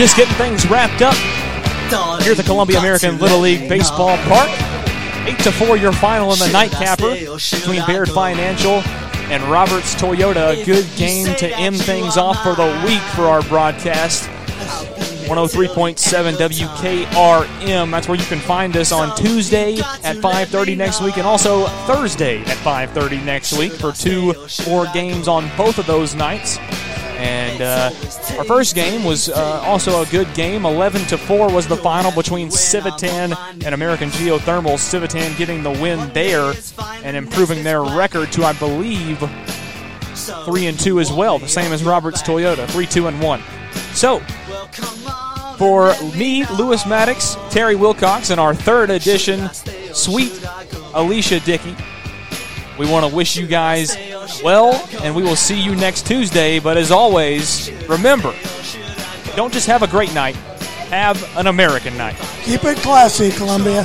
[0.00, 1.14] Just getting things wrapped up
[2.22, 4.48] here at the Columbia American Little League Baseball Park.
[5.28, 8.76] 8 to 4 your final in the nightcapper between Baird Financial
[9.30, 10.58] and Roberts Toyota.
[10.58, 14.30] A good game to end things off for the week for our broadcast.
[15.28, 17.90] 103.7 WKRM.
[17.90, 22.40] That's where you can find us on Tuesday at 5:30 next week, and also Thursday
[22.40, 24.34] at 5:30 next week for two
[24.66, 26.58] more games on both of those nights.
[27.20, 27.90] And uh,
[28.38, 30.64] our first game was uh, also a good game.
[30.64, 34.78] 11 to 4 was the final between Civitan and American Geothermal.
[34.78, 36.54] Civitan getting the win there
[37.04, 39.18] and improving their record to, I believe,
[40.44, 43.42] 3 and 2 as well, the same as Roberts Toyota, 3 2 and 1.
[43.92, 44.20] So,
[45.58, 49.50] for me, Lewis Maddox, Terry Wilcox, and our third edition,
[49.92, 50.32] sweet
[50.94, 51.76] Alicia Dickey,
[52.78, 53.96] we want to wish you guys
[54.42, 56.58] well, and we will see you next Tuesday.
[56.58, 58.34] But as always, remember,
[59.36, 60.36] don't just have a great night,
[60.90, 62.16] have an American night.
[62.42, 63.84] Keep it classy, Columbia.